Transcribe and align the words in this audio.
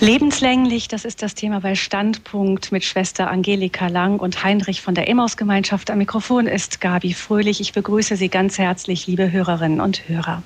Lebenslänglich, 0.00 0.86
das 0.86 1.04
ist 1.04 1.22
das 1.22 1.34
Thema 1.34 1.60
bei 1.60 1.74
Standpunkt 1.74 2.70
mit 2.70 2.84
Schwester 2.84 3.28
Angelika 3.28 3.88
Lang 3.88 4.20
und 4.20 4.44
Heinrich 4.44 4.80
von 4.80 4.94
der 4.94 5.08
Emmaus-Gemeinschaft. 5.08 5.90
Am 5.90 5.98
Mikrofon 5.98 6.46
ist 6.46 6.80
Gabi 6.80 7.14
Fröhlich. 7.14 7.60
Ich 7.60 7.72
begrüße 7.72 8.14
Sie 8.14 8.28
ganz 8.28 8.58
herzlich, 8.58 9.08
liebe 9.08 9.32
Hörerinnen 9.32 9.80
und 9.80 10.08
Hörer. 10.08 10.44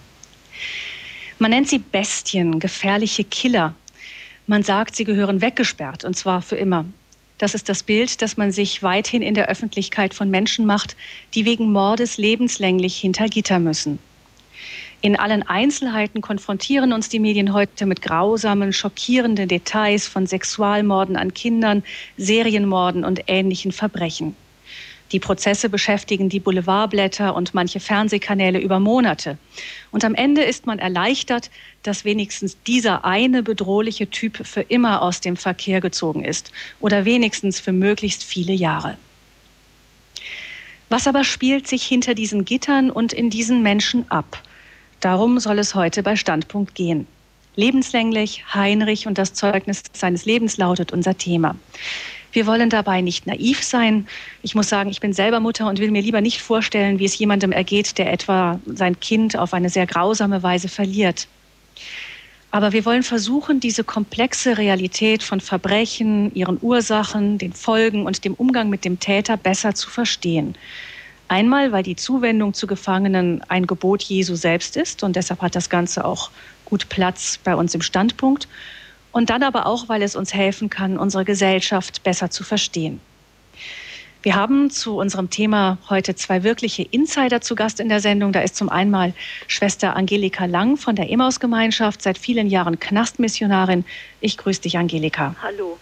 Man 1.39 1.51
nennt 1.51 1.69
sie 1.69 1.81
Bestien, 1.81 2.61
gefährliche 2.61 3.25
Killer. 3.25 3.75
Man 4.47 4.63
sagt, 4.63 4.97
sie 4.97 5.05
gehören 5.05 5.43
weggesperrt 5.43 6.05
und 6.05 6.17
zwar 6.17 6.41
für 6.41 6.57
immer. 6.57 6.87
Das 7.37 7.55
ist 7.55 7.69
das 7.69 7.83
Bild, 7.83 8.23
das 8.23 8.39
man 8.39 8.53
sich 8.53 8.83
weithin 8.83 9.21
in 9.21 9.35
der 9.35 9.49
Öffentlichkeit 9.49 10.15
von 10.15 10.31
Menschen 10.31 10.65
macht, 10.65 10.97
die 11.35 11.45
wegen 11.45 11.73
Mordes 11.73 12.17
lebenslänglich 12.17 12.97
hinter 12.97 13.27
Gitter 13.27 13.59
müssen. 13.59 13.99
In 15.05 15.17
allen 15.17 15.43
Einzelheiten 15.43 16.21
konfrontieren 16.21 16.93
uns 16.93 17.09
die 17.09 17.19
Medien 17.19 17.53
heute 17.53 17.87
mit 17.87 18.03
grausamen, 18.03 18.73
schockierenden 18.73 19.49
Details 19.49 20.07
von 20.07 20.29
Sexualmorden 20.29 21.17
an 21.17 21.35
Kindern, 21.35 21.83
Serienmorden 22.17 23.05
und 23.05 23.25
ähnlichen 23.27 23.73
Verbrechen. 23.73 24.37
Die 25.11 25.19
Prozesse 25.19 25.69
beschäftigen 25.69 26.29
die 26.29 26.39
Boulevardblätter 26.39 27.35
und 27.35 27.53
manche 27.53 27.81
Fernsehkanäle 27.81 28.61
über 28.61 28.79
Monate. 28.79 29.39
Und 29.91 30.05
am 30.05 30.15
Ende 30.15 30.43
ist 30.43 30.67
man 30.67 30.79
erleichtert, 30.79 31.51
dass 31.83 32.05
wenigstens 32.05 32.57
dieser 32.63 33.05
eine 33.05 33.43
bedrohliche 33.43 34.09
Typ 34.09 34.47
für 34.47 34.63
immer 34.63 35.03
aus 35.03 35.21
dem 35.21 35.37
Verkehr 35.37 35.81
gezogen 35.81 36.25
ist 36.25 36.53
oder 36.79 37.05
wenigstens 37.05 37.59
für 37.59 37.73
möglichst 37.73 38.23
viele 38.23 38.53
Jahre. 38.53 38.97
Was 40.89 41.09
aber 41.09 41.25
spielt 41.25 41.67
sich 41.67 41.83
hinter 41.83 42.15
diesen 42.15 42.45
Gittern 42.45 42.89
und 42.89 43.13
in 43.13 43.31
diesen 43.31 43.63
Menschen 43.63 44.09
ab? 44.09 44.41
Darum 45.03 45.41
soll 45.41 45.59
es 45.59 45.75
heute 45.75 46.05
bei 46.05 46.15
Standpunkt 46.15 46.77
gehen. 46.77 47.09
Lebenslänglich, 47.57 48.45
Heinrich 48.55 49.09
und 49.09 49.19
das 49.19 49.35
Zeugnis 49.35 49.83
seines 49.93 50.27
Lebens 50.27 50.59
lautet 50.59 50.93
unser 50.93 51.19
Thema. 51.19 51.57
Wir 52.31 52.47
wollen 52.47 52.71
dabei 52.71 53.01
nicht 53.01 53.27
naiv 53.27 53.65
sein. 53.65 54.07
Ich 54.43 54.55
muss 54.55 54.69
sagen, 54.69 54.91
ich 54.91 55.01
bin 55.01 55.13
selber 55.13 55.41
Mutter 55.41 55.67
und 55.67 55.81
will 55.81 55.91
mir 55.91 56.03
lieber 56.03 56.21
nicht 56.21 56.41
vorstellen, 56.41 57.01
wie 57.01 57.05
es 57.05 57.19
jemandem 57.19 57.51
ergeht, 57.51 57.99
der 57.99 58.13
etwa 58.13 58.61
sein 58.65 59.01
Kind 59.01 59.37
auf 59.37 59.55
eine 59.55 59.71
sehr 59.71 59.89
grausame 59.89 60.45
Weise 60.45 60.69
verliert. 60.69 61.27
Aber 62.53 62.73
wir 62.73 62.85
wollen 62.85 63.03
versuchen, 63.03 63.59
diese 63.59 63.83
komplexe 63.83 64.57
Realität 64.57 65.25
von 65.25 65.41
Verbrechen, 65.41 66.33
ihren 66.33 66.59
Ursachen, 66.63 67.39
den 67.39 67.55
Folgen 67.55 68.07
und 68.07 68.25
dem 68.25 68.35
Umgang 68.35 68.71
mit 68.71 68.85
dem 68.85 69.01
Täter 69.01 69.37
besser 69.37 69.75
zu 69.75 69.91
verstehen. 69.91 70.55
Einmal, 71.33 71.73
weil 71.73 71.83
die 71.83 71.97
Zuwendung 71.97 72.53
zu 72.53 72.67
Gefangenen 72.67 73.41
ein 73.49 73.67
Gebot 73.67 74.03
Jesu 74.03 74.35
selbst 74.35 74.77
ist 74.77 75.03
und 75.03 75.17
deshalb 75.17 75.41
hat 75.41 75.55
das 75.55 75.71
Ganze 75.71 76.05
auch 76.05 76.31
gut 76.67 76.91
Platz 76.91 77.39
bei 77.43 77.57
uns 77.57 77.75
im 77.75 77.81
Standpunkt. 77.81 78.49
Und 79.13 79.31
dann 79.31 79.43
aber 79.43 79.65
auch, 79.65 79.89
weil 79.89 80.03
es 80.03 80.15
uns 80.15 80.35
helfen 80.35 80.69
kann, 80.69 80.99
unsere 80.99 81.25
Gesellschaft 81.25 82.03
besser 82.03 82.29
zu 82.29 82.45
verstehen. 82.45 83.01
Wir 84.23 84.35
haben 84.35 84.69
zu 84.69 84.99
unserem 84.99 85.31
Thema 85.31 85.79
heute 85.89 86.15
zwei 86.17 86.43
wirkliche 86.43 86.83
Insider 86.83 87.41
zu 87.41 87.55
Gast 87.55 87.81
in 87.81 87.89
der 87.89 88.01
Sendung. 88.01 88.33
Da 88.33 88.41
ist 88.41 88.55
zum 88.55 88.69
einen 88.69 89.15
Schwester 89.47 89.97
Angelika 89.97 90.45
Lang 90.45 90.77
von 90.77 90.97
der 90.97 91.11
Emmaus-Gemeinschaft, 91.11 92.03
seit 92.03 92.19
vielen 92.19 92.49
Jahren 92.49 92.79
Knastmissionarin. 92.79 93.87
Ich 94.21 94.37
grüße 94.37 94.61
dich, 94.61 94.77
Angelika. 94.77 95.35
Hallo. 95.41 95.79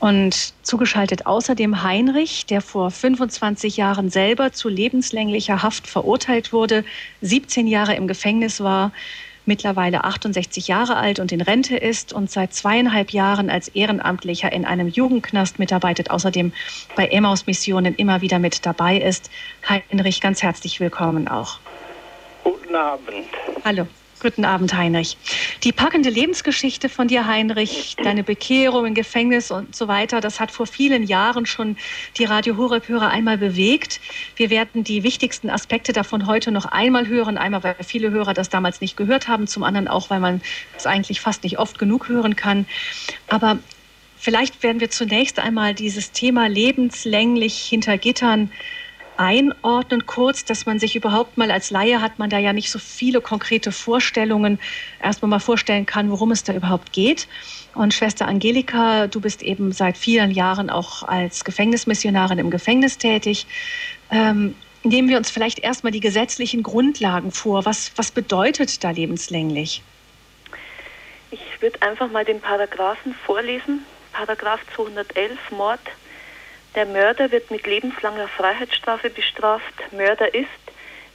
Und 0.00 0.54
zugeschaltet 0.62 1.26
außerdem 1.26 1.82
Heinrich, 1.82 2.46
der 2.46 2.62
vor 2.62 2.90
25 2.90 3.76
Jahren 3.76 4.08
selber 4.08 4.50
zu 4.50 4.70
lebenslänglicher 4.70 5.62
Haft 5.62 5.86
verurteilt 5.86 6.54
wurde, 6.54 6.84
17 7.20 7.66
Jahre 7.66 7.94
im 7.94 8.08
Gefängnis 8.08 8.60
war, 8.60 8.92
mittlerweile 9.44 10.04
68 10.04 10.68
Jahre 10.68 10.96
alt 10.96 11.18
und 11.18 11.32
in 11.32 11.42
Rente 11.42 11.76
ist 11.76 12.14
und 12.14 12.30
seit 12.30 12.54
zweieinhalb 12.54 13.10
Jahren 13.10 13.50
als 13.50 13.68
Ehrenamtlicher 13.68 14.50
in 14.50 14.64
einem 14.64 14.88
Jugendknast 14.88 15.58
mitarbeitet, 15.58 16.10
außerdem 16.10 16.52
bei 16.96 17.06
Emmaus-Missionen 17.06 17.94
immer 17.94 18.22
wieder 18.22 18.38
mit 18.38 18.64
dabei 18.64 18.96
ist. 18.96 19.30
Heinrich, 19.68 20.22
ganz 20.22 20.42
herzlich 20.42 20.80
willkommen 20.80 21.28
auch. 21.28 21.58
Guten 22.42 22.74
Abend. 22.74 23.26
Hallo. 23.64 23.86
Guten 24.22 24.44
Abend, 24.44 24.74
Heinrich. 24.74 25.16
Die 25.64 25.72
packende 25.72 26.10
Lebensgeschichte 26.10 26.90
von 26.90 27.08
dir, 27.08 27.26
Heinrich, 27.26 27.96
deine 28.04 28.22
Bekehrung 28.22 28.84
im 28.84 28.94
Gefängnis 28.94 29.50
und 29.50 29.74
so 29.74 29.88
weiter, 29.88 30.20
das 30.20 30.40
hat 30.40 30.50
vor 30.50 30.66
vielen 30.66 31.04
Jahren 31.04 31.46
schon 31.46 31.78
die 32.18 32.26
Radio 32.26 32.58
Horeb-Hörer 32.58 33.08
einmal 33.08 33.38
bewegt. 33.38 33.98
Wir 34.36 34.50
werden 34.50 34.84
die 34.84 35.04
wichtigsten 35.04 35.48
Aspekte 35.48 35.94
davon 35.94 36.26
heute 36.26 36.52
noch 36.52 36.66
einmal 36.66 37.08
hören. 37.08 37.38
Einmal, 37.38 37.62
weil 37.64 37.76
viele 37.82 38.10
Hörer 38.10 38.34
das 38.34 38.50
damals 38.50 38.82
nicht 38.82 38.94
gehört 38.94 39.26
haben, 39.26 39.46
zum 39.46 39.62
anderen 39.64 39.88
auch, 39.88 40.10
weil 40.10 40.20
man 40.20 40.42
es 40.76 40.84
eigentlich 40.84 41.22
fast 41.22 41.42
nicht 41.42 41.58
oft 41.58 41.78
genug 41.78 42.08
hören 42.08 42.36
kann. 42.36 42.66
Aber 43.28 43.58
vielleicht 44.18 44.62
werden 44.62 44.82
wir 44.82 44.90
zunächst 44.90 45.38
einmal 45.38 45.72
dieses 45.72 46.12
Thema 46.12 46.46
lebenslänglich 46.46 47.54
hinter 47.56 47.96
Gittern 47.96 48.52
einordnen 49.20 50.06
kurz, 50.06 50.46
dass 50.46 50.64
man 50.64 50.78
sich 50.78 50.96
überhaupt 50.96 51.36
mal 51.36 51.50
als 51.50 51.70
Laie 51.70 52.00
hat 52.00 52.18
man 52.18 52.30
da 52.30 52.38
ja 52.38 52.54
nicht 52.54 52.70
so 52.70 52.78
viele 52.78 53.20
konkrete 53.20 53.70
Vorstellungen, 53.70 54.58
erstmal 55.02 55.28
mal 55.28 55.40
vorstellen 55.40 55.84
kann, 55.84 56.10
worum 56.10 56.30
es 56.30 56.42
da 56.42 56.54
überhaupt 56.54 56.92
geht. 56.92 57.28
Und 57.74 57.92
Schwester 57.92 58.26
Angelika, 58.26 59.08
du 59.08 59.20
bist 59.20 59.42
eben 59.42 59.72
seit 59.72 59.98
vielen 59.98 60.30
Jahren 60.30 60.70
auch 60.70 61.02
als 61.02 61.44
Gefängnismissionarin 61.44 62.38
im 62.38 62.50
Gefängnis 62.50 62.96
tätig. 62.96 63.46
Ähm, 64.10 64.54
nehmen 64.84 65.10
wir 65.10 65.18
uns 65.18 65.30
vielleicht 65.30 65.58
erstmal 65.58 65.92
die 65.92 66.00
gesetzlichen 66.00 66.62
Grundlagen 66.62 67.30
vor. 67.30 67.66
Was, 67.66 67.92
was 67.96 68.10
bedeutet 68.10 68.82
da 68.82 68.90
lebenslänglich? 68.90 69.82
Ich 71.30 71.60
würde 71.60 71.82
einfach 71.82 72.10
mal 72.10 72.24
den 72.24 72.40
Paragraphen 72.40 73.14
vorlesen. 73.26 73.84
Paragraph 74.12 74.60
211 74.74 75.38
Mord 75.50 75.80
der 76.74 76.86
Mörder 76.86 77.30
wird 77.32 77.50
mit 77.50 77.66
lebenslanger 77.66 78.28
Freiheitsstrafe 78.28 79.10
bestraft. 79.10 79.74
Mörder 79.92 80.32
ist, 80.34 80.48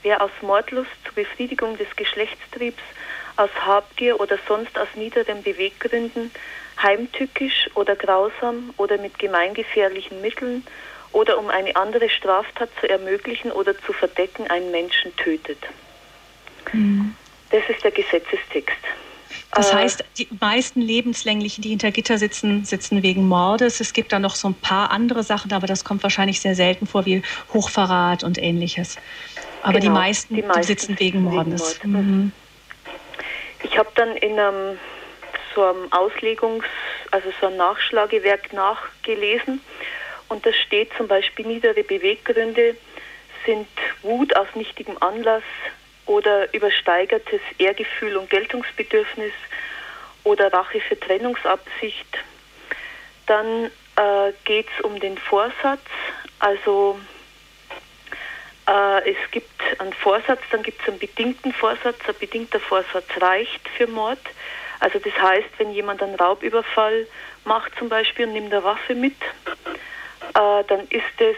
wer 0.02 0.22
aus 0.22 0.30
Mordlust 0.42 0.90
zur 1.04 1.14
Befriedigung 1.14 1.76
des 1.78 1.88
Geschlechtstriebs, 1.96 2.82
aus 3.36 3.50
Habgier 3.64 4.20
oder 4.20 4.38
sonst 4.48 4.78
aus 4.78 4.88
niederen 4.94 5.42
Beweggründen 5.42 6.30
heimtückisch 6.82 7.70
oder 7.74 7.96
grausam 7.96 8.72
oder 8.76 8.98
mit 8.98 9.18
gemeingefährlichen 9.18 10.20
Mitteln 10.20 10.64
oder 11.12 11.38
um 11.38 11.48
eine 11.48 11.74
andere 11.76 12.10
Straftat 12.10 12.68
zu 12.80 12.88
ermöglichen 12.88 13.50
oder 13.50 13.78
zu 13.78 13.92
verdecken 13.92 14.46
einen 14.48 14.70
Menschen 14.70 15.14
tötet. 15.16 15.58
Mhm. 16.72 17.14
Das 17.50 17.62
ist 17.68 17.82
der 17.84 17.92
Gesetzestext. 17.92 18.76
Das 19.56 19.72
äh, 19.72 19.76
heißt, 19.76 20.04
die 20.18 20.28
meisten 20.40 20.80
Lebenslänglichen, 20.80 21.62
die 21.62 21.70
hinter 21.70 21.90
Gitter 21.90 22.18
sitzen, 22.18 22.64
sitzen 22.64 23.02
wegen 23.02 23.26
Mordes. 23.26 23.80
Es 23.80 23.92
gibt 23.92 24.12
da 24.12 24.18
noch 24.18 24.34
so 24.34 24.48
ein 24.48 24.54
paar 24.54 24.90
andere 24.90 25.22
Sachen, 25.22 25.52
aber 25.52 25.66
das 25.66 25.84
kommt 25.84 26.02
wahrscheinlich 26.02 26.40
sehr 26.40 26.54
selten 26.54 26.86
vor, 26.86 27.06
wie 27.06 27.22
Hochverrat 27.52 28.22
und 28.22 28.38
ähnliches. 28.38 28.96
Aber 29.62 29.80
genau, 29.80 29.84
die, 29.84 29.90
meisten, 29.90 30.34
die, 30.34 30.42
meisten, 30.42 30.62
sitzen 30.62 31.00
wegen 31.00 31.22
Mordes. 31.22 31.80
Wegen 31.82 31.92
Mord. 31.92 32.04
mhm. 32.04 32.32
Ich 33.62 33.78
habe 33.78 33.88
dann 33.94 34.16
in 34.16 34.38
einem, 34.38 34.78
so 35.54 35.64
einem 35.64 35.88
Auslegungs-, 35.90 36.64
also 37.10 37.28
so 37.40 37.46
ein 37.46 37.56
Nachschlagewerk 37.56 38.52
nachgelesen 38.52 39.60
und 40.28 40.44
da 40.44 40.52
steht 40.52 40.90
zum 40.96 41.08
Beispiel 41.08 41.46
niedere 41.46 41.82
Beweggründe 41.82 42.76
sind 43.44 43.68
Wut 44.02 44.36
aus 44.36 44.48
nichtigem 44.54 44.96
Anlass, 45.00 45.44
oder 46.06 46.52
übersteigertes 46.54 47.40
Ehrgefühl 47.58 48.16
und 48.16 48.30
Geltungsbedürfnis 48.30 49.32
oder 50.24 50.52
Rache 50.52 50.80
für 50.80 50.98
Trennungsabsicht. 50.98 52.18
Dann 53.26 53.66
äh, 53.96 54.32
geht 54.44 54.66
es 54.76 54.84
um 54.84 54.98
den 55.00 55.18
Vorsatz, 55.18 55.82
also 56.38 56.98
äh, 58.66 59.10
es 59.10 59.30
gibt 59.30 59.50
einen 59.78 59.92
Vorsatz, 59.92 60.40
dann 60.50 60.62
gibt 60.62 60.80
es 60.82 60.88
einen 60.88 60.98
bedingten 60.98 61.52
Vorsatz. 61.52 61.96
Ein 62.06 62.14
bedingter 62.18 62.60
Vorsatz 62.60 63.06
reicht 63.20 63.68
für 63.76 63.86
Mord. 63.86 64.18
Also 64.80 64.98
das 64.98 65.14
heißt, 65.14 65.48
wenn 65.58 65.72
jemand 65.72 66.02
einen 66.02 66.16
Raubüberfall 66.16 67.06
macht 67.44 67.72
zum 67.78 67.88
Beispiel 67.88 68.26
und 68.26 68.32
nimmt 68.34 68.52
eine 68.52 68.64
Waffe 68.64 68.94
mit, 68.94 69.16
äh, 70.34 70.64
dann 70.68 70.80
ist 70.88 71.18
es 71.18 71.36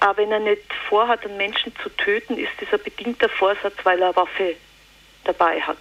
aber 0.00 0.18
wenn 0.18 0.32
er 0.32 0.40
nicht 0.40 0.62
vorhat, 0.88 1.24
einen 1.24 1.36
Menschen 1.36 1.72
zu 1.82 1.88
töten, 1.90 2.36
ist 2.36 2.52
das 2.60 2.72
ein 2.72 2.84
bedingter 2.84 3.28
Vorsatz, 3.28 3.74
weil 3.84 3.98
er 4.00 4.08
eine 4.08 4.16
Waffe 4.16 4.56
dabei 5.24 5.60
hat. 5.60 5.78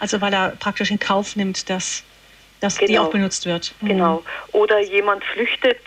Also 0.00 0.20
weil 0.20 0.32
er 0.32 0.50
praktisch 0.58 0.90
in 0.90 0.98
Kauf 0.98 1.36
nimmt, 1.36 1.68
dass, 1.68 2.02
dass 2.60 2.78
genau. 2.78 2.88
die 2.88 2.98
auch 2.98 3.10
benutzt 3.10 3.46
wird. 3.46 3.74
Mhm. 3.80 3.88
Genau. 3.88 4.24
Oder 4.52 4.80
jemand 4.80 5.24
flüchtet 5.24 5.80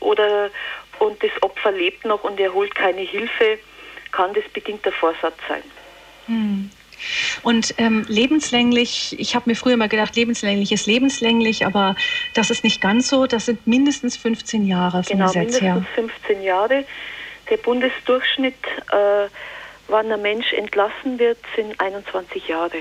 oder 0.00 0.50
und 0.98 1.22
das 1.22 1.30
Opfer 1.42 1.72
lebt 1.72 2.04
noch 2.04 2.24
und 2.24 2.38
er 2.38 2.52
holt 2.52 2.74
keine 2.74 3.00
Hilfe, 3.00 3.58
kann 4.12 4.32
das 4.32 4.44
bedingter 4.52 4.92
Vorsatz 4.92 5.36
sein. 5.48 5.62
Mhm. 6.26 6.70
Und 7.42 7.74
ähm, 7.78 8.04
lebenslänglich, 8.08 9.16
ich 9.18 9.34
habe 9.34 9.50
mir 9.50 9.56
früher 9.56 9.76
mal 9.76 9.88
gedacht, 9.88 10.16
lebenslänglich 10.16 10.72
ist 10.72 10.86
lebenslänglich, 10.86 11.66
aber 11.66 11.96
das 12.34 12.50
ist 12.50 12.64
nicht 12.64 12.80
ganz 12.80 13.08
so. 13.08 13.26
Das 13.26 13.46
sind 13.46 13.66
mindestens 13.66 14.16
15 14.16 14.66
Jahre 14.66 15.02
vom 15.02 15.18
genau, 15.18 15.26
Gesetz 15.26 15.60
her. 15.60 15.74
mindestens 15.74 16.12
15 16.26 16.42
Jahre. 16.42 16.84
Der 17.50 17.56
Bundesdurchschnitt, 17.58 18.54
äh, 18.90 19.28
wann 19.88 20.10
ein 20.10 20.22
Mensch 20.22 20.52
entlassen 20.52 21.18
wird, 21.18 21.38
sind 21.54 21.78
21 21.78 22.48
Jahre. 22.48 22.78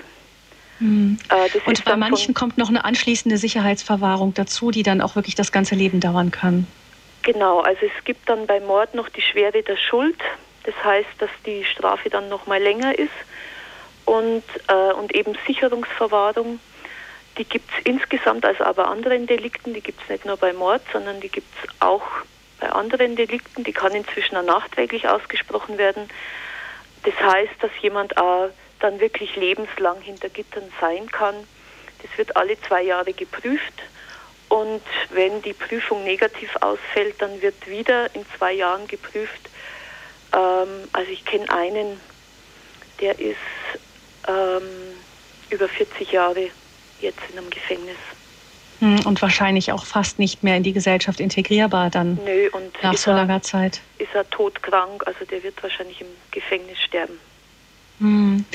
Mhm. 0.79 1.19
Äh, 1.29 1.59
und 1.65 1.83
bei 1.85 1.95
manchen 1.95 2.33
kommt 2.33 2.57
noch 2.57 2.69
eine 2.69 2.85
anschließende 2.85 3.37
Sicherheitsverwahrung 3.37 4.33
dazu, 4.33 4.71
die 4.71 4.83
dann 4.83 5.01
auch 5.01 5.15
wirklich 5.15 5.35
das 5.35 5.51
ganze 5.51 5.75
Leben 5.75 5.99
dauern 5.99 6.31
kann. 6.31 6.67
Genau, 7.23 7.61
also 7.61 7.79
es 7.85 8.03
gibt 8.03 8.27
dann 8.27 8.47
bei 8.47 8.59
Mord 8.59 8.95
noch 8.95 9.09
die 9.09 9.21
Schwere 9.21 9.63
der 9.63 9.77
Schuld. 9.77 10.19
Das 10.63 10.75
heißt, 10.83 11.09
dass 11.19 11.29
die 11.45 11.63
Strafe 11.65 12.09
dann 12.09 12.29
noch 12.29 12.47
mal 12.47 12.61
länger 12.61 12.97
ist 12.97 13.11
und, 14.05 14.43
äh, 14.67 14.93
und 14.93 15.15
eben 15.15 15.37
Sicherungsverwahrung. 15.47 16.59
Die 17.37 17.45
gibt 17.45 17.69
es 17.71 17.85
insgesamt, 17.85 18.45
also 18.45 18.63
aber 18.63 18.87
anderen 18.87 19.25
Delikten, 19.25 19.73
die 19.73 19.81
gibt 19.81 20.01
es 20.03 20.09
nicht 20.09 20.25
nur 20.25 20.37
bei 20.37 20.53
Mord, 20.53 20.81
sondern 20.91 21.19
die 21.19 21.29
gibt 21.29 21.47
es 21.63 21.69
auch 21.79 22.03
bei 22.59 22.71
anderen 22.71 23.15
Delikten. 23.15 23.63
Die 23.63 23.73
kann 23.73 23.93
inzwischen 23.93 24.37
auch 24.37 24.43
nachträglich 24.43 25.07
ausgesprochen 25.07 25.77
werden. 25.77 26.09
Das 27.03 27.15
heißt, 27.19 27.53
dass 27.59 27.71
jemand 27.81 28.17
auch 28.17 28.49
dann 28.79 28.99
wirklich 28.99 29.35
lebenslang 29.35 29.99
hinter 30.01 30.29
Gittern 30.29 30.71
sein 30.79 31.09
kann. 31.09 31.35
Das 32.01 32.17
wird 32.17 32.35
alle 32.35 32.59
zwei 32.61 32.83
Jahre 32.83 33.13
geprüft. 33.13 33.73
Und 34.49 34.83
wenn 35.09 35.41
die 35.41 35.53
Prüfung 35.53 36.03
negativ 36.03 36.55
ausfällt, 36.57 37.15
dann 37.19 37.41
wird 37.41 37.67
wieder 37.67 38.13
in 38.13 38.23
zwei 38.37 38.53
Jahren 38.53 38.87
geprüft. 38.87 39.49
Ähm, 40.31 40.87
also 40.93 41.11
ich 41.11 41.25
kenne 41.25 41.49
einen, 41.49 41.99
der 42.99 43.17
ist 43.19 43.37
ähm, 44.27 44.63
über 45.49 45.67
40 45.67 46.11
Jahre 46.11 46.49
jetzt 46.99 47.19
in 47.31 47.37
einem 47.37 47.49
Gefängnis. 47.49 47.97
Hm, 48.79 49.05
und 49.05 49.21
wahrscheinlich 49.21 49.71
auch 49.71 49.85
fast 49.85 50.19
nicht 50.19 50.43
mehr 50.43 50.57
in 50.57 50.63
die 50.63 50.73
Gesellschaft 50.73 51.19
integrierbar 51.19 51.89
dann 51.89 52.19
Nö, 52.25 52.49
nach 52.81 52.97
so 52.97 53.11
langer 53.11 53.35
er, 53.35 53.41
Zeit. 53.41 53.81
Ist 53.97 54.13
er 54.13 54.29
todkrank, 54.29 55.05
also 55.05 55.23
der 55.25 55.43
wird 55.43 55.61
wahrscheinlich 55.61 56.01
im 56.01 56.07
Gefängnis 56.31 56.79
sterben. 56.79 57.19
Hm. 57.99 58.45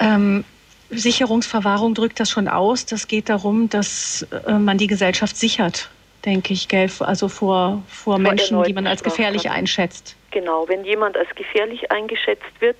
Ähm, 0.00 0.44
Sicherungsverwahrung 0.90 1.94
drückt 1.94 2.18
das 2.20 2.30
schon 2.30 2.48
aus. 2.48 2.86
Das 2.86 3.08
geht 3.08 3.28
darum, 3.28 3.68
dass 3.68 4.26
äh, 4.46 4.52
man 4.52 4.78
die 4.78 4.86
Gesellschaft 4.86 5.36
sichert, 5.36 5.90
denke 6.24 6.52
ich, 6.52 6.68
gell? 6.68 6.90
also 7.00 7.28
vor, 7.28 7.82
vor 7.88 8.18
Menschen, 8.18 8.62
die 8.64 8.72
man 8.72 8.86
als 8.86 9.02
gefährlich 9.02 9.50
einschätzt. 9.50 10.16
Genau, 10.30 10.68
wenn 10.68 10.84
jemand 10.84 11.16
als 11.16 11.28
gefährlich 11.34 11.90
eingeschätzt 11.90 12.60
wird 12.60 12.76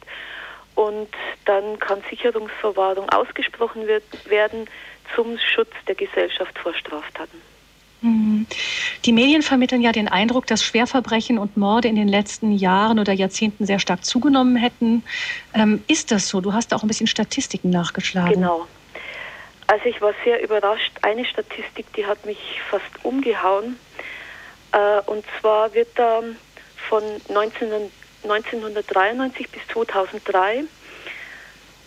und 0.77 1.09
dann 1.45 1.79
kann 1.81 2.03
Sicherungsverwahrung 2.09 3.11
ausgesprochen 3.11 3.87
wird, 3.87 4.05
werden 4.29 4.67
zum 5.15 5.39
Schutz 5.39 5.73
der 5.89 5.95
Gesellschaft 5.95 6.57
vor 6.59 6.75
Straftaten. 6.75 7.41
Mhm. 8.03 8.47
Die 9.05 9.13
Medien 9.13 9.43
vermitteln 9.43 9.81
ja 9.81 9.93
den 9.93 10.09
Eindruck, 10.09 10.47
dass 10.47 10.63
Schwerverbrechen 10.63 11.39
und 11.39 11.57
Morde 11.57 11.89
in 11.89 11.97
den 11.97 12.09
letzten 12.09 12.53
Jahren 12.53 12.99
oder 12.99 13.13
Jahrzehnten 13.13 13.67
sehr 13.67 13.79
stark 13.79 14.05
zugenommen 14.05 14.57
hätten. 14.57 15.03
Ähm, 15.55 15.83
ist 15.89 16.13
das 16.13 16.29
so? 16.29 16.41
Du 16.41 16.53
hast 16.53 16.75
auch 16.75 16.83
ein 16.83 16.89
bisschen 16.89 17.07
Statistiken 17.07 17.71
nachgeschlagen. 17.71 18.35
Genau. 18.35 18.67
Also 19.67 19.87
ich 19.87 20.01
war 20.01 20.13
sehr 20.25 20.43
überrascht. 20.43 20.93
Eine 21.03 21.25
Statistik, 21.25 21.93
die 21.95 22.07
hat 22.07 22.25
mich 22.27 22.61
fast 22.71 22.85
umgehauen. 23.03 23.77
Äh, 24.73 25.01
und 25.07 25.25
zwar 25.41 25.73
wird 25.75 25.89
da 25.97 26.23
von 26.89 27.03
19, 27.29 27.69
1993 28.31 29.49
bis 29.51 29.63
2003 29.73 30.65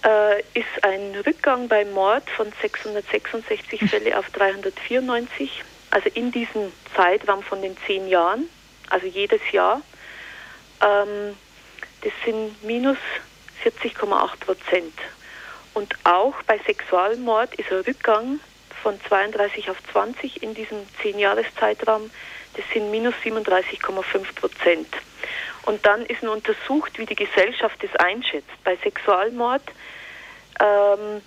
äh, 0.06 0.40
ist 0.54 0.84
ein 0.84 1.16
Rückgang 1.26 1.68
beim 1.68 1.92
Mord 1.92 2.30
von 2.30 2.52
666 2.62 3.90
Fälle 3.90 4.18
auf 4.18 4.30
394 4.32 5.64
also 5.92 6.10
in 6.14 6.32
diesem 6.32 6.72
Zeitraum 6.96 7.44
von 7.44 7.62
den 7.62 7.76
zehn 7.86 8.08
Jahren, 8.08 8.50
also 8.90 9.08
jedes 9.08 9.42
Jahr, 9.52 9.82
ähm, 10.82 11.36
das 12.02 12.14
sind 12.26 12.64
minus 12.64 12.98
40,8 13.64 14.40
Prozent. 14.40 14.94
Und 15.74 15.94
auch 16.04 16.36
bei 16.44 16.60
Sexualmord 16.60 17.54
ist 17.56 17.72
ein 17.72 17.80
Rückgang 17.80 18.40
von 18.82 19.00
32 19.08 19.70
auf 19.70 19.78
20 19.92 20.42
in 20.44 20.54
diesem 20.54 20.78
zehn 21.02 21.20
Jahreszeitraum. 21.20 22.10
Das 22.56 22.66
sind 22.74 22.90
minus 22.92 23.14
37,5 23.24 24.36
Prozent. 24.36 24.88
Und 25.70 25.86
dann 25.86 26.04
ist 26.08 26.24
nur 26.24 26.34
untersucht, 26.34 26.98
wie 26.98 27.06
die 27.06 27.14
Gesellschaft 27.14 27.78
das 27.84 27.96
einschätzt. 27.98 28.50
Bei 28.64 28.76
Sexualmord 28.78 29.62
ähm, 30.60 31.22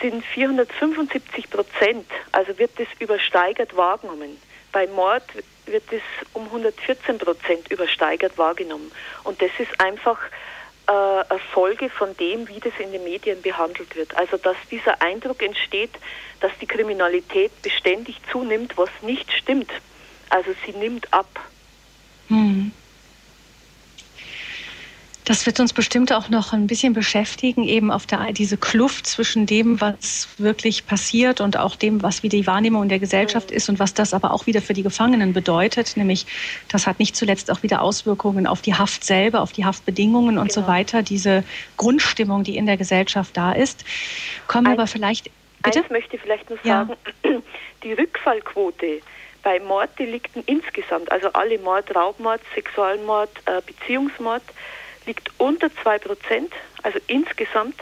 sind 0.00 0.24
475 0.24 1.50
Prozent, 1.50 2.06
also 2.32 2.58
wird 2.58 2.70
das 2.78 2.86
übersteigert 2.98 3.76
wahrgenommen. 3.76 4.40
Bei 4.72 4.86
Mord 4.86 5.22
wird 5.66 5.82
es 5.92 6.00
um 6.32 6.46
114 6.46 7.18
Prozent 7.18 7.70
übersteigert 7.70 8.38
wahrgenommen. 8.38 8.90
Und 9.22 9.42
das 9.42 9.50
ist 9.58 9.78
einfach 9.78 10.18
äh, 10.86 10.90
eine 10.92 11.40
Folge 11.52 11.90
von 11.90 12.16
dem, 12.16 12.48
wie 12.48 12.58
das 12.58 12.72
in 12.78 12.90
den 12.90 13.04
Medien 13.04 13.42
behandelt 13.42 13.96
wird. 13.96 14.16
Also 14.16 14.38
dass 14.38 14.56
dieser 14.70 15.02
Eindruck 15.02 15.42
entsteht, 15.42 15.92
dass 16.40 16.52
die 16.58 16.66
Kriminalität 16.66 17.52
beständig 17.60 18.16
zunimmt, 18.32 18.78
was 18.78 18.88
nicht 19.02 19.30
stimmt. 19.30 19.70
Also 20.30 20.54
sie 20.64 20.72
nimmt 20.72 21.12
ab. 21.12 21.28
Hm. 22.28 22.72
Das 25.28 25.44
wird 25.44 25.60
uns 25.60 25.74
bestimmt 25.74 26.10
auch 26.10 26.30
noch 26.30 26.54
ein 26.54 26.66
bisschen 26.66 26.94
beschäftigen, 26.94 27.62
eben 27.64 27.90
auf 27.90 28.06
der, 28.06 28.32
diese 28.32 28.56
Kluft 28.56 29.06
zwischen 29.06 29.44
dem, 29.44 29.78
was 29.78 30.26
wirklich 30.38 30.86
passiert 30.86 31.42
und 31.42 31.58
auch 31.58 31.76
dem, 31.76 32.02
was 32.02 32.22
wie 32.22 32.30
die 32.30 32.46
Wahrnehmung 32.46 32.88
der 32.88 32.98
Gesellschaft 32.98 33.50
ist 33.50 33.68
und 33.68 33.78
was 33.78 33.92
das 33.92 34.14
aber 34.14 34.32
auch 34.32 34.46
wieder 34.46 34.62
für 34.62 34.72
die 34.72 34.82
Gefangenen 34.82 35.34
bedeutet. 35.34 35.98
Nämlich, 35.98 36.24
das 36.68 36.86
hat 36.86 36.98
nicht 36.98 37.14
zuletzt 37.14 37.50
auch 37.50 37.62
wieder 37.62 37.82
Auswirkungen 37.82 38.46
auf 38.46 38.62
die 38.62 38.72
Haft 38.72 39.04
selber, 39.04 39.42
auf 39.42 39.52
die 39.52 39.66
Haftbedingungen 39.66 40.38
und 40.38 40.48
genau. 40.48 40.62
so 40.62 40.66
weiter. 40.66 41.02
Diese 41.02 41.44
Grundstimmung, 41.76 42.42
die 42.42 42.56
in 42.56 42.64
der 42.64 42.78
Gesellschaft 42.78 43.36
da 43.36 43.52
ist. 43.52 43.84
Kommen 44.46 44.66
wir 44.66 44.72
aber 44.72 44.86
vielleicht. 44.86 45.30
Bitte? 45.62 45.80
Eins 45.80 45.90
möchte 45.90 46.16
ich 46.16 46.22
vielleicht 46.22 46.48
nur 46.48 46.58
sagen. 46.64 46.94
Ja. 47.22 47.30
Die 47.82 47.92
Rückfallquote 47.92 49.02
bei 49.48 49.60
Morddelikten 49.60 50.42
insgesamt, 50.44 51.10
also 51.10 51.32
alle 51.32 51.58
Mord, 51.58 51.96
Raubmord, 51.96 52.42
Sexualmord, 52.54 53.30
äh, 53.46 53.62
Beziehungsmord, 53.64 54.42
liegt 55.06 55.30
unter 55.38 55.74
2 55.74 56.00
Prozent, 56.00 56.52
also 56.82 56.98
insgesamt. 57.06 57.80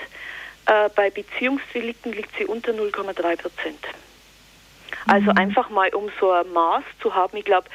Äh, 0.66 0.88
bei 0.94 1.10
Beziehungsdelikten 1.10 2.12
liegt 2.12 2.30
sie 2.38 2.44
unter 2.44 2.70
0,3 2.70 3.36
Prozent. 3.36 3.84
Also 5.08 5.32
mhm. 5.32 5.38
einfach 5.38 5.68
mal, 5.68 5.92
um 5.92 6.08
so 6.20 6.30
ein 6.30 6.52
Maß 6.52 6.84
zu 7.02 7.12
haben, 7.16 7.36
ich 7.36 7.44
glaube, 7.44 7.68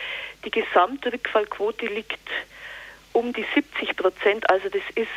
die 0.46 0.52
Gesamtrückfallquote 0.52 1.88
liegt 1.88 2.30
um 3.12 3.34
die 3.34 3.46
70 3.54 3.98
Prozent. 3.98 4.50
Also 4.50 4.70
das 4.70 4.84
ist 4.96 5.10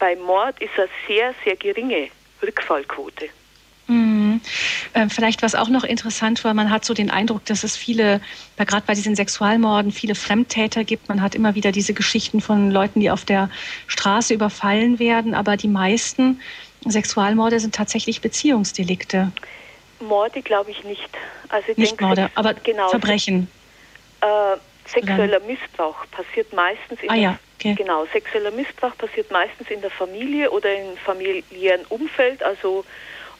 bei 0.00 0.16
Mord 0.16 0.60
ist 0.60 0.76
eine 0.76 0.88
sehr, 1.06 1.32
sehr 1.44 1.54
geringe 1.54 2.08
Rückfallquote. 2.42 3.28
Mhm. 4.94 5.02
Äh, 5.02 5.08
vielleicht 5.08 5.42
was 5.42 5.54
auch 5.54 5.68
noch 5.68 5.84
interessant 5.84 6.44
war, 6.44 6.54
man 6.54 6.70
hat 6.70 6.84
so 6.84 6.94
den 6.94 7.10
Eindruck, 7.10 7.44
dass 7.44 7.64
es 7.64 7.76
viele, 7.76 8.20
gerade 8.56 8.84
bei 8.86 8.94
diesen 8.94 9.16
Sexualmorden, 9.16 9.92
viele 9.92 10.14
Fremdtäter 10.14 10.84
gibt. 10.84 11.08
Man 11.08 11.22
hat 11.22 11.34
immer 11.34 11.54
wieder 11.54 11.72
diese 11.72 11.94
Geschichten 11.94 12.40
von 12.40 12.70
Leuten, 12.70 13.00
die 13.00 13.10
auf 13.10 13.24
der 13.24 13.50
Straße 13.86 14.34
überfallen 14.34 14.98
werden, 14.98 15.34
aber 15.34 15.56
die 15.56 15.68
meisten 15.68 16.40
Sexualmorde 16.84 17.60
sind 17.60 17.74
tatsächlich 17.74 18.20
Beziehungsdelikte. 18.20 19.32
Morde 20.00 20.42
glaube 20.42 20.70
ich 20.70 20.84
nicht. 20.84 21.08
Also 21.48 21.68
ich 21.70 21.78
nicht 21.78 21.90
denke, 21.92 22.04
Morde, 22.04 22.30
aber 22.34 22.54
genau, 22.54 22.88
Verbrechen. 22.88 23.48
Äh, 24.20 24.56
sexueller 24.88 25.40
Missbrauch 25.40 25.96
passiert 26.10 26.52
meistens 26.52 27.02
in 27.02 27.10
ah, 27.10 27.14
ja. 27.14 27.38
okay. 27.58 27.74
genau 27.74 28.06
sexueller 28.12 28.50
Missbrauch 28.50 28.96
passiert 28.96 29.30
meistens 29.30 29.70
in 29.70 29.80
der 29.80 29.90
Familie 29.90 30.50
oder 30.50 30.72
im 30.72 30.96
familiären 30.98 31.84
Umfeld, 31.88 32.42
also 32.42 32.84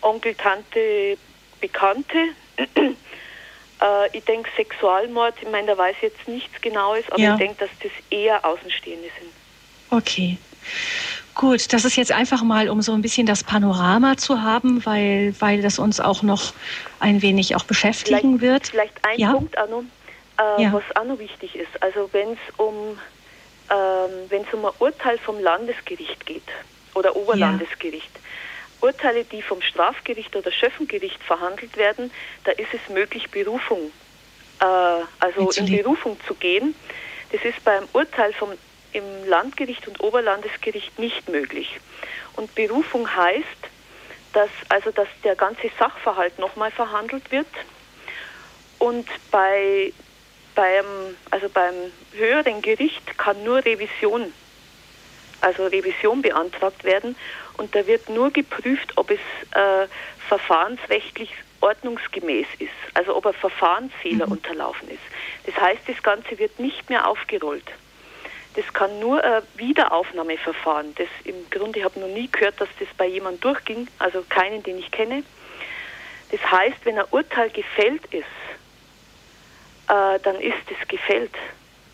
Onkel, 0.03 0.35
Tante, 0.35 1.17
Bekannte. 1.61 2.17
äh, 2.57 2.97
ich 4.13 4.25
denke, 4.25 4.49
Sexualmord, 4.57 5.35
ich 5.41 5.49
meine, 5.51 5.69
da 5.69 5.79
weiß 5.79 5.97
ich 5.97 6.03
jetzt 6.03 6.29
nichts 6.29 6.61
Genaues, 6.61 7.05
aber 7.11 7.21
ja. 7.21 7.33
ich 7.35 7.39
denke, 7.39 7.57
dass 7.61 7.71
das 7.83 7.93
eher 8.11 8.45
Außenstehende 8.45 9.09
sind. 9.19 9.33
Okay. 9.91 10.39
Gut, 11.35 11.73
das 11.75 11.85
ist 11.85 11.97
jetzt 11.97 12.13
einfach 12.13 12.43
mal, 12.43 12.71
um 12.71 12.81
so 12.81 12.93
ein 12.93 13.03
bisschen 13.03 13.27
das 13.27 13.45
Panorama 13.45 14.17
zu 14.17 14.43
haben, 14.43 14.85
weil, 14.87 15.35
weil 15.39 15.61
das 15.61 15.79
uns 15.79 16.01
auch 16.01 16.23
noch 16.23 16.55
ein 16.99 17.21
wenig 17.21 17.55
auch 17.55 17.65
beschäftigen 17.65 18.39
vielleicht, 18.39 18.41
wird. 18.41 18.67
Vielleicht 18.69 19.05
ein 19.05 19.21
ja? 19.21 19.33
Punkt, 19.33 19.59
Anno, 19.59 19.85
äh, 20.41 20.63
ja. 20.63 20.73
was 20.73 20.85
auch 20.97 21.05
noch 21.05 21.19
wichtig 21.19 21.55
ist. 21.55 21.83
Also 21.83 22.09
wenn 22.13 22.33
es 22.33 22.39
um, 22.57 22.99
ähm, 23.71 24.45
um 24.53 24.65
ein 24.65 24.73
Urteil 24.79 25.19
vom 25.19 25.39
Landesgericht 25.39 26.25
geht 26.25 26.49
oder 26.95 27.15
Oberlandesgericht, 27.15 28.11
ja. 28.15 28.21
Urteile, 28.87 29.25
die 29.25 29.43
vom 29.43 29.61
Strafgericht 29.63 30.37
oder 30.37 30.53
Schöffengericht 30.53 31.23
verhandelt 31.23 31.77
werden, 31.77 32.13
da 32.45 32.53
ist 32.53 32.73
es 32.73 32.89
möglich, 32.89 33.31
Berufung, 33.31 33.91
äh, 34.61 34.65
also 35.19 35.51
in 35.51 35.67
Berufung 35.67 36.17
zu 36.27 36.35
gehen. 36.35 36.75
Das 37.33 37.45
ist 37.45 37.63
beim 37.65 37.89
Urteil 37.93 38.33
vom, 38.33 38.51
im 38.93 39.05
Landgericht 39.27 39.89
und 39.89 40.01
Oberlandesgericht 40.01 40.99
nicht 40.99 41.29
möglich. 41.29 41.81
Und 42.37 42.55
Berufung 42.55 43.13
heißt, 43.15 43.63
dass, 44.33 44.51
also, 44.69 44.91
dass 44.93 45.09
der 45.25 45.35
ganze 45.35 45.71
Sachverhalt 45.79 46.39
nochmal 46.39 46.71
verhandelt 46.71 47.33
wird 47.33 47.47
und 48.79 49.09
bei, 49.31 49.93
beim, 50.55 50.85
also 51.31 51.49
beim 51.49 51.75
höheren 52.13 52.63
Gericht 52.63 53.19
kann 53.19 53.43
nur 53.43 53.65
Revision, 53.65 54.33
also 55.41 55.67
Revision 55.67 56.23
beantragt 56.23 56.85
werden 56.85 57.17
und 57.57 57.75
da 57.75 57.87
wird 57.87 58.09
nur 58.09 58.31
geprüft, 58.31 58.93
ob 58.97 59.11
es 59.11 59.19
äh, 59.53 59.87
verfahrensrechtlich 60.29 61.31
ordnungsgemäß 61.61 62.47
ist, 62.59 62.71
also 62.95 63.17
ob 63.17 63.27
ein 63.27 63.35
Verfahrensfehler 63.35 64.27
mhm. 64.27 64.33
unterlaufen 64.33 64.89
ist. 64.89 65.01
Das 65.45 65.57
heißt, 65.61 65.81
das 65.87 66.03
Ganze 66.03 66.39
wird 66.39 66.59
nicht 66.59 66.89
mehr 66.91 67.09
aufgerollt. 67.09 67.67
Das 68.55 68.73
kann 68.73 68.99
nur 69.01 69.23
ein 69.23 69.43
Wiederaufnahmeverfahren. 69.57 70.95
Das 70.95 71.09
im 71.25 71.35
Grunde, 71.51 71.81
ich 71.81 71.85
habe 71.85 72.01
noch 72.01 72.09
nie 72.09 72.29
gehört, 72.31 72.61
dass 72.61 72.69
das 72.79 72.89
bei 72.97 73.07
jemandem 73.07 73.41
durchging, 73.41 73.87
also 73.99 74.25
keinen, 74.29 74.63
den 74.63 74.79
ich 74.79 74.91
kenne. 74.91 75.23
Das 76.31 76.41
heißt, 76.51 76.79
wenn 76.85 76.99
ein 76.99 77.05
Urteil 77.11 77.51
gefällt 77.51 78.05
ist, 78.07 78.25
äh, 79.89 80.19
dann 80.23 80.37
ist 80.41 80.55
es 80.71 80.89
gefällt. 80.89 81.35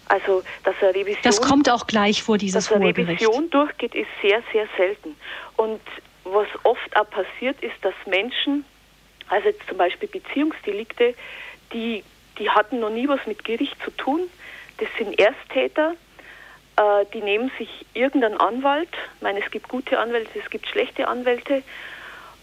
Also, 0.07 0.43
dass 0.65 0.75
eine 0.81 0.95
Revision. 0.95 1.23
Das 1.23 1.41
kommt 1.41 1.71
auch 1.71 1.87
gleich 1.87 2.23
vor 2.23 2.37
dieses 2.37 2.67
Dass 2.67 2.73
eine 2.73 2.97
Revision 2.97 3.49
durchgeht, 3.51 3.95
ist 3.95 4.09
sehr, 4.21 4.43
sehr 4.53 4.67
selten. 4.77 5.17
Und 5.57 5.81
was 6.25 6.49
oft 6.65 6.97
auch 6.97 7.09
passiert, 7.09 7.63
ist, 7.63 7.77
dass 7.83 7.95
Menschen, 8.07 8.65
also 9.29 9.49
jetzt 9.49 9.67
zum 9.69 9.77
Beispiel 9.77 10.09
Beziehungsdelikte, 10.09 11.15
die, 11.73 12.05
die 12.39 12.51
hatten 12.51 12.81
noch 12.81 12.91
nie 12.91 13.09
was 13.09 13.25
mit 13.27 13.45
Gericht 13.45 13.77
zu 13.83 13.91
tun. 13.91 14.21
Das 14.79 14.89
sind 14.99 15.19
Ersttäter, 15.19 15.95
äh, 16.77 17.05
die 17.13 17.23
nehmen 17.23 17.51
sich 17.59 17.69
irgendeinen 17.95 18.39
Anwalt. 18.39 18.91
Ich 19.17 19.23
meine, 19.23 19.43
es 19.45 19.51
gibt 19.51 19.69
gute 19.69 19.99
Anwälte, 19.99 20.39
es 20.39 20.51
gibt 20.51 20.67
schlechte 20.67 21.09
Anwälte. 21.09 21.63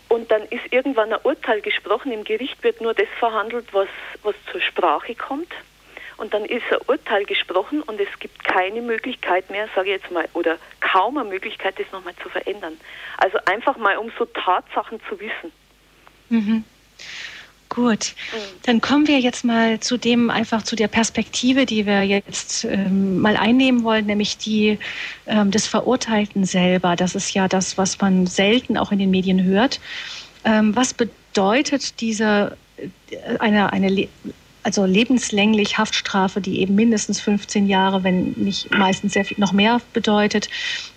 Und 0.07 0.31
dann 0.31 0.41
ist 0.43 0.71
irgendwann 0.71 1.13
ein 1.13 1.19
Urteil 1.23 1.61
gesprochen. 1.61 2.11
Im 2.11 2.23
Gericht 2.23 2.63
wird 2.63 2.81
nur 2.81 2.93
das 2.93 3.07
verhandelt, 3.19 3.67
was, 3.73 3.89
was 4.23 4.35
zur 4.51 4.59
Sprache 4.61 5.13
kommt. 5.15 5.53
Und 6.19 6.33
dann 6.33 6.43
ist 6.43 6.63
ein 6.71 6.79
Urteil 6.87 7.23
gesprochen 7.25 7.81
und 7.81 7.99
es 7.99 8.19
gibt 8.19 8.43
keine 8.43 8.81
Möglichkeit 8.81 9.49
mehr, 9.49 9.69
sage 9.73 9.93
ich 9.93 10.01
jetzt 10.01 10.11
mal, 10.11 10.27
oder 10.33 10.57
kaum 10.81 11.17
eine 11.17 11.29
Möglichkeit, 11.29 11.79
das 11.79 11.85
nochmal 11.93 12.13
zu 12.21 12.29
verändern. 12.29 12.73
Also 13.17 13.37
einfach 13.45 13.77
mal, 13.77 13.97
um 13.97 14.11
so 14.17 14.25
Tatsachen 14.25 14.99
zu 15.07 15.19
wissen. 15.19 15.51
Mhm. 16.29 16.63
Gut, 17.69 18.15
dann 18.63 18.81
kommen 18.81 19.07
wir 19.07 19.19
jetzt 19.19 19.45
mal 19.45 19.79
zu 19.79 19.97
dem, 19.97 20.31
einfach 20.31 20.63
zu 20.63 20.75
der 20.75 20.87
Perspektive, 20.87 21.67
die 21.67 21.85
wir 21.85 22.03
jetzt 22.03 22.65
ähm, 22.65 23.19
mal 23.19 23.37
einnehmen 23.37 23.83
wollen, 23.83 24.07
nämlich 24.07 24.39
die 24.39 24.79
ähm, 25.27 25.51
des 25.51 25.67
Verurteilten 25.67 26.45
selber. 26.45 26.95
Das 26.95 27.13
ist 27.13 27.31
ja 27.33 27.47
das, 27.47 27.77
was 27.77 28.01
man 28.01 28.25
selten 28.25 28.75
auch 28.75 28.91
in 28.91 28.97
den 28.97 29.11
Medien 29.11 29.43
hört. 29.43 29.79
Ähm, 30.45 30.75
was 30.75 30.95
bedeutet 30.95 32.01
diese 32.01 32.57
äh, 32.77 33.37
eine, 33.37 33.71
eine 33.71 34.07
also 34.63 34.85
lebenslänglich 34.85 35.77
Haftstrafe, 35.77 36.41
die 36.41 36.61
eben 36.61 36.75
mindestens 36.75 37.21
15 37.21 37.67
Jahre, 37.67 38.03
wenn 38.03 38.33
nicht 38.33 38.75
meistens 38.75 39.13
sehr 39.13 39.25
viel 39.25 39.39
noch 39.39 39.53
mehr 39.53 39.81
bedeutet. 39.93 40.49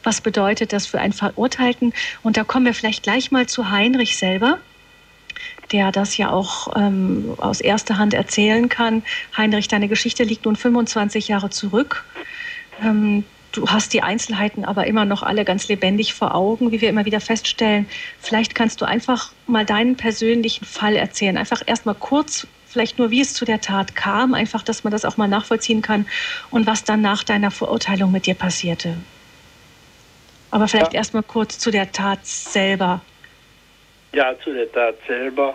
Was 0.03 0.21
bedeutet 0.21 0.73
das 0.73 0.87
für 0.87 1.01
einen 1.01 1.13
Verurteilten? 1.13 1.93
Und 2.23 2.37
da 2.37 2.45
kommen 2.45 2.67
wir 2.67 2.75
vielleicht 2.75 3.03
gleich 3.03 3.31
mal 3.31 3.47
zu 3.47 3.71
Heinrich 3.71 4.17
selber 4.17 4.59
der 5.71 5.91
das 5.91 6.17
ja 6.17 6.31
auch 6.31 6.69
ähm, 6.77 7.35
aus 7.39 7.61
erster 7.61 7.99
Hand 7.99 8.15
erzählen 8.15 8.69
kann. 8.69 9.03
Heinrich, 9.37 9.69
deine 9.69 9.89
Geschichte 9.89 10.23
liegt 10.23 10.45
nun 10.45 10.57
25 10.57 11.29
Jahre 11.29 11.51
zurück. 11.51 12.05
Ähm, 12.83 13.25
du 13.53 13.69
hast 13.69 13.93
die 13.93 14.03
Einzelheiten 14.03 14.65
aber 14.65 14.87
immer 14.87 15.05
noch 15.05 15.23
alle 15.23 15.45
ganz 15.45 15.69
lebendig 15.69 16.15
vor 16.15 16.35
Augen, 16.35 16.73
wie 16.73 16.81
wir 16.81 16.89
immer 16.89 17.05
wieder 17.05 17.21
feststellen. 17.21 17.87
Vielleicht 18.21 18.55
kannst 18.55 18.81
du 18.81 18.85
einfach 18.85 19.33
mal 19.47 19.65
deinen 19.65 19.97
persönlichen 19.97 20.65
Fall 20.65 20.97
erzählen. 20.97 21.37
Einfach 21.39 21.63
erst 21.65 21.87
mal 21.87 21.95
kurz, 21.95 22.47
vielleicht 22.73 22.99
nur, 22.99 23.11
wie 23.11 23.21
es 23.21 23.35
zu 23.35 23.45
der 23.45 23.61
Tat 23.61 23.95
kam, 23.95 24.35
einfach, 24.35 24.63
dass 24.63 24.85
man 24.85 24.91
das 24.91 25.05
auch 25.05 25.17
mal 25.17 25.29
nachvollziehen 25.29 25.83
kann 25.83 26.07
und 26.51 26.67
was 26.67 26.85
dann 26.85 27.01
nach 27.01 27.23
deiner 27.25 27.51
Verurteilung 27.51 28.11
mit 28.11 28.27
dir 28.27 28.35
passierte. 28.35 28.97
Aber 30.51 30.69
vielleicht 30.69 30.93
ja. 30.93 30.99
erst 30.99 31.15
mal 31.15 31.23
kurz 31.23 31.59
zu 31.59 31.71
der 31.71 31.93
Tat 31.93 32.27
selber. 32.27 33.01
Ja, 34.13 34.35
zu 34.41 34.53
der 34.53 34.71
Tat 34.71 34.97
selber 35.07 35.55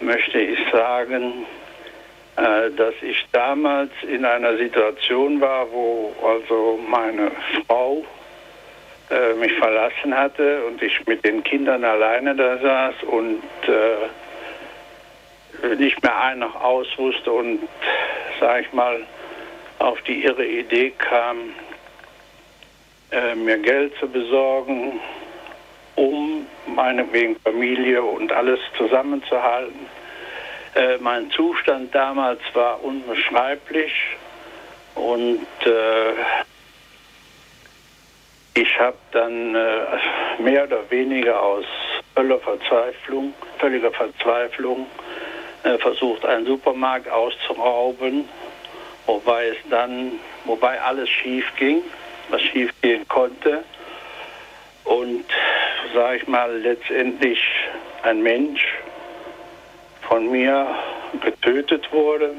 möchte 0.00 0.38
ich 0.38 0.58
sagen, 0.72 1.44
äh, 2.36 2.70
dass 2.70 2.94
ich 3.02 3.26
damals 3.32 3.90
in 4.08 4.24
einer 4.24 4.56
Situation 4.56 5.40
war, 5.40 5.70
wo 5.70 6.14
also 6.22 6.78
meine 6.88 7.30
Frau 7.66 8.04
äh, 9.10 9.34
mich 9.34 9.52
verlassen 9.54 10.16
hatte 10.16 10.64
und 10.64 10.82
ich 10.82 11.06
mit 11.06 11.24
den 11.24 11.42
Kindern 11.44 11.84
alleine 11.84 12.34
da 12.34 12.58
saß 12.58 12.94
und 13.04 13.42
äh, 13.68 14.08
nicht 15.78 16.02
mehr 16.02 16.20
ein 16.20 16.38
noch 16.40 16.54
aus 16.60 16.86
wusste 16.96 17.32
und, 17.32 17.60
sag 18.40 18.62
ich 18.62 18.72
mal, 18.72 19.06
auf 19.78 20.00
die 20.02 20.24
irre 20.24 20.44
Idee 20.44 20.90
kam, 20.90 21.54
äh, 23.10 23.34
mir 23.34 23.58
Geld 23.58 23.92
zu 23.98 24.08
besorgen, 24.08 25.00
um 25.94 26.46
meinetwegen 26.66 27.36
Familie 27.40 28.02
und 28.02 28.32
alles 28.32 28.60
zusammenzuhalten. 28.76 29.86
Äh, 30.74 30.98
mein 30.98 31.30
Zustand 31.30 31.94
damals 31.94 32.40
war 32.52 32.82
unbeschreiblich 32.82 33.92
und 34.94 35.46
äh, 35.64 36.12
ich 38.54 38.80
habe 38.80 38.96
dann 39.12 39.54
äh, 39.54 40.42
mehr 40.42 40.64
oder 40.64 40.90
weniger 40.90 41.40
aus 41.40 41.64
völliger 42.14 42.40
Verzweiflung, 42.40 43.34
völliger 43.58 43.92
Verzweiflung 43.92 44.86
versucht, 45.78 46.24
einen 46.24 46.46
Supermarkt 46.46 47.08
auszurauben, 47.08 48.28
wobei 49.06 49.48
es 49.48 49.56
dann, 49.70 50.12
wobei 50.44 50.80
alles 50.80 51.08
schief 51.08 51.44
ging, 51.56 51.82
was 52.28 52.42
schief 52.42 52.72
gehen 52.82 53.06
konnte 53.08 53.64
und, 54.84 55.24
sage 55.94 56.18
ich 56.18 56.28
mal, 56.28 56.56
letztendlich 56.58 57.40
ein 58.02 58.22
Mensch 58.22 58.64
von 60.08 60.30
mir 60.30 60.66
getötet 61.20 61.92
wurde. 61.92 62.34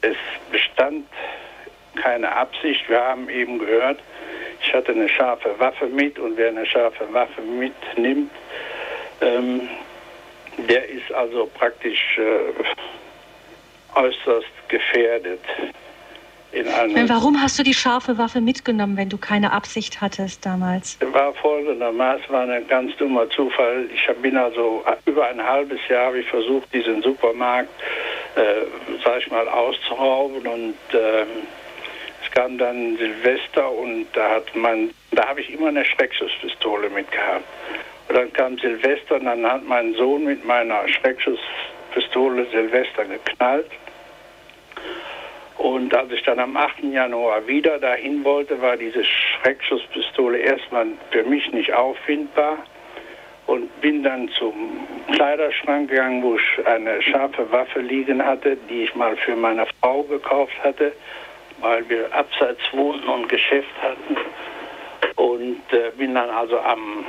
Es 0.00 0.16
bestand 0.50 1.06
keine 1.96 2.32
Absicht. 2.32 2.88
Wir 2.88 3.00
haben 3.02 3.28
eben 3.28 3.58
gehört, 3.58 3.98
ich 4.62 4.72
hatte 4.72 4.92
eine 4.92 5.08
scharfe 5.08 5.58
Waffe 5.58 5.86
mit 5.86 6.18
und 6.18 6.36
wer 6.36 6.48
eine 6.48 6.66
scharfe 6.66 7.12
Waffe 7.12 7.42
mitnimmt, 7.42 8.30
ähm, 9.20 9.68
der 10.56 10.88
ist 10.88 11.12
also 11.12 11.48
praktisch 11.54 12.18
äh, 12.18 13.98
äußerst 13.98 14.46
gefährdet. 14.68 15.40
Warum 17.08 17.42
hast 17.42 17.58
du 17.58 17.62
die 17.62 17.74
scharfe 17.74 18.16
Waffe 18.16 18.40
mitgenommen, 18.40 18.96
wenn 18.96 19.08
du 19.08 19.18
keine 19.18 19.52
Absicht 19.52 20.00
hattest 20.00 20.46
damals? 20.46 20.96
War 21.12 21.34
folgendermaßen, 21.34 22.24
war 22.30 22.48
ein 22.48 22.66
ganz 22.68 22.96
dummer 22.96 23.28
Zufall. 23.30 23.88
Ich 23.92 24.06
bin 24.22 24.36
also 24.36 24.82
über 25.04 25.26
ein 25.26 25.42
halbes 25.42 25.80
Jahr 25.88 26.14
ich 26.14 26.26
versucht, 26.28 26.72
diesen 26.72 27.02
Supermarkt, 27.02 27.68
äh, 28.36 28.64
sag 29.04 29.18
ich 29.18 29.30
mal, 29.30 29.46
auszurauben 29.48 30.46
und 30.46 30.94
äh, 30.94 31.22
es 32.24 32.30
kam 32.32 32.56
dann 32.56 32.96
Silvester 32.96 33.70
und 33.70 34.06
da 34.14 34.36
hat 34.36 34.54
man, 34.54 34.90
da 35.10 35.28
habe 35.28 35.40
ich 35.42 35.52
immer 35.52 35.68
eine 35.68 35.84
Schreckschusspistole 35.84 36.88
mitgehabt. 36.88 37.44
Und 38.08 38.16
dann 38.16 38.32
kam 38.32 38.58
Silvester 38.58 39.16
und 39.16 39.24
dann 39.24 39.44
hat 39.44 39.64
mein 39.64 39.94
Sohn 39.94 40.24
mit 40.24 40.44
meiner 40.44 40.86
Schreckschusspistole 40.88 42.46
Silvester 42.50 43.04
geknallt. 43.04 43.70
Und 45.58 45.94
als 45.94 46.12
ich 46.12 46.22
dann 46.22 46.38
am 46.38 46.56
8. 46.56 46.84
Januar 46.92 47.46
wieder 47.46 47.78
dahin 47.78 48.22
wollte, 48.24 48.60
war 48.60 48.76
diese 48.76 49.02
Schreckschusspistole 49.04 50.38
erstmal 50.38 50.86
für 51.10 51.24
mich 51.24 51.50
nicht 51.52 51.72
auffindbar 51.72 52.58
und 53.46 53.80
bin 53.80 54.02
dann 54.02 54.28
zum 54.30 54.86
Kleiderschrank 55.12 55.88
gegangen, 55.88 56.22
wo 56.22 56.36
ich 56.36 56.66
eine 56.66 57.00
scharfe 57.02 57.50
Waffe 57.50 57.80
liegen 57.80 58.24
hatte, 58.24 58.56
die 58.68 58.84
ich 58.84 58.94
mal 58.94 59.16
für 59.16 59.36
meine 59.36 59.66
Frau 59.80 60.02
gekauft 60.02 60.56
hatte, 60.62 60.92
weil 61.60 61.88
wir 61.88 62.12
abseits 62.12 62.60
wohnten 62.72 63.08
und 63.08 63.28
Geschäft 63.28 63.74
hatten. 63.80 64.16
Und 65.16 65.62
äh, 65.72 65.90
bin 65.96 66.14
dann 66.14 66.28
also 66.28 66.58
am, 66.58 67.06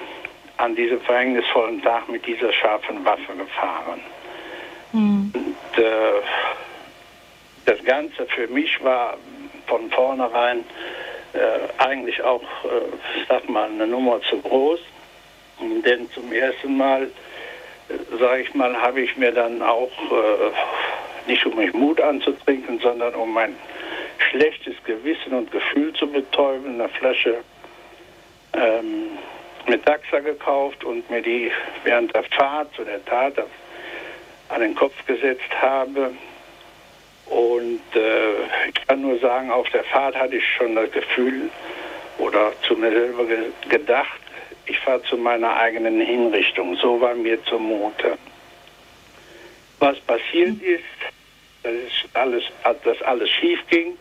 an 0.57 0.75
diesem 0.75 0.99
verhängnisvollen 1.01 1.81
Tag 1.81 2.09
mit 2.09 2.25
dieser 2.25 2.51
scharfen 2.51 3.03
Waffe 3.05 3.33
gefahren. 3.35 4.01
Mhm. 4.91 5.31
Und, 5.33 5.83
äh, 5.83 6.21
das 7.65 7.83
Ganze 7.83 8.25
für 8.27 8.47
mich 8.47 8.83
war 8.83 9.17
von 9.67 9.89
vornherein 9.91 10.63
äh, 11.33 11.83
eigentlich 11.83 12.21
auch, 12.23 12.41
äh, 12.41 13.25
sag 13.27 13.47
mal, 13.49 13.69
eine 13.69 13.85
Nummer 13.85 14.21
zu 14.21 14.41
groß. 14.41 14.79
Denn 15.59 16.09
zum 16.11 16.31
ersten 16.31 16.77
Mal, 16.77 17.03
äh, 17.89 18.17
sage 18.17 18.43
ich 18.43 18.53
mal, 18.53 18.75
habe 18.81 19.01
ich 19.01 19.17
mir 19.17 19.31
dann 19.31 19.61
auch 19.61 19.91
äh, 20.11 21.29
nicht 21.29 21.45
um 21.45 21.55
mich 21.55 21.73
Mut 21.73 21.99
anzutrinken, 21.99 22.79
sondern 22.79 23.13
um 23.15 23.33
mein 23.33 23.55
schlechtes 24.29 24.75
Gewissen 24.85 25.33
und 25.33 25.51
Gefühl 25.51 25.93
zu 25.93 26.07
betäuben, 26.07 26.79
eine 26.79 26.89
Flasche 26.89 27.43
ähm, 28.53 29.17
Metaxa 29.67 30.19
gekauft 30.19 30.83
und 30.83 31.09
mir 31.09 31.21
die 31.21 31.51
während 31.83 32.13
der 32.15 32.23
Fahrt 32.23 32.73
zu 32.75 32.83
der 32.83 33.03
Tat 33.05 33.33
an 34.49 34.61
den 34.61 34.75
Kopf 34.75 34.93
gesetzt 35.05 35.51
habe 35.61 36.11
und 37.29 37.81
äh, 37.95 38.69
ich 38.69 38.87
kann 38.87 39.01
nur 39.01 39.19
sagen, 39.19 39.51
auf 39.51 39.69
der 39.69 39.83
Fahrt 39.83 40.15
hatte 40.15 40.37
ich 40.37 40.45
schon 40.55 40.75
das 40.75 40.91
Gefühl 40.91 41.49
oder 42.17 42.53
zu 42.65 42.75
mir 42.75 42.91
selber 42.91 43.25
ge 43.25 43.51
gedacht, 43.69 44.19
ich 44.65 44.79
fahre 44.79 45.01
zu 45.03 45.17
meiner 45.17 45.55
eigenen 45.57 45.99
Hinrichtung. 46.01 46.75
So 46.75 46.99
war 46.99 47.15
mir 47.15 47.43
zumute. 47.45 48.17
Was 49.79 49.99
passiert 49.99 50.61
ist, 50.61 50.83
dass 51.63 51.73
alles, 52.13 52.43
dass 52.83 53.01
alles 53.01 53.29
schief 53.29 53.59
ging. 53.69 53.97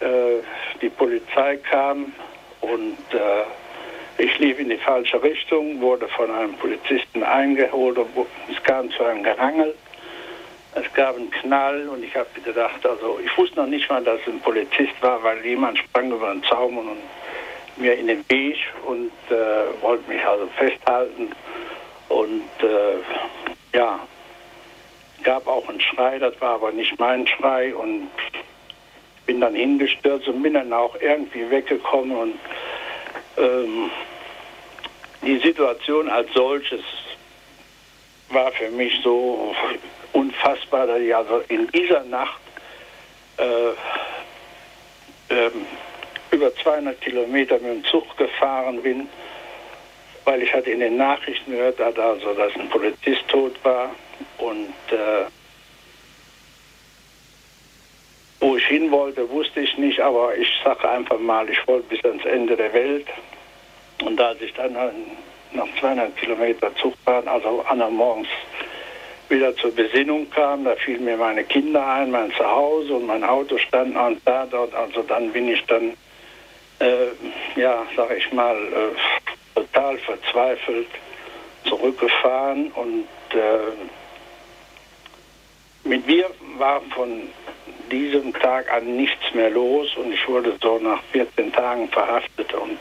Äh, 0.00 0.42
die 0.80 0.88
Polizei 0.88 1.56
kam 1.56 2.12
und 2.60 2.98
äh, 3.12 3.18
ich 4.22 4.38
lief 4.38 4.60
in 4.60 4.68
die 4.68 4.76
falsche 4.76 5.20
Richtung, 5.20 5.80
wurde 5.80 6.06
von 6.06 6.30
einem 6.30 6.54
Polizisten 6.54 7.24
eingeholt 7.24 7.98
und 7.98 8.08
es 8.48 8.62
kam 8.62 8.88
zu 8.92 9.02
einem 9.02 9.24
Gerangel. 9.24 9.74
Es 10.76 10.84
gab 10.94 11.16
einen 11.16 11.30
Knall 11.32 11.88
und 11.88 12.04
ich 12.04 12.14
habe 12.14 12.28
gedacht, 12.40 12.86
also 12.86 13.18
ich 13.22 13.36
wusste 13.36 13.56
noch 13.56 13.66
nicht 13.66 13.90
mal, 13.90 14.02
dass 14.04 14.20
es 14.20 14.28
ein 14.28 14.40
Polizist 14.40 14.92
war, 15.00 15.20
weil 15.24 15.44
jemand 15.44 15.76
sprang 15.78 16.12
über 16.12 16.32
den 16.32 16.42
Zaun 16.44 16.78
und 16.78 16.98
mir 17.76 17.94
in 17.94 18.06
den 18.06 18.24
Weg 18.28 18.58
und 18.86 19.10
äh, 19.28 19.82
wollte 19.82 20.08
mich 20.08 20.24
also 20.24 20.46
festhalten. 20.56 21.32
Und 22.08 22.44
äh, 22.60 23.76
ja, 23.76 23.98
gab 25.24 25.48
auch 25.48 25.68
einen 25.68 25.80
Schrei, 25.80 26.20
das 26.20 26.40
war 26.40 26.54
aber 26.54 26.70
nicht 26.70 26.96
mein 27.00 27.26
Schrei 27.26 27.74
und 27.74 28.08
bin 29.26 29.40
dann 29.40 29.56
hingestürzt 29.56 30.28
und 30.28 30.42
bin 30.44 30.54
dann 30.54 30.72
auch 30.72 30.94
irgendwie 31.00 31.50
weggekommen 31.50 32.16
und 32.16 32.38
ähm, 33.36 33.90
die 35.22 35.38
Situation 35.38 36.08
als 36.08 36.32
solches 36.34 36.80
war 38.30 38.50
für 38.52 38.70
mich 38.70 39.00
so 39.02 39.54
unfassbar, 40.12 40.86
dass 40.86 41.00
ich 41.00 41.14
also 41.14 41.42
in 41.48 41.68
dieser 41.68 42.02
Nacht 42.04 42.40
äh, 43.36 43.72
ähm, 45.30 45.66
über 46.30 46.54
200 46.54 47.00
Kilometer 47.00 47.58
mit 47.58 47.70
dem 47.72 47.84
Zug 47.84 48.16
gefahren 48.16 48.82
bin, 48.82 49.08
weil 50.24 50.42
ich 50.42 50.52
hatte 50.52 50.70
in 50.70 50.80
den 50.80 50.96
Nachrichten 50.96 51.52
gehört, 51.52 51.80
also, 51.80 52.34
dass 52.34 52.54
ein 52.54 52.68
Polizist 52.70 53.26
tot 53.28 53.52
war 53.64 53.94
und 54.38 54.72
äh, 54.90 55.26
wo 58.40 58.56
ich 58.56 58.66
hin 58.66 58.90
wollte, 58.90 59.28
wusste 59.30 59.60
ich 59.60 59.76
nicht, 59.78 60.00
aber 60.00 60.36
ich 60.36 60.48
sage 60.64 60.88
einfach 60.88 61.18
mal, 61.18 61.48
ich 61.48 61.66
wollte 61.68 61.88
bis 61.88 62.04
ans 62.04 62.24
Ende 62.24 62.56
der 62.56 62.72
Welt. 62.72 63.06
Und 64.04 64.20
als 64.20 64.40
ich 64.40 64.52
dann 64.54 64.72
nach 65.52 65.66
200 65.80 66.16
Kilometer 66.16 66.74
Zugfahrt, 66.76 67.26
also 67.26 67.64
an 67.68 67.94
morgens 67.94 68.28
wieder 69.28 69.56
zur 69.56 69.74
Besinnung 69.74 70.28
kam, 70.30 70.64
da 70.64 70.74
fielen 70.76 71.04
mir 71.04 71.16
meine 71.16 71.44
Kinder 71.44 71.86
ein, 71.86 72.10
mein 72.10 72.32
Zuhause 72.32 72.94
und 72.94 73.06
mein 73.06 73.24
Auto 73.24 73.56
stand 73.58 73.96
an 73.96 74.20
da 74.24 74.46
dort. 74.46 74.74
Also 74.74 75.02
dann 75.02 75.32
bin 75.32 75.48
ich 75.48 75.64
dann, 75.66 75.94
äh, 76.80 77.06
ja, 77.56 77.86
sag 77.96 78.16
ich 78.16 78.30
mal, 78.32 78.56
äh, 78.56 79.58
total 79.58 79.98
verzweifelt 79.98 80.88
zurückgefahren 81.64 82.70
und 82.72 83.06
äh, 83.32 83.72
mit 85.88 86.06
mir 86.06 86.30
war 86.58 86.80
von 86.94 87.28
diesem 87.90 88.32
Tag 88.34 88.72
an 88.72 88.96
nichts 88.96 89.34
mehr 89.34 89.50
los 89.50 89.94
und 89.96 90.12
ich 90.12 90.28
wurde 90.28 90.56
so 90.60 90.78
nach 90.78 91.02
14 91.12 91.52
Tagen 91.52 91.88
verhaftet 91.88 92.52
und 92.54 92.78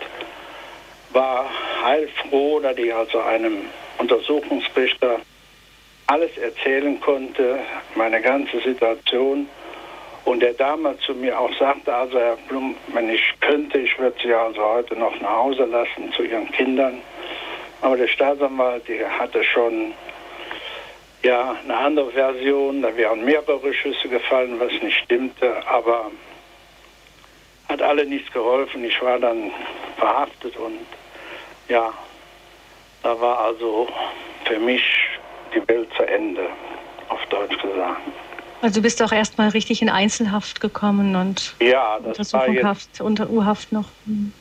war 1.13 1.49
heilfroh, 1.83 2.59
dass 2.59 2.77
ich 2.77 2.93
also 2.93 3.19
einem 3.19 3.65
Untersuchungsrichter 3.97 5.19
alles 6.07 6.37
erzählen 6.37 6.99
konnte, 6.99 7.59
meine 7.95 8.21
ganze 8.21 8.59
Situation. 8.61 9.47
Und 10.25 10.41
der 10.41 10.53
damals 10.53 11.01
zu 11.01 11.13
mir 11.13 11.39
auch 11.39 11.51
sagte, 11.57 11.93
also 11.93 12.19
Herr 12.19 12.37
Blum, 12.47 12.75
wenn 12.93 13.09
ich 13.09 13.21
könnte, 13.39 13.79
ich 13.79 13.97
würde 13.97 14.17
Sie 14.21 14.33
also 14.33 14.61
heute 14.61 14.95
noch 14.95 15.19
nach 15.19 15.37
Hause 15.37 15.65
lassen 15.65 16.13
zu 16.13 16.23
Ihren 16.23 16.51
Kindern. 16.51 17.01
Aber 17.81 17.97
der 17.97 18.07
Staatsanwalt, 18.07 18.87
der 18.87 19.17
hatte 19.17 19.43
schon 19.43 19.93
ja, 21.23 21.55
eine 21.63 21.77
andere 21.77 22.11
Version, 22.11 22.81
da 22.81 22.95
wären 22.95 23.23
mehrere 23.23 23.73
Schüsse 23.73 24.09
gefallen, 24.09 24.59
was 24.59 24.71
nicht 24.81 24.97
stimmte, 25.03 25.55
aber 25.67 26.11
hat 27.69 27.81
alle 27.81 28.05
nichts 28.05 28.31
geholfen. 28.31 28.83
Ich 28.83 29.01
war 29.01 29.19
dann 29.19 29.51
verhaftet 29.97 30.57
und 30.57 30.79
ja, 31.67 31.93
da 33.03 33.19
war 33.19 33.39
also 33.39 33.87
für 34.45 34.59
mich 34.59 34.83
die 35.53 35.67
Welt 35.67 35.89
zu 35.97 36.03
Ende, 36.03 36.47
auf 37.09 37.19
Deutsch 37.29 37.57
gesagt. 37.61 38.01
Also 38.61 38.79
du 38.79 38.83
bist 38.83 39.01
auch 39.01 39.11
erstmal 39.11 39.49
richtig 39.49 39.81
in 39.81 39.89
Einzelhaft 39.89 40.61
gekommen 40.61 41.15
und 41.15 41.55
ja, 41.59 41.99
das 41.99 42.31
war 42.31 42.47
jetzt, 42.47 43.01
unter 43.01 43.27
U-Haft 43.27 43.71
noch. 43.71 43.85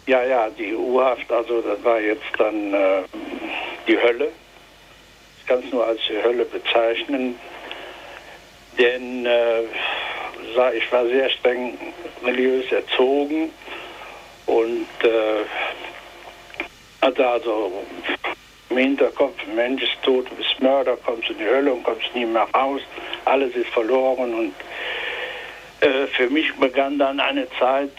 Ja, 0.06 0.22
ja, 0.22 0.50
die 0.50 0.74
U-Haft, 0.74 1.32
also 1.32 1.62
das 1.62 1.82
war 1.82 1.98
jetzt 1.98 2.22
dann 2.36 2.74
äh, 2.74 3.02
die 3.88 3.98
Hölle 3.98 4.30
kann 5.50 5.64
es 5.66 5.72
nur 5.72 5.84
als 5.84 6.00
die 6.08 6.22
Hölle 6.22 6.44
bezeichnen, 6.44 7.34
denn 8.78 9.26
äh, 9.26 9.62
ich 10.76 10.92
war 10.92 11.04
sehr 11.06 11.28
streng 11.28 11.76
religiös 12.24 12.70
erzogen 12.70 13.50
und 14.46 14.86
äh, 15.02 15.42
hatte 17.02 17.26
also 17.26 17.72
im 18.68 18.76
Hinterkopf, 18.76 19.34
Mensch 19.54 19.82
ist 19.82 20.00
tot, 20.02 20.30
du 20.30 20.34
bist 20.36 20.60
Mörder, 20.60 20.96
kommst 21.04 21.28
in 21.30 21.38
die 21.38 21.44
Hölle 21.44 21.72
und 21.72 21.82
kommst 21.82 22.14
nie 22.14 22.24
mehr 22.24 22.46
raus, 22.54 22.80
alles 23.24 23.54
ist 23.56 23.68
verloren 23.70 24.32
und 24.34 24.54
äh, 25.80 26.06
für 26.08 26.28
mich 26.28 26.54
begann 26.54 26.98
dann 26.98 27.18
eine 27.20 27.48
Zeit 27.58 27.90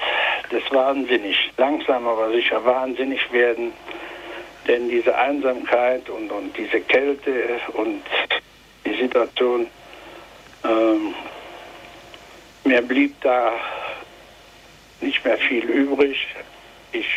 des 0.51 0.63
Wahnsinnig, 0.71 1.35
langsam 1.57 2.07
aber 2.07 2.31
sicher 2.31 2.63
wahnsinnig 2.63 3.31
werden, 3.31 3.73
denn 4.67 4.89
diese 4.89 5.15
Einsamkeit 5.17 6.09
und, 6.09 6.31
und 6.31 6.55
diese 6.55 6.79
Kälte 6.81 7.59
und 7.73 8.01
die 8.85 8.93
Situation, 8.93 9.67
ähm, 10.63 11.13
mir 12.63 12.81
blieb 12.81 13.19
da 13.21 13.53
nicht 15.01 15.23
mehr 15.25 15.37
viel 15.37 15.63
übrig. 15.65 16.27
Ich 16.91 17.07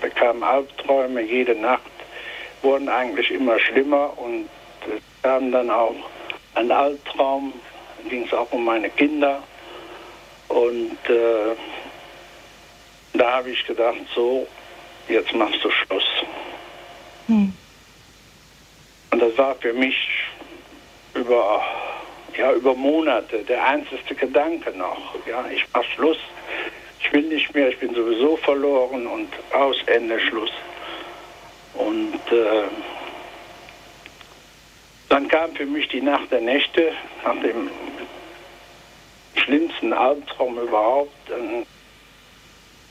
bekam 0.00 0.42
Albträume 0.42 1.22
jede 1.22 1.54
Nacht, 1.54 1.90
wurden 2.62 2.88
eigentlich 2.88 3.30
immer 3.30 3.58
schlimmer 3.58 4.16
und 4.18 4.48
es 4.86 5.02
kam 5.22 5.52
dann 5.52 5.70
auch 5.70 5.94
ein 6.54 6.70
Albtraum, 6.70 7.52
ging 8.08 8.24
es 8.24 8.32
auch 8.32 8.50
um 8.52 8.64
meine 8.64 8.90
Kinder. 8.90 9.42
Und 10.48 10.98
äh, 11.08 11.54
da 13.14 13.32
habe 13.32 13.50
ich 13.50 13.64
gedacht, 13.66 13.98
so, 14.14 14.46
jetzt 15.08 15.32
machst 15.34 15.62
du 15.62 15.70
Schluss. 15.70 16.08
Hm. 17.26 17.52
Und 19.10 19.22
das 19.22 19.36
war 19.38 19.54
für 19.56 19.72
mich 19.72 19.96
über, 21.14 21.62
ja, 22.36 22.52
über 22.52 22.74
Monate 22.74 23.44
der 23.44 23.64
einzige 23.64 24.14
Gedanke 24.14 24.70
noch. 24.72 25.14
Ja, 25.26 25.44
ich 25.52 25.64
mach 25.72 25.84
Schluss. 25.84 26.18
Ich 27.02 27.12
will 27.12 27.22
nicht 27.22 27.54
mehr, 27.54 27.68
ich 27.68 27.78
bin 27.78 27.94
sowieso 27.94 28.36
verloren 28.36 29.06
und 29.06 29.28
aus 29.52 29.76
Ende 29.86 30.20
Schluss. 30.20 30.50
Und 31.74 32.20
äh, 32.30 32.64
dann 35.08 35.26
kam 35.28 35.54
für 35.54 35.66
mich 35.66 35.88
die 35.88 36.02
Nacht 36.02 36.30
der 36.30 36.40
Nächte, 36.40 36.92
nach 37.24 37.40
dem 37.40 37.70
schlimmsten 39.34 39.92
Albtraum 39.92 40.58
überhaupt. 40.58 41.14
Dann 41.28 41.66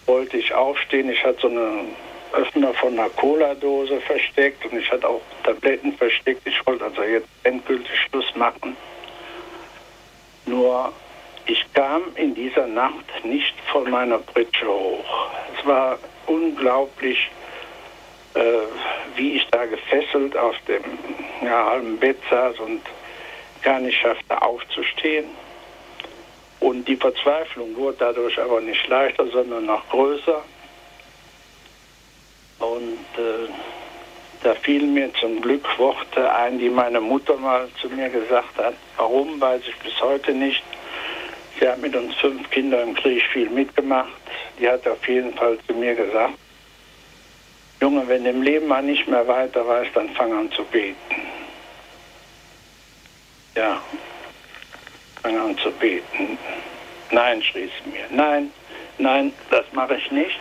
wollte 0.05 0.37
ich 0.37 0.53
aufstehen. 0.53 1.09
Ich 1.09 1.23
hatte 1.23 1.41
so 1.41 1.47
eine 1.47 1.85
Öffner 2.33 2.73
von 2.73 2.99
einer 2.99 3.09
Cola-Dose 3.09 4.01
versteckt 4.01 4.65
und 4.65 4.77
ich 4.77 4.91
hatte 4.91 5.07
auch 5.07 5.21
Tabletten 5.43 5.93
versteckt. 5.93 6.45
Ich 6.45 6.65
wollte 6.65 6.85
also 6.85 7.03
jetzt 7.03 7.29
endgültig 7.43 7.97
Schluss 8.09 8.35
machen. 8.35 8.75
Nur 10.45 10.91
ich 11.49 11.65
kam 11.73 12.03
in 12.15 12.35
dieser 12.35 12.67
Nacht 12.67 13.25
nicht 13.25 13.55
von 13.71 13.89
meiner 13.89 14.19
Pritsche 14.19 14.67
hoch. 14.67 15.29
Es 15.57 15.65
war 15.65 15.97
unglaublich, 16.27 17.31
äh, 18.35 18.41
wie 19.15 19.33
ich 19.33 19.47
da 19.49 19.65
gefesselt 19.65 20.37
auf 20.37 20.55
dem 20.67 20.83
ja, 21.41 21.71
halben 21.71 21.97
Bett 21.97 22.19
saß 22.29 22.59
und 22.59 22.81
gar 23.63 23.79
nicht 23.79 23.99
schaffte 23.99 24.39
aufzustehen. 24.39 25.25
Und 26.59 26.87
die 26.87 26.97
Verzweiflung 26.97 27.75
wurde 27.75 27.97
dadurch 27.99 28.39
aber 28.39 28.61
nicht 28.61 28.87
leichter, 28.87 29.25
sondern 29.27 29.65
noch 29.65 29.89
größer. 29.89 30.43
Und 32.59 32.99
äh, 33.17 33.49
da 34.43 34.53
fielen 34.53 34.93
mir 34.93 35.11
zum 35.15 35.41
Glück 35.41 35.65
Worte 35.79 36.31
ein, 36.31 36.59
die 36.59 36.69
meine 36.69 37.01
Mutter 37.01 37.37
mal 37.37 37.67
zu 37.81 37.89
mir 37.89 38.09
gesagt 38.09 38.57
hat. 38.57 38.75
Warum, 38.97 39.41
weiß 39.41 39.63
ich 39.67 39.75
bis 39.79 39.99
heute 40.01 40.33
nicht. 40.33 40.63
Sie 41.59 41.67
hat 41.67 41.79
mit 41.79 41.95
uns 41.95 42.15
fünf 42.15 42.49
Kindern 42.49 42.89
im 42.89 42.95
Krieg 42.95 43.21
viel 43.33 43.49
mitgemacht. 43.49 44.13
Die 44.59 44.69
hat 44.69 44.87
auf 44.87 45.07
jeden 45.07 45.33
Fall 45.33 45.57
zu 45.67 45.73
mir 45.73 45.95
gesagt, 45.95 46.35
Junge, 47.81 48.07
wenn 48.07 48.23
du 48.23 48.29
im 48.29 48.41
Leben 48.41 48.67
mal 48.67 48.83
nicht 48.83 49.07
mehr 49.07 49.27
weiter 49.27 49.65
weißt, 49.67 49.91
dann 49.95 50.09
fang 50.09 50.33
an 50.33 50.51
zu 50.51 50.63
beten. 50.65 50.95
Ja, 53.55 53.81
fang 55.21 55.37
an 55.37 55.57
zu 55.57 55.71
beten. 55.71 56.37
Nein, 57.11 57.41
schrie 57.41 57.69
sie 57.83 57.89
mir. 57.89 58.05
Nein, 58.09 58.51
nein, 58.97 59.33
das 59.49 59.65
mache 59.73 59.95
ich 59.95 60.11
nicht 60.11 60.39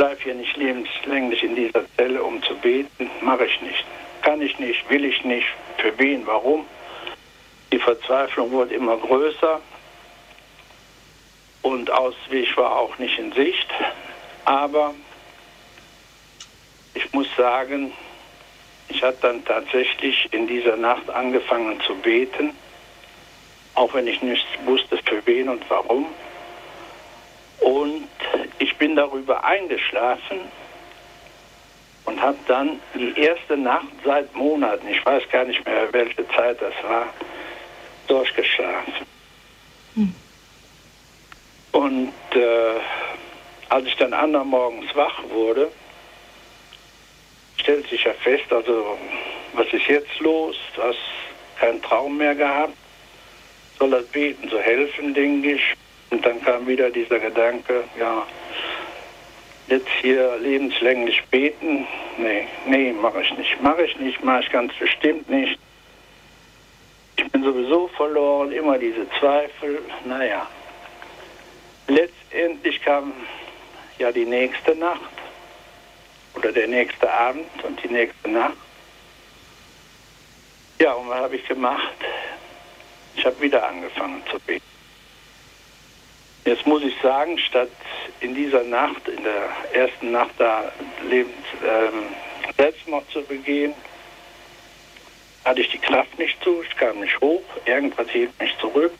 bleibe 0.00 0.22
hier 0.22 0.34
nicht 0.34 0.56
lebenslänglich 0.56 1.42
in 1.42 1.54
dieser 1.54 1.84
Zelle, 1.94 2.22
um 2.22 2.42
zu 2.42 2.54
beten. 2.54 3.10
Mache 3.20 3.44
ich 3.44 3.60
nicht. 3.60 3.84
Kann 4.22 4.40
ich 4.40 4.58
nicht, 4.58 4.88
will 4.88 5.04
ich 5.04 5.22
nicht. 5.24 5.46
Für 5.76 5.98
wen, 5.98 6.26
warum? 6.26 6.64
Die 7.72 7.78
Verzweiflung 7.78 8.50
wurde 8.50 8.74
immer 8.74 8.96
größer 8.96 9.60
und 11.62 11.90
Ausweg 11.90 12.56
war 12.56 12.76
auch 12.76 12.98
nicht 12.98 13.18
in 13.18 13.32
Sicht. 13.32 13.68
Aber 14.44 14.94
ich 16.94 17.12
muss 17.12 17.28
sagen, 17.36 17.92
ich 18.88 19.02
habe 19.02 19.16
dann 19.22 19.44
tatsächlich 19.44 20.28
in 20.32 20.46
dieser 20.46 20.76
Nacht 20.76 21.08
angefangen 21.10 21.80
zu 21.82 21.94
beten, 21.94 22.56
auch 23.74 23.94
wenn 23.94 24.06
ich 24.08 24.20
nicht 24.20 24.46
wusste, 24.64 24.98
für 25.04 25.24
wen 25.26 25.48
und 25.48 25.62
warum. 25.68 26.06
Und 27.60 28.08
ich 28.58 28.76
bin 28.78 28.96
darüber 28.96 29.44
eingeschlafen 29.44 30.40
und 32.04 32.20
habe 32.20 32.38
dann 32.48 32.80
die 32.94 33.20
erste 33.20 33.56
Nacht 33.56 33.86
seit 34.04 34.34
Monaten, 34.34 34.88
ich 34.88 35.04
weiß 35.04 35.22
gar 35.30 35.44
nicht 35.44 35.64
mehr, 35.64 35.92
welche 35.92 36.26
Zeit 36.30 36.60
das 36.60 36.74
war, 36.82 37.06
durchgeschlafen. 38.10 39.06
Hm. 39.94 40.14
Und 41.72 42.12
äh, 42.34 42.80
als 43.68 43.86
ich 43.86 43.96
dann 43.96 44.12
anderen 44.12 44.48
Morgens 44.48 44.94
wach 44.94 45.22
wurde, 45.28 45.70
stellt 47.56 47.88
sich 47.88 48.04
ja 48.04 48.12
fest, 48.12 48.52
also 48.52 48.98
was 49.52 49.66
ist 49.72 49.86
jetzt 49.86 50.18
los? 50.20 50.56
Du 50.74 50.82
hast 50.82 50.98
keinen 51.58 51.80
Traum 51.82 52.16
mehr 52.16 52.34
gehabt. 52.34 52.74
Soll 53.78 53.90
das 53.90 54.06
Beten 54.06 54.48
so 54.48 54.58
helfen, 54.58 55.14
denke 55.14 55.52
ich. 55.52 55.62
Und 56.10 56.26
dann 56.26 56.42
kam 56.42 56.66
wieder 56.66 56.90
dieser 56.90 57.18
Gedanke, 57.18 57.84
ja, 57.98 58.26
jetzt 59.68 59.88
hier 60.00 60.36
lebenslänglich 60.38 61.22
beten. 61.30 61.86
Nee, 62.18 62.46
nee, 62.66 62.92
mache 62.92 63.22
ich 63.22 63.36
nicht. 63.38 63.62
Mache 63.62 63.84
ich 63.84 63.96
nicht, 63.98 64.22
mache 64.24 64.42
ich 64.42 64.50
ganz 64.50 64.72
bestimmt 64.74 65.30
nicht. 65.30 65.58
Ich 67.20 67.30
bin 67.30 67.44
sowieso 67.44 67.86
verloren, 67.88 68.50
immer 68.50 68.78
diese 68.78 69.06
Zweifel. 69.18 69.82
Naja, 70.06 70.48
letztendlich 71.86 72.80
kam 72.80 73.12
ja 73.98 74.10
die 74.10 74.24
nächste 74.24 74.74
Nacht 74.74 75.12
oder 76.34 76.50
der 76.50 76.66
nächste 76.66 77.12
Abend 77.12 77.62
und 77.62 77.82
die 77.82 77.88
nächste 77.88 78.30
Nacht. 78.30 78.56
Ja, 80.78 80.94
und 80.94 81.10
was 81.10 81.20
habe 81.20 81.36
ich 81.36 81.46
gemacht? 81.46 81.94
Ich 83.16 83.26
habe 83.26 83.38
wieder 83.42 83.68
angefangen 83.68 84.22
zu 84.30 84.40
beten. 84.40 84.64
Jetzt 86.46 86.66
muss 86.66 86.82
ich 86.82 86.94
sagen, 87.02 87.36
statt 87.36 87.68
in 88.20 88.34
dieser 88.34 88.62
Nacht, 88.64 89.06
in 89.08 89.22
der 89.22 89.50
ersten 89.74 90.10
Nacht 90.10 90.32
da 90.38 90.72
Lebens, 91.06 91.36
ähm, 91.62 92.04
Selbstmord 92.56 93.10
zu 93.10 93.20
begehen, 93.24 93.74
hatte 95.50 95.62
ich 95.62 95.70
die 95.70 95.78
Kraft 95.78 96.16
nicht 96.16 96.40
zu, 96.44 96.62
ich 96.62 96.76
kam 96.76 97.00
nicht 97.00 97.20
hoch, 97.20 97.42
irgendwas 97.64 98.08
hielt 98.10 98.38
mich 98.38 98.56
zurück. 98.58 98.92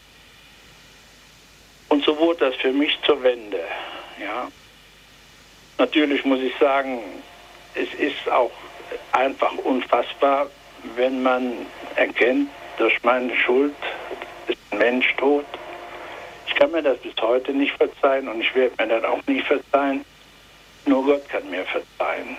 Und 1.89 2.05
so 2.05 2.19
wurde 2.19 2.51
das 2.51 2.57
für 2.57 2.73
mich 2.73 2.99
zur 3.05 3.23
Wende. 3.23 3.61
Ja. 4.21 4.49
Natürlich 5.79 6.25
muss 6.25 6.41
ich 6.41 6.53
sagen, 6.59 7.03
es 7.77 7.95
ist 7.95 8.29
auch 8.29 8.51
einfach 9.13 9.53
unfassbar, 9.59 10.51
wenn 10.97 11.23
man 11.23 11.53
erkennt, 11.95 12.51
durch 12.79 13.01
meine 13.05 13.33
Schuld 13.37 13.77
ist 14.49 14.59
ein 14.73 14.79
Mensch 14.79 15.15
tot. 15.19 15.47
Ich 16.49 16.55
kann 16.57 16.73
mir 16.73 16.83
das 16.83 16.99
bis 16.99 17.15
heute 17.21 17.53
nicht 17.53 17.77
verzeihen 17.77 18.27
und 18.27 18.41
ich 18.41 18.53
werde 18.57 18.75
mir 18.85 19.01
das 19.01 19.05
auch 19.05 19.25
nie 19.29 19.41
verzeihen. 19.41 20.05
Nur 20.85 21.05
Gott 21.05 21.29
kann 21.29 21.49
mir 21.49 21.65
verzeihen. 21.65 22.37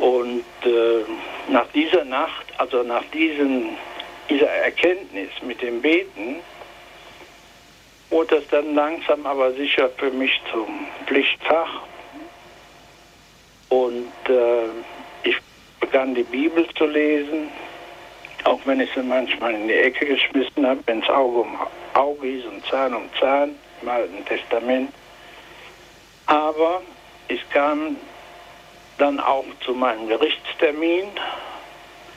Und 0.00 0.44
äh, 0.64 1.04
nach 1.50 1.66
dieser 1.74 2.04
Nacht, 2.04 2.46
also 2.58 2.82
nach 2.82 3.04
diesen, 3.12 3.76
dieser 4.30 4.48
Erkenntnis 4.48 5.30
mit 5.42 5.60
dem 5.60 5.82
Beten, 5.82 6.36
wurde 8.10 8.36
das 8.36 8.48
dann 8.48 8.74
langsam 8.74 9.26
aber 9.26 9.52
sicher 9.52 9.90
für 9.96 10.10
mich 10.10 10.40
zum 10.52 10.86
Pflichtfach. 11.06 11.82
Und 13.68 14.12
äh, 14.28 14.68
ich 15.24 15.36
begann 15.80 16.14
die 16.14 16.22
Bibel 16.22 16.66
zu 16.74 16.86
lesen, 16.86 17.50
auch 18.44 18.60
wenn 18.64 18.80
ich 18.80 18.90
sie 18.94 19.02
manchmal 19.02 19.54
in 19.54 19.68
die 19.68 19.74
Ecke 19.74 20.06
geschmissen 20.06 20.66
habe, 20.66 20.80
wenn 20.86 21.02
es 21.02 21.08
Auge 21.08 21.40
um 21.40 21.58
Auge 21.94 22.30
ist 22.30 22.46
und 22.46 22.64
Zahn 22.66 22.94
um 22.94 23.10
Zahn 23.18 23.56
im 23.82 23.88
Alten 23.88 24.24
Testament. 24.24 24.92
Aber 26.26 26.82
ich 27.28 27.40
kam 27.50 27.96
dann 28.98 29.20
auch 29.20 29.44
zu 29.64 29.72
meinem 29.72 30.08
Gerichtstermin, 30.08 31.06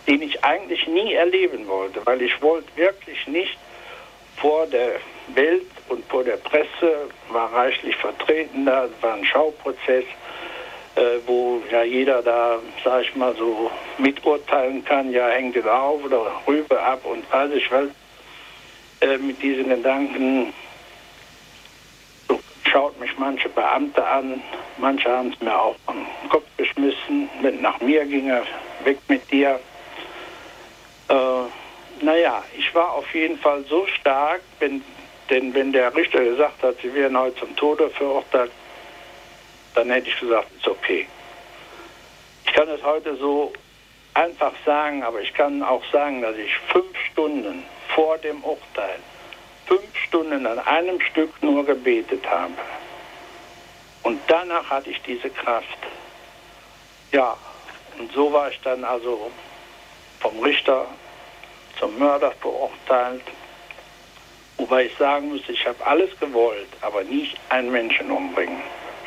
den 0.08 0.22
ich 0.22 0.44
eigentlich 0.44 0.88
nie 0.88 1.14
erleben 1.14 1.68
wollte, 1.68 2.06
weil 2.06 2.22
ich 2.22 2.42
wollte 2.42 2.76
wirklich 2.76 3.28
nicht 3.28 3.58
vor 4.38 4.66
der 4.68 4.94
Welt 5.36 5.68
und 5.90 6.04
vor 6.06 6.24
der 6.24 6.38
Presse, 6.38 7.10
war 7.30 7.54
reichlich 7.54 7.96
vertreten 7.96 8.66
da, 8.66 8.90
war 9.02 9.14
ein 9.14 9.26
Schauprozess, 9.26 10.06
äh, 10.96 11.02
wo 11.28 11.62
ja 11.72 11.84
jeder 11.84 12.22
da, 12.24 12.60
sag 12.84 13.04
ich 13.04 13.16
mal, 13.16 13.36
so 13.36 13.70
miturteilen 13.98 14.84
kann, 14.84 15.12
ja, 15.12 15.30
hängt 15.30 15.56
er 15.56 15.82
auf 15.82 16.04
oder 16.04 16.32
rüber 16.48 16.84
ab 16.84 17.06
und 17.06 17.32
weiß 17.32 17.52
ich 17.54 17.72
was, 17.72 17.90
äh, 19.02 19.18
mit 19.18 19.42
diesen 19.42 19.70
Gedanken 19.70 20.54
schaut 22.72 23.00
mich 23.00 23.18
manche 23.18 23.50
Beamte 23.50 24.06
an, 24.06 24.42
manche 24.78 25.10
haben 25.10 25.32
es 25.34 25.40
mir 25.42 25.58
auch 25.58 25.76
am 25.88 26.06
Kopf 26.30 26.46
geschmissen, 26.58 27.30
wenn 27.42 27.62
nach 27.62 27.80
mir 27.82 28.06
ginge, 28.06 28.44
weg 28.84 28.98
mit 29.08 29.30
dir. 29.32 29.60
Äh, 31.10 32.04
naja, 32.04 32.44
ich 32.58 32.74
war 32.74 32.94
auf 32.94 33.14
jeden 33.14 33.38
Fall 33.38 33.64
so 33.70 33.86
stark, 33.88 34.42
wenn, 34.60 34.84
denn 35.30 35.54
wenn 35.54 35.72
der 35.72 35.94
Richter 35.96 36.24
gesagt 36.24 36.64
hat, 36.64 36.76
sie 36.82 36.94
werden 36.94 37.18
heute 37.18 37.36
zum 37.38 37.56
Tode 37.56 37.90
verurteilt, 37.90 38.52
dann 39.76 39.90
hätte 39.90 40.10
ich 40.10 40.20
gesagt, 40.20 40.48
ist 40.58 40.68
okay. 40.68 41.08
Ich 42.46 42.54
kann 42.54 42.68
es 42.70 42.84
heute 42.84 43.16
so 43.18 43.54
einfach 44.14 44.54
sagen, 44.66 45.04
aber 45.04 45.22
ich 45.22 45.34
kann 45.34 45.64
auch 45.64 45.84
sagen, 45.92 46.22
dass 46.22 46.36
ich 46.36 46.54
fünf 46.72 46.98
Stunden 47.12 47.64
vor 47.96 48.18
dem 48.18 48.44
Urteil 48.44 49.00
fünf 49.72 49.98
Stunden 50.06 50.46
an 50.46 50.60
einem 50.60 51.00
Stück 51.00 51.32
nur 51.42 51.66
gebetet 51.66 52.30
habe. 52.30 52.54
Und 54.04 54.20
danach 54.28 54.70
hatte 54.70 54.90
ich 54.90 55.02
diese 55.04 55.30
Kraft. 55.30 55.78
Ja, 57.14 57.38
und 57.98 58.12
so 58.12 58.34
war 58.34 58.50
ich 58.50 58.60
dann 58.66 58.84
also 58.84 59.32
vom 60.20 60.38
Richter 60.42 60.88
zum 61.80 61.98
Mörder 61.98 62.32
verurteilt. 62.42 63.24
Wobei 64.58 64.88
ich 64.88 64.98
sagen 64.98 65.30
muss, 65.30 65.48
ich 65.48 65.66
habe 65.66 65.86
alles 65.86 66.10
gewollt, 66.20 66.68
aber 66.82 67.04
nicht 67.06 67.38
einen 67.48 67.72
Menschen 67.72 68.12
umbringen. 68.12 68.62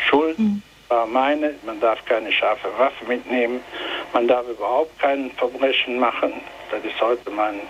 Schuld 0.09 0.39
mhm. 0.39 0.63
war 0.89 1.07
meine, 1.07 1.55
man 1.65 1.79
darf 1.81 2.03
keine 2.07 2.33
scharfe 2.33 2.71
Waffe 2.79 3.05
mitnehmen, 3.05 3.61
man 4.15 4.27
darf 4.27 4.49
überhaupt 4.49 4.99
kein 4.99 5.31
Verbrechen 5.33 5.99
machen. 5.99 6.33
Das 6.71 6.83
ist 6.83 6.99
heute 7.03 7.31
mein 7.31 7.61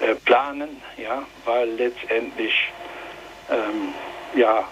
äh, 0.00 0.14
Planen, 0.14 0.82
ja, 0.96 1.24
weil 1.44 1.68
letztendlich 1.70 2.54
ähm, 3.50 3.94
ja 4.34 4.68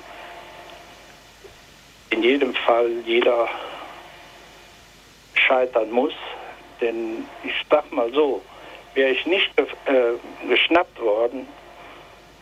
in 2.10 2.22
jedem 2.22 2.54
Fall 2.54 2.90
jeder 3.04 3.48
scheitern 5.34 5.90
muss. 5.90 6.14
Denn 6.80 7.26
ich 7.42 7.54
sag 7.70 7.90
mal 7.92 8.12
so, 8.12 8.42
wäre 8.94 9.10
ich 9.10 9.26
nicht 9.26 9.50
äh, 9.58 10.46
geschnappt 10.48 11.00
worden, 11.00 11.48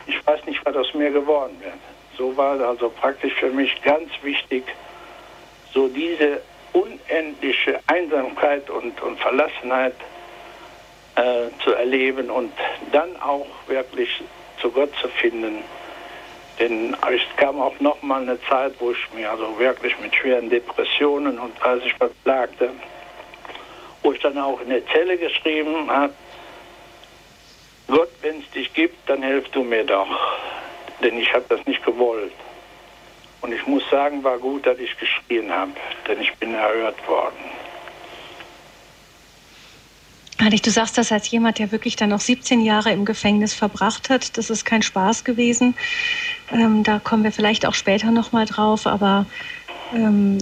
ich 0.07 0.25
weiß 0.25 0.45
nicht, 0.45 0.63
was 0.65 0.75
aus 0.75 0.93
mir 0.93 1.11
geworden 1.11 1.57
wäre. 1.59 1.73
So 2.17 2.35
war 2.37 2.59
also 2.59 2.89
praktisch 2.89 3.33
für 3.33 3.49
mich 3.49 3.81
ganz 3.81 4.09
wichtig, 4.21 4.63
so 5.73 5.87
diese 5.87 6.41
unendliche 6.73 7.79
Einsamkeit 7.87 8.69
und, 8.69 9.01
und 9.01 9.19
Verlassenheit 9.19 9.95
äh, 11.15 11.49
zu 11.63 11.73
erleben 11.73 12.29
und 12.29 12.51
dann 12.91 13.15
auch 13.21 13.47
wirklich 13.67 14.09
zu 14.61 14.71
Gott 14.71 14.91
zu 15.01 15.07
finden. 15.07 15.63
Denn 16.59 16.95
es 17.13 17.21
kam 17.37 17.61
auch 17.61 17.77
noch 17.79 18.01
mal 18.01 18.21
eine 18.21 18.41
Zeit, 18.43 18.73
wo 18.79 18.91
ich 18.91 19.13
mir 19.13 19.29
also 19.29 19.59
wirklich 19.59 19.97
mit 19.99 20.15
schweren 20.15 20.49
Depressionen 20.49 21.37
und 21.37 21.61
als 21.61 21.83
ich 21.83 21.93
was 21.99 22.11
plagte, 22.23 22.69
wo 24.03 24.13
ich 24.13 24.19
dann 24.21 24.37
auch 24.37 24.61
in 24.61 24.69
der 24.69 24.85
Zelle 24.87 25.17
geschrieben 25.17 25.89
habe, 25.91 26.13
Gott, 27.87 28.09
wenn 28.21 28.39
es 28.39 28.49
dich 28.51 28.73
gibt, 28.73 29.07
dann 29.09 29.21
hilf 29.21 29.47
du 29.49 29.63
mir 29.63 29.83
doch. 29.83 30.07
Denn 31.03 31.17
ich 31.19 31.31
habe 31.33 31.45
das 31.49 31.65
nicht 31.67 31.83
gewollt. 31.85 32.31
Und 33.41 33.53
ich 33.53 33.67
muss 33.67 33.87
sagen, 33.91 34.23
war 34.23 34.39
gut, 34.39 34.65
dass 34.65 34.79
ich 34.79 34.97
geschrien 34.97 35.53
habe, 35.53 35.71
denn 36.07 36.19
ich 36.19 36.33
bin 36.37 36.55
erhört 36.55 37.07
worden. 37.07 37.54
Heilig, 40.45 40.61
du 40.61 40.69
sagst 40.69 40.95
das 40.99 41.11
als 41.11 41.31
jemand, 41.31 41.57
der 41.57 41.71
wirklich 41.71 41.95
dann 41.95 42.09
noch 42.09 42.19
17 42.19 42.61
Jahre 42.61 42.91
im 42.91 43.03
Gefängnis 43.03 43.55
verbracht 43.55 44.11
hat. 44.11 44.37
Das 44.37 44.51
ist 44.51 44.63
kein 44.63 44.83
Spaß 44.83 45.23
gewesen. 45.23 45.73
Ähm, 46.51 46.83
da 46.83 46.99
kommen 46.99 47.23
wir 47.23 47.31
vielleicht 47.31 47.65
auch 47.65 47.73
später 47.73 48.11
nochmal 48.11 48.45
drauf. 48.45 48.85
Aber 48.85 49.25
ähm, 49.91 50.37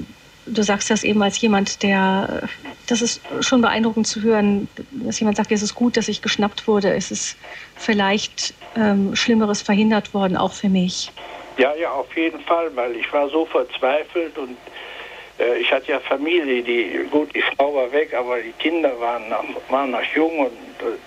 du 0.46 0.62
sagst 0.62 0.90
das 0.90 1.06
eben 1.06 1.24
als 1.24 1.40
jemand, 1.40 1.84
der, 1.84 2.50
das 2.86 3.02
ist 3.02 3.22
schon 3.40 3.62
beeindruckend 3.62 4.06
zu 4.06 4.22
hören, 4.22 4.68
dass 4.92 5.22
jemand 5.22 5.38
sagt, 5.38 5.54
es 5.54 5.62
ist 5.62 5.74
gut, 5.74 5.96
dass 5.96 6.10
ich 6.10 6.22
geschnappt 6.22 6.68
wurde, 6.68 6.94
es 6.94 7.10
ist 7.10 7.38
vielleicht 7.78 8.54
ähm, 8.76 9.16
Schlimmeres 9.16 9.62
verhindert 9.62 10.14
worden, 10.14 10.36
auch 10.36 10.52
für 10.52 10.68
mich. 10.68 11.14
Ja, 11.58 11.74
ja, 11.76 11.92
auf 11.92 12.14
jeden 12.18 12.42
Fall, 12.42 12.76
weil 12.76 12.98
ich 12.98 13.14
war 13.14 13.30
so 13.30 13.46
verzweifelt 13.46 14.38
und 14.38 14.58
ich 15.60 15.72
hatte 15.72 15.92
ja 15.92 16.00
Familie, 16.00 16.62
die, 16.62 17.08
gut, 17.10 17.34
die 17.34 17.42
Frau 17.42 17.74
war 17.74 17.92
weg, 17.92 18.14
aber 18.14 18.40
die 18.40 18.52
Kinder 18.54 19.00
waren 19.00 19.30
noch, 19.30 19.44
waren 19.70 19.92
noch 19.92 20.04
jung 20.16 20.40
und 20.40 20.52
äh, 20.52 20.98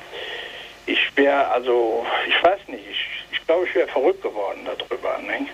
ich 0.87 1.17
wäre, 1.17 1.49
also, 1.49 2.07
ich 2.29 2.43
weiß 2.43 2.61
nicht, 2.69 2.85
ich, 2.91 3.07
ich 3.33 3.47
glaube, 3.47 3.67
ich 3.67 3.75
wäre 3.75 3.89
verrückt 3.89 4.23
geworden 4.23 4.61
darüber. 4.65 5.19
Ne? 5.19 5.47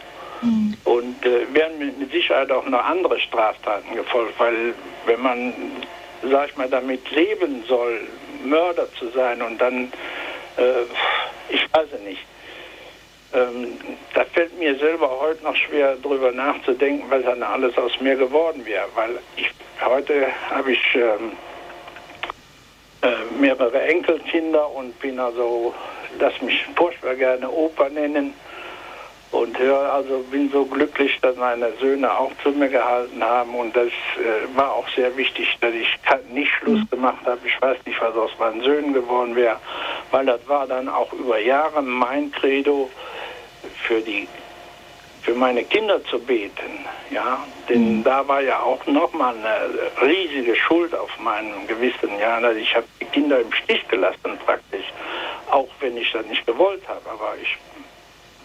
Mhm. 0.42 0.76
Und 0.84 1.24
äh, 1.24 1.52
wären 1.54 1.78
mit, 1.78 1.98
mit, 1.98 2.12
Sicherheit 2.12 2.50
auch 2.50 2.66
noch 2.66 2.84
andere 2.84 3.18
Straftaten 3.18 3.94
gefolgt, 3.94 4.38
weil 4.38 4.74
wenn 5.06 5.20
man, 5.20 5.54
sag 6.22 6.50
ich 6.50 6.56
mal, 6.56 6.68
damit 6.68 7.10
leben 7.10 7.64
soll, 7.66 8.00
Mörder 8.44 8.92
zu 8.94 9.08
sein 9.10 9.40
und 9.40 9.58
dann, 9.58 9.92
äh, 10.56 10.82
ich 11.48 11.62
weiß 11.72 11.86
es 11.94 12.00
nicht, 12.02 12.20
ähm, 13.34 13.78
da 14.14 14.24
fällt 14.24 14.58
mir 14.58 14.76
selber 14.76 15.10
heute 15.20 15.42
noch 15.44 15.56
schwer 15.56 15.96
drüber 15.96 16.32
nachzudenken, 16.32 17.04
was 17.08 17.22
dann 17.24 17.42
alles 17.42 17.76
aus 17.78 17.98
mir 18.00 18.16
geworden 18.16 18.64
wäre, 18.66 18.86
weil 18.94 19.18
ich 19.36 19.50
heute 19.84 20.26
habe 20.50 20.72
ich 20.72 20.94
ähm, 20.94 21.32
äh, 23.02 23.40
mehrere 23.40 23.82
Enkelkinder 23.82 24.70
und 24.70 24.98
bin 25.00 25.18
also, 25.18 25.74
lass 26.18 26.40
mich 26.42 26.64
furchtbar 26.76 27.14
gerne 27.14 27.50
Opa 27.50 27.88
nennen 27.88 28.34
und 29.32 29.58
höre 29.58 29.92
also 29.92 30.18
bin 30.30 30.50
so 30.50 30.64
glücklich, 30.66 31.18
dass 31.22 31.36
meine 31.36 31.72
Söhne 31.80 32.16
auch 32.16 32.30
zu 32.42 32.50
mir 32.50 32.68
gehalten 32.68 33.24
haben 33.24 33.54
und 33.54 33.74
das 33.74 33.88
äh, 33.88 34.56
war 34.56 34.72
auch 34.72 34.88
sehr 34.90 35.16
wichtig, 35.16 35.56
dass 35.60 35.72
ich 35.72 35.88
nicht 36.32 36.52
Schluss 36.60 36.80
mhm. 36.80 36.90
gemacht 36.90 37.24
habe. 37.26 37.40
Ich 37.44 37.60
weiß 37.60 37.78
nicht, 37.86 38.00
was 38.00 38.14
aus 38.14 38.30
meinen 38.38 38.62
Söhnen 38.62 38.92
geworden 38.92 39.34
wäre, 39.34 39.56
weil 40.10 40.26
das 40.26 40.46
war 40.46 40.66
dann 40.66 40.88
auch 40.88 41.12
über 41.12 41.38
Jahre 41.38 41.82
mein 41.82 42.30
Credo 42.30 42.90
für 43.86 44.00
die 44.00 44.28
für 45.22 45.34
meine 45.34 45.62
Kinder 45.62 46.04
zu 46.06 46.18
beten, 46.18 46.84
ja, 47.10 47.46
denn 47.68 47.98
mhm. 47.98 48.04
da 48.04 48.26
war 48.26 48.40
ja 48.40 48.58
auch 48.58 48.84
nochmal 48.86 49.36
eine 49.36 49.70
riesige 50.04 50.56
Schuld 50.56 50.92
auf 50.94 51.16
meinem 51.20 51.66
Gewissen, 51.68 52.10
ja, 52.20 52.38
also 52.38 52.58
ich 52.58 52.74
habe 52.74 52.86
die 53.00 53.04
Kinder 53.04 53.40
im 53.40 53.52
Stich 53.52 53.86
gelassen 53.86 54.36
praktisch, 54.44 54.84
auch 55.48 55.68
wenn 55.78 55.96
ich 55.96 56.10
das 56.10 56.26
nicht 56.26 56.44
gewollt 56.44 56.82
habe, 56.88 57.08
aber 57.08 57.34
ich 57.40 57.56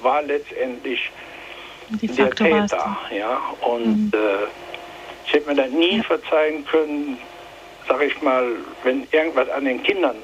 war 0.03 0.21
letztendlich 0.21 1.09
der 1.89 2.29
Täter, 2.29 2.97
ja, 3.11 3.41
und 3.61 4.11
mhm. 4.11 4.11
äh, 4.13 4.45
ich 5.25 5.33
hätte 5.33 5.49
mir 5.49 5.55
dann 5.55 5.71
nie 5.71 6.01
verzeihen 6.03 6.63
können, 6.67 7.17
sag 7.87 8.01
ich 8.03 8.21
mal, 8.21 8.45
wenn 8.83 9.07
irgendwas 9.11 9.49
an 9.49 9.65
den 9.65 9.81
Kindern 9.81 10.17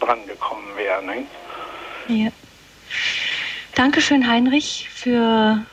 drangekommen 0.00 0.76
wäre, 0.76 1.04
ne? 1.04 1.26
Ja. 2.08 2.30
Dankeschön, 3.74 4.28
Heinrich, 4.28 4.88
für 4.88 5.64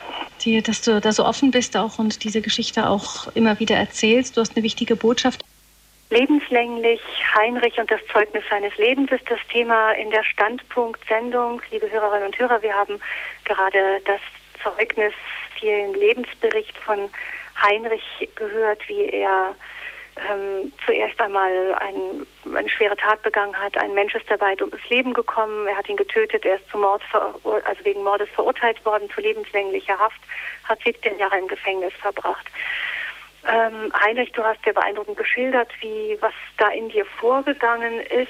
die, 0.44 0.62
dass 0.62 0.82
du 0.82 1.00
da 1.00 1.12
so 1.12 1.24
offen 1.24 1.52
bist 1.52 1.78
auch 1.78 2.00
und 2.00 2.24
diese 2.24 2.42
Geschichte 2.42 2.90
auch 2.90 3.28
immer 3.36 3.60
wieder 3.60 3.76
erzählst. 3.76 4.36
Du 4.36 4.42
hast 4.42 4.56
eine 4.56 4.64
wichtige 4.64 4.96
Botschaft. 4.96 5.44
Lebenslänglich 6.10 7.00
Heinrich 7.36 7.78
und 7.78 7.90
das 7.90 8.02
Zeugnis 8.12 8.44
seines 8.50 8.76
Lebens 8.78 9.12
ist 9.12 9.30
das 9.30 9.40
Thema 9.52 9.92
in 9.94 10.10
der 10.10 10.24
Standpunkt-Sendung. 10.24 11.62
Liebe 11.72 11.90
Hörerinnen 11.90 12.26
und 12.26 12.38
Hörer, 12.38 12.62
wir 12.62 12.74
haben 12.74 13.00
gerade 13.46 14.02
das 14.06 14.20
Zeugnis, 14.62 15.14
den 15.62 15.94
Lebensbericht 15.94 16.76
von 16.80 17.10
Heinrich 17.62 18.30
gehört, 18.36 18.80
wie 18.90 19.06
er 19.06 19.56
ähm, 20.18 20.72
zuerst 20.86 21.20
einmal 21.20 21.76
ein, 21.76 22.28
eine 22.56 22.70
schwere 22.70 22.98
Tat 22.98 23.22
begangen 23.24 23.58
hat. 23.58 23.78
Ein 23.78 23.94
Mensch 23.94 24.14
ist 24.16 24.30
dabei 24.30 24.56
ums 24.60 24.90
Leben 24.90 25.14
gekommen. 25.14 25.68
Er 25.68 25.78
hat 25.78 25.90
ihn 25.90 25.98
getötet. 25.98 26.46
Er 26.46 26.56
ist 26.56 26.70
zum 26.70 26.82
Mord, 26.82 27.02
also 27.14 27.86
wegen 27.86 28.04
Mordes 28.04 28.30
verurteilt 28.36 28.84
worden 28.86 29.10
zu 29.12 29.22
lebenslänglicher 29.22 29.98
Haft, 29.98 30.20
hat 30.66 30.80
17 30.84 31.18
Jahre 31.18 31.38
im 31.38 31.48
Gefängnis 31.48 31.94
verbracht. 32.02 32.46
Ähm, 33.48 33.92
Heinrich, 34.00 34.32
du 34.34 34.44
hast 34.44 34.64
sehr 34.64 34.74
beeindruckend 34.74 35.18
geschildert, 35.18 35.70
wie 35.80 36.18
was 36.22 36.34
da 36.58 36.70
in 36.70 36.90
dir 36.90 37.06
vorgegangen 37.06 38.00
ist. 38.02 38.30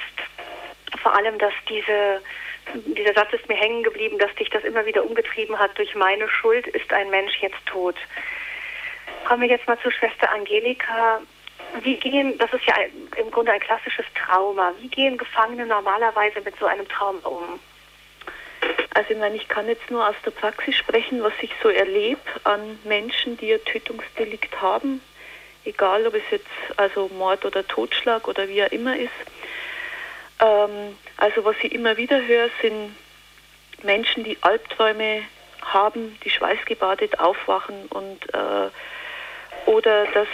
Vor 1.01 1.15
allem, 1.15 1.37
dass 1.37 1.53
diese 1.67 2.21
dieser 2.75 3.13
Satz 3.13 3.33
ist 3.33 3.47
mir 3.49 3.55
hängen 3.55 3.83
geblieben, 3.83 4.17
dass 4.19 4.33
dich 4.35 4.49
das 4.49 4.63
immer 4.63 4.85
wieder 4.85 5.03
umgetrieben 5.03 5.57
hat. 5.57 5.77
Durch 5.77 5.95
meine 5.95 6.29
Schuld 6.29 6.67
ist 6.67 6.93
ein 6.93 7.09
Mensch 7.09 7.35
jetzt 7.41 7.65
tot. 7.65 7.95
Kommen 9.25 9.41
wir 9.41 9.49
jetzt 9.49 9.67
mal 9.67 9.79
zu 9.79 9.91
Schwester 9.91 10.31
Angelika. 10.31 11.21
Wie 11.81 11.95
gehen, 11.97 12.37
das 12.37 12.51
ist 12.53 12.65
ja 12.65 12.75
im 13.17 13.31
Grunde 13.31 13.51
ein 13.51 13.59
klassisches 13.59 14.05
Trauma. 14.13 14.73
Wie 14.79 14.89
gehen 14.89 15.17
Gefangene 15.17 15.65
normalerweise 15.65 16.41
mit 16.41 16.57
so 16.59 16.65
einem 16.65 16.87
Trauma 16.87 17.25
um? 17.27 17.59
Also 18.93 19.11
ich 19.11 19.17
meine, 19.17 19.35
ich 19.35 19.47
kann 19.47 19.67
jetzt 19.67 19.89
nur 19.89 20.07
aus 20.07 20.15
der 20.25 20.31
Praxis 20.31 20.75
sprechen, 20.75 21.23
was 21.23 21.33
ich 21.41 21.51
so 21.63 21.69
erlebe 21.69 22.21
an 22.43 22.77
Menschen, 22.83 23.37
die 23.37 23.53
ein 23.53 23.63
Tötungsdelikt 23.65 24.61
haben, 24.61 25.01
egal 25.65 26.05
ob 26.05 26.13
es 26.13 26.23
jetzt 26.29 26.45
also 26.77 27.09
Mord 27.17 27.45
oder 27.45 27.65
Totschlag 27.67 28.27
oder 28.27 28.47
wie 28.47 28.59
er 28.59 28.71
immer 28.71 28.97
ist. 28.97 29.09
Ähm, 30.39 30.97
also 31.17 31.45
was 31.45 31.55
ich 31.61 31.71
immer 31.73 31.97
wieder 31.97 32.25
höre, 32.25 32.49
sind 32.61 32.95
Menschen, 33.83 34.23
die 34.23 34.37
Albträume 34.41 35.23
haben, 35.61 36.17
die 36.23 36.29
schweißgebadet 36.29 37.19
aufwachen 37.19 37.85
und 37.87 38.33
äh, 38.33 38.69
oder 39.65 40.05
dass 40.07 40.27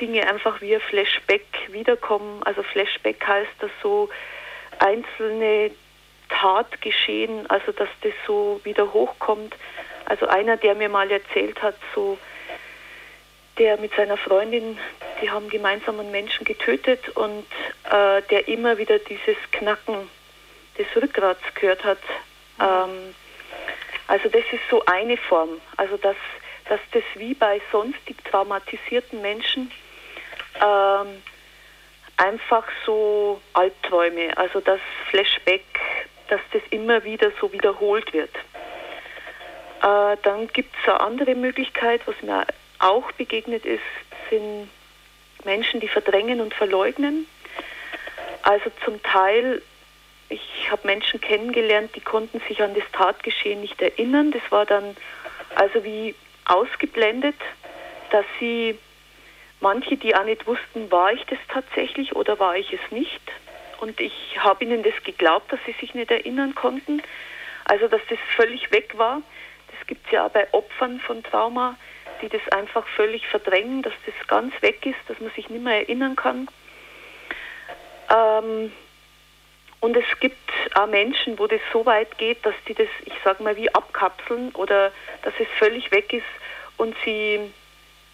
Dinge 0.00 0.28
einfach 0.28 0.60
wie 0.60 0.74
ein 0.74 0.80
Flashback 0.80 1.46
wiederkommen. 1.68 2.42
Also 2.44 2.62
Flashback 2.62 3.24
heißt, 3.26 3.50
dass 3.60 3.70
so 3.82 4.08
einzelne 4.78 5.70
Tatgeschehen, 6.28 7.48
also 7.48 7.72
dass 7.72 7.88
das 8.02 8.12
so 8.26 8.60
wieder 8.64 8.92
hochkommt. 8.92 9.54
Also 10.06 10.26
einer, 10.26 10.56
der 10.56 10.74
mir 10.74 10.88
mal 10.88 11.10
erzählt 11.10 11.62
hat, 11.62 11.76
so 11.94 12.18
der 13.58 13.76
mit 13.78 13.94
seiner 13.94 14.16
Freundin, 14.16 14.78
die 15.22 15.30
haben 15.30 15.48
gemeinsam 15.48 16.00
einen 16.00 16.10
Menschen 16.10 16.44
getötet 16.44 17.08
und 17.10 17.46
äh, 17.84 18.20
der 18.22 18.48
immer 18.48 18.78
wieder 18.78 18.98
dieses 18.98 19.36
Knacken 19.52 20.10
des 20.76 20.86
Rückgrats 21.00 21.42
gehört 21.54 21.84
hat. 21.84 22.00
Ähm, 22.60 23.14
also 24.08 24.28
das 24.28 24.42
ist 24.52 24.62
so 24.70 24.84
eine 24.86 25.16
Form. 25.16 25.60
Also 25.76 25.96
dass, 25.96 26.16
dass 26.68 26.80
das 26.92 27.04
wie 27.14 27.34
bei 27.34 27.60
sonstig 27.70 28.24
traumatisierten 28.24 29.22
Menschen 29.22 29.70
ähm, 30.60 31.22
einfach 32.16 32.64
so 32.86 33.40
Albträume, 33.52 34.36
also 34.36 34.60
das 34.60 34.80
Flashback, 35.10 35.64
dass 36.28 36.40
das 36.52 36.62
immer 36.70 37.04
wieder 37.04 37.30
so 37.40 37.52
wiederholt 37.52 38.12
wird. 38.12 38.34
Äh, 39.82 40.16
dann 40.22 40.48
gibt 40.52 40.74
es 40.80 40.88
eine 40.88 41.00
andere 41.00 41.34
Möglichkeit, 41.34 42.00
was 42.06 42.14
mir 42.22 42.46
auch 42.78 43.10
begegnet 43.12 43.64
ist, 43.64 43.82
sind 44.30 44.68
Menschen, 45.44 45.80
die 45.80 45.88
verdrängen 45.88 46.40
und 46.40 46.54
verleugnen. 46.54 47.26
Also 48.42 48.70
zum 48.84 49.02
Teil, 49.02 49.62
ich 50.28 50.70
habe 50.70 50.86
Menschen 50.86 51.20
kennengelernt, 51.20 51.94
die 51.94 52.00
konnten 52.00 52.40
sich 52.48 52.62
an 52.62 52.74
das 52.74 52.84
Tatgeschehen 52.92 53.60
nicht 53.60 53.80
erinnern. 53.80 54.32
Das 54.32 54.42
war 54.50 54.66
dann 54.66 54.96
also 55.54 55.84
wie 55.84 56.14
ausgeblendet, 56.46 57.36
dass 58.10 58.24
sie 58.40 58.78
manche, 59.64 59.96
die 59.96 60.14
auch 60.14 60.24
nicht 60.24 60.46
wussten, 60.46 60.92
war 60.92 61.12
ich 61.12 61.24
das 61.24 61.38
tatsächlich 61.48 62.14
oder 62.14 62.38
war 62.38 62.54
ich 62.56 62.70
es 62.72 62.90
nicht. 62.90 63.22
Und 63.80 63.98
ich 63.98 64.12
habe 64.38 64.62
ihnen 64.62 64.82
das 64.82 64.94
geglaubt, 65.02 65.50
dass 65.50 65.58
sie 65.64 65.74
sich 65.80 65.94
nicht 65.94 66.10
erinnern 66.10 66.54
konnten. 66.54 67.02
Also, 67.64 67.88
dass 67.88 68.02
das 68.10 68.18
völlig 68.36 68.70
weg 68.70 68.96
war. 68.98 69.22
Das 69.72 69.86
gibt 69.86 70.04
es 70.06 70.12
ja 70.12 70.26
auch 70.26 70.30
bei 70.30 70.46
Opfern 70.52 71.00
von 71.00 71.22
Trauma, 71.22 71.76
die 72.20 72.28
das 72.28 72.46
einfach 72.52 72.86
völlig 72.88 73.26
verdrängen, 73.26 73.82
dass 73.82 73.94
das 74.04 74.14
ganz 74.28 74.52
weg 74.60 74.84
ist, 74.84 74.98
dass 75.08 75.18
man 75.18 75.30
sich 75.30 75.48
nicht 75.48 75.64
mehr 75.64 75.78
erinnern 75.78 76.14
kann. 76.14 76.46
Ähm, 78.14 78.70
und 79.80 79.96
es 79.96 80.20
gibt 80.20 80.50
auch 80.74 80.86
Menschen, 80.86 81.38
wo 81.38 81.46
das 81.46 81.60
so 81.72 81.86
weit 81.86 82.18
geht, 82.18 82.44
dass 82.44 82.54
die 82.68 82.74
das, 82.74 82.88
ich 83.06 83.14
sage 83.24 83.42
mal, 83.42 83.56
wie 83.56 83.74
abkapseln 83.74 84.50
oder 84.54 84.92
dass 85.22 85.34
es 85.38 85.48
völlig 85.58 85.90
weg 85.90 86.12
ist 86.12 86.24
und 86.76 86.94
sie 87.04 87.50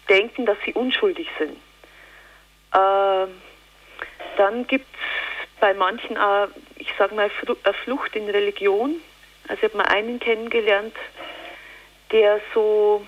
denken, 0.09 0.45
dass 0.45 0.57
sie 0.65 0.73
unschuldig 0.73 1.27
sind. 1.37 1.57
Äh, 2.73 3.27
dann 4.37 4.67
gibt 4.67 4.87
es 4.93 5.59
bei 5.59 5.73
manchen 5.73 6.17
auch, 6.17 6.47
ich 6.77 6.91
sage 6.97 7.15
mal, 7.15 7.29
eine 7.63 7.73
Flucht 7.73 8.15
in 8.15 8.29
Religion. 8.29 8.95
Also 9.47 9.65
ich 9.65 9.73
habe 9.73 9.77
mal 9.77 9.87
einen 9.87 10.19
kennengelernt, 10.19 10.95
der 12.11 12.39
so, 12.53 13.05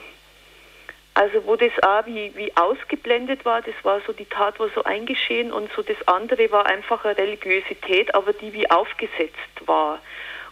also 1.14 1.46
wo 1.46 1.56
das 1.56 1.72
auch 1.82 2.06
wie, 2.06 2.36
wie 2.36 2.56
ausgeblendet 2.56 3.46
war, 3.46 3.62
das 3.62 3.76
war 3.84 4.02
so 4.06 4.14
die 4.14 4.26
Tat 4.26 4.60
war 4.60 4.70
so 4.76 4.84
eingeschehen 4.84 5.52
und 5.52 5.72
so 5.74 5.82
das 5.82 5.98
andere 6.08 6.52
war 6.52 6.66
einfach 6.66 7.06
eine 7.06 7.18
Religiosität, 7.18 8.14
aber 8.16 8.34
die 8.34 8.54
wie 8.54 8.70
aufgesetzt 8.70 9.66
war. 9.66 10.00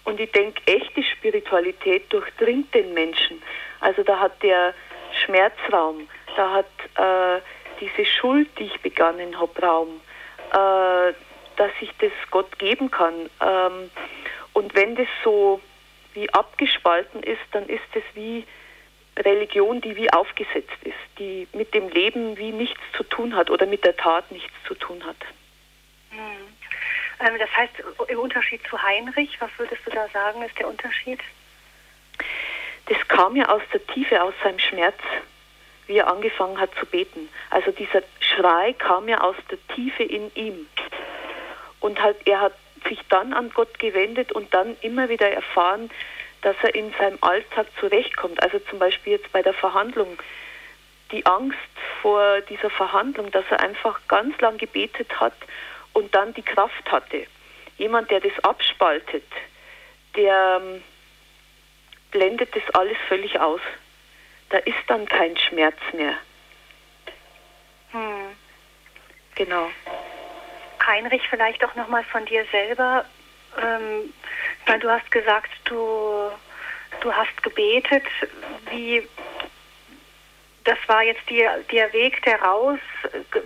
Und 0.03 0.19
ich 0.19 0.31
denke, 0.31 0.61
echte 0.65 1.03
Spiritualität 1.03 2.11
durchdringt 2.11 2.73
den 2.73 2.93
Menschen. 2.93 3.41
Also 3.79 4.03
da 4.03 4.19
hat 4.19 4.41
der 4.41 4.73
Schmerzraum, 5.23 6.07
Da 6.35 6.51
hat 6.51 6.65
äh, 6.95 7.41
diese 7.79 8.05
Schuld, 8.05 8.49
die 8.59 8.65
ich 8.65 8.79
begangen 8.81 9.39
habe, 9.39 9.61
Raum, 9.61 10.01
äh, 10.51 11.13
dass 11.57 11.71
ich 11.81 11.91
das 11.99 12.11
Gott 12.29 12.57
geben 12.59 12.89
kann. 12.91 13.29
Ähm, 13.41 13.91
und 14.53 14.75
wenn 14.75 14.95
das 14.95 15.07
so 15.23 15.61
wie 16.13 16.29
abgespalten 16.33 17.23
ist, 17.23 17.41
dann 17.51 17.67
ist 17.67 17.81
es 17.93 18.03
wie 18.13 18.45
Religion, 19.17 19.81
die 19.81 19.95
wie 19.95 20.11
aufgesetzt 20.11 20.77
ist, 20.83 20.95
die 21.19 21.47
mit 21.53 21.73
dem 21.73 21.89
Leben 21.89 22.37
wie 22.37 22.51
nichts 22.51 22.79
zu 22.95 23.03
tun 23.03 23.35
hat 23.35 23.49
oder 23.49 23.65
mit 23.65 23.83
der 23.83 23.95
Tat 23.95 24.31
nichts 24.31 24.53
zu 24.67 24.73
tun 24.75 25.03
hat. 25.05 25.17
Hm. 26.11 26.47
Ähm, 27.19 27.39
das 27.39 27.49
heißt, 27.55 27.73
im 28.07 28.19
Unterschied 28.19 28.61
zu 28.67 28.81
Heinrich, 28.81 29.39
was 29.39 29.51
würdest 29.57 29.85
du 29.85 29.91
da 29.91 30.07
sagen, 30.09 30.41
ist 30.41 30.57
der 30.57 30.67
Unterschied? 30.67 31.19
Das 32.87 32.97
kam 33.07 33.35
ja 33.35 33.49
aus 33.49 33.61
der 33.71 33.85
Tiefe, 33.87 34.21
aus 34.21 34.33
seinem 34.43 34.59
Schmerz, 34.59 34.97
wie 35.91 35.97
er 35.97 36.07
angefangen 36.07 36.57
hat 36.57 36.73
zu 36.79 36.85
beten. 36.85 37.27
Also 37.49 37.71
dieser 37.71 38.01
Schrei 38.21 38.71
kam 38.73 39.09
ja 39.09 39.19
aus 39.19 39.35
der 39.51 39.57
Tiefe 39.75 40.03
in 40.03 40.33
ihm. 40.35 40.65
Und 41.81 42.01
halt, 42.01 42.15
er 42.25 42.39
hat 42.39 42.53
sich 42.87 42.99
dann 43.09 43.33
an 43.33 43.51
Gott 43.53 43.77
gewendet 43.77 44.31
und 44.31 44.53
dann 44.53 44.77
immer 44.79 45.09
wieder 45.09 45.29
erfahren, 45.29 45.91
dass 46.43 46.55
er 46.61 46.73
in 46.75 46.93
seinem 46.97 47.17
Alltag 47.19 47.67
zurechtkommt. 47.77 48.41
Also 48.41 48.59
zum 48.59 48.79
Beispiel 48.79 49.13
jetzt 49.13 49.31
bei 49.33 49.41
der 49.41 49.53
Verhandlung, 49.53 50.17
die 51.11 51.25
Angst 51.25 51.57
vor 52.01 52.39
dieser 52.41 52.69
Verhandlung, 52.69 53.29
dass 53.31 53.43
er 53.49 53.59
einfach 53.59 53.99
ganz 54.07 54.39
lang 54.39 54.57
gebetet 54.57 55.19
hat 55.19 55.35
und 55.91 56.15
dann 56.15 56.33
die 56.33 56.41
Kraft 56.41 56.89
hatte. 56.89 57.27
Jemand, 57.77 58.09
der 58.11 58.21
das 58.21 58.39
abspaltet, 58.45 59.25
der 60.15 60.61
ähm, 60.61 60.83
blendet 62.11 62.55
das 62.55 62.63
alles 62.75 62.97
völlig 63.09 63.41
aus. 63.41 63.59
Da 64.51 64.57
ist 64.59 64.77
dann 64.87 65.05
kein 65.07 65.35
Schmerz 65.37 65.77
mehr. 65.93 66.15
Hm. 67.91 68.35
Genau. 69.35 69.69
Heinrich, 70.85 71.21
vielleicht 71.29 71.63
auch 71.63 71.75
nochmal 71.75 72.03
von 72.03 72.25
dir 72.25 72.45
selber. 72.51 73.05
Ähm, 73.61 74.13
weil 74.65 74.79
du 74.79 74.89
hast 74.89 75.09
gesagt, 75.11 75.49
du, 75.65 76.29
du 77.01 77.13
hast 77.13 77.41
gebetet. 77.43 78.05
Wie, 78.69 79.07
das 80.63 80.77
war 80.87 81.03
jetzt 81.03 81.29
die, 81.29 81.45
der 81.71 81.91
Weg, 81.93 82.21
der 82.23 82.41
raus, 82.41 82.79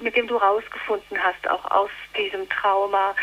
mit 0.01 0.15
dem 0.15 0.27
du 0.27 0.37
rausgefunden 0.37 1.21
hast, 1.23 1.47
auch 1.47 1.69
aus 1.71 1.91
diesem 2.17 2.47
Trauma, 2.49 3.15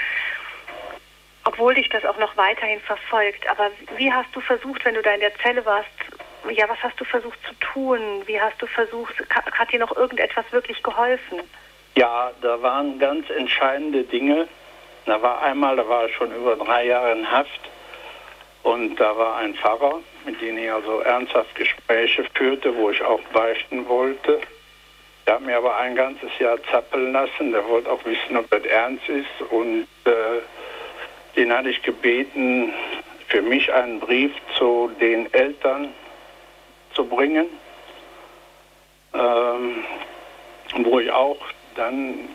obwohl 1.44 1.74
dich 1.74 1.88
das 1.88 2.04
auch 2.04 2.18
noch 2.18 2.36
weiterhin 2.36 2.80
verfolgt. 2.80 3.46
Aber 3.48 3.70
wie 3.96 4.12
hast 4.12 4.34
du 4.34 4.40
versucht, 4.40 4.84
wenn 4.84 4.94
du 4.94 5.02
da 5.02 5.14
in 5.14 5.20
der 5.20 5.36
Zelle 5.38 5.64
warst, 5.64 5.90
ja, 6.50 6.68
was 6.68 6.82
hast 6.82 7.00
du 7.00 7.04
versucht 7.04 7.38
zu 7.46 7.54
tun? 7.60 8.00
Wie 8.26 8.40
hast 8.40 8.60
du 8.60 8.66
versucht, 8.66 9.14
hat 9.30 9.72
dir 9.72 9.78
noch 9.78 9.96
irgendetwas 9.96 10.44
wirklich 10.50 10.82
geholfen? 10.82 11.40
Ja, 11.94 12.30
da 12.40 12.60
waren 12.62 12.98
ganz 12.98 13.28
entscheidende 13.30 14.04
Dinge. 14.04 14.48
Da 15.06 15.20
war 15.20 15.42
einmal, 15.42 15.76
da 15.76 15.88
war 15.88 16.06
ich 16.06 16.14
schon 16.14 16.34
über 16.34 16.56
drei 16.56 16.86
Jahre 16.86 17.12
in 17.12 17.30
Haft 17.30 17.60
und 18.62 18.96
da 18.96 19.16
war 19.16 19.36
ein 19.36 19.54
Pfarrer, 19.54 20.00
mit 20.24 20.40
dem 20.40 20.58
ich 20.58 20.70
also 20.70 21.00
ernsthaft 21.00 21.54
Gespräche 21.54 22.24
führte, 22.34 22.74
wo 22.76 22.90
ich 22.90 23.02
auch 23.02 23.20
beichten 23.32 23.88
wollte. 23.88 24.40
Der 25.26 25.34
hat 25.34 25.42
mir 25.42 25.56
aber 25.56 25.76
ein 25.76 25.94
ganzes 25.94 26.30
Jahr 26.38 26.56
zappeln 26.70 27.12
lassen. 27.12 27.52
Der 27.52 27.66
wollte 27.68 27.90
auch 27.90 28.04
wissen, 28.04 28.36
ob 28.36 28.48
das 28.50 28.64
ernst 28.64 29.08
ist. 29.08 29.50
Und 29.50 29.86
äh, 30.04 30.40
den 31.36 31.52
hatte 31.52 31.70
ich 31.70 31.82
gebeten, 31.82 32.72
für 33.28 33.42
mich 33.42 33.72
einen 33.72 34.00
Brief 34.00 34.32
zu 34.56 34.90
den 35.00 35.32
Eltern 35.32 35.92
zu 36.94 37.04
bringen, 37.04 37.46
ähm, 39.14 39.84
wo 40.84 41.00
ich 41.00 41.10
auch 41.10 41.38
dann 41.74 42.28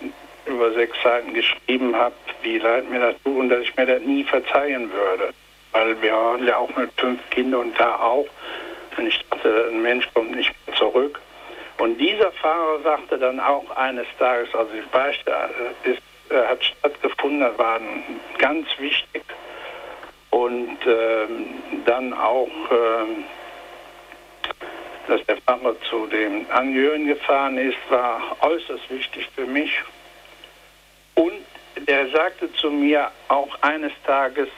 über 0.45 0.71
sechs 0.73 0.97
Seiten 1.03 1.33
geschrieben 1.33 1.95
habe, 1.95 2.15
wie 2.41 2.57
leid 2.57 2.89
mir 2.89 2.99
das 2.99 3.15
tut 3.23 3.37
und 3.37 3.49
dass 3.49 3.61
ich 3.61 3.75
mir 3.75 3.85
das 3.85 4.01
nie 4.01 4.23
verzeihen 4.23 4.91
würde. 4.91 5.33
Weil 5.71 6.01
wir 6.01 6.13
haben 6.13 6.47
ja 6.47 6.57
auch 6.57 6.75
mit 6.75 6.89
fünf 6.97 7.19
Kindern 7.29 7.61
und 7.61 7.79
da 7.79 7.95
auch. 7.97 8.25
Und 8.97 9.07
ich 9.07 9.19
dachte, 9.29 9.69
ein 9.71 9.81
Mensch 9.81 10.07
kommt 10.13 10.35
nicht 10.35 10.53
mehr 10.65 10.75
zurück. 10.75 11.19
Und 11.77 11.97
dieser 11.97 12.31
Fahrer 12.31 12.79
sagte 12.81 13.19
dann 13.19 13.39
auch 13.39 13.69
eines 13.75 14.07
Tages, 14.17 14.53
also 14.55 14.71
die 14.73 14.81
Beichte 14.91 15.31
ist, 15.83 16.01
äh, 16.31 16.47
hat 16.47 16.63
stattgefunden, 16.63 17.41
das 17.41 17.57
war 17.57 17.79
ganz 18.39 18.67
wichtig. 18.79 19.23
Und 20.31 20.77
ähm, 20.85 21.45
dann 21.85 22.13
auch, 22.13 22.49
ähm, 22.71 23.25
dass 25.07 25.25
der 25.25 25.37
Pfarrer 25.37 25.75
zu 25.89 26.07
den 26.07 26.49
Angehörigen 26.51 27.07
gefahren 27.07 27.57
ist, 27.57 27.77
war 27.89 28.35
äußerst 28.41 28.89
wichtig 28.89 29.27
für 29.35 29.45
mich. 29.45 29.71
Und 31.15 31.45
der 31.87 32.09
sagte 32.09 32.51
zu 32.53 32.69
mir 32.69 33.11
auch 33.29 33.61
eines 33.61 33.93
Tages, 34.05 34.49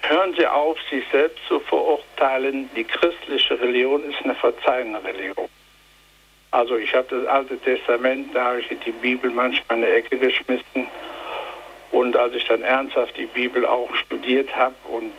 hören 0.00 0.34
Sie 0.38 0.46
auf, 0.46 0.78
sich 0.90 1.04
selbst 1.10 1.40
zu 1.48 1.60
verurteilen, 1.60 2.70
die 2.76 2.84
christliche 2.84 3.60
Religion 3.60 4.08
ist 4.10 4.22
eine 4.22 4.34
verzeihende 4.34 5.02
Religion. 5.02 5.48
Also 6.50 6.76
ich 6.76 6.94
habe 6.94 7.06
das 7.10 7.26
Alte 7.26 7.58
Testament, 7.58 8.34
da 8.34 8.44
habe 8.44 8.60
ich 8.60 8.68
die 8.86 8.92
Bibel 8.92 9.30
manchmal 9.30 9.78
in 9.78 9.84
die 9.86 9.90
Ecke 9.90 10.18
geschmissen. 10.18 10.86
Und 11.90 12.16
als 12.16 12.34
ich 12.34 12.44
dann 12.46 12.62
ernsthaft 12.62 13.16
die 13.16 13.26
Bibel 13.26 13.66
auch 13.66 13.92
studiert 13.96 14.54
habe 14.54 14.74
und 14.88 15.12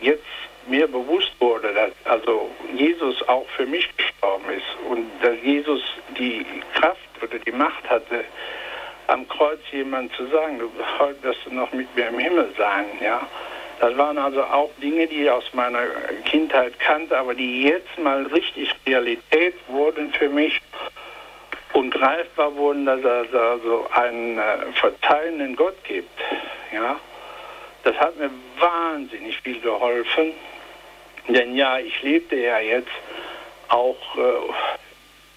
jetzt 0.00 0.24
mir 0.68 0.86
bewusst 0.86 1.32
wurde, 1.40 1.72
dass 1.72 1.92
also 2.04 2.50
Jesus 2.74 3.26
auch 3.28 3.46
für 3.56 3.66
mich 3.66 3.88
gestorben 3.96 4.44
ist 4.50 4.66
und 4.88 5.10
dass 5.22 5.36
Jesus 5.42 5.82
die 6.18 6.44
Kraft 6.74 6.98
oder 7.22 7.38
die 7.38 7.52
Macht 7.52 7.88
hatte, 7.88 8.24
am 9.08 9.26
Kreuz 9.28 9.60
jemand 9.72 10.12
zu 10.14 10.26
sagen, 10.26 10.58
du 10.58 10.70
heute 10.98 11.22
wirst 11.22 11.40
du 11.46 11.54
noch 11.54 11.72
mit 11.72 11.94
mir 11.96 12.08
im 12.08 12.18
Himmel 12.18 12.52
sein, 12.56 12.86
ja. 13.02 13.26
Das 13.80 13.96
waren 13.96 14.18
also 14.18 14.42
auch 14.42 14.70
Dinge, 14.82 15.06
die 15.06 15.22
ich 15.22 15.30
aus 15.30 15.54
meiner 15.54 15.84
Kindheit 16.24 16.78
kannte, 16.80 17.16
aber 17.16 17.34
die 17.34 17.62
jetzt 17.62 17.96
mal 17.98 18.26
richtig 18.26 18.74
Realität 18.84 19.54
wurden 19.68 20.12
für 20.12 20.28
mich 20.28 20.60
und 21.74 21.92
greifbar 21.92 22.54
wurden, 22.56 22.86
dass 22.86 22.98
es 22.98 23.34
also 23.34 23.86
einen 23.92 24.36
äh, 24.36 24.72
verzeihenden 24.74 25.54
Gott 25.54 25.76
gibt. 25.84 26.10
Ja, 26.72 26.98
das 27.84 27.94
hat 27.96 28.18
mir 28.18 28.30
wahnsinnig 28.58 29.40
viel 29.42 29.60
geholfen, 29.60 30.32
denn 31.28 31.54
ja, 31.54 31.78
ich 31.78 32.02
lebte 32.02 32.36
ja 32.36 32.58
jetzt 32.58 32.90
auch 33.68 34.16
äh, 34.16 34.52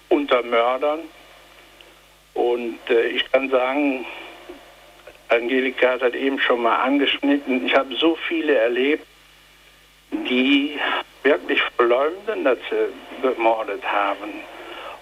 unter 0.08 0.42
Mördern 0.42 1.00
und 2.34 2.78
äh, 2.88 3.08
ich 3.08 3.30
kann 3.30 3.50
sagen, 3.50 4.06
Angelika 5.28 5.92
hat 5.92 6.02
das 6.02 6.14
eben 6.14 6.38
schon 6.38 6.62
mal 6.62 6.76
angeschnitten, 6.76 7.66
ich 7.66 7.74
habe 7.74 7.94
so 7.94 8.16
viele 8.28 8.54
erlebt, 8.54 9.06
die 10.10 10.78
wirklich 11.22 11.60
verleumden, 11.76 12.44
dass 12.44 12.58
sie 12.70 13.22
gemordet 13.22 13.82
haben. 13.84 14.42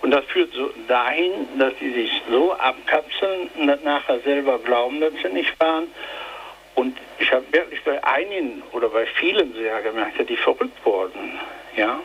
Und 0.03 0.13
das 0.13 0.25
führt 0.27 0.53
so 0.55 0.71
dahin, 0.89 1.47
dass 1.59 1.75
sie 1.79 1.93
sich 1.93 2.11
so 2.31 2.53
abkapseln 2.55 3.49
und 3.57 3.85
nachher 3.85 4.21
selber 4.21 4.59
glauben, 4.59 5.01
dass 5.01 5.13
sie 5.23 5.29
nicht 5.29 5.59
waren. 5.61 5.89
Und 6.75 6.97
ich 7.19 7.31
habe 7.33 7.45
wirklich 7.53 7.83
bei 7.85 8.03
einigen 8.05 8.63
oder 8.73 8.89
bei 8.89 9.07
vielen 9.07 9.55
sehr 9.55 9.83
gemerkt, 9.83 10.19
dass 10.19 10.27
die 10.27 10.37
verrückt 10.37 10.85
wurden. 10.85 11.39
Ja? 11.77 12.01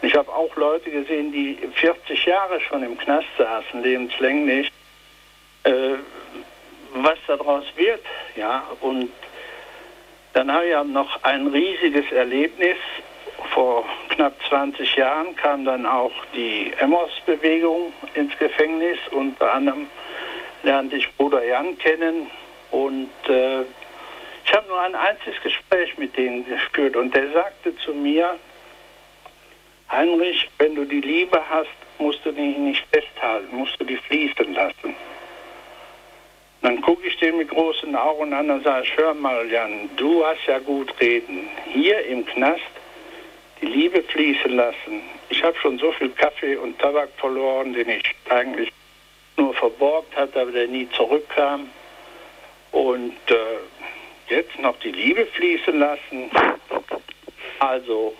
Und 0.00 0.08
ich 0.08 0.14
habe 0.14 0.32
auch 0.32 0.54
Leute 0.56 0.90
gesehen, 0.90 1.32
die 1.32 1.58
40 1.74 2.24
Jahre 2.26 2.60
schon 2.60 2.82
im 2.82 2.96
Knast 2.98 3.26
saßen, 3.36 3.82
lebenslänglich, 3.82 4.70
äh, 5.64 5.94
was 6.94 7.18
daraus 7.26 7.64
wird. 7.76 8.04
Ja? 8.36 8.62
Und 8.80 9.10
dann 10.34 10.52
habe 10.52 10.66
ich 10.66 10.70
ja 10.70 10.84
noch 10.84 11.22
ein 11.24 11.48
riesiges 11.48 12.10
Erlebnis. 12.12 12.76
Vor 13.54 13.84
knapp 14.10 14.34
20 14.48 14.96
Jahren 14.96 15.34
kam 15.36 15.64
dann 15.64 15.86
auch 15.86 16.12
die 16.34 16.72
Emmers-Bewegung 16.78 17.92
ins 18.14 18.36
Gefängnis. 18.38 18.98
Unter 19.10 19.52
anderem 19.52 19.88
lernte 20.62 20.96
ich 20.96 21.10
Bruder 21.16 21.44
Jan 21.44 21.76
kennen 21.78 22.30
und 22.70 23.10
äh, 23.28 23.62
ich 24.44 24.54
habe 24.54 24.68
nur 24.68 24.80
ein 24.80 24.94
einziges 24.94 25.40
Gespräch 25.42 25.96
mit 25.98 26.16
denen 26.16 26.46
geführt 26.46 26.96
und 26.96 27.14
der 27.14 27.30
sagte 27.32 27.76
zu 27.78 27.92
mir, 27.92 28.38
Heinrich, 29.90 30.48
wenn 30.58 30.74
du 30.74 30.84
die 30.84 31.00
Liebe 31.00 31.42
hast, 31.48 31.68
musst 31.98 32.24
du 32.24 32.32
die 32.32 32.40
nicht 32.40 32.84
festhalten, 32.92 33.56
musst 33.56 33.80
du 33.80 33.84
die 33.84 33.96
fließen 33.96 34.54
lassen. 34.54 34.94
Dann 36.62 36.80
gucke 36.80 37.06
ich 37.06 37.16
den 37.18 37.38
mit 37.38 37.48
großen 37.48 37.94
Augen 37.96 38.32
an 38.34 38.50
und 38.50 38.64
sage, 38.64 38.86
hör 38.96 39.14
mal, 39.14 39.50
Jan, 39.50 39.88
du 39.96 40.24
hast 40.24 40.44
ja 40.46 40.58
gut 40.58 40.92
reden. 41.00 41.48
Hier 41.72 42.04
im 42.06 42.26
Knast 42.26 42.60
die 43.60 43.66
Liebe 43.66 44.02
fließen 44.02 44.50
lassen. 44.56 45.02
Ich 45.30 45.42
habe 45.42 45.56
schon 45.58 45.78
so 45.78 45.92
viel 45.92 46.10
Kaffee 46.10 46.56
und 46.56 46.78
Tabak 46.78 47.10
verloren, 47.16 47.72
den 47.72 47.88
ich 47.88 48.14
eigentlich 48.28 48.72
nur 49.36 49.54
verborgt 49.54 50.16
hatte, 50.16 50.40
aber 50.40 50.52
der 50.52 50.66
nie 50.66 50.88
zurückkam. 50.90 51.70
Und 52.72 53.16
äh, 53.30 54.32
jetzt 54.32 54.58
noch 54.58 54.78
die 54.80 54.92
Liebe 54.92 55.26
fließen 55.26 55.78
lassen. 55.78 56.30
Also 57.58 58.14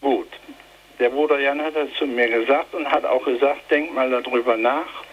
gut, 0.00 0.28
der 0.98 1.10
Bruder 1.10 1.38
Jan 1.40 1.60
hat 1.62 1.76
das 1.76 1.92
zu 1.98 2.06
mir 2.06 2.28
gesagt 2.28 2.74
und 2.74 2.90
hat 2.90 3.04
auch 3.04 3.24
gesagt, 3.24 3.70
denk 3.70 3.92
mal 3.92 4.10
darüber 4.10 4.56
nach. 4.56 5.04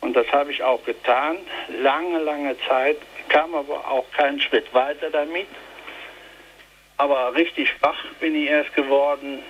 Und 0.00 0.14
das 0.14 0.30
habe 0.32 0.52
ich 0.52 0.62
auch 0.62 0.84
getan. 0.84 1.38
Lange, 1.80 2.20
lange 2.20 2.56
Zeit 2.68 2.98
kam 3.28 3.54
aber 3.54 3.90
auch 3.90 4.10
keinen 4.12 4.40
Schritt 4.40 4.72
weiter 4.72 5.10
damit. 5.10 5.48
Aber 6.96 7.34
richtig 7.34 7.74
wach 7.80 8.04
bin 8.20 8.34
ich 8.34 8.48
erst 8.48 8.74
geworden, 8.74 9.42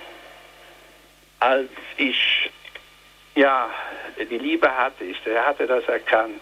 als 1.39 1.69
ich 1.97 2.51
ja 3.35 3.69
die 4.17 4.37
Liebe 4.37 4.75
hatte. 4.75 5.03
Ich 5.03 5.17
hatte 5.25 5.65
das 5.65 5.83
erkannt, 5.85 6.41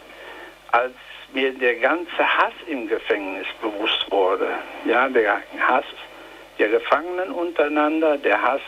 als 0.72 0.93
mir 1.34 1.53
der 1.53 1.76
ganze 1.76 2.38
Hass 2.38 2.53
im 2.68 2.88
Gefängnis 2.88 3.47
bewusst 3.61 4.05
wurde. 4.09 4.49
Ja, 4.86 5.09
der 5.09 5.41
Hass 5.59 5.86
der 6.59 6.70
Gefangenen 6.70 7.32
untereinander, 7.32 8.18
der 8.18 8.41
Hass 8.41 8.61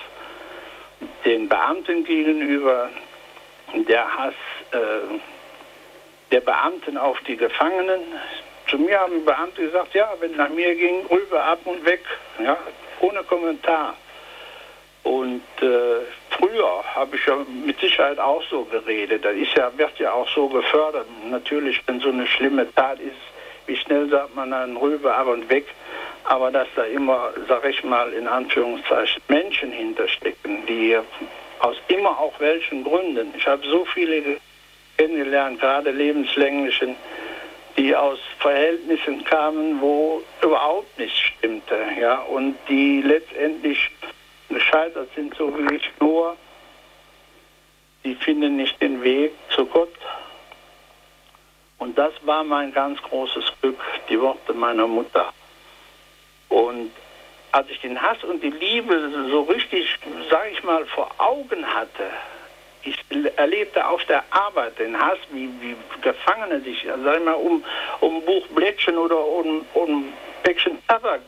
den 1.26 1.48
Beamten 1.48 2.04
gegenüber, 2.04 2.90
der 3.74 4.18
Hass 4.18 4.34
äh, 4.72 5.20
der 6.32 6.42
Beamten 6.42 6.98
auf 6.98 7.20
die 7.22 7.38
Gefangenen. 7.38 8.02
Zu 8.68 8.78
mir 8.78 9.00
haben 9.00 9.26
Beamte 9.26 9.64
gesagt, 9.64 9.96
ja, 9.96 10.14
wenn 10.20 10.36
nach 10.36 10.50
mir 10.50 10.76
ging, 10.76 11.06
rüber, 11.08 11.44
ab 11.44 11.60
und 11.66 11.84
weg, 11.86 12.02
ja, 12.44 12.58
ohne 13.00 13.24
Kommentar. 13.24 13.96
Und 15.04 15.42
äh, 15.62 16.29
früher 16.40 16.84
habe 16.96 17.16
ich 17.16 17.26
ja 17.26 17.38
mit 17.66 17.80
Sicherheit 17.80 18.20
auch 18.20 18.42
so 18.50 18.64
geredet. 18.66 19.24
Das 19.24 19.36
ist 19.36 19.56
ja, 19.56 19.72
wird 19.78 19.98
ja 20.00 20.14
auch 20.14 20.28
so 20.30 20.48
gefördert. 20.48 21.08
Natürlich, 21.30 21.82
wenn 21.86 22.00
so 22.00 22.10
eine 22.10 22.26
schlimme 22.26 22.74
Tat 22.74 23.00
ist, 23.00 23.16
wie 23.68 23.76
schnell 23.76 24.10
sagt 24.10 24.36
man 24.36 24.52
dann 24.52 24.78
rüber, 24.78 25.16
ab 25.16 25.28
und 25.28 25.50
weg. 25.50 25.66
Aber 26.24 26.52
dass 26.52 26.68
da 26.76 26.84
immer, 26.84 27.32
sag 27.48 27.66
ich 27.66 27.84
mal, 27.84 28.12
in 28.14 28.28
Anführungszeichen 28.28 29.22
Menschen 29.28 29.72
hinterstecken, 29.72 30.66
die 30.68 30.98
aus 31.60 31.78
immer 31.88 32.18
auch 32.20 32.34
welchen 32.40 32.84
Gründen. 32.84 33.34
Ich 33.38 33.48
habe 33.48 33.66
so 33.68 33.86
viele 33.86 34.38
kennengelernt, 34.98 35.60
gerade 35.60 35.92
lebenslänglichen, 35.92 36.96
die 37.78 37.96
aus 37.96 38.20
Verhältnissen 38.40 39.24
kamen, 39.24 39.80
wo 39.80 40.22
überhaupt 40.42 40.98
nichts 41.00 41.20
stimmte, 41.20 41.78
ja, 42.00 42.20
und 42.24 42.56
die 42.68 43.02
letztendlich 43.02 43.90
gescheitert 44.50 45.10
sind, 45.16 45.36
so 45.36 45.56
wie 45.58 45.76
ich 45.76 45.90
nur. 46.00 46.36
Die 48.04 48.16
finden 48.16 48.58
nicht 48.58 48.82
den 48.82 49.04
Weg 49.04 49.34
zu 49.50 49.66
Gott. 49.66 49.94
Und 51.78 51.98
das 51.98 52.14
war 52.24 52.44
mein 52.44 52.74
ganz 52.74 53.02
großes 53.02 53.46
Glück, 53.62 53.80
die 54.10 54.20
Worte 54.20 54.54
meiner 54.54 54.88
Mutter. 54.88 55.34
Und 56.50 56.92
als 57.52 57.70
ich 57.70 57.80
den 57.82 58.02
Hass 58.02 58.24
und 58.24 58.44
die 58.44 58.50
Liebe 58.50 59.28
so 59.30 59.42
richtig, 59.44 59.98
sage 60.30 60.50
ich 60.52 60.64
mal, 60.64 60.86
vor 60.88 61.10
Augen 61.18 61.66
hatte, 61.66 62.10
ich 62.84 62.98
erlebte 63.36 63.86
auf 63.86 64.04
der 64.06 64.24
Arbeit 64.30 64.80
den 64.80 64.98
Hass, 64.98 65.18
wie, 65.32 65.50
wie 65.62 65.76
Gefangene 66.02 66.62
sich, 66.62 66.86
sag 67.04 67.18
ich 67.18 67.26
mal, 67.26 67.34
um, 67.34 67.64
um 68.00 68.22
Buchblättchen 68.24 68.98
oder 68.98 69.24
um, 69.26 69.66
um 69.74 70.14
Päckchen 70.44 70.78
Tabak 70.88 71.22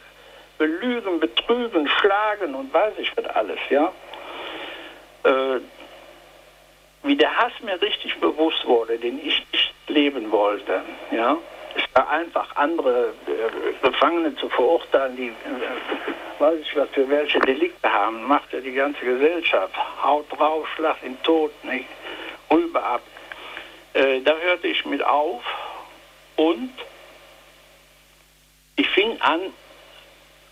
belügen, 0.62 1.20
betrügen, 1.20 1.88
schlagen 1.88 2.53
und 2.53 2.72
weiß 2.72 2.93
ich 2.99 3.12
was 3.18 3.26
alles, 3.26 3.57
ja. 3.72 3.91
Äh, 5.24 5.59
wie 7.01 7.16
der 7.16 7.36
Hass 7.36 7.53
mir 7.64 7.82
richtig 7.82 8.20
bewusst 8.20 8.64
wurde, 8.68 8.99
den 8.99 9.18
ich 9.18 9.43
nicht 9.51 9.74
leben 9.88 10.32
wollte, 10.32 10.84
ja. 11.09 11.36
Es 11.74 11.84
war 11.95 12.07
einfach 12.12 12.55
andere 12.57 13.14
äh, 13.26 13.88
Gefangene 13.88 14.36
zu 14.36 14.49
verurteilen, 14.49 15.16
die, 15.16 15.30
äh, 15.30 16.39
weiß 16.39 16.59
ich 16.62 16.76
was 16.76 16.89
für 16.89 17.09
welche 17.09 17.39
Delikte 17.39 17.91
haben, 17.91 18.24
macht 18.28 18.53
ja 18.53 18.59
die 18.59 18.74
ganze 18.74 19.03
Gesellschaft. 19.03 19.74
Haut 20.03 20.28
drauf, 20.32 20.68
schlag 20.76 20.97
ihn 21.03 21.18
tot, 21.24 21.51
nicht? 21.64 21.88
Rüber 22.51 22.84
ab. 22.84 23.01
Äh, 23.93 24.22
da 24.22 24.36
hörte 24.38 24.68
ich 24.68 24.86
mit 24.86 25.03
auf 25.03 25.43
und 26.36 26.72
ich 28.76 28.88
fing 28.89 29.20
an, 29.22 29.41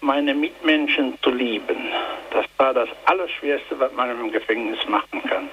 meine 0.01 0.33
Mitmenschen 0.33 1.17
zu 1.21 1.31
lieben. 1.31 1.91
Das 2.31 2.45
war 2.57 2.73
das 2.73 2.89
Allerschwerste, 3.05 3.79
was 3.79 3.91
man 3.93 4.11
im 4.11 4.31
Gefängnis 4.31 4.79
machen 4.87 5.21
kann. 5.23 5.49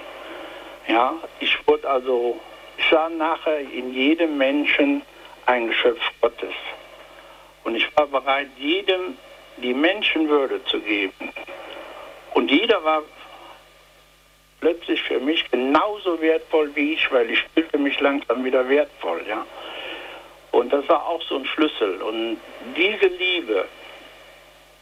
Ja, 0.87 1.15
ich 1.39 1.55
wurde 1.67 1.89
also, 1.89 2.39
ich 2.77 2.85
sah 2.89 3.09
nachher 3.09 3.59
in 3.59 3.93
jedem 3.93 4.37
Menschen 4.37 5.01
ein 5.45 5.67
Geschöpf 5.67 6.01
Gottes. 6.21 6.53
Und 7.63 7.75
ich 7.75 7.85
war 7.97 8.07
bereit, 8.07 8.47
jedem 8.57 9.17
die 9.57 9.73
Menschenwürde 9.73 10.63
zu 10.65 10.79
geben. 10.79 11.33
Und 12.33 12.51
jeder 12.51 12.83
war 12.83 13.03
plötzlich 14.61 15.01
für 15.03 15.19
mich 15.19 15.49
genauso 15.51 16.21
wertvoll 16.21 16.71
wie 16.75 16.93
ich, 16.93 17.11
weil 17.11 17.29
ich 17.31 17.43
fühlte 17.53 17.77
mich 17.77 17.99
langsam 17.99 18.43
wieder 18.43 18.67
wertvoll, 18.69 19.21
ja. 19.27 19.45
Und 20.51 20.71
das 20.71 20.87
war 20.87 21.05
auch 21.05 21.21
so 21.23 21.35
ein 21.37 21.45
Schlüssel. 21.45 22.01
Und 22.01 22.39
diese 22.75 23.07
Liebe, 23.07 23.65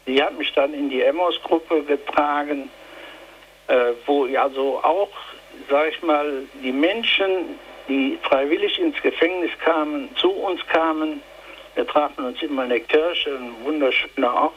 die 0.06 0.22
hat 0.22 0.36
mich 0.38 0.52
dann 0.52 0.72
in 0.74 0.88
die 0.88 1.02
Emmos-Gruppe 1.02 1.82
getragen, 1.82 2.70
äh, 3.68 3.92
wo 4.06 4.26
also 4.36 4.80
auch, 4.82 5.10
sag 5.68 5.88
ich 5.88 6.02
mal, 6.02 6.44
die 6.62 6.72
Menschen 6.72 7.58
die 7.88 8.18
freiwillig 8.22 8.78
ins 8.78 9.00
Gefängnis 9.02 9.50
kamen, 9.64 10.14
zu 10.16 10.30
uns 10.30 10.64
kamen. 10.66 11.22
Wir 11.74 11.86
trafen 11.86 12.24
uns 12.24 12.42
immer 12.42 12.64
in 12.64 12.70
der 12.70 12.80
Kirche, 12.80 13.30
ein 13.30 13.64
wunderschöner 13.64 14.34
Ort. 14.34 14.54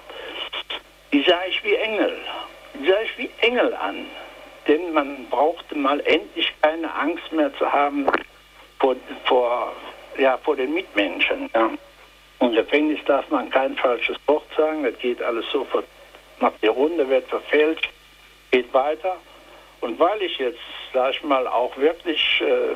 Die 1.11 1.21
sah 1.23 1.39
ich 1.47 1.63
wie 1.63 1.75
Engel. 1.75 2.17
Die 2.73 2.87
sah 2.87 3.01
ich 3.03 3.17
wie 3.17 3.29
Engel 3.41 3.73
an. 3.75 4.05
Denn 4.67 4.93
man 4.93 5.27
brauchte 5.29 5.75
mal 5.75 5.99
endlich 6.01 6.51
keine 6.61 6.93
Angst 6.93 7.31
mehr 7.31 7.53
zu 7.57 7.71
haben 7.71 8.07
vor, 8.79 8.95
vor, 9.25 9.73
ja, 10.17 10.37
vor 10.37 10.55
den 10.55 10.73
Mitmenschen. 10.73 11.49
Ja. 11.53 11.71
Im 12.39 12.53
Gefängnis 12.53 12.99
darf 13.05 13.29
man 13.29 13.49
kein 13.49 13.75
falsches 13.75 14.17
Wort 14.27 14.45
sagen. 14.55 14.83
Das 14.83 14.97
geht 14.99 15.21
alles 15.21 15.45
sofort 15.51 15.85
nach 16.39 16.53
der 16.61 16.71
Runde, 16.71 17.07
wird 17.09 17.27
verfälscht, 17.27 17.89
geht 18.51 18.73
weiter. 18.73 19.17
Und 19.81 19.99
weil 19.99 20.21
ich 20.21 20.37
jetzt, 20.37 20.59
sag 20.93 21.11
ich 21.11 21.23
mal, 21.23 21.47
auch 21.47 21.75
wirklich 21.77 22.41
äh, 22.41 22.75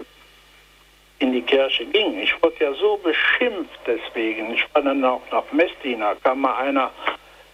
in 1.20 1.32
die 1.32 1.42
Kirche 1.42 1.86
ging. 1.86 2.20
Ich 2.20 2.34
wurde 2.42 2.56
ja 2.60 2.74
so 2.74 2.98
beschimpft 2.98 3.80
deswegen. 3.86 4.54
Ich 4.54 4.66
war 4.74 4.82
dann 4.82 5.04
auch 5.06 5.22
nach 5.32 5.50
Messdiener, 5.52 6.16
kam 6.24 6.42
mal 6.42 6.56
einer 6.56 6.92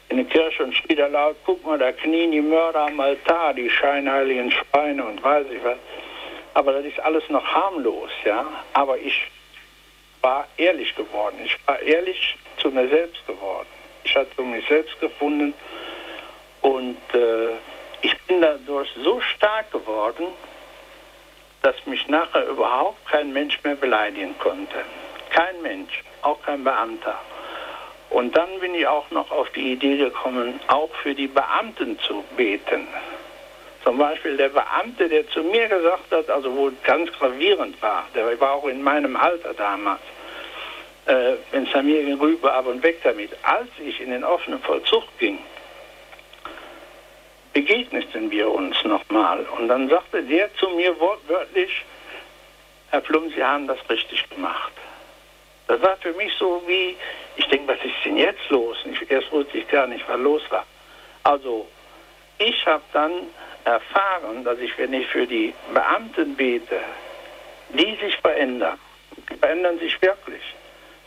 in 0.09 0.17
die 0.17 0.23
Kirche 0.23 0.63
und 0.63 0.75
schrie 0.75 0.95
da 0.95 1.05
laut, 1.05 1.35
guck 1.45 1.63
mal, 1.63 1.77
da 1.77 1.91
knien 1.91 2.31
die 2.31 2.41
Mörder 2.41 2.87
am 2.87 2.99
Altar, 2.99 3.53
die 3.53 3.69
scheinheiligen 3.69 4.51
Schweine 4.51 5.05
und 5.05 5.23
weiß 5.23 5.45
ich 5.51 5.63
was. 5.63 5.77
Aber 6.55 6.73
das 6.73 6.85
ist 6.85 6.99
alles 6.99 7.23
noch 7.29 7.45
harmlos, 7.45 8.09
ja. 8.25 8.43
Aber 8.73 8.97
ich 8.97 9.27
war 10.21 10.47
ehrlich 10.57 10.95
geworden. 10.95 11.37
Ich 11.43 11.57
war 11.65 11.79
ehrlich 11.79 12.37
zu 12.57 12.69
mir 12.69 12.87
selbst 12.89 13.25
geworden. 13.25 13.67
Ich 14.03 14.15
hatte 14.15 14.41
mich 14.41 14.67
selbst 14.67 14.99
gefunden 14.99 15.53
und 16.61 16.97
äh, 17.13 17.49
ich 18.01 18.17
bin 18.23 18.41
dadurch 18.41 18.89
so 19.03 19.19
stark 19.21 19.71
geworden, 19.71 20.27
dass 21.61 21.75
mich 21.85 22.07
nachher 22.07 22.47
überhaupt 22.47 23.05
kein 23.07 23.33
Mensch 23.33 23.61
mehr 23.63 23.75
beleidigen 23.75 24.37
konnte. 24.39 24.85
Kein 25.29 25.61
Mensch, 25.61 26.03
auch 26.21 26.41
kein 26.43 26.63
Beamter. 26.63 27.19
Und 28.09 28.35
dann 28.35 28.59
bin 28.59 28.73
ich 28.73 28.87
auch 28.87 29.09
noch 29.11 29.29
auf 29.31 29.49
die 29.51 29.73
Idee 29.73 29.97
gekommen, 29.97 30.59
auch 30.67 30.89
für 31.03 31.13
die 31.13 31.27
Beamten 31.27 31.99
zu 31.99 32.23
beten. 32.35 32.87
Zum 33.83 33.97
Beispiel 33.97 34.35
der 34.35 34.49
Beamte, 34.49 35.07
der 35.07 35.27
zu 35.29 35.41
mir 35.41 35.67
gesagt 35.67 36.11
hat, 36.11 36.29
also 36.29 36.55
wo 36.55 36.71
ganz 36.83 37.11
gravierend 37.13 37.81
war, 37.81 38.05
der 38.13 38.39
war 38.39 38.53
auch 38.53 38.67
in 38.67 38.83
meinem 38.83 39.15
Alter 39.15 39.53
damals, 39.53 40.01
äh, 41.05 41.33
wenn 41.51 41.65
es 41.65 41.73
an 41.73 41.85
mir 41.85 42.03
ging, 42.03 42.19
rüber, 42.19 42.53
ab 42.53 42.67
und 42.67 42.83
weg 42.83 42.99
damit. 43.03 43.31
Als 43.43 43.69
ich 43.79 44.01
in 44.01 44.11
den 44.11 44.23
offenen 44.23 44.59
Vollzug 44.61 45.03
ging, 45.17 45.39
begegneten 47.53 48.29
wir 48.31 48.49
uns 48.49 48.83
nochmal. 48.83 49.45
Und 49.57 49.69
dann 49.69 49.89
sagte 49.89 50.23
der 50.23 50.53
zu 50.55 50.69
mir 50.71 50.99
wortwörtlich, 50.99 51.83
Herr 52.91 53.01
Plum, 53.01 53.29
Sie 53.29 53.43
haben 53.43 53.67
das 53.67 53.77
richtig 53.89 54.29
gemacht. 54.29 54.73
Das 55.67 55.81
war 55.81 55.97
für 55.97 56.13
mich 56.13 56.33
so 56.39 56.63
wie, 56.65 56.97
ich 57.35 57.47
denke, 57.47 57.73
was 57.73 57.77
ist 57.83 57.93
denn 58.03 58.17
jetzt 58.17 58.49
los? 58.49 58.77
Ich, 58.91 59.09
erst 59.11 59.31
wusste 59.31 59.59
ich 59.59 59.67
gar 59.67 59.87
nicht, 59.87 60.03
was 60.07 60.19
los 60.19 60.41
war. 60.49 60.65
Also, 61.23 61.67
ich 62.39 62.65
habe 62.65 62.81
dann 62.93 63.11
erfahren, 63.65 64.43
dass 64.43 64.59
ich, 64.59 64.77
wenn 64.77 64.93
ich 64.93 65.07
für 65.07 65.27
die 65.27 65.53
Beamten 65.73 66.35
bete, 66.35 66.79
die 67.69 67.95
sich 68.01 68.15
verändern, 68.17 68.79
die 69.29 69.35
verändern 69.35 69.79
sich 69.79 70.01
wirklich. 70.01 70.41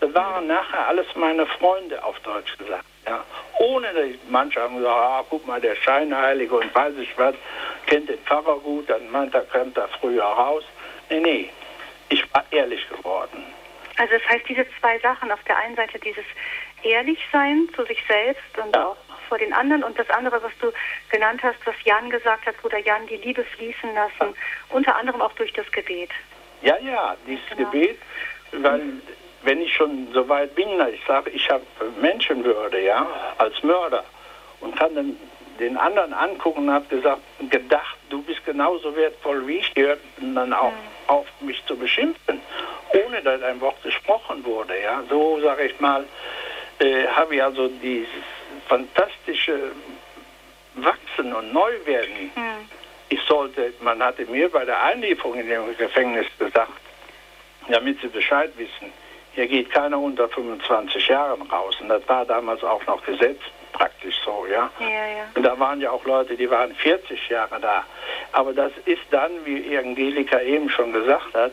Das 0.00 0.12
waren 0.14 0.46
nachher 0.46 0.88
alles 0.88 1.06
meine 1.14 1.46
Freunde, 1.46 2.02
auf 2.02 2.18
Deutsch 2.20 2.56
gesagt. 2.58 2.84
Ja. 3.06 3.24
Ohne 3.58 3.92
dass 3.92 4.06
manche 4.28 4.60
haben 4.60 4.76
gesagt, 4.76 4.94
ah, 4.94 5.24
guck 5.28 5.46
mal, 5.46 5.60
der 5.60 5.76
Scheinheilige 5.76 6.54
und 6.54 6.74
weiß 6.74 6.94
ich 7.00 7.16
was, 7.16 7.34
kennt 7.86 8.08
den 8.08 8.18
Pfarrer 8.20 8.58
gut, 8.58 8.88
dann 8.88 9.10
meint 9.10 9.34
er, 9.34 9.42
kommt 9.42 9.76
da 9.76 9.88
früher 10.00 10.24
raus. 10.24 10.64
Nee, 11.08 11.20
nee, 11.20 11.50
ich 12.08 12.22
war 12.34 12.44
ehrlich 12.50 12.88
geworden. 12.88 13.44
Also 13.96 14.14
das 14.14 14.28
heißt, 14.28 14.48
diese 14.48 14.66
zwei 14.80 14.98
Sachen, 15.00 15.30
auf 15.30 15.42
der 15.44 15.56
einen 15.58 15.76
Seite 15.76 15.98
dieses 15.98 16.24
ehrlich 16.82 17.18
sein 17.32 17.68
zu 17.76 17.84
sich 17.84 18.02
selbst 18.08 18.58
und 18.58 18.74
ja. 18.74 18.86
auch 18.86 18.96
vor 19.32 19.38
den 19.38 19.54
anderen. 19.54 19.82
Und 19.82 19.98
das 19.98 20.10
andere, 20.10 20.42
was 20.42 20.52
du 20.60 20.70
genannt 21.10 21.42
hast, 21.42 21.56
was 21.64 21.74
Jan 21.84 22.10
gesagt 22.10 22.44
hat, 22.44 22.54
Bruder 22.60 22.76
Jan, 22.76 23.06
die 23.06 23.16
Liebe 23.16 23.42
fließen 23.42 23.94
lassen, 23.94 24.34
unter 24.68 24.94
anderem 24.94 25.22
auch 25.22 25.32
durch 25.32 25.54
das 25.54 25.64
Gebet. 25.72 26.10
Ja, 26.60 26.76
ja, 26.80 27.16
dieses 27.26 27.40
genau. 27.48 27.70
Gebet, 27.70 27.98
weil 28.52 28.82
wenn 29.42 29.62
ich 29.62 29.74
schon 29.74 30.08
so 30.12 30.28
weit 30.28 30.54
bin, 30.54 30.68
ich 30.92 31.00
sage, 31.06 31.30
ich 31.30 31.48
habe 31.48 31.64
Menschenwürde, 31.98 32.84
ja, 32.84 33.06
als 33.38 33.62
Mörder 33.62 34.04
und 34.60 34.76
kann 34.76 34.94
dann 34.94 35.16
den 35.58 35.78
anderen 35.78 36.12
angucken 36.12 36.68
und 36.68 36.74
habe 36.74 36.94
gesagt, 36.94 37.22
gedacht, 37.48 37.96
du 38.10 38.20
bist 38.22 38.44
genauso 38.44 38.94
wertvoll 38.94 39.46
wie 39.46 39.60
ich, 39.60 39.72
die 39.72 39.82
hörten 39.82 40.34
dann 40.34 40.52
auch 40.52 40.72
mhm. 40.72 41.06
auf, 41.06 41.26
mich 41.40 41.64
zu 41.64 41.74
beschimpfen, 41.74 42.42
ohne 43.06 43.22
dass 43.22 43.42
ein 43.42 43.62
Wort 43.62 43.82
gesprochen 43.82 44.44
wurde, 44.44 44.78
ja. 44.78 45.02
So, 45.08 45.40
sage 45.40 45.64
ich 45.64 45.80
mal, 45.80 46.04
äh, 46.80 47.06
habe 47.06 47.34
ich 47.36 47.42
also 47.42 47.68
dieses 47.68 48.08
fantastische 48.68 49.72
Wachsen 50.74 51.32
und 51.32 51.52
Neuwerden. 51.52 52.30
Mhm. 52.34 52.68
Ich 53.08 53.20
sollte, 53.22 53.74
man 53.80 54.02
hatte 54.02 54.24
mir 54.26 54.48
bei 54.48 54.64
der 54.64 54.82
Einlieferung 54.82 55.38
in 55.38 55.48
dem 55.48 55.76
Gefängnis 55.76 56.26
gesagt, 56.38 56.72
damit 57.68 58.00
Sie 58.00 58.08
Bescheid 58.08 58.50
wissen, 58.56 58.92
hier 59.34 59.46
geht 59.46 59.70
keiner 59.70 59.98
unter 59.98 60.28
25 60.28 61.08
Jahren 61.08 61.42
raus. 61.42 61.76
Und 61.80 61.88
das 61.88 62.06
war 62.08 62.24
damals 62.24 62.62
auch 62.64 62.84
noch 62.86 63.04
Gesetz 63.04 63.40
praktisch 63.72 64.14
so, 64.24 64.46
ja. 64.46 64.70
ja, 64.78 64.86
ja. 64.88 65.24
Und 65.34 65.42
da 65.42 65.58
waren 65.58 65.80
ja 65.80 65.90
auch 65.90 66.04
Leute, 66.04 66.36
die 66.36 66.50
waren 66.50 66.74
40 66.74 67.28
Jahre 67.28 67.58
da. 67.60 67.84
Aber 68.32 68.52
das 68.52 68.72
ist 68.84 69.02
dann, 69.10 69.30
wie 69.44 69.76
Angelika 69.76 70.40
eben 70.40 70.68
schon 70.68 70.92
gesagt 70.92 71.34
hat, 71.34 71.52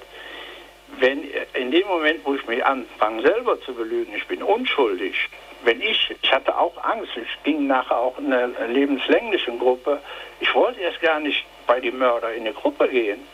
wenn 0.99 1.24
in 1.53 1.72
dem 1.72 1.88
Moment, 1.88 2.26
wo 2.26 2.36
ich 2.36 2.45
mich 2.47 2.66
anfange, 2.66 3.22
selber 3.22 3.60
zu 3.62 3.74
belügen, 3.74 4.14
ich 4.16 4.28
bin 4.28 4.43
unschuldig, 4.43 5.30
wenn 5.64 5.82
ich, 5.82 6.16
ich 6.22 6.32
hatte 6.32 6.57
auch 6.57 6.84
Angst, 6.84 7.12
ich 7.16 7.43
ging 7.43 7.68
nachher 7.68 7.97
auch 7.97 8.18
in 8.18 8.32
eine 8.32 8.68
lebenslängliche 8.68 9.51
Gruppe, 9.53 9.99
ich 10.39 10.53
wollte 10.55 10.80
erst 10.80 11.01
gar 11.01 11.20
nicht 11.20 11.45
bei 11.68 11.80
den 11.80 11.97
Mörder 11.97 12.34
in 12.34 12.41
eine 12.41 12.53
Gruppe 12.53 12.88
gehen. 12.88 13.28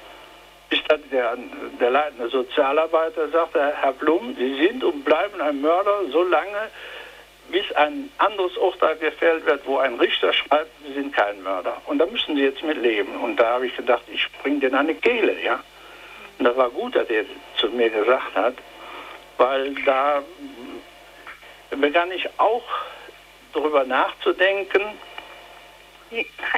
Bis 0.70 0.80
dann 0.88 1.02
der, 1.12 1.38
der 1.80 1.92
leitende 1.92 2.28
Sozialarbeiter 2.30 3.30
sagte, 3.30 3.74
Herr 3.80 3.94
Blum, 3.94 4.36
Sie 4.38 4.56
sind 4.56 4.84
und 4.84 5.06
bleiben 5.06 5.40
ein 5.40 5.62
Mörder 5.62 6.02
so 6.12 6.24
lange, 6.24 6.70
bis 7.50 7.72
ein 7.74 8.10
anderes 8.18 8.58
Urteil 8.58 8.96
gefällt 8.98 9.46
wird, 9.46 9.62
wo 9.68 9.78
ein 9.78 9.96
Richter 9.96 10.34
schreibt, 10.34 10.72
Sie 10.86 10.94
sind 10.94 11.16
kein 11.16 11.44
Mörder. 11.44 11.80
Und 11.86 12.00
da 12.00 12.08
müssen 12.08 12.36
Sie 12.36 12.44
jetzt 12.44 12.64
mit 12.64 12.78
leben. 12.78 13.16
Und 13.18 13.40
da 13.40 13.54
habe 13.54 13.68
ich 13.68 13.76
gedacht, 13.76 14.04
ich 14.12 14.28
bringe 14.42 14.60
den 14.60 14.74
an 14.74 14.88
die 14.88 14.96
Kehle, 14.96 15.40
ja. 15.44 15.64
Und 16.40 16.46
das 16.46 16.58
war 16.58 16.70
gut, 16.70 16.96
dass 16.96 17.08
er 17.10 17.26
zu 17.58 17.70
mir 17.70 17.90
gesagt 17.90 18.36
hat, 18.36 18.56
weil 19.38 19.76
da 19.86 20.24
begann 21.76 22.12
ich 22.12 22.28
auch 22.40 22.64
darüber 23.54 23.84
nachzudenken, 23.86 24.82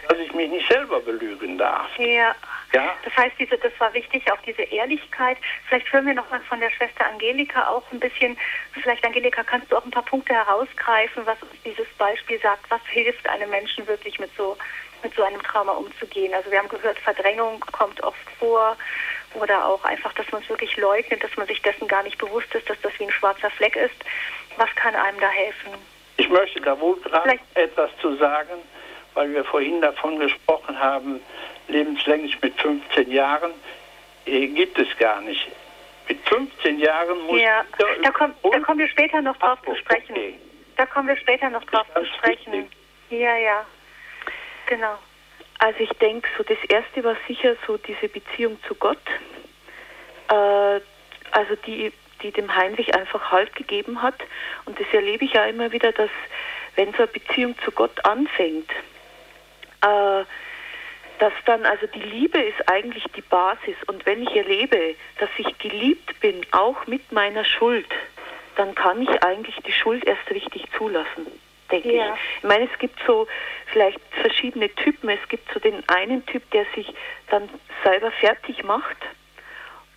dass 0.07 0.18
ich 0.20 0.34
mich 0.34 0.49
nicht 0.49 0.68
selber 0.70 0.99
belügen 0.99 1.57
darf. 1.57 1.88
Ja. 1.97 2.36
ja. 2.74 2.93
Das 3.03 3.15
heißt, 3.15 3.36
diese, 3.39 3.57
das 3.57 3.72
war 3.80 3.93
wichtig, 3.93 4.30
auch 4.32 4.41
diese 4.45 4.63
Ehrlichkeit. 4.63 5.38
Vielleicht 5.68 5.91
hören 5.91 6.05
wir 6.05 6.13
noch 6.13 6.30
mal 6.30 6.41
von 6.41 6.59
der 6.59 6.70
Schwester 6.72 7.05
Angelika 7.07 7.68
auch 7.68 7.84
ein 7.91 7.99
bisschen. 7.99 8.38
Vielleicht, 8.74 9.05
Angelika, 9.05 9.43
kannst 9.43 9.72
du 9.72 9.78
auch 9.78 9.86
ein 9.86 9.91
paar 9.91 10.05
Punkte 10.05 10.34
herausgreifen, 10.34 11.26
was 11.26 11.41
uns 11.41 11.61
dieses 11.63 11.88
Beispiel 11.97 12.39
sagt? 12.39 12.70
Was 12.70 12.82
hilft 12.89 13.28
einem 13.30 13.49
Menschen 13.49 13.88
wirklich 13.88 14.20
mit 14.20 14.30
so, 14.36 14.57
mit 15.01 15.15
so 15.15 15.24
einem 15.24 15.41
Trauma 15.41 15.74
umzugehen? 15.74 16.34
Also 16.34 16.51
wir 16.51 16.59
haben 16.59 16.70
gehört, 16.70 16.99
Verdrängung 16.99 17.59
kommt 17.72 18.03
oft 18.03 18.30
vor 18.38 18.78
oder 19.34 19.65
auch 19.65 19.84
einfach, 19.84 20.13
dass 20.13 20.30
man 20.32 20.41
es 20.41 20.49
wirklich 20.49 20.76
leugnet, 20.78 21.24
dass 21.24 21.36
man 21.38 21.47
sich 21.47 21.61
dessen 21.61 21.88
gar 21.88 22.03
nicht 22.03 22.18
bewusst 22.18 22.53
ist, 22.53 22.70
dass 22.70 22.80
das 22.82 22.91
wie 22.99 23.05
ein 23.05 23.11
schwarzer 23.11 23.49
Fleck 23.51 23.76
ist. 23.76 23.95
Was 24.57 24.69
kann 24.75 24.95
einem 24.95 25.19
da 25.19 25.29
helfen? 25.29 25.73
Ich 26.17 26.29
möchte 26.29 26.59
da 26.61 26.79
wohl 26.79 26.99
gerade 27.01 27.39
etwas 27.53 27.91
zu 28.01 28.15
sagen, 28.17 28.61
weil 29.13 29.33
wir 29.33 29.45
vorhin 29.45 29.81
davon 29.81 30.19
gesprochen 30.19 30.79
haben, 30.79 31.21
lebenslänglich 31.67 32.41
mit 32.41 32.59
15 32.59 33.11
Jahren 33.11 33.51
äh, 34.25 34.47
gibt 34.47 34.77
es 34.79 34.87
gar 34.97 35.21
nicht. 35.21 35.47
Mit 36.07 36.19
15 36.27 36.79
Jahren 36.79 37.19
muss 37.27 37.39
ja, 37.39 37.63
da, 38.01 38.11
komm, 38.11 38.33
da 38.51 38.59
kommen 38.59 38.79
wir 38.79 38.87
später 38.87 39.21
noch 39.21 39.37
drauf 39.37 39.59
Ach, 39.61 39.65
zu 39.65 39.75
sprechen. 39.75 40.11
Okay. 40.11 40.39
Da 40.75 40.85
kommen 40.85 41.07
wir 41.07 41.17
später 41.17 41.49
noch 41.49 41.63
drauf 41.65 41.85
zu 41.93 42.05
sprechen. 42.05 42.53
Wichtig. 42.53 42.77
Ja, 43.09 43.35
ja, 43.37 43.65
genau. 44.67 44.97
Also 45.59 45.79
ich 45.79 45.89
denke, 45.99 46.27
so 46.37 46.43
das 46.43 46.57
erste 46.69 47.03
war 47.03 47.15
sicher 47.27 47.55
so 47.65 47.77
diese 47.77 48.07
Beziehung 48.07 48.59
zu 48.67 48.75
Gott, 48.75 49.01
äh, 50.29 50.79
also 51.31 51.55
die, 51.65 51.91
die 52.22 52.32
dem 52.32 52.55
Heinrich 52.55 52.95
einfach 52.95 53.32
Halt 53.32 53.55
gegeben 53.55 54.01
hat. 54.01 54.15
Und 54.65 54.80
das 54.80 54.88
erlebe 54.91 55.26
ich 55.26 55.34
ja 55.34 55.45
immer 55.45 55.72
wieder, 55.72 55.91
dass 55.91 56.09
wenn 56.76 56.91
so 56.93 56.99
eine 56.99 57.07
Beziehung 57.07 57.55
zu 57.63 57.72
Gott 57.72 58.05
anfängt, 58.05 58.70
äh, 59.82 60.24
dass 61.20 61.34
dann, 61.45 61.65
also 61.65 61.88
die 61.88 61.99
Liebe 61.99 62.39
ist 62.39 62.70
eigentlich 62.70 63.03
die 63.15 63.22
Basis. 63.22 63.76
Und 63.88 64.05
wenn 64.05 64.22
ich 64.22 64.36
erlebe, 64.36 64.95
dass 65.20 65.30
ich 65.38 65.57
geliebt 65.57 66.20
bin, 66.20 66.45
auch 66.51 66.86
mit 66.86 67.11
meiner 67.11 67.43
Schuld, 67.43 67.88
dann 68.55 68.76
kann 68.76 69.01
ich 69.01 69.24
eigentlich 69.24 69.55
die 69.65 69.72
Schuld 69.72 70.05
erst 70.05 70.30
richtig 70.30 70.65
zulassen 70.78 71.28
denke 71.72 71.93
ja. 71.93 72.13
ich. 72.13 72.20
Ich 72.38 72.43
meine, 72.43 72.70
es 72.72 72.80
gibt 72.80 72.99
so 73.05 73.28
vielleicht 73.68 73.99
verschiedene 74.22 74.74
Typen. 74.76 75.09
Es 75.09 75.28
gibt 75.30 75.51
so 75.53 75.59
den 75.59 75.84
einen 75.88 76.26
Typ, 76.26 76.49
der 76.51 76.65
sich 76.76 76.93
dann 77.30 77.49
selber 77.84 78.11
fertig 78.11 78.63
macht 78.63 78.97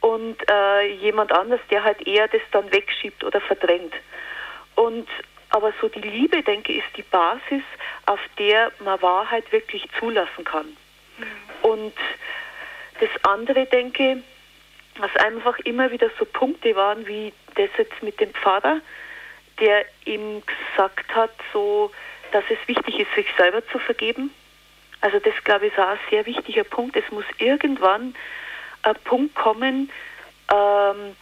und 0.00 0.36
äh, 0.48 0.86
jemand 0.94 1.32
anders, 1.32 1.60
der 1.70 1.84
halt 1.84 2.06
eher 2.06 2.28
das 2.28 2.42
dann 2.52 2.70
wegschiebt 2.72 3.22
oder 3.24 3.40
verdrängt. 3.40 3.94
Und 4.74 5.08
aber 5.50 5.72
so 5.80 5.88
die 5.88 6.00
Liebe, 6.00 6.42
denke 6.42 6.72
ich, 6.72 6.78
ist 6.78 6.96
die 6.96 7.02
Basis, 7.02 7.64
auf 8.06 8.20
der 8.38 8.70
man 8.78 9.02
Wahrheit 9.02 9.50
wirklich 9.50 9.84
zulassen 9.98 10.44
kann. 10.44 10.66
Mhm. 11.18 11.24
Und 11.62 11.94
das 13.00 13.10
andere, 13.24 13.66
denke 13.66 14.22
was 14.98 15.14
einfach 15.16 15.58
immer 15.60 15.90
wieder 15.90 16.10
so 16.18 16.24
Punkte 16.24 16.74
waren, 16.76 17.06
wie 17.06 17.32
das 17.54 17.70
jetzt 17.78 18.02
mit 18.02 18.20
dem 18.20 18.32
Pfarrer, 18.34 18.80
der 19.58 19.84
ihm 20.04 20.42
gesagt 20.44 21.14
hat, 21.14 21.32
so, 21.52 21.90
dass 22.32 22.44
es 22.50 22.58
wichtig 22.66 23.00
ist, 23.00 23.14
sich 23.14 23.26
selber 23.36 23.66
zu 23.68 23.78
vergeben. 23.78 24.30
Also 25.00 25.18
das, 25.18 25.34
glaube 25.44 25.66
ich, 25.66 25.72
ist 25.72 25.78
auch 25.78 25.88
ein 25.88 25.98
sehr 26.10 26.26
wichtiger 26.26 26.64
Punkt. 26.64 26.96
Es 26.96 27.10
muss 27.10 27.24
irgendwann 27.38 28.14
Punkt 29.04 29.34
kommen 29.34 29.90
ähm, 30.52 31.16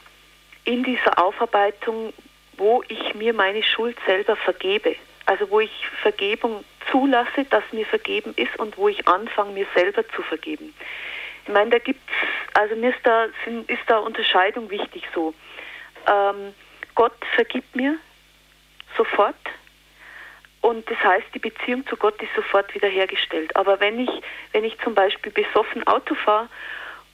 in 0.65 0.85
dieser 0.85 1.19
Aufarbeitung, 1.23 2.13
wo 2.57 2.83
ich 2.89 3.15
mir 3.15 3.33
meine 3.33 3.63
Schuld 3.63 3.97
selber 4.07 4.37
vergebe. 4.37 4.97
Also 5.27 5.51
wo 5.51 5.61
ich 5.61 5.87
Vergebung 6.03 6.65
zulasse, 6.91 7.45
dass 7.51 7.65
mir 7.73 7.87
vergeben 7.87 8.33
ist 8.37 8.59
und 8.59 8.77
wo 8.77 8.89
ich 8.89 9.07
anfange, 9.07 9.53
mir 9.53 9.67
selber 9.75 10.07
zu 10.09 10.23
vergeben. 10.23 10.75
Ich 11.45 11.53
meine, 11.53 11.71
da 11.71 11.79
gibt 11.79 12.01
es, 12.09 12.59
also 12.59 12.77
mir 12.77 12.91
ist 12.91 13.01
da, 13.05 13.27
sind, 13.45 13.69
ist 13.71 13.83
da 13.87 13.99
Unterscheidung 13.99 14.71
wichtig 14.71 15.03
so. 15.15 15.35
Ähm, 16.07 16.55
Gott 16.95 17.17
vergibt 17.35 17.75
mir, 17.77 17.97
sofort. 18.97 19.37
Und 20.61 20.91
das 20.91 20.99
heißt, 20.99 21.27
die 21.35 21.39
Beziehung 21.39 21.87
zu 21.87 21.97
Gott 21.97 22.21
ist 22.23 22.35
sofort 22.35 22.75
wiederhergestellt. 22.75 23.55
Aber 23.57 23.81
wenn 23.81 24.01
ich, 24.01 24.11
wenn 24.53 24.65
ich 24.65 24.79
zum 24.81 24.95
Beispiel 24.95 25.33
besoffen 25.33 25.87
Auto 25.87 26.15
fahre 26.15 26.49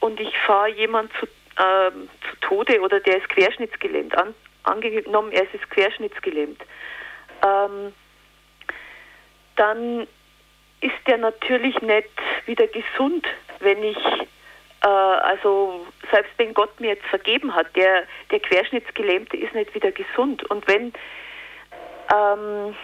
und 0.04 0.20
ich 0.20 0.36
fahre 0.40 0.68
jemand 0.68 1.10
zu, 1.18 1.26
äh, 1.26 1.90
zu 1.90 2.36
Tode 2.42 2.78
oder 2.82 3.00
der 3.00 3.16
ist 3.16 3.28
querschnittsgelähmt, 3.30 4.14
an, 4.18 4.34
angenommen 4.64 5.32
er 5.32 5.42
ist 5.42 5.70
querschnittsgelähmt, 5.70 6.60
ähm, 7.42 7.94
dann 9.56 10.06
ist 10.82 11.06
der 11.06 11.16
natürlich 11.16 11.80
nicht 11.80 12.10
wieder 12.44 12.66
gesund, 12.66 13.26
wenn 13.60 13.82
ich, 13.82 13.96
äh, 14.82 14.86
also 14.86 15.86
selbst 16.10 16.32
wenn 16.36 16.52
Gott 16.52 16.78
mir 16.80 16.88
jetzt 16.88 17.06
vergeben 17.06 17.54
hat, 17.54 17.74
der, 17.74 18.04
der 18.30 18.40
Querschnittsgelähmte 18.40 19.38
ist 19.38 19.54
nicht 19.54 19.74
wieder 19.74 19.90
gesund. 19.90 20.44
Und 20.50 20.68
wenn 20.68 20.92
ähm, 22.12 22.76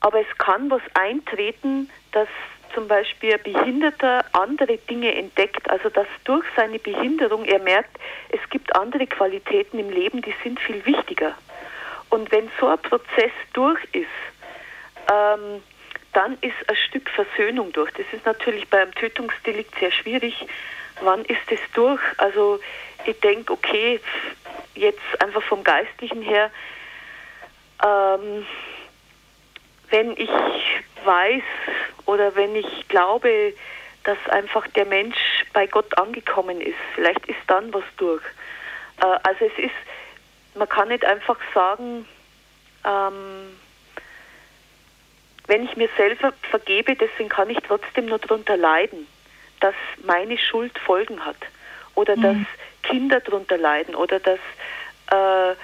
aber 0.00 0.20
es 0.20 0.38
kann 0.38 0.70
was 0.70 0.82
eintreten, 0.94 1.90
dass 2.12 2.28
zum 2.74 2.88
Beispiel 2.88 3.34
ein 3.34 3.42
Behinderter 3.42 4.24
andere 4.32 4.78
Dinge 4.78 5.14
entdeckt, 5.14 5.68
also 5.70 5.88
dass 5.88 6.06
durch 6.24 6.44
seine 6.56 6.78
Behinderung 6.78 7.44
er 7.44 7.58
merkt, 7.58 7.98
es 8.30 8.40
gibt 8.50 8.74
andere 8.76 9.06
Qualitäten 9.06 9.78
im 9.78 9.90
Leben, 9.90 10.22
die 10.22 10.34
sind 10.42 10.60
viel 10.60 10.84
wichtiger. 10.84 11.34
Und 12.10 12.30
wenn 12.32 12.50
so 12.58 12.68
ein 12.68 12.78
Prozess 12.78 13.32
durch 13.52 13.82
ist, 13.92 14.06
ähm, 15.10 15.62
dann 16.12 16.38
ist 16.40 16.68
ein 16.68 16.76
Stück 16.88 17.08
Versöhnung 17.10 17.72
durch. 17.72 17.90
Das 17.92 18.06
ist 18.12 18.24
natürlich 18.24 18.68
beim 18.68 18.92
Tötungsdelikt 18.94 19.78
sehr 19.78 19.92
schwierig. 19.92 20.46
Wann 21.00 21.24
ist 21.26 21.50
es 21.50 21.60
durch? 21.74 22.00
Also 22.16 22.60
ich 23.04 23.20
denke, 23.20 23.52
okay, 23.52 24.00
jetzt 24.74 25.22
einfach 25.22 25.42
vom 25.42 25.62
Geistlichen 25.62 26.22
her, 26.22 26.50
ähm, 27.84 28.46
wenn 29.90 30.12
ich 30.12 30.30
weiß 31.04 31.42
oder 32.06 32.34
wenn 32.36 32.54
ich 32.56 32.88
glaube, 32.88 33.54
dass 34.04 34.18
einfach 34.30 34.66
der 34.68 34.86
Mensch 34.86 35.18
bei 35.52 35.66
Gott 35.66 35.98
angekommen 35.98 36.60
ist, 36.60 36.78
vielleicht 36.94 37.26
ist 37.26 37.38
dann 37.46 37.72
was 37.74 37.84
durch. 37.96 38.22
Äh, 39.02 39.18
also 39.22 39.44
es 39.44 39.64
ist, 39.64 39.74
man 40.54 40.68
kann 40.68 40.88
nicht 40.88 41.04
einfach 41.04 41.38
sagen, 41.54 42.06
ähm, 42.84 43.58
wenn 45.46 45.64
ich 45.64 45.76
mir 45.76 45.88
selber 45.96 46.32
vergebe, 46.50 46.94
deswegen 46.94 47.28
kann 47.28 47.50
ich 47.50 47.58
trotzdem 47.66 48.06
nur 48.06 48.18
darunter 48.18 48.56
leiden, 48.56 49.06
dass 49.60 49.74
meine 50.04 50.38
Schuld 50.38 50.78
Folgen 50.78 51.24
hat 51.24 51.36
oder 51.94 52.16
mhm. 52.16 52.22
dass 52.22 52.90
Kinder 52.90 53.20
darunter 53.20 53.58
leiden 53.58 53.94
oder 53.94 54.20
dass 54.20 54.38
äh, 55.10 55.56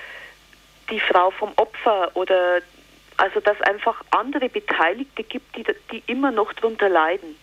die 0.91 1.01
Frau 1.01 1.31
vom 1.31 1.53
Opfer 1.57 2.11
oder 2.15 2.61
also 3.17 3.41
dass 3.41 3.61
einfach 3.63 4.03
andere 4.11 4.49
Beteiligte 4.49 5.23
gibt, 5.23 5.57
die, 5.57 5.65
die 5.91 6.03
immer 6.07 6.31
noch 6.31 6.53
darunter 6.53 6.89
leiden. 6.89 7.37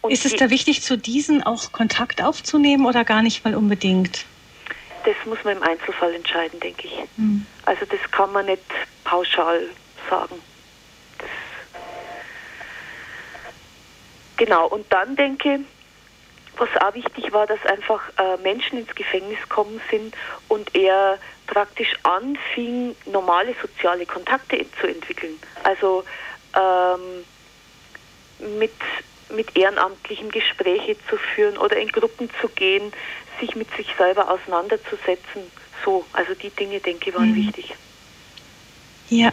Und 0.00 0.10
ist 0.10 0.24
es 0.24 0.34
da 0.34 0.50
wichtig, 0.50 0.82
zu 0.82 0.98
diesen 0.98 1.42
auch 1.42 1.70
Kontakt 1.70 2.22
aufzunehmen 2.22 2.86
oder 2.86 3.04
gar 3.04 3.22
nicht 3.22 3.44
mal 3.44 3.54
unbedingt? 3.54 4.26
Das 5.04 5.14
muss 5.26 5.42
man 5.44 5.56
im 5.56 5.62
Einzelfall 5.62 6.14
entscheiden, 6.14 6.58
denke 6.60 6.88
ich. 6.88 6.98
Mhm. 7.16 7.46
Also 7.64 7.84
das 7.86 8.00
kann 8.10 8.32
man 8.32 8.46
nicht 8.46 8.62
pauschal 9.04 9.62
sagen. 10.10 10.34
Das 11.18 11.28
genau, 14.36 14.66
und 14.66 14.92
dann 14.92 15.14
denke 15.14 15.54
ich, 15.54 15.60
was 16.56 16.68
auch 16.82 16.94
wichtig 16.94 17.32
war, 17.32 17.46
dass 17.46 17.64
einfach 17.66 18.00
äh, 18.18 18.36
Menschen 18.42 18.80
ins 18.80 18.94
Gefängnis 18.94 19.38
kommen 19.48 19.80
sind 19.90 20.14
und 20.48 20.74
er 20.74 21.18
praktisch 21.46 21.94
anfing, 22.02 22.94
normale 23.06 23.54
soziale 23.60 24.06
Kontakte 24.06 24.64
zu 24.80 24.86
entwickeln. 24.86 25.38
Also 25.64 26.04
ähm, 26.54 27.24
mit, 28.58 28.72
mit 29.34 29.56
ehrenamtlichen 29.56 30.30
Gespräche 30.30 30.96
zu 31.08 31.16
führen 31.16 31.56
oder 31.58 31.76
in 31.76 31.88
Gruppen 31.88 32.30
zu 32.40 32.48
gehen, 32.48 32.92
sich 33.40 33.54
mit 33.56 33.68
sich 33.76 33.88
selber 33.96 34.30
auseinanderzusetzen. 34.30 35.50
So, 35.84 36.04
also 36.12 36.34
die 36.34 36.50
Dinge, 36.50 36.80
denke 36.80 37.10
ich, 37.10 37.16
waren 37.16 37.32
mhm. 37.32 37.36
wichtig. 37.36 37.74
Ja, 39.08 39.32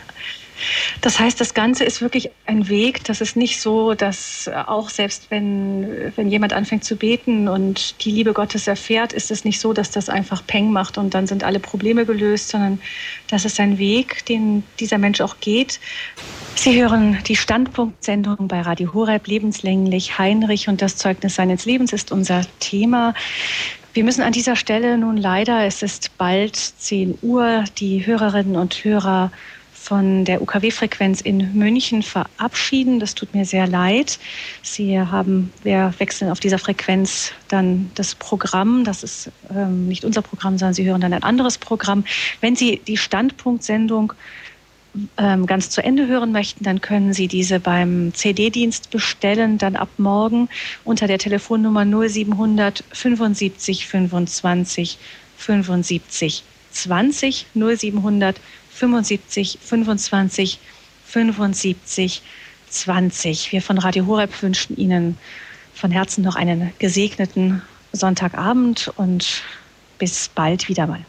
das 1.02 1.20
heißt, 1.20 1.40
das 1.40 1.54
Ganze 1.54 1.84
ist 1.84 2.02
wirklich 2.02 2.30
ein 2.46 2.70
Weg. 2.70 3.04
Das 3.06 3.22
ist 3.22 3.36
nicht 3.36 3.62
so, 3.62 3.94
dass 3.94 4.50
auch 4.68 4.90
selbst 4.90 5.28
wenn, 5.30 6.12
wenn 6.16 6.30
jemand 6.30 6.54
anfängt 6.54 6.84
zu 6.84 6.96
beten 6.96 7.48
und 7.48 8.04
die 8.04 8.12
Liebe 8.12 8.34
Gottes 8.34 8.68
erfährt, 8.68 9.14
ist 9.14 9.32
es 9.32 9.46
nicht 9.46 9.60
so, 9.60 9.74
dass 9.74 9.92
das 9.92 10.10
einfach 10.10 10.46
Peng 10.46 10.72
macht 10.72 10.98
und 10.98 11.14
dann 11.14 11.28
sind 11.28 11.44
alle 11.44 11.60
Probleme 11.60 12.06
gelöst, 12.06 12.50
sondern 12.50 12.80
das 13.28 13.46
ist 13.46 13.60
ein 13.60 13.78
Weg, 13.78 14.26
den 14.26 14.64
dieser 14.80 14.98
Mensch 14.98 15.22
auch 15.22 15.40
geht. 15.40 15.80
Sie 16.56 16.82
hören 16.82 17.18
die 17.28 17.36
Standpunktsendung 17.36 18.48
bei 18.48 18.62
Radio 18.62 18.94
Horeb 18.94 19.28
lebenslänglich. 19.28 20.18
Heinrich 20.18 20.68
und 20.68 20.82
das 20.82 20.98
Zeugnis 20.98 21.36
seines 21.36 21.66
Lebens 21.66 21.94
ist 21.94 22.12
unser 22.12 22.42
Thema. 22.60 23.14
Wir 23.94 24.04
müssen 24.04 24.22
an 24.22 24.34
dieser 24.34 24.56
Stelle 24.56 24.98
nun 24.98 25.18
leider, 25.18 25.66
es 25.66 25.82
ist 25.82 26.18
bald 26.18 26.56
10 26.56 27.20
Uhr, 27.22 27.64
die 27.78 28.06
Hörerinnen 28.06 28.56
und 28.56 28.84
Hörer 28.84 29.32
von 29.90 30.24
der 30.24 30.40
UKW-Frequenz 30.40 31.20
in 31.20 31.56
München 31.56 32.04
verabschieden. 32.04 33.00
Das 33.00 33.16
tut 33.16 33.34
mir 33.34 33.44
sehr 33.44 33.66
leid. 33.66 34.20
Sie 34.62 35.00
haben, 35.00 35.52
wir 35.64 35.96
wechseln 35.98 36.30
auf 36.30 36.40
dieser 36.40 36.60
Frequenz 36.60 37.32
dann 37.48 37.90
das 37.96 38.14
Programm. 38.14 38.84
Das 38.84 39.02
ist 39.02 39.32
ähm, 39.50 39.88
nicht 39.88 40.06
unser 40.06 40.22
Programm, 40.22 40.60
sondern 40.60 40.76
Sie 40.76 40.86
hören 40.86 41.02
dann 41.02 41.12
ein 41.12 41.24
anderes 41.24 41.58
Programm. 41.58 42.06
Wenn 42.40 42.56
Sie 42.56 42.80
die 42.86 42.98
Standpunktsendung 42.98 44.14
ähm, 45.18 45.48
ganz 45.48 45.72
zu 45.72 45.84
Ende 45.84 46.06
hören 46.06 46.32
möchten, 46.32 46.64
dann 46.64 46.82
können 46.82 47.12
Sie 47.12 47.28
diese 47.28 47.60
beim 47.60 48.14
CD-Dienst 48.14 48.92
bestellen, 48.92 49.58
dann 49.58 49.76
ab 49.76 49.90
morgen 49.98 50.50
unter 50.86 51.08
der 51.08 51.18
Telefonnummer 51.18 51.84
0700 51.84 52.84
75 52.94 53.88
25 53.88 55.00
75 55.38 56.44
20 56.74 57.48
0700 57.56 58.40
75 58.80 59.60
25 59.62 60.60
75 61.06 62.22
20. 62.70 63.52
Wir 63.52 63.62
von 63.62 63.78
Radio 63.78 64.06
Horeb 64.06 64.42
wünschen 64.42 64.78
Ihnen 64.78 65.18
von 65.74 65.92
Herzen 65.92 66.24
noch 66.24 66.36
einen 66.36 66.72
gesegneten 66.80 67.62
Sonntagabend 67.92 68.92
und 68.96 69.44
bis 69.98 70.30
bald 70.30 70.70
wieder 70.70 70.88
mal. 70.88 71.04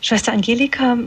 Schwester 0.00 0.32
Angelika, 0.32 0.98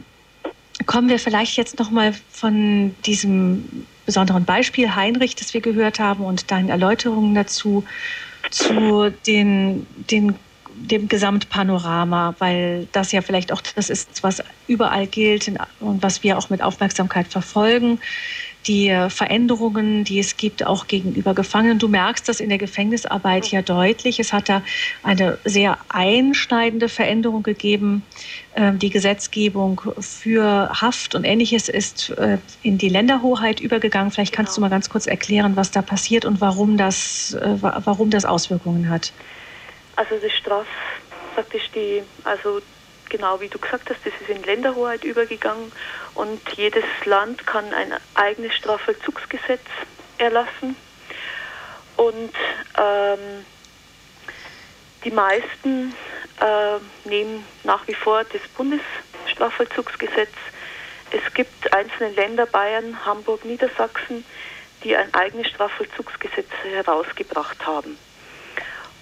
kommen 0.86 1.10
wir 1.10 1.20
vielleicht 1.20 1.58
jetzt 1.58 1.80
noch 1.80 1.92
mal 1.92 2.14
von 2.32 2.96
diesem 3.06 3.86
besonderen 4.06 4.46
Beispiel 4.46 4.96
Heinrich, 4.96 5.36
das 5.36 5.54
wir 5.54 5.62
gehört 5.62 6.00
haben 6.00 6.24
und 6.24 6.52
deinen 6.52 6.70
Erläuterungen 6.70 7.36
dazu 7.36 7.84
zu 8.52 9.12
den, 9.26 9.86
den 10.10 10.36
dem 10.88 11.08
Gesamtpanorama, 11.08 12.36
weil 12.40 12.88
das 12.92 13.12
ja 13.12 13.22
vielleicht 13.22 13.52
auch 13.52 13.62
das 13.76 13.90
ist, 13.90 14.24
was 14.24 14.44
überall 14.68 15.08
gilt 15.08 15.50
und 15.80 16.04
was 16.04 16.24
wir 16.24 16.38
auch 16.38 16.50
mit 16.50 16.62
Aufmerksamkeit 16.62 17.28
verfolgen. 17.28 18.00
Die 18.68 18.96
Veränderungen, 19.10 20.04
die 20.04 20.20
es 20.20 20.38
gibt, 20.38 20.68
auch 20.68 20.86
gegenüber 20.86 21.34
Gefangenen. 21.34 21.80
Du 21.80 21.88
merkst 21.88 22.30
das 22.30 22.40
in 22.40 22.50
der 22.50 22.60
Gefängnisarbeit 22.60 23.48
ja 23.48 23.64
deutlich. 23.64 24.20
Es 24.20 24.34
hat 24.34 24.50
da 24.50 24.62
eine 25.02 25.40
sehr 25.46 25.80
einschneidende 25.90 26.88
Veränderung 26.88 27.42
gegeben. 27.42 28.04
Ähm, 28.56 28.78
die 28.78 28.92
Gesetzgebung 28.92 29.82
für 30.00 30.70
Haft 30.80 31.16
und 31.16 31.24
Ähnliches 31.24 31.70
ist 31.70 32.12
äh, 32.12 32.38
in 32.62 32.78
die 32.78 32.90
Länderhoheit 32.90 33.62
übergegangen. 33.62 34.12
Vielleicht 34.12 34.34
kannst 34.34 34.54
genau. 34.54 34.68
du 34.68 34.70
mal 34.70 34.76
ganz 34.76 34.90
kurz 34.90 35.08
erklären, 35.08 35.56
was 35.56 35.72
da 35.72 35.82
passiert 35.82 36.26
und 36.26 36.40
warum 36.40 36.78
das, 36.78 37.34
äh, 37.34 37.56
warum 37.60 38.12
das 38.12 38.26
Auswirkungen 38.26 38.90
hat. 38.90 39.12
Also 39.96 40.18
das 40.18 40.32
Straf, 40.34 40.68
praktisch 41.36 41.70
die, 41.72 42.04
also 42.24 42.62
genau 43.10 43.40
wie 43.42 43.50
du 43.50 43.60
gesagt 43.60 43.90
hast, 43.90 44.00
das 44.06 44.14
ist 44.22 44.30
in 44.30 44.44
Länderhoheit 44.44 45.04
übergegangen 45.04 45.72
und 46.16 46.42
jedes 46.56 46.86
Land 47.06 47.46
kann 47.46 47.74
ein 47.74 47.94
eigenes 48.16 48.56
Strafvollzugsgesetz 48.56 49.62
erlassen. 50.18 50.76
Und 51.98 52.34
ähm, 52.78 53.46
die 55.04 55.12
meisten 55.12 55.94
äh, 56.40 57.08
nehmen 57.08 57.46
nach 57.64 57.88
wie 57.88 57.94
vor 57.94 58.24
das 58.24 58.42
Bundesstrafvollzugsgesetz. 58.56 60.34
Es 61.12 61.34
gibt 61.34 61.74
einzelne 61.74 62.12
Länder, 62.12 62.46
Bayern, 62.46 63.06
Hamburg, 63.06 63.44
Niedersachsen, 63.46 64.24
die 64.84 64.96
ein 64.96 65.14
eigenes 65.14 65.50
Strafvollzugsgesetz 65.50 66.50
herausgebracht 66.64 67.66
haben. 67.66 67.98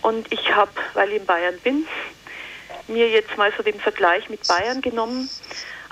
Und 0.01 0.31
ich 0.31 0.53
habe, 0.53 0.71
weil 0.93 1.09
ich 1.09 1.17
in 1.17 1.25
Bayern 1.25 1.59
bin, 1.59 1.87
mir 2.87 3.09
jetzt 3.09 3.37
mal 3.37 3.51
so 3.55 3.63
den 3.63 3.79
Vergleich 3.79 4.29
mit 4.29 4.47
Bayern 4.47 4.81
genommen. 4.81 5.29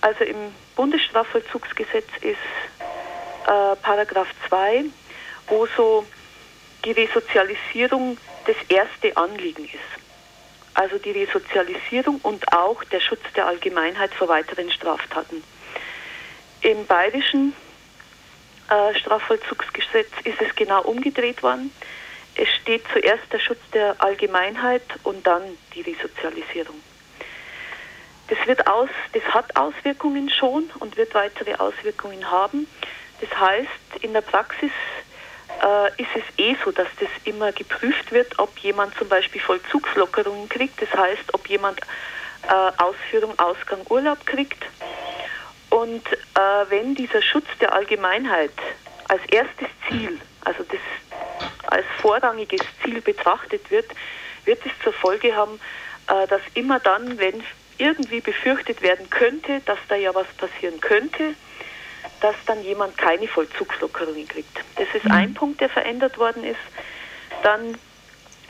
Also 0.02 0.24
im 0.24 0.54
Bundesstrafvollzugsgesetz 0.76 2.08
ist 2.22 2.38
äh, 3.48 3.76
Paragraph 3.82 4.28
2, 4.48 4.86
wo 5.48 5.68
so 5.76 6.06
die 6.86 6.92
Resozialisierung 6.92 8.18
das 8.46 8.56
erste 8.70 9.16
Anliegen 9.18 9.66
ist. 9.66 10.04
Also 10.74 10.98
die 11.00 11.12
Resozialisierung 11.12 12.20
und 12.22 12.54
auch 12.54 12.84
der 12.86 13.00
Schutz 13.00 13.22
der 13.36 13.48
Allgemeinheit 13.48 14.14
vor 14.14 14.28
weiteren 14.28 14.72
Straftaten. 14.72 15.44
Im 16.62 16.86
bayerischen 16.86 17.54
äh, 18.70 18.98
Strafvollzugsgesetz 19.00 20.12
ist 20.24 20.42
es 20.42 20.56
genau 20.56 20.84
umgedreht 20.84 21.42
worden 21.42 21.72
es 22.38 22.48
steht 22.62 22.84
zuerst 22.94 23.24
der 23.32 23.40
Schutz 23.40 23.60
der 23.74 23.96
Allgemeinheit 24.00 24.84
und 25.04 25.26
dann 25.26 25.42
die 25.74 25.82
Resozialisierung. 25.82 26.76
Das, 28.28 28.38
wird 28.46 28.68
aus, 28.68 28.90
das 29.14 29.24
hat 29.34 29.56
Auswirkungen 29.56 30.30
schon 30.30 30.70
und 30.80 30.98
wird 30.98 31.14
weitere 31.16 31.56
Auswirkungen 31.56 32.30
haben. 32.30 32.68
Das 33.22 33.40
heißt, 33.40 34.02
in 34.04 34.14
der 34.14 34.22
Praxis 34.22 34.72
äh, 35.64 36.02
ist 36.02 36.10
es 36.16 36.24
eh 36.38 36.56
so, 36.64 36.72
dass 36.72 36.88
das 37.00 37.10
immer 37.24 37.52
geprüft 37.52 38.12
wird, 38.12 38.38
ob 38.38 38.56
jemand 38.60 38.96
zum 38.98 39.10
Beispiel 39.10 39.42
Vollzugslockerungen 39.42 40.48
kriegt. 40.50 40.82
Das 40.82 40.94
heißt, 40.94 41.34
ob 41.34 41.48
jemand 41.48 41.80
äh, 42.44 42.72
Ausführung, 42.78 43.38
Ausgang, 43.40 43.80
Urlaub 43.90 44.26
kriegt. 44.26 44.64
Und 45.70 46.06
äh, 46.12 46.70
wenn 46.70 46.96
dieser 46.96 47.22
Schutz 47.22 47.48
der 47.60 47.74
Allgemeinheit 47.74 48.54
als 49.08 49.22
erstes 49.32 49.68
Ziel, 49.88 50.20
also 50.48 50.64
das 50.64 50.80
als 51.68 51.86
vorrangiges 52.02 52.62
Ziel 52.82 53.02
betrachtet 53.02 53.70
wird, 53.70 53.86
wird 54.46 54.66
es 54.66 54.72
zur 54.82 54.94
Folge 54.94 55.36
haben, 55.36 55.60
äh, 56.08 56.26
dass 56.28 56.42
immer 56.54 56.80
dann, 56.80 57.18
wenn 57.18 57.44
irgendwie 57.78 58.22
befürchtet 58.22 58.82
werden 58.82 59.10
könnte, 59.10 59.60
dass 59.66 59.78
da 59.90 59.96
ja 59.96 60.16
was 60.16 60.28
passieren 60.38 60.80
könnte, 60.80 61.36
dass 62.22 62.36
dann 62.46 62.64
jemand 62.64 62.98
keine 62.98 63.28
Vollzugslockerungen 63.28 64.26
kriegt. 64.28 64.58
Das 64.78 64.88
ist 64.94 65.04
mhm. 65.04 65.12
ein 65.12 65.34
Punkt, 65.34 65.60
der 65.60 65.70
verändert 65.70 66.18
worden 66.18 66.46
ist. 66.46 66.56
Dann 67.44 67.78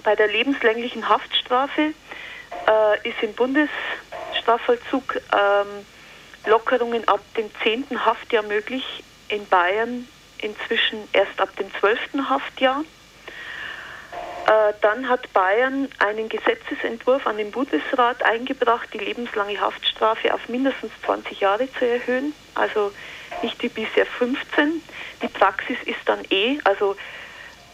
bei 0.03 0.15
der 0.15 0.27
lebenslänglichen 0.27 1.09
Haftstrafe 1.09 1.93
äh, 2.67 3.09
ist 3.09 3.21
im 3.23 3.33
Bundesstrafvollzug 3.33 5.15
ähm, 5.15 5.85
Lockerungen 6.45 7.07
ab 7.07 7.21
dem 7.35 7.49
zehnten 7.63 8.05
Haftjahr 8.05 8.43
möglich. 8.43 9.03
In 9.29 9.45
Bayern 9.47 10.07
inzwischen 10.41 11.07
erst 11.13 11.39
ab 11.39 11.55
dem 11.57 11.71
zwölften 11.79 12.29
Haftjahr. 12.29 12.83
Äh, 14.47 14.73
dann 14.81 15.09
hat 15.09 15.31
Bayern 15.33 15.89
einen 15.99 16.29
Gesetzesentwurf 16.29 17.27
an 17.27 17.37
den 17.37 17.51
Bundesrat 17.51 18.23
eingebracht, 18.23 18.87
die 18.93 18.99
lebenslange 18.99 19.59
Haftstrafe 19.59 20.33
auf 20.33 20.47
mindestens 20.47 20.91
20 21.05 21.41
Jahre 21.41 21.71
zu 21.73 21.85
erhöhen, 21.85 22.33
also 22.55 22.93
nicht 23.41 23.61
wie 23.61 23.67
bisher 23.67 24.05
15. 24.05 24.81
Die 25.21 25.27
Praxis 25.27 25.77
ist 25.85 25.99
dann 26.05 26.19
eh, 26.29 26.59
also 26.63 26.95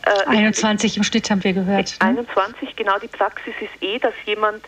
äh, 0.05 0.27
21 0.27 0.97
im 0.97 1.03
Schnitt 1.03 1.29
haben 1.29 1.43
wir 1.43 1.53
gehört. 1.53 1.95
21, 1.99 2.69
ne? 2.69 2.73
genau, 2.75 2.97
die 2.97 3.07
Praxis 3.07 3.53
ist 3.61 3.81
eh, 3.81 3.99
dass 3.99 4.13
jemand 4.25 4.65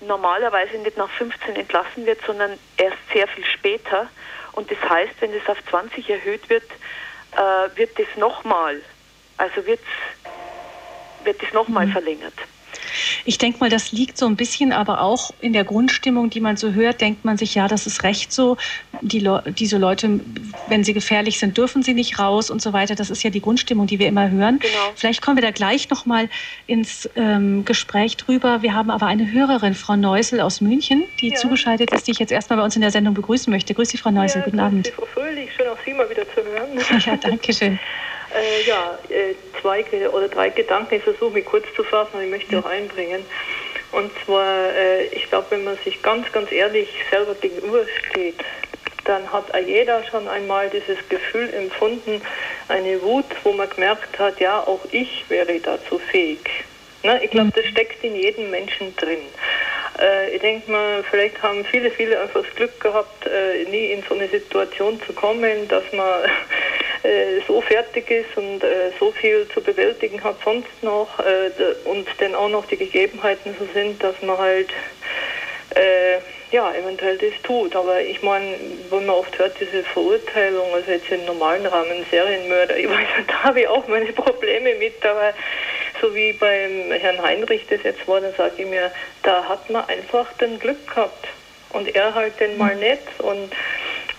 normalerweise 0.00 0.78
nicht 0.78 0.96
nach 0.96 1.10
15 1.10 1.56
entlassen 1.56 2.06
wird, 2.06 2.20
sondern 2.24 2.52
erst 2.76 2.98
sehr 3.12 3.26
viel 3.28 3.44
später. 3.44 4.08
Und 4.52 4.70
das 4.70 4.78
heißt, 4.88 5.14
wenn 5.20 5.32
es 5.32 5.46
auf 5.48 5.58
20 5.70 6.08
erhöht 6.08 6.48
wird, 6.48 6.64
äh, 7.32 7.76
wird 7.76 7.98
das 7.98 8.06
nochmal, 8.16 8.80
also 9.36 9.64
wird 9.66 9.80
es 11.42 11.52
nochmal 11.52 11.86
mhm. 11.86 11.92
verlängert. 11.92 12.34
Ich 13.24 13.38
denke 13.38 13.58
mal, 13.60 13.70
das 13.70 13.92
liegt 13.92 14.18
so 14.18 14.26
ein 14.26 14.36
bisschen 14.36 14.72
aber 14.72 15.00
auch 15.00 15.32
in 15.40 15.52
der 15.52 15.64
Grundstimmung, 15.64 16.30
die 16.30 16.40
man 16.40 16.56
so 16.56 16.72
hört, 16.72 17.00
denkt 17.00 17.24
man 17.24 17.36
sich, 17.36 17.54
ja, 17.54 17.68
das 17.68 17.86
ist 17.86 18.02
recht 18.02 18.32
so. 18.32 18.56
Die 19.00 19.20
Le 19.20 19.42
diese 19.58 19.78
Leute, 19.78 20.20
wenn 20.68 20.84
sie 20.84 20.92
gefährlich 20.92 21.38
sind, 21.38 21.56
dürfen 21.56 21.82
sie 21.82 21.94
nicht 21.94 22.18
raus 22.18 22.50
und 22.50 22.60
so 22.60 22.72
weiter. 22.72 22.94
Das 22.94 23.10
ist 23.10 23.22
ja 23.22 23.30
die 23.30 23.40
Grundstimmung, 23.40 23.86
die 23.86 23.98
wir 23.98 24.08
immer 24.08 24.30
hören. 24.30 24.58
Genau. 24.58 24.72
Vielleicht 24.94 25.22
kommen 25.22 25.36
wir 25.36 25.42
da 25.42 25.50
gleich 25.50 25.88
nochmal 25.90 26.28
ins 26.66 27.08
ähm, 27.16 27.64
Gespräch 27.64 28.16
drüber. 28.16 28.62
Wir 28.62 28.74
haben 28.74 28.90
aber 28.90 29.06
eine 29.06 29.30
Hörerin, 29.30 29.74
Frau 29.74 29.96
Neusel 29.96 30.40
aus 30.40 30.60
München, 30.60 31.04
die 31.20 31.30
ja. 31.30 31.36
zugeschaltet 31.36 31.92
ist, 31.92 32.06
die 32.06 32.12
ich 32.12 32.18
jetzt 32.18 32.32
erstmal 32.32 32.58
bei 32.58 32.64
uns 32.64 32.76
in 32.76 32.82
der 32.82 32.90
Sendung 32.90 33.14
begrüßen 33.14 33.50
möchte. 33.52 33.74
Grüß 33.74 33.90
Sie, 33.90 33.98
Frau 33.98 34.10
Neusel. 34.10 34.40
Ja, 34.40 34.44
Guten 34.44 34.60
Abend. 34.60 34.88
Frau 34.88 35.06
Fröhlich. 35.06 35.50
Schön, 35.56 35.68
auch 35.68 35.78
Sie 35.84 35.92
mal 35.92 36.08
wieder 36.10 36.24
zu 36.34 36.42
hören. 36.42 36.68
Ja, 37.06 37.16
danke 37.16 37.52
schön. 37.52 37.78
Äh, 38.34 38.62
ja, 38.66 38.98
äh, 39.08 39.34
zwei 39.60 39.84
oder 40.08 40.28
drei 40.28 40.50
Gedanken. 40.50 40.96
Ich 40.96 41.02
versuche 41.02 41.32
mich 41.32 41.44
kurz 41.44 41.64
zu 41.74 41.84
fassen 41.84 42.16
und 42.16 42.24
ich 42.24 42.30
möchte 42.30 42.58
auch 42.58 42.66
einbringen. 42.66 43.24
Und 43.92 44.10
zwar, 44.24 44.70
äh, 44.74 45.06
ich 45.06 45.28
glaube, 45.28 45.46
wenn 45.50 45.64
man 45.64 45.78
sich 45.84 46.02
ganz, 46.02 46.30
ganz 46.32 46.52
ehrlich 46.52 46.88
selber 47.10 47.34
gegenübersteht, 47.34 48.36
dann 49.04 49.32
hat 49.32 49.46
jeder 49.66 50.04
schon 50.04 50.28
einmal 50.28 50.68
dieses 50.68 50.98
Gefühl 51.08 51.52
empfunden, 51.54 52.20
eine 52.68 53.00
Wut, 53.00 53.24
wo 53.42 53.52
man 53.52 53.70
gemerkt 53.70 54.18
hat, 54.18 54.38
ja, 54.38 54.60
auch 54.60 54.80
ich 54.92 55.24
wäre 55.28 55.58
dazu 55.60 55.98
fähig. 55.98 56.40
Ne? 57.02 57.18
Ich 57.24 57.30
glaube, 57.30 57.50
das 57.54 57.64
steckt 57.64 58.04
in 58.04 58.14
jedem 58.14 58.50
Menschen 58.50 58.94
drin. 58.96 59.20
Äh, 59.98 60.34
ich 60.34 60.42
denke 60.42 60.70
mal, 60.70 61.02
vielleicht 61.10 61.42
haben 61.42 61.64
viele, 61.64 61.90
viele 61.90 62.20
einfach 62.20 62.42
das 62.42 62.54
Glück 62.54 62.78
gehabt, 62.80 63.26
äh, 63.26 63.64
nie 63.70 63.92
in 63.92 64.02
so 64.06 64.14
eine 64.14 64.28
Situation 64.28 65.00
zu 65.06 65.14
kommen, 65.14 65.66
dass 65.68 65.84
man 65.92 66.24
äh, 67.02 67.40
so 67.46 67.60
fertig 67.60 68.10
ist 68.10 68.36
und 68.36 68.62
äh, 68.62 68.90
so 68.98 69.12
viel 69.12 69.46
zu 69.54 69.60
bewältigen 69.60 70.22
hat 70.22 70.36
sonst 70.44 70.82
noch 70.82 71.18
äh, 71.20 71.50
und 71.84 72.06
dann 72.18 72.34
auch 72.34 72.48
noch 72.48 72.66
die 72.66 72.76
Gegebenheiten 72.76 73.54
so 73.58 73.66
sind, 73.72 74.02
dass 74.02 74.20
man 74.22 74.38
halt 74.38 74.70
äh, 75.74 76.18
ja, 76.50 76.72
eventuell 76.74 77.18
das 77.18 77.32
tut. 77.42 77.76
Aber 77.76 78.00
ich 78.00 78.22
meine, 78.22 78.56
wenn 78.90 79.06
man 79.06 79.16
oft 79.16 79.38
hört, 79.38 79.54
diese 79.60 79.82
Verurteilung, 79.84 80.72
also 80.74 80.90
jetzt 80.90 81.10
im 81.10 81.24
normalen 81.24 81.66
Rahmen 81.66 82.04
Serienmörder, 82.10 82.76
ich 82.76 82.88
weiß, 82.88 83.06
da 83.26 83.42
habe 83.44 83.60
ich 83.60 83.68
auch 83.68 83.86
meine 83.88 84.12
Probleme 84.12 84.74
mit, 84.76 85.04
aber 85.04 85.34
so 86.00 86.14
wie 86.14 86.32
beim 86.32 86.92
Herrn 86.92 87.22
Heinrich 87.22 87.66
das 87.68 87.82
jetzt 87.82 88.06
war, 88.06 88.20
dann 88.20 88.32
sage 88.34 88.54
ich 88.58 88.66
mir, 88.66 88.90
da 89.22 89.44
hat 89.48 89.68
man 89.70 89.84
einfach 89.88 90.32
den 90.34 90.58
Glück 90.58 90.86
gehabt 90.86 91.26
und 91.70 91.94
er 91.94 92.14
halt 92.14 92.38
den 92.40 92.56
mal 92.56 92.74
mhm. 92.74 92.80
nicht 92.80 93.02
und 93.18 93.52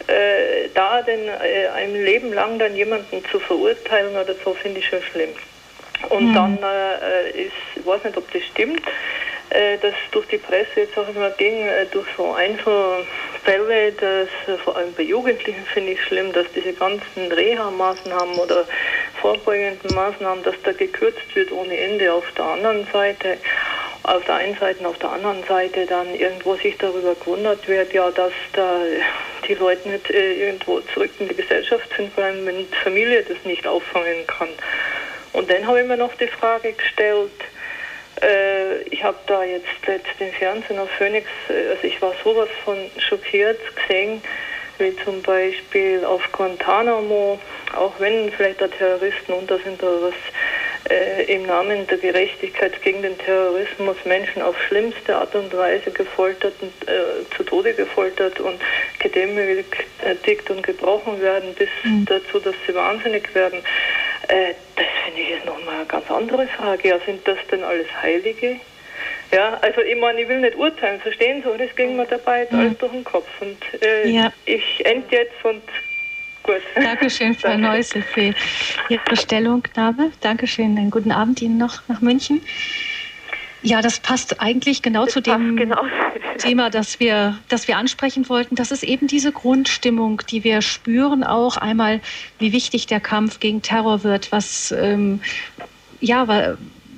äh, 0.10 0.70
da 0.74 1.02
denn 1.02 1.28
äh, 1.28 1.68
ein 1.76 1.94
Leben 1.94 2.34
lang 2.34 2.60
dann 2.60 2.76
jemanden 2.76 3.24
zu 3.32 3.40
verurteilen 3.40 4.16
oder 4.16 4.34
so, 4.44 4.54
finde 4.54 4.80
ich 4.80 4.88
schon 4.88 5.02
schlimm. 5.02 5.30
Und 6.10 6.30
mhm. 6.30 6.34
dann 6.34 6.58
äh, 6.58 7.44
ist, 7.44 7.54
ich 7.76 7.86
weiß 7.86 8.04
nicht, 8.04 8.18
ob 8.18 8.32
das 8.32 8.44
stimmt, 8.44 8.82
äh, 9.50 9.78
dass 9.80 9.94
durch 10.12 10.28
die 10.28 10.38
Presse 10.38 10.82
jetzt 10.82 10.98
auch 10.98 11.08
immer 11.10 11.32
ging, 11.32 11.66
äh, 11.66 11.86
durch 11.92 12.08
so 12.16 12.34
Einzelfälle, 12.34 13.92
dass 13.94 14.30
äh, 14.48 14.58
vor 14.64 14.78
allem 14.78 14.94
bei 14.94 15.04
Jugendlichen 15.04 15.66
finde 15.74 15.94
ich 15.94 16.04
schlimm, 16.04 16.32
dass 16.34 16.46
diese 16.56 16.74
ganzen 16.74 17.32
Reha-Maßnahmen 17.32 18.36
oder 18.36 18.66
vorbeugenden 19.20 19.96
Maßnahmen, 19.96 20.44
dass 20.44 20.56
da 20.64 20.72
gekürzt 20.72 21.36
wird 21.36 21.52
ohne 21.52 21.76
Ende 21.78 22.14
auf 22.14 22.26
der 22.38 22.46
anderen 22.46 22.88
Seite 22.94 23.38
auf 24.04 24.24
der 24.26 24.36
einen 24.36 24.58
Seite 24.58 24.80
und 24.80 24.86
auf 24.88 24.98
der 24.98 25.12
anderen 25.12 25.44
Seite 25.44 25.86
dann 25.86 26.16
irgendwo 26.16 26.56
sich 26.56 26.78
darüber 26.78 27.16
gewundert 27.16 27.68
wird, 27.68 27.94
ja, 27.94 28.10
dass 28.12 28.32
da 28.54 28.80
die 29.48 29.54
Leute 29.56 29.90
nicht 29.90 30.10
äh, 30.10 30.48
irgendwo 30.48 30.80
zurück 30.94 31.12
in 31.20 31.28
die 31.28 31.36
Gesellschaft 31.36 31.90
sind, 31.96 32.14
vor 32.14 32.24
allem 32.24 32.46
wenn 32.46 32.58
die 32.58 32.76
Familie 32.84 33.24
das 33.24 33.38
nicht 33.44 33.68
auffangen 33.68 34.26
kann. 34.28 34.50
Und 35.34 35.50
dann 35.50 35.68
habe 35.68 35.82
ich 35.82 35.88
mir 35.88 35.98
noch 35.98 36.14
die 36.16 36.28
Frage 36.28 36.74
gestellt, 36.74 37.32
äh, 38.22 38.82
ich 38.84 39.04
habe 39.04 39.18
da 39.28 39.44
jetzt 39.44 39.86
letzt 39.86 40.20
im 40.20 40.32
Fernsehen 40.34 40.80
auf 40.80 40.90
Phoenix, 40.92 41.28
äh, 41.50 41.70
also 41.70 41.84
ich 41.84 42.02
war 42.02 42.14
sowas 42.24 42.50
von 42.64 42.78
schockiert 42.98 43.60
gesehen, 43.76 44.22
wie 44.78 44.96
zum 45.04 45.22
Beispiel 45.22 46.04
auf 46.06 46.22
Guantanamo, 46.32 47.40
auch 47.76 47.94
wenn 48.00 48.32
vielleicht 48.32 48.62
da 48.62 48.68
Terroristen 48.68 49.34
unter 49.34 49.60
sind 49.60 49.82
oder 49.84 50.04
was, 50.04 50.14
im 51.28 51.46
Namen 51.46 51.86
der 51.88 51.98
Gerechtigkeit 51.98 52.82
gegen 52.82 53.02
den 53.02 53.18
Terrorismus 53.18 53.98
Menschen 54.06 54.42
auf 54.42 54.56
schlimmste 54.68 55.16
Art 55.16 55.36
und 55.36 55.56
Weise 55.56 55.92
gefoltert 55.92 56.54
und 56.62 56.90
äh, 56.90 57.30
zu 57.36 57.44
Tode 57.44 57.74
gefoltert 57.74 58.40
und 58.40 58.60
gedemütigt 59.00 60.50
und 60.50 60.64
gebrochen 60.64 61.22
werden, 61.22 61.54
bis 61.56 61.70
mhm. 61.84 62.06
dazu, 62.06 62.40
dass 62.40 62.56
sie 62.66 62.74
wahnsinnig 62.74 63.34
werden. 63.36 63.60
Äh, 64.28 64.54
das 64.76 64.86
finde 65.06 65.22
ich 65.22 65.30
jetzt 65.30 65.46
nochmal 65.46 65.76
eine 65.76 65.86
ganz 65.86 66.10
andere 66.10 66.48
Frage. 66.48 66.90
Ja, 66.90 67.00
sind 67.06 67.28
das 67.28 67.38
denn 67.52 67.64
alles 67.64 67.88
Heilige? 68.02 68.60
Ja, 69.32 69.60
also 69.62 69.82
ich 69.82 69.98
meine, 69.98 70.22
ich 70.22 70.28
will 70.28 70.40
nicht 70.40 70.56
urteilen, 70.56 71.00
verstehen 71.00 71.44
Sie, 71.44 71.58
das 71.58 71.76
ging 71.76 71.96
mir 71.96 72.06
dabei 72.06 72.42
jetzt 72.42 72.52
mhm. 72.52 72.60
alles 72.60 72.78
durch 72.80 72.92
den 72.92 73.04
Kopf. 73.04 73.28
Und 73.42 73.58
äh, 73.82 74.08
ja. 74.08 74.34
ich 74.46 74.86
end 74.86 75.12
jetzt 75.12 75.44
und 75.44 75.62
Gut. 76.50 76.84
Dankeschön, 76.84 77.36
Frau 77.36 77.50
Danke. 77.50 77.68
Neusel, 77.68 78.02
für 78.02 78.34
Ihre 78.90 79.16
Stellungnahme. 79.16 80.12
Dankeschön. 80.22 80.76
Einen 80.80 80.90
guten 80.90 81.12
Abend 81.12 81.44
Ihnen 81.44 81.58
noch 81.60 81.84
nach 81.88 82.02
München. 82.02 82.42
Ja, 83.62 83.84
das 83.84 84.00
passt 84.00 84.42
eigentlich 84.42 84.82
genau 84.82 85.06
das 85.06 85.14
zu 85.14 85.22
dem 85.22 85.58
genau. 85.58 85.84
Thema, 86.40 86.72
das 86.72 87.00
wir, 87.00 87.38
das 87.50 87.68
wir 87.68 87.78
ansprechen 87.78 88.28
wollten. 88.30 88.56
Das 88.56 88.72
ist 88.72 88.82
eben 88.82 89.06
diese 89.06 89.32
Grundstimmung, 89.32 90.24
die 90.28 90.44
wir 90.44 90.64
spüren, 90.64 91.24
auch 91.24 91.58
einmal, 91.58 92.02
wie 92.40 92.52
wichtig 92.52 92.88
der 92.88 93.00
Kampf 93.00 93.40
gegen 93.40 93.62
Terror 93.62 94.04
wird, 94.04 94.32
was 94.32 94.72
ähm, 94.72 95.22
ja, 96.02 96.28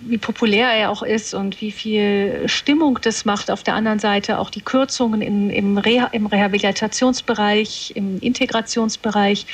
wie 0.01 0.17
populär 0.17 0.69
er 0.69 0.89
auch 0.89 1.03
ist 1.03 1.33
und 1.33 1.61
wie 1.61 1.71
viel 1.71 2.43
Stimmung 2.47 2.99
das 3.01 3.25
macht. 3.25 3.51
Auf 3.51 3.63
der 3.63 3.75
anderen 3.75 3.99
Seite 3.99 4.39
auch 4.39 4.49
die 4.49 4.61
Kürzungen 4.61 5.21
in, 5.21 5.49
im, 5.49 5.77
Reha, 5.77 6.07
im 6.11 6.25
Rehabilitationsbereich, 6.25 7.93
im 7.95 8.19
Integrationsbereich. 8.19 9.45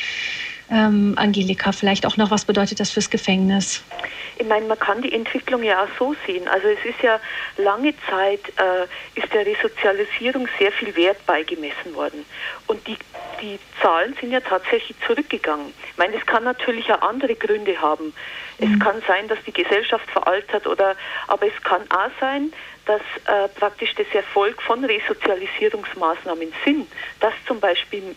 Ähm, 0.69 1.13
Angelika, 1.15 1.71
vielleicht 1.71 2.05
auch 2.05 2.17
noch, 2.17 2.29
was 2.29 2.43
bedeutet 2.43 2.81
das 2.81 2.91
fürs 2.91 3.09
Gefängnis? 3.09 3.83
Ich 4.37 4.45
meine, 4.45 4.65
man 4.65 4.77
kann 4.77 5.01
die 5.01 5.13
Entwicklung 5.13 5.63
ja 5.63 5.83
auch 5.83 5.87
so 5.97 6.13
sehen. 6.25 6.45
Also 6.49 6.67
es 6.67 6.83
ist 6.83 7.01
ja 7.01 7.19
lange 7.57 7.93
Zeit, 8.09 8.41
äh, 8.57 9.19
ist 9.19 9.33
der 9.33 9.45
Resozialisierung 9.45 10.47
sehr 10.59 10.71
viel 10.73 10.93
Wert 10.97 11.25
beigemessen 11.25 11.95
worden. 11.95 12.25
Und 12.67 12.85
die, 12.85 12.97
die 13.41 13.57
Zahlen 13.81 14.13
sind 14.19 14.31
ja 14.31 14.41
tatsächlich 14.41 14.97
zurückgegangen. 15.07 15.73
Ich 15.89 15.97
meine, 15.97 16.15
es 16.17 16.25
kann 16.25 16.43
natürlich 16.43 16.91
auch 16.91 17.01
andere 17.01 17.35
Gründe 17.35 17.79
haben. 17.81 18.13
Es 18.59 18.69
mhm. 18.69 18.79
kann 18.79 19.01
sein, 19.07 19.27
dass 19.27 19.37
die 19.45 19.53
Gesellschaft 19.53 20.09
veraltert 20.09 20.65
oder, 20.67 20.95
aber 21.27 21.47
es 21.47 21.63
kann 21.63 21.81
auch 21.91 22.09
sein, 22.19 22.51
dass 22.85 23.01
äh, 23.25 23.47
praktisch 23.49 23.93
das 23.95 24.07
Erfolg 24.13 24.61
von 24.61 24.83
Resozialisierungsmaßnahmen 24.83 26.53
sind, 26.65 26.87
dass 27.19 27.33
zum 27.45 27.59
Beispiel 27.59 28.15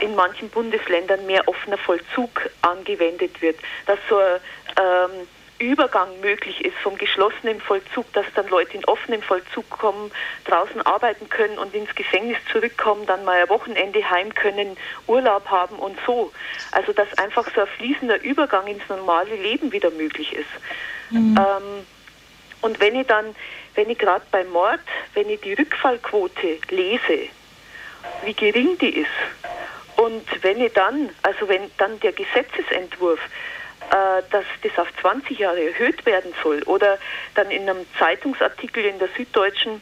in 0.00 0.14
manchen 0.16 0.48
Bundesländern 0.48 1.24
mehr 1.26 1.46
offener 1.46 1.78
Vollzug 1.78 2.50
angewendet 2.62 3.40
wird, 3.40 3.58
dass 3.86 3.98
so 4.08 4.18
ähm, 4.20 5.28
Übergang 5.58 6.20
möglich 6.20 6.64
ist 6.64 6.76
vom 6.82 6.96
geschlossenen 6.98 7.60
Vollzug, 7.60 8.12
dass 8.12 8.26
dann 8.34 8.48
Leute 8.48 8.76
in 8.76 8.84
offenem 8.84 9.22
Vollzug 9.22 9.68
kommen, 9.70 10.10
draußen 10.44 10.82
arbeiten 10.82 11.28
können 11.28 11.58
und 11.58 11.74
ins 11.74 11.94
Gefängnis 11.94 12.36
zurückkommen, 12.52 13.06
dann 13.06 13.24
mal 13.24 13.40
ein 13.40 13.48
Wochenende 13.48 14.08
heim 14.08 14.34
können, 14.34 14.76
Urlaub 15.06 15.48
haben 15.48 15.76
und 15.78 15.98
so. 16.06 16.32
Also 16.72 16.92
dass 16.92 17.12
einfach 17.18 17.46
so 17.54 17.62
ein 17.62 17.66
fließender 17.66 18.22
Übergang 18.22 18.66
ins 18.66 18.86
normale 18.88 19.34
Leben 19.34 19.72
wieder 19.72 19.90
möglich 19.90 20.32
ist. 20.32 20.46
Mhm. 21.10 21.36
Ähm, 21.38 21.86
und 22.60 22.80
wenn 22.80 22.96
ich 22.96 23.06
dann, 23.06 23.34
wenn 23.74 23.88
ich 23.88 23.98
gerade 23.98 24.24
beim 24.30 24.48
Mord, 24.50 24.80
wenn 25.14 25.30
ich 25.30 25.40
die 25.40 25.54
Rückfallquote 25.54 26.58
lese, 26.70 27.28
wie 28.24 28.34
gering 28.34 28.76
die 28.78 29.00
ist, 29.00 29.10
und 29.96 30.24
wenn 30.42 30.60
ich 30.60 30.72
dann, 30.74 31.10
also 31.22 31.48
wenn 31.48 31.70
dann 31.78 31.98
der 32.00 32.12
Gesetzesentwurf 32.12 33.18
dass 33.90 34.44
das 34.62 34.78
auf 34.78 34.88
20 35.00 35.38
Jahre 35.38 35.62
erhöht 35.70 36.04
werden 36.06 36.34
soll. 36.42 36.62
Oder 36.64 36.98
dann 37.34 37.50
in 37.50 37.68
einem 37.68 37.86
Zeitungsartikel 37.98 38.84
in 38.84 38.98
der 38.98 39.08
Süddeutschen 39.16 39.80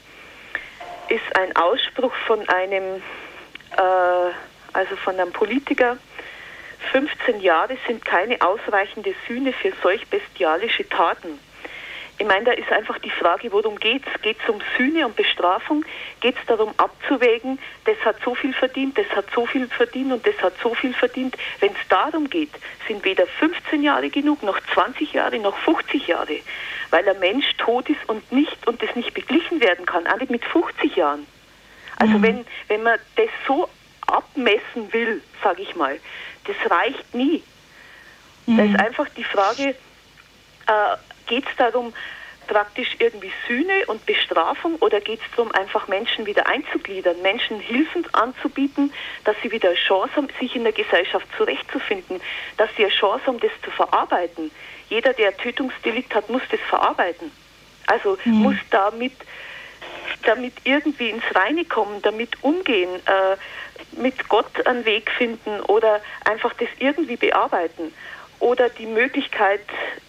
ist 1.09 1.37
ein 1.37 1.55
Ausspruch 1.57 2.15
von 2.27 2.49
einem, 2.49 3.03
äh, 3.77 4.33
also 4.73 4.97
von 4.97 5.19
einem 5.19 5.33
Politiker, 5.33 5.99
15 6.93 7.41
Jahre 7.41 7.77
sind 7.87 8.05
keine 8.05 8.41
ausreichende 8.41 9.15
Sühne 9.27 9.53
für 9.53 9.73
solch 9.83 10.07
bestialische 10.09 10.89
Taten. 10.89 11.39
Ich 12.17 12.27
meine, 12.27 12.45
da 12.45 12.53
ist 12.53 12.71
einfach 12.71 12.99
die 13.01 13.11
Frage, 13.11 13.51
worum 13.51 13.79
geht 13.79 14.03
es? 14.07 14.23
Geht 14.23 14.37
es 14.43 14.49
um 14.49 14.61
Sühne 14.77 15.07
und 15.07 15.17
Bestrafung? 15.17 15.85
Geht 16.21 16.37
es 16.39 16.47
darum 16.47 16.73
abzuwägen, 16.77 17.59
das 17.87 17.97
hat 18.05 18.17
so 18.25 18.35
viel 18.37 18.53
verdient, 18.53 18.97
das 18.97 19.09
hat 19.17 19.27
so 19.35 19.47
viel 19.47 19.67
verdient 19.67 20.13
und 20.13 20.27
das 20.27 20.39
hat 20.41 20.55
so 20.63 20.75
viel 20.75 20.95
verdient? 20.95 21.37
Wenn 21.59 21.73
es 21.73 21.89
darum 21.89 22.31
geht, 22.31 22.51
sind 22.87 23.05
weder 23.05 23.27
15 23.27 23.83
Jahre 23.83 24.11
genug, 24.11 24.43
noch 24.45 24.61
20 24.75 25.13
Jahre, 25.13 25.39
noch 25.41 25.57
50 25.59 26.07
Jahre, 26.07 26.39
weil 26.91 27.09
ein 27.09 27.19
Mensch 27.19 27.47
tot 27.59 27.89
ist 27.89 28.09
und 28.09 28.31
nicht 28.31 28.65
und 28.69 28.81
das 28.81 28.95
nicht 28.95 29.13
beglichen 29.13 29.61
werden 29.61 29.85
kann, 29.85 30.07
auch 30.07 30.19
nicht 30.19 30.31
mit 30.31 30.45
50 30.45 30.95
Jahren. 30.95 31.27
Also 31.97 32.19
mhm. 32.19 32.23
wenn, 32.23 32.47
wenn 32.69 32.83
man 32.85 32.99
das 33.17 33.29
so 33.47 33.69
abmessen 34.07 34.93
will, 34.93 35.21
sage 35.43 35.63
ich 35.63 35.75
mal, 35.75 35.99
das 36.45 36.71
reicht 36.71 37.13
nie. 37.13 37.43
Mhm. 38.47 38.57
Da 38.57 38.65
ist 38.65 38.79
einfach 38.79 39.09
die 39.17 39.25
Frage, 39.25 39.75
äh, 40.67 40.97
geht 41.27 41.45
es 41.49 41.57
darum, 41.57 41.93
praktisch 42.47 42.97
irgendwie 42.99 43.33
Sühne 43.49 43.87
und 43.87 44.05
Bestrafung 44.07 44.77
oder 44.77 45.01
geht 45.01 45.21
es 45.21 45.37
darum, 45.37 45.53
einfach 45.53 45.89
Menschen 45.89 46.27
wieder 46.27 46.47
einzugliedern, 46.47 47.21
Menschen 47.23 47.61
Hilfen 47.61 48.07
anzubieten, 48.13 48.93
dass 49.25 49.37
sie 49.43 49.51
wieder 49.51 49.71
eine 49.71 49.79
Chance 49.79 50.17
haben, 50.17 50.29
sich 50.39 50.55
in 50.55 50.65
der 50.65 50.73
Gesellschaft 50.73 51.27
zurechtzufinden, 51.37 52.21
dass 52.57 52.69
sie 52.77 52.85
eine 52.85 52.93
Chance 52.93 53.27
haben, 53.27 53.41
das 53.41 53.53
zu 53.63 53.71
verarbeiten. 53.71 54.51
Jeder, 54.89 55.13
der 55.13 55.37
Tötungsdelikt 55.37 56.15
hat, 56.15 56.29
muss 56.29 56.43
das 56.51 56.61
verarbeiten. 56.69 57.31
Also 57.87 58.19
mhm. 58.25 58.33
muss 58.35 58.57
damit, 58.71 59.13
damit 60.25 60.55
irgendwie 60.65 61.11
ins 61.11 61.25
Reine 61.35 61.65
kommen, 61.65 62.03
damit 62.03 62.43
umgehen, 62.43 62.91
äh, 63.07 63.37
mit 64.01 64.29
Gott 64.29 64.67
einen 64.67 64.85
Weg 64.85 65.11
finden 65.11 65.61
oder 65.63 66.01
einfach 66.25 66.53
das 66.55 66.69
irgendwie 66.79 67.17
bearbeiten 67.17 67.93
oder 68.41 68.69
die 68.69 68.87
Möglichkeit 68.87 69.61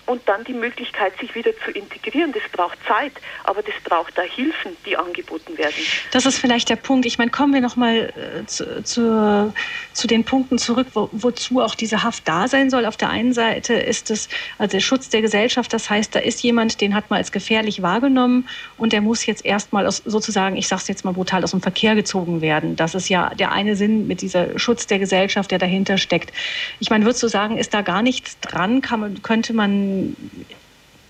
und 0.05 0.21
dann 0.27 0.43
die 0.43 0.53
Möglichkeit, 0.53 1.17
sich 1.19 1.33
wieder 1.35 1.51
zu 1.63 1.71
integrieren. 1.71 2.31
Das 2.31 2.43
braucht 2.51 2.77
Zeit, 2.87 3.13
aber 3.43 3.61
das 3.61 3.73
braucht 3.83 4.17
da 4.17 4.21
Hilfen, 4.21 4.77
die 4.85 4.95
angeboten 4.95 5.57
werden. 5.57 5.75
Das 6.11 6.25
ist 6.25 6.37
vielleicht 6.37 6.69
der 6.69 6.75
Punkt. 6.75 7.05
Ich 7.05 7.17
meine, 7.17 7.31
kommen 7.31 7.53
wir 7.53 7.61
noch 7.61 7.75
mal 7.75 8.13
äh, 8.15 8.45
zu, 8.45 8.83
zu, 8.83 9.53
zu, 9.93 10.07
den 10.07 10.23
Punkten 10.23 10.57
zurück, 10.57 10.87
wo, 10.93 11.09
wozu 11.11 11.61
auch 11.61 11.75
diese 11.75 12.03
Haft 12.03 12.27
da 12.27 12.47
sein 12.47 12.69
soll. 12.69 12.85
Auf 12.85 12.97
der 12.97 13.09
einen 13.09 13.33
Seite 13.33 13.73
ist 13.73 14.11
es 14.11 14.29
also 14.57 14.71
der 14.71 14.81
Schutz 14.81 15.09
der 15.09 15.21
Gesellschaft. 15.21 15.73
Das 15.73 15.89
heißt, 15.89 16.13
da 16.13 16.19
ist 16.19 16.43
jemand, 16.43 16.81
den 16.81 16.93
hat 16.93 17.09
man 17.09 17.17
als 17.17 17.31
gefährlich 17.31 17.81
wahrgenommen 17.81 18.47
und 18.77 18.93
der 18.93 19.01
muss 19.01 19.25
jetzt 19.25 19.43
erstmal 19.45 19.89
sozusagen, 19.91 20.55
ich 20.55 20.67
sage 20.67 20.81
es 20.83 20.87
jetzt 20.87 21.05
mal 21.05 21.13
brutal, 21.13 21.43
aus 21.43 21.51
dem 21.51 21.61
Verkehr 21.61 21.95
gezogen 21.95 22.41
werden. 22.41 22.75
Das 22.75 22.93
ist 22.93 23.09
ja 23.09 23.33
der 23.33 23.51
eine 23.51 23.75
Sinn 23.75 24.07
mit 24.07 24.21
dieser 24.21 24.57
Schutz 24.59 24.87
der 24.87 24.99
Gesellschaft, 24.99 25.51
der 25.51 25.59
dahinter 25.59 25.97
steckt. 25.97 26.31
Ich 26.79 26.89
meine, 26.89 27.05
würdest 27.05 27.23
du 27.23 27.27
sagen, 27.27 27.57
ist 27.57 27.73
da 27.73 27.81
gar 27.81 28.01
nichts 28.01 28.39
dran? 28.39 28.81
Man, 28.95 29.21
könnte 29.23 29.53
man 29.53 29.94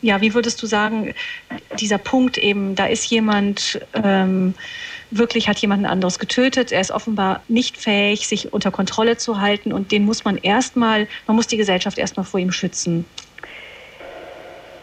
ja, 0.05 0.21
wie 0.21 0.33
würdest 0.33 0.61
du 0.61 0.67
sagen, 0.67 1.13
dieser 1.79 1.97
Punkt 1.97 2.38
eben, 2.38 2.75
da 2.75 2.86
ist 2.86 3.05
jemand, 3.05 3.79
ähm, 3.93 4.53
wirklich 5.09 5.47
hat 5.49 5.57
jemand 5.57 5.86
anderes 5.86 6.19
getötet, 6.19 6.71
er 6.71 6.81
ist 6.81 6.91
offenbar 6.91 7.43
nicht 7.47 7.77
fähig, 7.77 8.27
sich 8.27 8.53
unter 8.53 8.71
Kontrolle 8.71 9.17
zu 9.17 9.41
halten 9.41 9.73
und 9.73 9.91
den 9.91 10.05
muss 10.05 10.23
man 10.23 10.38
erstmal, 10.38 11.07
man 11.25 11.36
muss 11.36 11.47
die 11.47 11.57
Gesellschaft 11.57 11.97
erstmal 11.97 12.25
vor 12.25 12.39
ihm 12.39 12.51
schützen. 12.51 13.05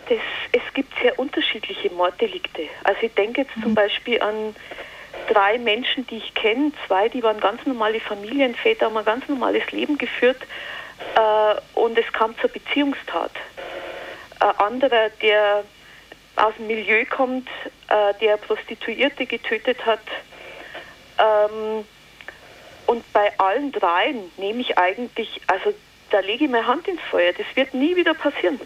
Das, 0.08 0.18
es 0.52 0.74
gibt 0.74 0.92
sehr 1.00 1.18
unterschiedliche 1.18 1.90
Morddelikte. 1.90 2.62
Also 2.82 3.02
ich 3.02 3.14
denke 3.14 3.42
jetzt 3.42 3.56
mhm. 3.56 3.62
zum 3.62 3.74
Beispiel 3.74 4.20
an 4.20 4.56
drei 5.32 5.58
Menschen, 5.58 6.06
die 6.08 6.16
ich 6.16 6.34
kenne, 6.34 6.72
zwei, 6.86 7.08
die 7.08 7.22
waren 7.22 7.38
ganz 7.38 7.64
normale 7.64 8.00
Familienväter, 8.00 8.86
haben 8.86 8.96
ein 8.96 9.04
ganz 9.04 9.28
normales 9.28 9.70
Leben 9.70 9.98
geführt 9.98 10.42
äh, 11.14 11.78
und 11.78 11.96
es 11.96 12.12
kam 12.12 12.36
zur 12.38 12.50
Beziehungstat 12.50 13.30
ein 14.42 14.58
anderer, 14.58 15.10
der 15.20 15.64
aus 16.36 16.54
dem 16.56 16.66
Milieu 16.66 17.04
kommt, 17.04 17.48
äh, 17.88 18.14
der 18.20 18.36
Prostituierte 18.36 19.26
getötet 19.26 19.84
hat. 19.84 20.00
Ähm, 21.18 21.84
und 22.86 23.12
bei 23.12 23.38
allen 23.38 23.70
dreien 23.72 24.30
nehme 24.36 24.60
ich 24.60 24.76
eigentlich, 24.78 25.40
also 25.46 25.72
da 26.10 26.20
lege 26.20 26.44
ich 26.44 26.50
meine 26.50 26.66
Hand 26.66 26.88
ins 26.88 27.00
Feuer, 27.10 27.32
das 27.32 27.46
wird 27.54 27.74
nie 27.74 27.96
wieder 27.96 28.14
passieren. 28.14 28.60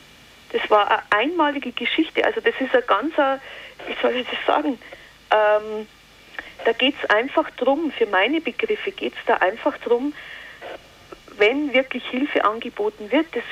Das 0.53 0.69
war 0.71 0.91
eine 0.91 1.03
einmalige 1.11 1.73
Geschichte. 1.73 2.25
Also 2.25 2.41
das 2.41 2.55
ist 2.61 2.75
ein 2.75 2.83
ganzer, 2.87 3.41
wie 3.87 3.97
soll 4.01 4.17
ich 4.17 4.27
das 4.29 4.39
sagen, 4.47 4.79
ähm, 5.31 5.87
da 6.65 6.73
geht 6.73 6.95
es 7.01 7.11
einfach 7.11 7.51
drum, 7.51 7.93
für 7.97 8.07
meine 8.07 8.41
Begriffe 8.41 8.91
geht 8.91 9.13
es 9.13 9.25
da 9.27 9.35
einfach 9.35 9.77
drum, 9.79 10.15
wenn 11.39 11.73
wirklich 11.73 12.05
Hilfe 12.09 12.45
angeboten 12.45 13.11
wird, 13.11 13.27
dass, 13.35 13.43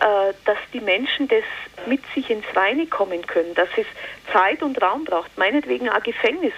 äh, 0.00 0.34
dass 0.44 0.58
die 0.72 0.80
Menschen 0.80 1.28
das 1.28 1.44
mit 1.86 2.02
sich 2.14 2.30
ins 2.30 2.44
Reine 2.54 2.86
kommen 2.86 3.26
können, 3.26 3.54
dass 3.54 3.68
es 3.76 3.86
Zeit 4.32 4.62
und 4.62 4.80
Raum 4.80 5.04
braucht, 5.04 5.36
meinetwegen 5.38 5.88
auch 5.88 6.02
Gefängnis, 6.02 6.52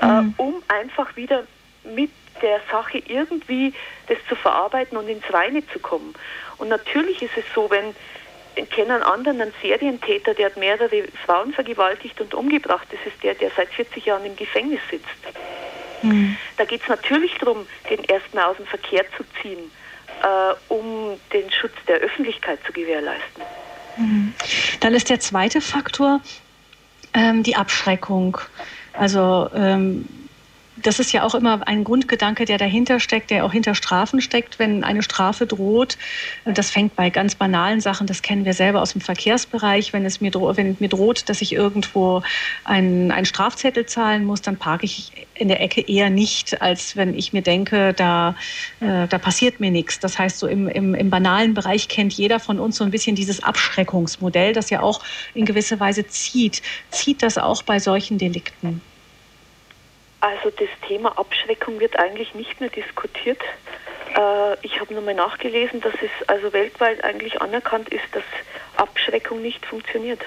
äh, 0.00 0.06
mhm. 0.06 0.34
äh, 0.36 0.42
um 0.42 0.62
einfach 0.68 1.16
wieder 1.16 1.44
mit 1.84 2.10
der 2.42 2.60
Sache 2.70 2.98
irgendwie 2.98 3.72
das 4.08 4.18
zu 4.28 4.36
verarbeiten 4.36 4.98
und 4.98 5.08
ins 5.08 5.32
Reine 5.32 5.66
zu 5.68 5.78
kommen. 5.78 6.14
Und 6.58 6.68
natürlich 6.68 7.22
ist 7.22 7.36
es 7.36 7.44
so, 7.54 7.70
wenn 7.70 7.94
ich 8.54 8.70
kenne 8.70 8.94
einen 8.94 9.02
anderen, 9.02 9.40
einen 9.42 9.52
Serientäter, 9.60 10.32
der 10.32 10.46
hat 10.46 10.56
mehrere 10.56 11.04
Frauen 11.26 11.52
vergewaltigt 11.52 12.18
und 12.22 12.32
umgebracht. 12.32 12.86
Das 12.90 13.00
ist 13.04 13.22
der, 13.22 13.34
der 13.34 13.50
seit 13.54 13.68
40 13.68 14.06
Jahren 14.06 14.24
im 14.24 14.34
Gefängnis 14.34 14.80
sitzt. 14.90 15.04
Mhm. 16.02 16.36
Da 16.56 16.64
geht 16.64 16.82
es 16.82 16.88
natürlich 16.88 17.34
darum, 17.38 17.66
den 17.90 18.02
erstmal 18.04 18.44
aus 18.46 18.56
dem 18.56 18.66
Verkehr 18.66 19.04
zu 19.16 19.24
ziehen 19.42 19.70
um 20.68 21.18
den 21.32 21.50
Schutz 21.50 21.74
der 21.86 21.96
Öffentlichkeit 21.96 22.58
zu 22.66 22.72
gewährleisten. 22.72 23.42
Mhm. 23.96 24.34
Dann 24.80 24.94
ist 24.94 25.08
der 25.08 25.20
zweite 25.20 25.60
Faktor 25.60 26.20
ähm, 27.14 27.42
die 27.42 27.56
Abschreckung. 27.56 28.38
Also 28.92 29.48
ähm, 29.54 30.06
das 30.82 30.98
ist 30.98 31.12
ja 31.12 31.22
auch 31.22 31.34
immer 31.34 31.66
ein 31.66 31.84
Grundgedanke, 31.84 32.44
der 32.44 32.58
dahinter 32.58 33.00
steckt, 33.00 33.30
der 33.30 33.44
auch 33.44 33.52
hinter 33.52 33.74
Strafen 33.74 34.20
steckt, 34.20 34.58
wenn 34.58 34.84
eine 34.84 35.02
Strafe 35.02 35.46
droht. 35.46 35.96
Das 36.44 36.70
fängt 36.70 36.96
bei 36.96 37.10
ganz 37.10 37.34
banalen 37.34 37.80
Sachen, 37.80 38.06
das 38.06 38.22
kennen 38.22 38.44
wir 38.44 38.54
selber 38.54 38.82
aus 38.82 38.92
dem 38.92 39.00
Verkehrsbereich. 39.00 39.92
Wenn 39.92 40.04
es 40.04 40.20
mir, 40.20 40.30
droht, 40.30 40.56
wenn 40.56 40.76
mir 40.78 40.88
droht, 40.88 41.28
dass 41.28 41.40
ich 41.40 41.52
irgendwo 41.52 42.22
einen, 42.64 43.10
einen 43.10 43.26
Strafzettel 43.26 43.86
zahlen 43.86 44.24
muss, 44.24 44.42
dann 44.42 44.56
parke 44.56 44.84
ich 44.84 45.12
in 45.34 45.48
der 45.48 45.60
Ecke 45.60 45.80
eher 45.80 46.10
nicht, 46.10 46.60
als 46.60 46.96
wenn 46.96 47.16
ich 47.16 47.32
mir 47.32 47.42
denke, 47.42 47.94
da, 47.94 48.34
äh, 48.80 49.06
da 49.08 49.18
passiert 49.18 49.60
mir 49.60 49.70
nichts. 49.70 49.98
Das 50.00 50.18
heißt, 50.18 50.38
so 50.38 50.46
im, 50.46 50.68
im, 50.68 50.94
im 50.94 51.10
banalen 51.10 51.54
Bereich 51.54 51.88
kennt 51.88 52.12
jeder 52.12 52.40
von 52.40 52.58
uns 52.58 52.76
so 52.76 52.84
ein 52.84 52.90
bisschen 52.90 53.16
dieses 53.16 53.42
Abschreckungsmodell, 53.42 54.52
das 54.52 54.70
ja 54.70 54.80
auch 54.80 55.02
in 55.34 55.44
gewisser 55.44 55.80
Weise 55.80 56.06
zieht. 56.06 56.62
Zieht 56.90 57.22
das 57.22 57.38
auch 57.38 57.62
bei 57.62 57.78
solchen 57.78 58.18
Delikten? 58.18 58.80
Also 60.26 60.50
das 60.50 60.68
Thema 60.88 61.16
Abschreckung 61.16 61.78
wird 61.78 61.96
eigentlich 62.00 62.34
nicht 62.34 62.60
mehr 62.60 62.68
diskutiert. 62.68 63.38
Äh, 64.16 64.56
ich 64.62 64.80
habe 64.80 64.92
nochmal 64.92 65.14
nachgelesen, 65.14 65.80
dass 65.80 65.94
es 65.94 66.28
also 66.28 66.52
weltweit 66.52 67.04
eigentlich 67.04 67.40
anerkannt 67.40 67.90
ist, 67.90 68.02
dass 68.10 68.24
Abschreckung 68.76 69.40
nicht 69.40 69.64
funktioniert. 69.64 70.20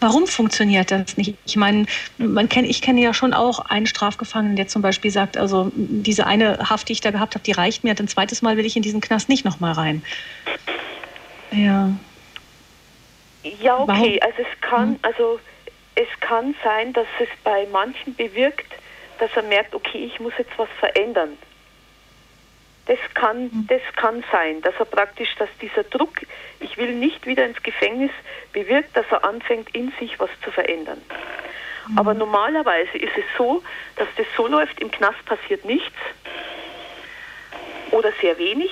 Warum 0.00 0.26
funktioniert 0.26 0.90
das 0.90 1.16
nicht? 1.16 1.36
Ich 1.46 1.54
meine, 1.54 1.86
man 2.18 2.48
kenn, 2.48 2.64
ich 2.64 2.82
kenne 2.82 3.00
ja 3.00 3.14
schon 3.14 3.34
auch 3.34 3.60
einen 3.60 3.86
Strafgefangenen, 3.86 4.56
der 4.56 4.66
zum 4.66 4.82
Beispiel 4.82 5.12
sagt, 5.12 5.36
also 5.36 5.70
diese 5.76 6.26
eine 6.26 6.58
Haft, 6.68 6.88
die 6.88 6.94
ich 6.94 7.00
da 7.00 7.12
gehabt 7.12 7.36
habe, 7.36 7.44
die 7.44 7.52
reicht 7.52 7.84
mir. 7.84 7.94
Ein 7.96 8.08
zweites 8.08 8.42
Mal 8.42 8.56
will 8.56 8.66
ich 8.66 8.74
in 8.74 8.82
diesen 8.82 9.00
Knast 9.00 9.28
nicht 9.28 9.44
nochmal 9.44 9.74
rein. 9.74 10.02
Ja. 11.52 11.90
Ja, 13.62 13.78
okay. 13.78 13.86
Warum? 13.86 14.18
Also 14.22 14.42
es 14.42 14.60
kann, 14.60 14.98
also 15.02 15.38
es 15.98 16.08
kann 16.20 16.54
sein, 16.62 16.92
dass 16.92 17.08
es 17.18 17.28
bei 17.42 17.66
manchen 17.72 18.14
bewirkt, 18.14 18.72
dass 19.18 19.30
er 19.34 19.42
merkt, 19.42 19.74
okay, 19.74 19.98
ich 19.98 20.20
muss 20.20 20.32
jetzt 20.38 20.56
was 20.56 20.68
verändern. 20.78 21.36
Das 22.86 22.98
kann, 23.14 23.44
mhm. 23.44 23.66
das 23.68 23.82
kann 23.96 24.22
sein, 24.30 24.62
dass 24.62 24.74
er 24.78 24.84
praktisch, 24.84 25.34
dass 25.40 25.48
dieser 25.60 25.82
Druck, 25.82 26.20
ich 26.60 26.76
will 26.78 26.94
nicht 26.94 27.26
wieder 27.26 27.44
ins 27.44 27.60
Gefängnis, 27.64 28.12
bewirkt, 28.52 28.96
dass 28.96 29.06
er 29.10 29.24
anfängt, 29.24 29.74
in 29.74 29.92
sich 29.98 30.20
was 30.20 30.30
zu 30.44 30.52
verändern. 30.52 31.02
Mhm. 31.88 31.98
Aber 31.98 32.14
normalerweise 32.14 32.96
ist 32.96 33.16
es 33.16 33.24
so, 33.36 33.64
dass 33.96 34.06
das 34.16 34.26
so 34.36 34.46
läuft, 34.46 34.80
im 34.80 34.92
Knast 34.92 35.22
passiert 35.26 35.64
nichts 35.64 35.96
oder 37.90 38.12
sehr 38.20 38.38
wenig 38.38 38.70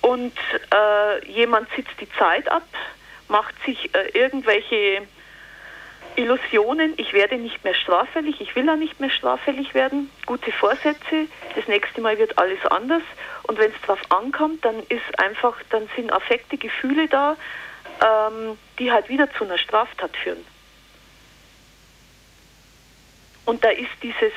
und 0.00 0.34
äh, 0.74 1.24
jemand 1.30 1.68
sitzt 1.76 2.00
die 2.00 2.10
Zeit 2.18 2.50
ab, 2.50 2.66
macht 3.28 3.54
sich 3.64 3.94
äh, 3.94 4.08
irgendwelche 4.18 5.06
Illusionen, 6.16 6.94
ich 6.96 7.12
werde 7.12 7.36
nicht 7.36 7.62
mehr 7.64 7.74
straffällig, 7.74 8.40
ich 8.40 8.54
will 8.56 8.68
auch 8.68 8.76
nicht 8.76 9.00
mehr 9.00 9.10
straffällig 9.10 9.74
werden, 9.74 10.10
gute 10.26 10.52
Vorsätze, 10.52 11.26
das 11.54 11.66
nächste 11.68 12.00
Mal 12.00 12.18
wird 12.18 12.38
alles 12.38 12.64
anders 12.66 13.02
und 13.44 13.58
wenn 13.58 13.70
es 13.70 13.80
darauf 13.82 14.00
ankommt, 14.10 14.64
dann 14.64 14.80
ist 14.88 15.18
einfach, 15.18 15.56
dann 15.70 15.88
sind 15.96 16.12
Affekte, 16.12 16.56
Gefühle 16.56 17.08
da, 17.08 17.36
ähm, 18.02 18.58
die 18.78 18.92
halt 18.92 19.08
wieder 19.08 19.32
zu 19.34 19.44
einer 19.44 19.58
Straftat 19.58 20.16
führen. 20.16 20.44
Und 23.44 23.64
da 23.64 23.70
ist 23.70 23.90
dieses, 24.02 24.32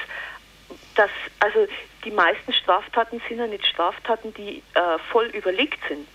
das, 0.96 1.12
also 1.40 1.68
die 2.04 2.12
meisten 2.12 2.54
Straftaten 2.54 3.22
sind 3.28 3.40
ja 3.40 3.48
nicht 3.48 3.66
Straftaten, 3.66 4.34
die 4.34 4.64
äh, 4.74 5.00
voll 5.12 5.26
überlegt 5.28 5.80
sind. 5.88 6.08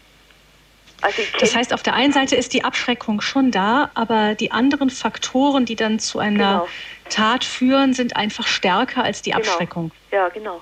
Also 1.00 1.22
das 1.38 1.54
heißt, 1.54 1.72
auf 1.72 1.82
der 1.82 1.94
einen 1.94 2.12
Seite 2.12 2.34
ist 2.34 2.52
die 2.52 2.64
Abschreckung 2.64 3.20
schon 3.20 3.50
da, 3.50 3.90
aber 3.94 4.34
die 4.34 4.50
anderen 4.50 4.90
Faktoren, 4.90 5.64
die 5.64 5.76
dann 5.76 5.98
zu 5.98 6.18
einer 6.18 6.52
genau. 6.52 6.68
Tat 7.08 7.44
führen, 7.44 7.94
sind 7.94 8.16
einfach 8.16 8.46
stärker 8.46 9.04
als 9.04 9.22
die 9.22 9.30
genau. 9.30 9.42
Abschreckung. 9.42 9.92
Ja, 10.10 10.28
genau. 10.28 10.60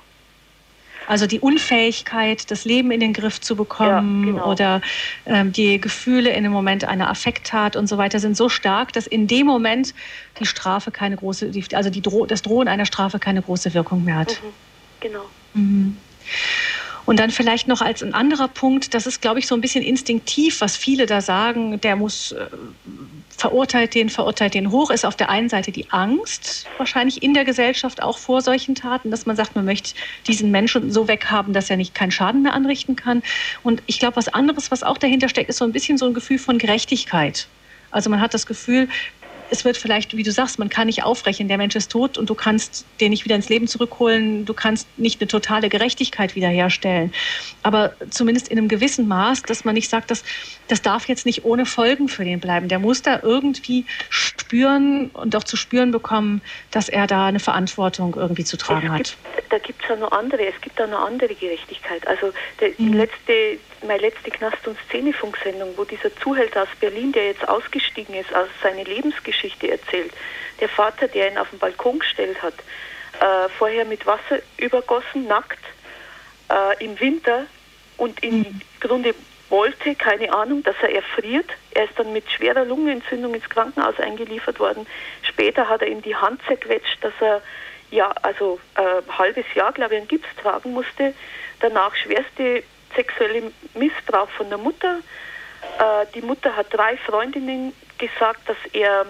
Also 1.07 1.27
die 1.27 1.41
Unfähigkeit, 1.41 2.51
das 2.51 2.65
Leben 2.65 2.91
in 2.91 3.01
den 3.01 3.13
Griff 3.13 3.41
zu 3.41 3.55
bekommen 3.57 4.27
ja, 4.27 4.33
genau. 4.33 4.51
oder 4.51 4.81
ähm, 5.25 5.53
die 5.53 5.81
Gefühle 5.81 6.31
in 6.31 6.43
dem 6.43 6.53
Moment 6.53 6.85
einer 6.85 7.09
Affekttat 7.09 7.77
und 7.77 7.87
so 7.87 7.97
weiter 7.97 8.19
sind 8.19 8.37
so 8.37 8.49
stark, 8.49 8.93
dass 8.93 9.07
in 9.07 9.27
dem 9.27 9.47
Moment 9.47 9.95
die 10.41 10.47
Strafe 10.47 10.91
keine 10.91 11.17
große, 11.17 11.53
also 11.73 11.91
die 11.91 12.03
Dro 12.03 12.27
das 12.27 12.43
Drohen 12.43 12.67
einer 12.69 12.87
Strafe 12.87 13.19
keine 13.19 13.41
große 13.41 13.73
Wirkung 13.73 14.05
mehr 14.05 14.17
hat. 14.17 14.41
Mhm, 14.43 14.49
genau. 15.01 15.25
Mhm. 15.55 15.97
Und 17.07 17.21
dann 17.21 17.31
vielleicht 17.31 17.69
noch 17.69 17.81
als 17.81 18.03
ein 18.03 18.15
anderer 18.15 18.49
Punkt, 18.49 18.93
das 18.93 19.07
ist, 19.07 19.23
glaube 19.23 19.39
ich, 19.39 19.47
so 19.47 19.55
ein 19.55 19.61
bisschen 19.61 19.83
instinktiv, 19.83 20.61
was 20.61 20.77
viele 20.77 21.07
da 21.07 21.21
sagen, 21.21 21.81
der 21.81 21.97
muss 21.97 22.33
äh, 22.33 22.47
verurteilt 23.37 23.95
den, 23.95 24.09
verurteilt 24.09 24.55
den 24.55 24.71
hoch, 24.71 24.91
ist 24.91 25.07
auf 25.07 25.15
der 25.15 25.31
einen 25.31 25.49
Seite 25.49 25.71
die 25.71 25.91
Angst, 25.91 26.67
wahrscheinlich 26.79 27.23
in 27.23 27.35
der 27.35 27.45
Gesellschaft 27.45 28.03
auch 28.03 28.19
vor 28.19 28.41
solchen 28.41 28.75
Taten, 28.75 29.11
dass 29.11 29.27
man 29.27 29.37
sagt, 29.37 29.55
man 29.55 29.65
möchte 29.65 29.95
diesen 30.27 30.51
Menschen 30.51 30.91
so 30.91 31.07
weghaben, 31.07 31.53
dass 31.53 31.71
er 31.71 31.77
nicht 31.77 31.95
keinen 31.95 32.11
Schaden 32.11 32.43
mehr 32.43 32.55
anrichten 32.55 32.97
kann. 32.97 33.23
Und 33.63 33.83
ich 33.87 33.99
glaube, 33.99 34.17
was 34.17 34.29
anderes, 34.29 34.71
was 34.71 34.83
auch 34.83 34.99
dahinter 34.99 35.29
steckt, 35.29 35.49
ist 35.49 35.59
so 35.59 35.65
ein 35.65 35.73
bisschen 35.73 35.99
so 35.99 36.07
ein 36.07 36.15
Gefühl 36.15 36.39
von 36.39 36.59
Gerechtigkeit. 36.59 37.47
Also 37.91 38.11
man 38.11 38.21
hat 38.21 38.35
das 38.35 38.47
Gefühl, 38.47 38.89
es 39.51 39.65
wird 39.65 39.77
vielleicht, 39.77 40.17
wie 40.17 40.23
du 40.23 40.33
sagst, 40.33 40.59
man 40.59 40.69
kann 40.69 40.87
nicht 40.87 41.03
aufrechnen, 41.05 41.49
der 41.49 41.59
Mensch 41.59 41.77
ist 41.77 41.91
tot 41.91 42.19
und 42.19 42.29
du 42.29 42.35
kannst 42.35 42.85
den 43.01 43.11
nicht 43.11 43.25
wieder 43.25 43.37
ins 43.37 43.49
Leben 43.49 43.67
zurückholen, 43.69 44.45
du 44.45 44.55
kannst 44.55 44.87
nicht 44.99 45.21
eine 45.21 45.29
totale 45.29 45.69
Gerechtigkeit 45.69 46.35
wiederherstellen. 46.35 47.13
Aber 47.63 47.95
zumindest 48.11 48.49
in 48.49 48.59
einem 48.59 48.69
gewissen 48.69 49.09
Maß, 49.09 49.43
dass 49.43 49.65
man 49.65 49.75
nicht 49.75 49.91
sagt, 49.91 50.11
dass 50.11 50.25
das 50.69 50.83
darf 50.83 51.09
jetzt 51.09 51.27
nicht 51.27 51.45
ohne 51.45 51.67
Folgen 51.67 52.09
für 52.09 52.25
den 52.25 52.41
bleiben. 52.41 52.69
Der 52.69 52.79
muss 52.79 53.03
da 53.03 53.21
irgendwie 53.23 53.85
spüren 54.09 55.11
und 55.11 55.37
auch 55.37 55.45
zu 55.45 55.57
spüren 55.57 55.91
bekommen, 55.91 56.41
dass 56.71 56.89
er 56.89 57.07
da 57.07 57.27
eine 57.27 57.41
Verantwortung 57.41 58.15
irgendwie 58.17 58.45
zu 58.45 58.57
tragen 58.57 58.91
hat. 58.91 59.17
da 59.51 59.59
gibt 59.59 59.83
es 59.83 59.89
ja 59.89 59.97
noch 59.97 60.13
andere, 60.13 60.47
es 60.47 60.61
gibt 60.61 60.79
da 60.79 60.87
noch 60.87 61.07
andere 61.07 61.35
Gerechtigkeit. 61.35 62.07
Also 62.07 62.33
der, 62.61 62.71
die 62.71 62.83
mhm. 62.83 62.95
letzte, 62.95 63.59
meine 63.87 64.03
letzte 64.03 64.31
Knast- 64.31 64.67
und 64.67 64.79
Szenefunk-Sendung, 64.89 65.75
wo 65.77 65.85
dieser 65.85 66.15
Zuhälter 66.17 66.63
aus 66.63 66.69
Berlin, 66.81 67.13
der 67.13 67.27
jetzt 67.27 67.49
ausgestiegen 67.49 68.15
ist, 68.15 68.35
aus 68.35 68.49
seiner 68.63 68.85
Lebensgeschichte 68.85 69.71
erzählt, 69.71 70.13
der 70.61 70.69
Vater, 70.69 71.09
der 71.09 71.31
ihn 71.31 71.39
auf 71.39 71.51
den 71.51 71.59
Balkon 71.59 71.99
gestellt 71.99 72.43
hat, 72.43 72.55
äh, 73.21 73.49
vorher 73.59 73.85
mit 73.85 74.07
Wasser 74.07 74.41
übergossen, 74.57 75.27
nackt, 75.27 75.59
äh, 76.51 76.85
im 76.85 76.99
Winter 77.01 77.47
und 77.97 78.23
im 78.23 78.39
mhm. 78.39 78.61
Grunde 78.81 79.15
wollte, 79.49 79.95
keine 79.95 80.33
Ahnung, 80.33 80.63
dass 80.63 80.77
er 80.83 80.95
erfriert. 80.95 81.49
Er 81.73 81.85
ist 81.85 81.99
dann 81.99 82.13
mit 82.13 82.31
schwerer 82.31 82.65
Lungenentzündung 82.65 83.35
ins 83.35 83.49
Krankenhaus 83.49 83.99
eingeliefert 84.01 84.59
worden. 84.59 84.87
Später 85.23 85.69
hat 85.69 85.83
er 85.83 85.89
ihm 85.89 86.03
die 86.03 86.17
Hand 86.17 86.41
zerquetscht, 86.47 87.03
dass 87.03 87.13
er 87.21 87.43
ja, 87.91 88.11
also 88.23 88.59
äh, 88.75 89.03
halbes 89.17 89.45
Jahr, 89.55 89.73
glaube 89.73 89.95
ich, 89.95 90.01
einen 90.01 90.09
Gips 90.09 90.27
tragen 90.43 90.73
musste. 90.73 91.15
Danach 91.61 91.95
schwerste 91.95 92.65
sexuelle 92.97 93.53
Missbrauch 93.75 94.31
von 94.31 94.49
der 94.49 94.59
Mutter. 94.59 94.99
Äh, 95.79 96.07
die 96.15 96.23
Mutter 96.23 96.57
hat 96.57 96.73
drei 96.73 96.97
Freundinnen 96.97 97.73
gesagt, 97.99 98.49
dass 98.49 98.57
er 98.73 99.07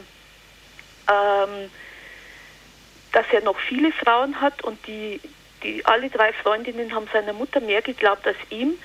ähm, 1.08 1.70
dass 3.12 3.24
er 3.32 3.40
noch 3.40 3.58
viele 3.58 3.92
Frauen 3.92 4.40
hat 4.42 4.62
und 4.62 4.78
die, 4.86 5.20
die 5.62 5.84
alle 5.86 6.10
drei 6.10 6.34
Freundinnen 6.34 6.94
haben 6.94 7.08
seiner 7.12 7.32
Mutter 7.32 7.60
mehr 7.60 7.80
geglaubt 7.80 8.26
als 8.26 8.36
ihm. 8.50 8.78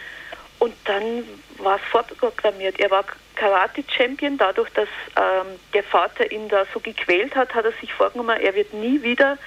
Und 0.58 0.74
dann 0.86 1.26
war 1.58 1.76
es 1.76 1.82
vorprogrammiert. 1.92 2.80
Er 2.80 2.92
war 2.92 3.04
Karate-Champion. 3.36 4.38
Dadurch, 4.38 4.70
dass 4.70 4.88
ähm, 5.18 5.60
der 5.74 5.84
Vater 5.84 6.32
ihn 6.32 6.48
da 6.48 6.66
so 6.74 6.80
gequält 6.80 7.36
hat, 7.36 7.54
hat 7.54 7.66
er 7.66 7.74
sich 7.74 7.94
vorgenommen, 7.94 8.40
er 8.40 8.56
wird 8.56 8.74
nie 8.74 9.02
wieder, 9.02 9.38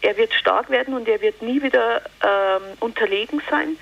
er 0.00 0.16
wird 0.16 0.32
stark 0.32 0.70
werden 0.70 0.94
und 0.94 1.06
er 1.06 1.20
wird 1.20 1.42
nie 1.42 1.60
wieder 1.62 2.02
ähm, 2.24 2.62
unterlegen 2.78 3.42
sein. 3.50 3.76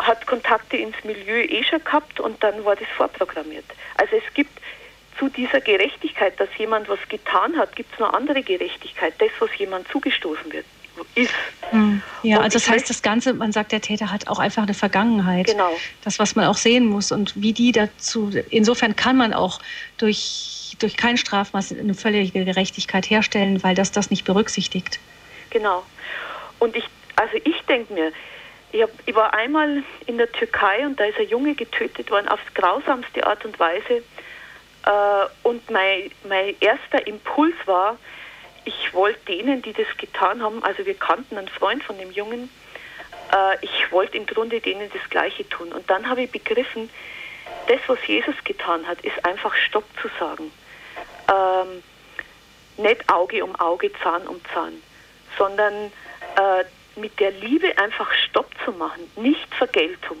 Hat 0.00 0.26
Kontakte 0.26 0.76
ins 0.76 0.96
Milieu 1.04 1.42
eh 1.42 1.62
schon 1.64 1.82
gehabt 1.84 2.20
und 2.20 2.42
dann 2.42 2.64
war 2.64 2.76
das 2.76 2.88
vorprogrammiert. 2.96 3.64
Also 3.96 4.16
es 4.16 4.34
gibt 4.34 4.50
zu 5.18 5.28
dieser 5.28 5.60
Gerechtigkeit, 5.60 6.38
dass 6.40 6.48
jemand 6.56 6.88
was 6.88 7.00
getan 7.08 7.56
hat, 7.58 7.76
gibt 7.76 7.92
es 7.92 7.98
noch 7.98 8.12
andere 8.12 8.42
Gerechtigkeit, 8.42 9.14
das, 9.18 9.30
was 9.38 9.50
jemand 9.58 9.86
zugestoßen 9.88 10.52
wird 10.52 10.64
ist. 11.14 11.32
Hm. 11.70 12.02
Ja, 12.22 12.38
und 12.38 12.44
also 12.44 12.58
das 12.58 12.68
heißt, 12.68 12.90
das 12.90 13.02
Ganze, 13.02 13.32
man 13.34 13.52
sagt, 13.52 13.72
der 13.72 13.80
Täter 13.80 14.10
hat 14.10 14.28
auch 14.28 14.38
einfach 14.38 14.62
eine 14.62 14.74
Vergangenheit. 14.74 15.46
Genau. 15.46 15.76
Das, 16.02 16.18
was 16.18 16.36
man 16.36 16.46
auch 16.46 16.56
sehen 16.56 16.86
muss 16.86 17.12
und 17.12 17.40
wie 17.40 17.52
die 17.52 17.72
dazu, 17.72 18.30
insofern 18.50 18.96
kann 18.96 19.16
man 19.16 19.32
auch 19.32 19.60
durch, 19.98 20.76
durch 20.78 20.96
kein 20.96 21.16
Strafmaß 21.16 21.72
eine 21.72 21.94
völlige 21.94 22.44
Gerechtigkeit 22.44 23.08
herstellen, 23.08 23.62
weil 23.62 23.74
das 23.74 23.92
das 23.92 24.10
nicht 24.10 24.24
berücksichtigt. 24.24 24.98
Genau. 25.50 25.84
Und 26.58 26.76
ich, 26.76 26.84
also 27.16 27.36
ich 27.44 27.60
denke 27.68 27.92
mir, 27.92 28.12
ich, 28.72 28.82
hab, 28.82 28.90
ich 29.06 29.14
war 29.14 29.34
einmal 29.34 29.82
in 30.06 30.18
der 30.18 30.30
Türkei 30.30 30.86
und 30.86 30.98
da 30.98 31.04
ist 31.04 31.18
ein 31.18 31.28
Junge 31.28 31.54
getötet 31.54 32.10
worden 32.10 32.28
auf 32.28 32.40
grausamste 32.54 33.26
Art 33.26 33.44
und 33.44 33.58
Weise. 33.58 34.02
Äh, 34.86 35.26
und 35.42 35.68
mein, 35.70 36.10
mein 36.28 36.54
erster 36.60 37.06
Impuls 37.06 37.54
war, 37.66 37.98
ich 38.64 38.94
wollte 38.94 39.20
denen, 39.26 39.62
die 39.62 39.72
das 39.72 39.86
getan 39.96 40.42
haben, 40.42 40.62
also 40.62 40.84
wir 40.86 40.94
kannten 40.94 41.36
einen 41.36 41.48
Freund 41.48 41.82
von 41.82 41.98
dem 41.98 42.12
Jungen, 42.12 42.50
äh, 43.32 43.56
ich 43.62 43.90
wollte 43.90 44.16
im 44.16 44.26
Grunde 44.26 44.60
denen 44.60 44.90
das 44.92 45.10
Gleiche 45.10 45.48
tun. 45.48 45.72
Und 45.72 45.88
dann 45.90 46.08
habe 46.08 46.22
ich 46.22 46.30
begriffen, 46.30 46.90
das, 47.66 47.80
was 47.86 47.98
Jesus 48.06 48.34
getan 48.44 48.86
hat, 48.86 49.00
ist 49.02 49.24
einfach 49.24 49.54
Stopp 49.54 49.84
zu 50.00 50.08
sagen. 50.18 50.52
Ähm, 51.28 51.82
nicht 52.76 53.12
Auge 53.12 53.44
um 53.44 53.54
Auge, 53.56 53.90
Zahn 54.02 54.26
um 54.26 54.40
Zahn, 54.52 54.80
sondern 55.36 55.92
äh, 56.36 56.64
mit 56.96 57.18
der 57.20 57.30
Liebe 57.32 57.76
einfach 57.78 58.12
Stopp 58.12 58.50
zu 58.64 58.72
machen, 58.72 59.10
nicht 59.16 59.54
Vergeltung. 59.54 60.18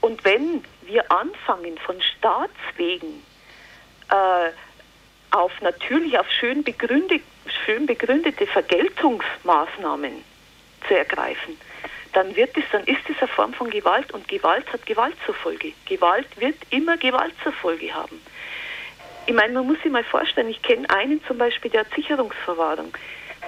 Und 0.00 0.24
wenn 0.24 0.64
wir 0.82 1.10
anfangen, 1.10 1.78
von 1.78 2.00
Staatswegen 2.00 3.22
äh, 4.10 4.50
auf 5.30 5.52
natürlich 5.60 6.18
auf 6.18 6.30
schön, 6.30 6.62
begründet, 6.62 7.22
schön 7.64 7.86
begründete 7.86 8.46
Vergeltungsmaßnahmen 8.46 10.22
zu 10.86 10.96
ergreifen, 10.96 11.58
dann 12.12 12.36
wird 12.36 12.56
es, 12.56 12.64
dann 12.70 12.84
ist 12.84 13.00
es 13.08 13.18
eine 13.18 13.28
Form 13.28 13.54
von 13.54 13.70
Gewalt 13.70 14.12
und 14.12 14.28
Gewalt 14.28 14.72
hat 14.72 14.86
Gewalt 14.86 15.16
zur 15.26 15.34
Folge. 15.34 15.72
Gewalt 15.86 16.28
wird 16.38 16.56
immer 16.70 16.96
Gewalt 16.96 17.34
zur 17.42 17.52
Folge 17.52 17.92
haben. 17.92 18.20
Ich 19.26 19.34
meine, 19.34 19.54
man 19.54 19.66
muss 19.66 19.80
sich 19.82 19.90
mal 19.90 20.04
vorstellen, 20.04 20.50
ich 20.50 20.62
kenne 20.62 20.88
einen 20.90 21.24
zum 21.24 21.38
Beispiel, 21.38 21.70
der 21.70 21.80
hat 21.80 21.94
Sicherungsverwahrung. 21.94 22.92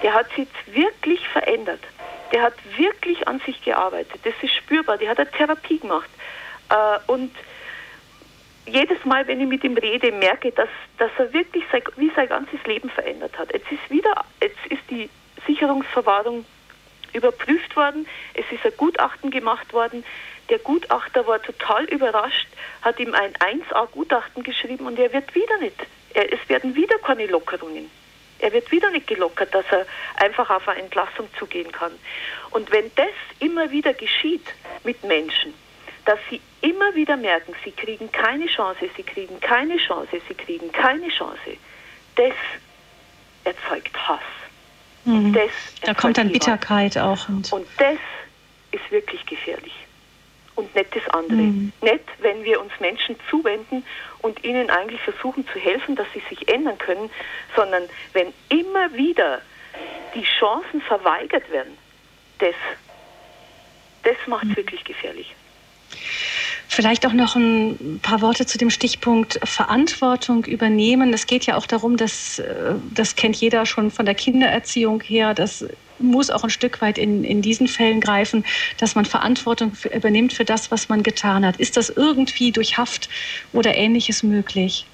Der 0.01 0.13
hat 0.13 0.27
sich 0.35 0.47
wirklich 0.65 1.25
verändert. 1.29 1.79
Der 2.31 2.41
hat 2.41 2.53
wirklich 2.77 3.27
an 3.27 3.39
sich 3.45 3.63
gearbeitet. 3.63 4.19
Das 4.23 4.33
ist 4.41 4.53
spürbar. 4.53 4.97
Der 4.97 5.09
hat 5.09 5.19
eine 5.19 5.31
Therapie 5.31 5.79
gemacht. 5.79 6.09
Äh, 6.69 6.99
und 7.11 7.31
jedes 8.67 9.03
Mal, 9.05 9.25
wenn 9.27 9.39
ich 9.39 9.47
mit 9.47 9.63
ihm 9.63 9.77
rede, 9.77 10.11
merke, 10.11 10.51
dass, 10.51 10.69
dass 10.97 11.11
er 11.17 11.31
wirklich 11.33 11.63
sein, 11.71 11.81
wie 11.95 12.11
sein 12.15 12.27
ganzes 12.27 12.61
Leben 12.65 12.89
verändert 12.89 13.37
hat. 13.37 13.53
Jetzt 13.53 13.71
ist 13.71 13.89
wieder, 13.89 14.25
jetzt 14.41 14.65
ist 14.69 14.81
die 14.89 15.09
Sicherungsverwahrung 15.45 16.45
überprüft 17.13 17.75
worden, 17.75 18.05
es 18.33 18.45
ist 18.51 18.65
ein 18.65 18.73
Gutachten 18.75 19.31
gemacht 19.31 19.73
worden. 19.73 20.03
Der 20.49 20.59
Gutachter 20.59 21.25
war 21.27 21.41
total 21.41 21.85
überrascht, 21.85 22.47
hat 22.81 22.99
ihm 22.99 23.13
ein 23.13 23.33
1A-Gutachten 23.33 24.43
geschrieben 24.43 24.85
und 24.85 24.99
er 24.99 25.11
wird 25.13 25.33
wieder 25.33 25.57
nicht, 25.59 25.87
es 26.13 26.49
werden 26.49 26.75
wieder 26.75 26.97
keine 26.99 27.27
Lockerungen. 27.27 27.89
Er 28.39 28.53
wird 28.53 28.71
wieder 28.71 28.89
nicht 28.91 29.07
gelockert, 29.07 29.53
dass 29.53 29.65
er 29.71 29.85
einfach 30.15 30.49
auf 30.49 30.67
eine 30.67 30.81
Entlassung 30.81 31.27
zugehen 31.39 31.71
kann. 31.71 31.91
Und 32.51 32.71
wenn 32.71 32.91
das 32.95 33.09
immer 33.39 33.71
wieder 33.71 33.93
geschieht 33.93 34.45
mit 34.83 35.03
Menschen, 35.03 35.53
dass 36.05 36.19
sie 36.29 36.41
immer 36.61 36.95
wieder 36.95 37.17
merken, 37.17 37.53
sie 37.63 37.71
kriegen 37.71 38.11
keine 38.11 38.47
Chance, 38.47 38.89
sie 38.95 39.03
kriegen 39.03 39.39
keine 39.41 39.77
Chance, 39.77 40.21
sie 40.27 40.33
kriegen 40.33 40.71
keine 40.71 41.09
Chance, 41.09 41.57
das 42.15 42.33
erzeugt 43.43 43.95
Hass. 44.07 44.21
Mhm. 45.05 45.33
Das 45.33 45.51
da 45.81 45.93
kommt 45.93 46.17
dann 46.17 46.31
Bitterkeit 46.31 46.97
auch. 46.97 47.27
Und, 47.29 47.51
und 47.51 47.67
das 47.77 47.97
ist 48.71 48.91
wirklich 48.91 49.25
gefährlich. 49.25 49.73
Und 50.55 50.73
nicht 50.75 50.95
das 50.95 51.07
andere. 51.13 51.37
Mhm. 51.37 51.71
Nicht, 51.81 52.03
wenn 52.19 52.43
wir 52.43 52.59
uns 52.59 52.71
Menschen 52.79 53.15
zuwenden 53.29 53.85
und 54.21 54.43
ihnen 54.43 54.69
eigentlich 54.69 55.01
versuchen 55.01 55.47
zu 55.47 55.59
helfen, 55.59 55.95
dass 55.95 56.07
sie 56.13 56.21
sich 56.29 56.47
ändern 56.49 56.77
können, 56.77 57.09
sondern 57.55 57.83
wenn 58.13 58.33
immer 58.49 58.93
wieder 58.93 59.41
die 60.15 60.23
Chancen 60.39 60.81
verweigert 60.81 61.49
werden, 61.51 61.77
das, 62.39 62.55
das 64.03 64.15
macht 64.27 64.43
es 64.43 64.49
mhm. 64.49 64.57
wirklich 64.57 64.83
gefährlich. 64.83 65.35
Vielleicht 66.69 67.05
auch 67.05 67.13
noch 67.13 67.35
ein 67.35 67.99
paar 68.03 68.21
Worte 68.21 68.45
zu 68.45 68.57
dem 68.57 68.69
Stichpunkt 68.69 69.39
Verantwortung 69.43 70.43
übernehmen. 70.45 71.13
Es 71.13 71.25
geht 71.25 71.45
ja 71.45 71.55
auch 71.55 71.65
darum, 71.65 71.97
dass 71.97 72.39
äh, 72.39 72.75
das 72.93 73.15
kennt 73.15 73.37
jeder 73.37 73.65
schon 73.65 73.89
von 73.89 74.05
der 74.05 74.15
Kindererziehung 74.15 75.01
her, 75.01 75.33
dass 75.33 75.65
muss 75.99 76.29
auch 76.29 76.43
ein 76.43 76.49
Stück 76.49 76.81
weit 76.81 76.97
in, 76.97 77.23
in 77.23 77.41
diesen 77.41 77.67
Fällen 77.67 78.01
greifen, 78.01 78.45
dass 78.79 78.95
man 78.95 79.05
Verantwortung 79.05 79.73
übernimmt 79.93 80.33
für 80.33 80.45
das, 80.45 80.71
was 80.71 80.89
man 80.89 81.03
getan 81.03 81.45
hat. 81.45 81.57
Ist 81.57 81.77
das 81.77 81.89
irgendwie 81.89 82.51
durch 82.51 82.77
Haft 82.77 83.09
oder 83.53 83.75
ähnliches 83.75 84.23
möglich? 84.23 84.85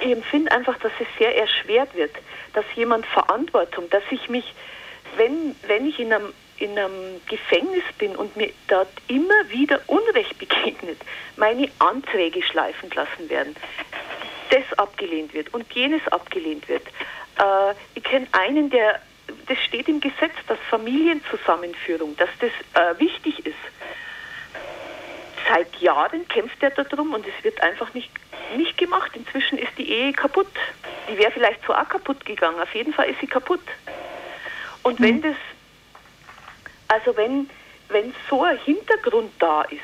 Ich 0.00 0.12
empfinde 0.12 0.52
einfach, 0.52 0.78
dass 0.78 0.92
es 1.00 1.06
sehr 1.18 1.36
erschwert 1.36 1.94
wird, 1.94 2.12
dass 2.52 2.64
jemand 2.74 3.06
Verantwortung, 3.06 3.88
dass 3.90 4.02
ich 4.10 4.28
mich, 4.28 4.54
wenn, 5.16 5.54
wenn 5.66 5.86
ich 5.86 5.98
in 5.98 6.12
einem, 6.12 6.32
in 6.58 6.78
einem 6.78 7.20
Gefängnis 7.28 7.84
bin 7.98 8.14
und 8.16 8.36
mir 8.36 8.50
dort 8.68 8.88
immer 9.08 9.48
wieder 9.48 9.80
Unrecht 9.86 10.38
begegnet, 10.38 11.00
meine 11.36 11.68
Anträge 11.78 12.42
schleifen 12.42 12.90
lassen 12.94 13.28
werden, 13.28 13.56
das 14.50 14.78
abgelehnt 14.78 15.34
wird 15.34 15.52
und 15.54 15.64
jenes 15.72 16.06
abgelehnt 16.08 16.68
wird. 16.68 16.86
Äh, 17.38 17.74
ich 17.94 18.04
kenne 18.04 18.26
einen, 18.32 18.70
der 18.70 19.00
das 19.46 19.58
steht 19.58 19.88
im 19.88 20.00
Gesetz, 20.00 20.34
dass 20.46 20.58
Familienzusammenführung, 20.70 22.16
dass 22.16 22.30
das 22.40 22.50
äh, 22.74 22.98
wichtig 22.98 23.44
ist. 23.46 23.54
Seit 25.48 25.76
Jahren 25.76 26.26
kämpft 26.28 26.62
er 26.62 26.70
darum 26.70 27.12
und 27.12 27.26
es 27.26 27.44
wird 27.44 27.60
einfach 27.62 27.92
nicht, 27.92 28.10
nicht 28.56 28.78
gemacht. 28.78 29.12
Inzwischen 29.14 29.58
ist 29.58 29.72
die 29.76 29.90
Ehe 29.90 30.12
kaputt. 30.12 30.48
Die 31.08 31.18
wäre 31.18 31.30
vielleicht 31.30 31.64
so 31.66 31.74
auch 31.74 31.88
kaputt 31.88 32.24
gegangen. 32.24 32.60
Auf 32.60 32.74
jeden 32.74 32.94
Fall 32.94 33.10
ist 33.10 33.20
sie 33.20 33.26
kaputt. 33.26 33.60
Und 34.82 35.00
wenn 35.00 35.16
mhm. 35.16 35.22
das, 35.22 35.36
also 36.88 37.16
wenn, 37.16 37.50
wenn 37.88 38.14
so 38.30 38.42
ein 38.42 38.58
Hintergrund 38.58 39.32
da 39.38 39.62
ist, 39.62 39.80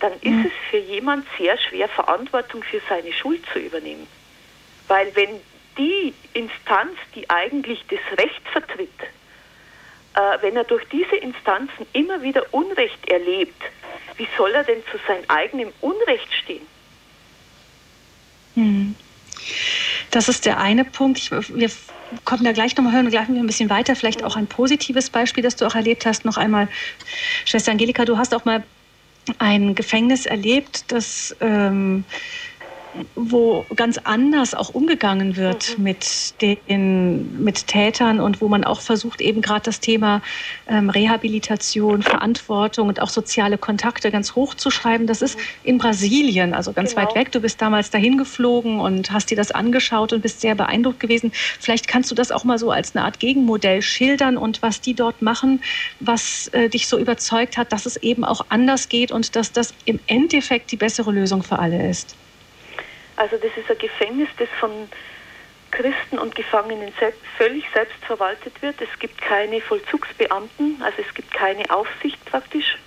dann 0.00 0.12
ist 0.14 0.24
mhm. 0.24 0.46
es 0.46 0.70
für 0.70 0.78
jemand 0.78 1.26
sehr 1.38 1.56
schwer, 1.56 1.88
Verantwortung 1.88 2.62
für 2.62 2.80
seine 2.88 3.12
Schuld 3.12 3.42
zu 3.52 3.58
übernehmen. 3.58 4.06
Weil 4.86 5.14
wenn 5.16 5.40
die 5.76 6.14
Instanz, 6.32 6.96
die 7.14 7.28
eigentlich 7.30 7.84
das 7.88 8.18
Recht 8.18 8.42
vertritt, 8.52 8.88
äh, 10.14 10.42
wenn 10.42 10.56
er 10.56 10.64
durch 10.64 10.84
diese 10.88 11.16
Instanzen 11.16 11.86
immer 11.92 12.22
wieder 12.22 12.44
Unrecht 12.52 13.08
erlebt, 13.08 13.60
wie 14.16 14.28
soll 14.36 14.52
er 14.52 14.64
denn 14.64 14.82
zu 14.90 14.98
seinem 15.06 15.24
eigenen 15.28 15.72
Unrecht 15.80 16.32
stehen? 16.42 16.66
Hm. 18.54 18.94
Das 20.10 20.28
ist 20.28 20.46
der 20.46 20.60
eine 20.60 20.84
Punkt. 20.84 21.18
Ich, 21.18 21.30
wir 21.30 21.70
kommen 22.24 22.44
da 22.44 22.52
gleich 22.52 22.76
nochmal 22.76 22.92
hören 22.92 23.10
gleich 23.10 23.28
ein 23.28 23.46
bisschen 23.46 23.70
weiter. 23.70 23.96
Vielleicht 23.96 24.22
auch 24.22 24.36
ein 24.36 24.46
positives 24.46 25.10
Beispiel, 25.10 25.42
das 25.42 25.56
du 25.56 25.66
auch 25.66 25.74
erlebt 25.74 26.06
hast. 26.06 26.24
Noch 26.24 26.36
einmal, 26.36 26.68
Schwester 27.44 27.72
Angelika, 27.72 28.04
du 28.04 28.16
hast 28.16 28.34
auch 28.34 28.44
mal 28.44 28.62
ein 29.38 29.74
Gefängnis 29.74 30.26
erlebt, 30.26 30.92
das 30.92 31.34
ähm, 31.40 32.04
wo 33.14 33.64
ganz 33.74 33.98
anders 33.98 34.54
auch 34.54 34.70
umgegangen 34.70 35.36
wird 35.36 35.76
mhm. 35.76 35.84
mit 35.84 36.40
den 36.40 37.42
mit 37.42 37.66
Tätern 37.66 38.20
und 38.20 38.40
wo 38.40 38.48
man 38.48 38.64
auch 38.64 38.80
versucht, 38.80 39.20
eben 39.20 39.42
gerade 39.42 39.62
das 39.64 39.80
Thema 39.80 40.22
ähm, 40.68 40.90
Rehabilitation, 40.90 42.02
Verantwortung 42.02 42.88
und 42.88 43.00
auch 43.00 43.08
soziale 43.08 43.58
Kontakte 43.58 44.10
ganz 44.10 44.34
hoch 44.34 44.54
zu 44.54 44.70
schreiben. 44.70 45.06
Das 45.06 45.22
ist 45.22 45.36
mhm. 45.36 45.42
in 45.64 45.78
Brasilien, 45.78 46.54
also 46.54 46.72
ganz 46.72 46.94
genau. 46.94 47.08
weit 47.08 47.14
weg. 47.14 47.32
Du 47.32 47.40
bist 47.40 47.60
damals 47.60 47.90
dahin 47.90 48.18
geflogen 48.18 48.80
und 48.80 49.10
hast 49.10 49.30
dir 49.30 49.36
das 49.36 49.50
angeschaut 49.50 50.12
und 50.12 50.22
bist 50.22 50.40
sehr 50.40 50.54
beeindruckt 50.54 51.00
gewesen. 51.00 51.32
Vielleicht 51.60 51.88
kannst 51.88 52.10
du 52.10 52.14
das 52.14 52.30
auch 52.30 52.44
mal 52.44 52.58
so 52.58 52.70
als 52.70 52.94
eine 52.94 53.04
Art 53.04 53.20
Gegenmodell 53.20 53.82
schildern 53.82 54.36
und 54.36 54.62
was 54.62 54.80
die 54.80 54.94
dort 54.94 55.22
machen, 55.22 55.62
was 56.00 56.48
äh, 56.48 56.68
dich 56.68 56.86
so 56.86 56.98
überzeugt 56.98 57.56
hat, 57.56 57.72
dass 57.72 57.86
es 57.86 57.96
eben 57.96 58.24
auch 58.24 58.46
anders 58.48 58.88
geht 58.88 59.12
und 59.12 59.36
dass 59.36 59.52
das 59.52 59.74
im 59.84 60.00
Endeffekt 60.06 60.72
die 60.72 60.76
bessere 60.76 61.12
Lösung 61.12 61.42
für 61.42 61.58
alle 61.58 61.88
ist. 61.88 62.16
Also 63.16 63.36
das 63.36 63.50
ist 63.56 63.70
ein 63.70 63.78
Gefängnis, 63.78 64.28
das 64.38 64.48
von 64.58 64.88
Christen 65.70 66.18
und 66.18 66.34
Gefangenen 66.34 66.92
selbst, 66.98 67.20
völlig 67.36 67.64
selbst 67.72 68.04
verwaltet 68.04 68.60
wird. 68.62 68.80
Es 68.80 68.98
gibt 68.98 69.20
keine 69.20 69.60
Vollzugsbeamten, 69.60 70.82
also 70.82 71.02
es 71.06 71.14
gibt 71.14 71.32
keine 71.32 71.68
Aufsicht 71.70 72.24
praktisch. 72.24 72.78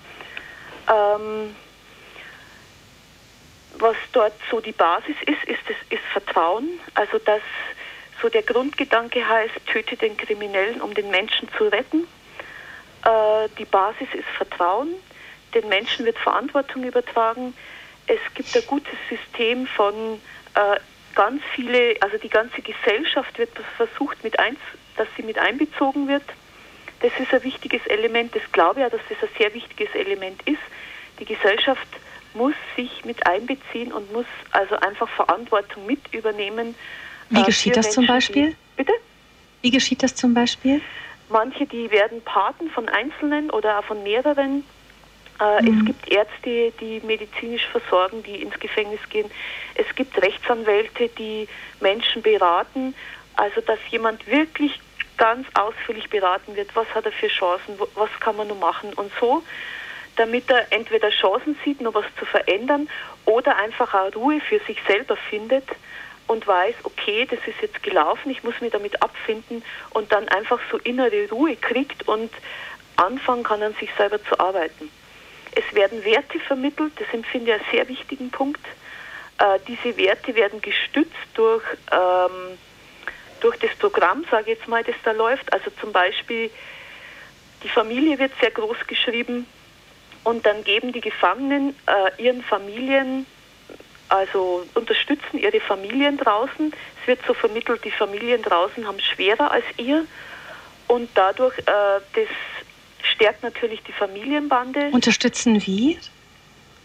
Ähm, 0.89 1.55
was 3.79 3.95
dort 4.13 4.33
so 4.49 4.59
die 4.59 4.71
Basis 4.71 5.15
ist, 5.25 5.43
ist, 5.45 5.59
das, 5.67 5.75
ist 5.89 6.03
Vertrauen. 6.11 6.79
Also 6.95 7.19
dass 7.19 7.41
so 8.21 8.29
der 8.29 8.41
Grundgedanke 8.41 9.27
heißt, 9.27 9.65
töte 9.67 9.97
den 9.97 10.17
Kriminellen, 10.17 10.81
um 10.81 10.93
den 10.93 11.11
Menschen 11.11 11.49
zu 11.57 11.65
retten. 11.65 12.07
Äh, 13.03 13.49
die 13.59 13.65
Basis 13.65 14.07
ist 14.13 14.27
Vertrauen. 14.37 14.95
Den 15.53 15.67
Menschen 15.69 16.05
wird 16.05 16.17
Verantwortung 16.17 16.83
übertragen 16.83 17.53
es 18.07 18.19
gibt 18.33 18.55
ein 18.55 18.63
gutes 18.67 18.97
System 19.09 19.67
von 19.67 19.93
äh, 20.55 20.79
ganz 21.13 21.41
viele, 21.53 21.95
also 22.01 22.17
die 22.17 22.29
ganze 22.29 22.61
Gesellschaft 22.61 23.37
wird 23.37 23.49
versucht, 23.75 24.23
mit 24.23 24.39
eins, 24.39 24.59
dass 24.95 25.07
sie 25.15 25.23
mit 25.23 25.37
einbezogen 25.37 26.07
wird. 26.07 26.23
Das 27.01 27.11
ist 27.19 27.33
ein 27.33 27.43
wichtiges 27.43 27.85
Element. 27.87 28.35
Das 28.35 28.41
glaube 28.51 28.79
ich 28.79 28.83
ja, 28.83 28.89
dass 28.89 29.01
das 29.09 29.17
ein 29.21 29.35
sehr 29.37 29.53
wichtiges 29.53 29.93
Element 29.93 30.41
ist. 30.47 30.57
Die 31.19 31.25
Gesellschaft 31.25 31.87
muss 32.33 32.53
sich 32.75 33.03
mit 33.05 33.25
einbeziehen 33.27 33.91
und 33.91 34.11
muss 34.13 34.25
also 34.51 34.75
einfach 34.77 35.09
Verantwortung 35.09 35.85
mit 35.85 36.13
übernehmen. 36.13 36.75
Wie 37.29 37.41
äh, 37.41 37.45
geschieht 37.45 37.75
das 37.75 37.87
Menschen, 37.87 37.93
zum 37.93 38.07
Beispiel? 38.07 38.47
Die, 38.49 38.55
bitte? 38.77 38.93
Wie 39.61 39.71
geschieht 39.71 40.03
das 40.03 40.15
zum 40.15 40.33
Beispiel? 40.33 40.81
Manche, 41.29 41.65
die 41.65 41.91
werden 41.91 42.21
Paten 42.21 42.69
von 42.69 42.87
Einzelnen 42.87 43.49
oder 43.49 43.79
auch 43.79 43.83
von 43.83 44.01
mehreren 44.03 44.63
mhm. 45.39 45.79
Es 45.79 45.85
gibt 45.85 46.11
Ärzte, 46.11 46.71
die 46.79 47.01
medizinisch 47.05 47.65
versorgen, 47.67 48.23
die 48.23 48.41
ins 48.41 48.59
Gefängnis 48.59 49.01
gehen. 49.09 49.29
Es 49.75 49.85
gibt 49.95 50.21
Rechtsanwälte, 50.21 51.09
die 51.09 51.47
Menschen 51.79 52.21
beraten. 52.21 52.95
Also 53.35 53.61
dass 53.61 53.79
jemand 53.91 54.25
wirklich 54.27 54.79
ganz 55.17 55.47
ausführlich 55.53 56.09
beraten 56.09 56.55
wird, 56.55 56.75
was 56.75 56.87
hat 56.93 57.05
er 57.05 57.11
für 57.11 57.27
Chancen, 57.27 57.79
was 57.95 58.09
kann 58.19 58.35
man 58.35 58.47
nur 58.47 58.57
machen 58.57 58.93
und 58.93 59.11
so, 59.19 59.43
damit 60.15 60.49
er 60.49 60.71
entweder 60.71 61.09
Chancen 61.09 61.57
sieht, 61.63 61.81
noch 61.81 61.93
was 61.93 62.05
zu 62.17 62.25
verändern 62.25 62.87
oder 63.25 63.57
einfach 63.57 63.93
auch 63.93 64.15
Ruhe 64.15 64.39
für 64.39 64.59
sich 64.59 64.77
selber 64.87 65.15
findet 65.15 65.65
und 66.27 66.45
weiß, 66.45 66.75
okay, 66.83 67.25
das 67.29 67.39
ist 67.47 67.61
jetzt 67.61 67.81
gelaufen, 67.83 68.29
ich 68.29 68.43
muss 68.43 68.59
mich 68.61 68.71
damit 68.71 69.01
abfinden 69.01 69.63
und 69.91 70.11
dann 70.11 70.27
einfach 70.29 70.59
so 70.71 70.77
innere 70.77 71.29
Ruhe 71.29 71.55
kriegt 71.55 72.07
und 72.07 72.31
anfangen 72.95 73.43
kann, 73.43 73.63
an 73.63 73.75
sich 73.75 73.89
selber 73.97 74.23
zu 74.23 74.39
arbeiten. 74.39 74.91
Es 75.55 75.75
werden 75.75 76.03
Werte 76.03 76.39
vermittelt, 76.39 76.93
das 76.99 77.07
empfinde 77.13 77.51
ich 77.51 77.53
einen 77.53 77.71
sehr 77.71 77.87
wichtigen 77.87 78.29
Punkt. 78.29 78.65
Äh, 79.39 79.59
diese 79.67 79.97
Werte 79.97 80.35
werden 80.35 80.61
gestützt 80.61 81.13
durch, 81.33 81.63
ähm, 81.91 82.57
durch 83.39 83.57
das 83.59 83.71
Programm, 83.75 84.25
sage 84.29 84.51
ich 84.51 84.59
jetzt 84.59 84.67
mal, 84.67 84.83
das 84.83 84.95
da 85.03 85.11
läuft. 85.11 85.51
Also 85.53 85.71
zum 85.79 85.91
Beispiel 85.91 86.49
die 87.63 87.69
Familie 87.69 88.19
wird 88.19 88.31
sehr 88.39 88.51
groß 88.51 88.77
geschrieben 88.87 89.47
und 90.23 90.45
dann 90.45 90.63
geben 90.63 90.91
die 90.91 91.01
Gefangenen 91.01 91.75
äh, 91.85 92.21
ihren 92.21 92.43
Familien, 92.43 93.25
also 94.09 94.65
unterstützen 94.75 95.37
ihre 95.37 95.59
Familien 95.59 96.17
draußen. 96.17 96.73
Es 97.01 97.07
wird 97.07 97.19
so 97.25 97.33
vermittelt, 97.33 97.83
die 97.83 97.91
Familien 97.91 98.41
draußen 98.41 98.87
haben 98.87 98.99
schwerer 98.99 99.51
als 99.51 99.65
ihr 99.77 100.05
und 100.87 101.09
dadurch 101.15 101.57
äh, 101.59 101.63
das 101.65 102.27
stärkt 103.13 103.43
natürlich 103.43 103.81
die 103.83 103.91
Familienbande. 103.91 104.89
Unterstützen 104.91 105.65
wie? 105.65 105.97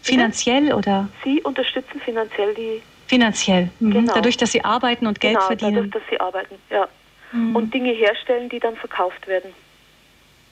Finanziell 0.01 0.67
ja? 0.67 0.75
oder? 0.75 1.09
Sie 1.23 1.41
unterstützen 1.41 2.01
finanziell 2.01 2.53
die. 2.53 2.81
Finanziell. 3.07 3.69
Mhm. 3.79 3.91
Genau. 3.91 4.13
Dadurch, 4.13 4.37
dass 4.37 4.51
sie 4.51 4.63
arbeiten 4.63 5.07
und 5.07 5.19
Geld 5.19 5.35
genau, 5.35 5.47
verdienen. 5.47 5.75
Dadurch, 5.75 5.91
dass 5.91 6.03
sie 6.09 6.19
arbeiten, 6.19 6.55
ja. 6.69 6.87
Mhm. 7.31 7.55
Und 7.55 7.73
Dinge 7.73 7.91
herstellen, 7.91 8.49
die 8.49 8.59
dann 8.59 8.75
verkauft 8.75 9.27
werden. 9.27 9.51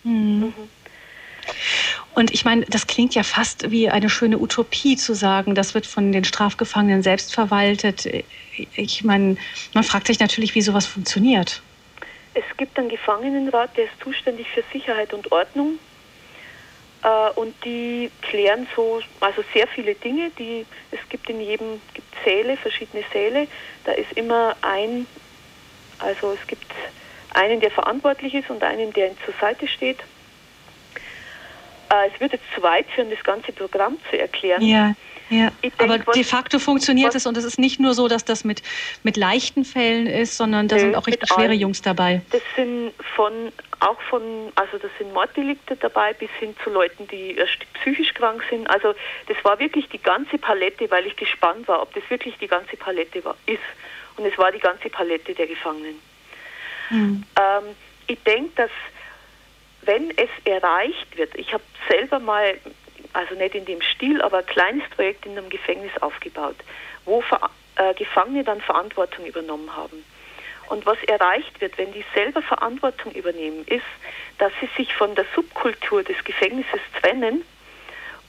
Mhm. 0.03 0.13
mhm. 0.45 0.53
Und 2.13 2.31
ich 2.31 2.45
meine, 2.45 2.65
das 2.65 2.87
klingt 2.87 3.15
ja 3.15 3.23
fast 3.23 3.71
wie 3.71 3.89
eine 3.89 4.09
schöne 4.09 4.37
Utopie 4.37 4.95
zu 4.95 5.15
sagen, 5.15 5.55
das 5.55 5.73
wird 5.73 5.87
von 5.87 6.11
den 6.11 6.23
Strafgefangenen 6.23 7.03
selbst 7.03 7.33
verwaltet. 7.33 8.07
Ich 8.75 9.03
meine, 9.03 9.37
man 9.73 9.83
fragt 9.83 10.07
sich 10.07 10.19
natürlich, 10.19 10.53
wie 10.53 10.61
sowas 10.61 10.85
funktioniert. 10.85 11.61
Es 12.33 12.43
gibt 12.57 12.77
einen 12.79 12.89
Gefangenenrat, 12.89 13.75
der 13.77 13.85
ist 13.85 13.99
zuständig 14.01 14.47
für 14.49 14.63
Sicherheit 14.71 15.13
und 15.13 15.31
Ordnung. 15.31 15.79
Äh, 17.03 17.29
und 17.35 17.53
die 17.65 18.11
klären 18.21 18.67
so, 18.75 19.01
also 19.19 19.43
sehr 19.53 19.67
viele 19.67 19.95
Dinge. 19.95 20.29
Die, 20.37 20.65
es 20.91 20.99
gibt 21.09 21.29
in 21.29 21.41
jedem 21.41 21.81
gibt 21.93 22.13
Säle, 22.23 22.57
verschiedene 22.57 23.03
Säle. 23.11 23.47
Da 23.83 23.93
ist 23.93 24.11
immer 24.13 24.55
ein, 24.61 25.07
also 25.99 26.33
es 26.39 26.47
gibt 26.47 26.71
einen, 27.33 27.59
der 27.59 27.71
verantwortlich 27.71 28.33
ist 28.33 28.49
und 28.49 28.63
einen, 28.63 28.93
der 28.93 29.11
zur 29.25 29.33
Seite 29.39 29.67
steht. 29.67 29.99
Äh, 31.89 32.09
es 32.13 32.31
jetzt 32.31 32.45
zu 32.55 32.61
weit 32.61 32.87
führen, 32.91 33.09
das 33.09 33.23
ganze 33.23 33.51
Programm 33.51 33.97
zu 34.09 34.17
erklären. 34.17 34.61
Ja. 34.61 34.93
Ja, 35.31 35.49
denk, 35.63 35.73
aber 35.81 35.97
de 35.99 36.23
facto 36.25 36.59
funktioniert 36.59 37.15
es 37.15 37.25
und 37.25 37.37
es 37.37 37.45
ist 37.45 37.57
nicht 37.57 37.79
nur 37.79 37.93
so, 37.93 38.09
dass 38.09 38.25
das 38.25 38.43
mit, 38.43 38.61
mit 39.03 39.15
leichten 39.15 39.63
Fällen 39.63 40.05
ist, 40.05 40.35
sondern 40.35 40.67
da 40.67 40.77
sind 40.77 40.95
auch 40.95 41.07
richtig 41.07 41.29
schwere. 41.29 41.53
Jungs 41.53 41.81
dabei. 41.81 42.21
Das 42.31 42.41
sind 42.55 42.91
von, 43.15 43.51
auch 43.79 43.99
von, 44.09 44.21
also 44.55 44.77
das 44.77 44.91
sind 44.97 45.13
Morddelikte 45.13 45.77
dabei 45.77 46.13
bis 46.13 46.29
hin 46.39 46.53
zu 46.63 46.69
Leuten, 46.69 47.07
die 47.07 47.37
psychisch 47.79 48.13
krank 48.13 48.43
sind. 48.49 48.69
Also 48.69 48.93
das 49.27 49.37
war 49.43 49.57
wirklich 49.59 49.87
die 49.87 50.01
ganze 50.01 50.37
Palette, 50.37 50.91
weil 50.91 51.07
ich 51.07 51.15
gespannt 51.15 51.67
war, 51.67 51.81
ob 51.81 51.93
das 51.93 52.03
wirklich 52.09 52.37
die 52.37 52.47
ganze 52.47 52.75
Palette 52.75 53.23
war, 53.23 53.37
ist. 53.45 53.59
Und 54.17 54.25
es 54.25 54.37
war 54.37 54.51
die 54.51 54.59
ganze 54.59 54.89
Palette 54.89 55.33
der 55.33 55.47
Gefangenen. 55.47 55.95
Mhm. 56.89 57.23
Ähm, 57.39 57.75
ich 58.07 58.21
denke, 58.23 58.51
dass 58.55 58.71
wenn 59.83 60.11
es 60.17 60.29
erreicht 60.45 61.17
wird, 61.17 61.33
ich 61.35 61.53
habe 61.53 61.63
selber 61.89 62.19
mal, 62.19 62.55
also 63.13 63.35
nicht 63.35 63.55
in 63.55 63.65
dem 63.65 63.81
Stil, 63.81 64.21
aber 64.21 64.39
ein 64.39 64.45
kleines 64.45 64.89
Projekt 64.89 65.25
in 65.25 65.37
einem 65.37 65.49
Gefängnis 65.49 65.91
aufgebaut, 66.01 66.55
wo 67.05 67.23
äh, 67.75 67.93
Gefangene 67.93 68.43
dann 68.43 68.61
Verantwortung 68.61 69.25
übernommen 69.25 69.75
haben. 69.75 70.03
Und 70.69 70.85
was 70.85 70.97
erreicht 71.03 71.59
wird, 71.59 71.77
wenn 71.77 71.91
die 71.91 72.05
selber 72.13 72.41
Verantwortung 72.41 73.11
übernehmen, 73.11 73.65
ist, 73.67 73.83
dass 74.37 74.53
sie 74.61 74.69
sich 74.77 74.93
von 74.93 75.13
der 75.15 75.25
Subkultur 75.35 76.03
des 76.03 76.23
Gefängnisses 76.23 76.79
trennen 77.01 77.43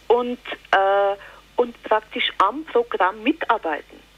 und, 0.08 0.40
äh, 0.72 1.16
und 1.56 1.80
praktisch 1.84 2.32
am 2.38 2.64
Programm 2.64 3.22
mitarbeiten. 3.22 4.11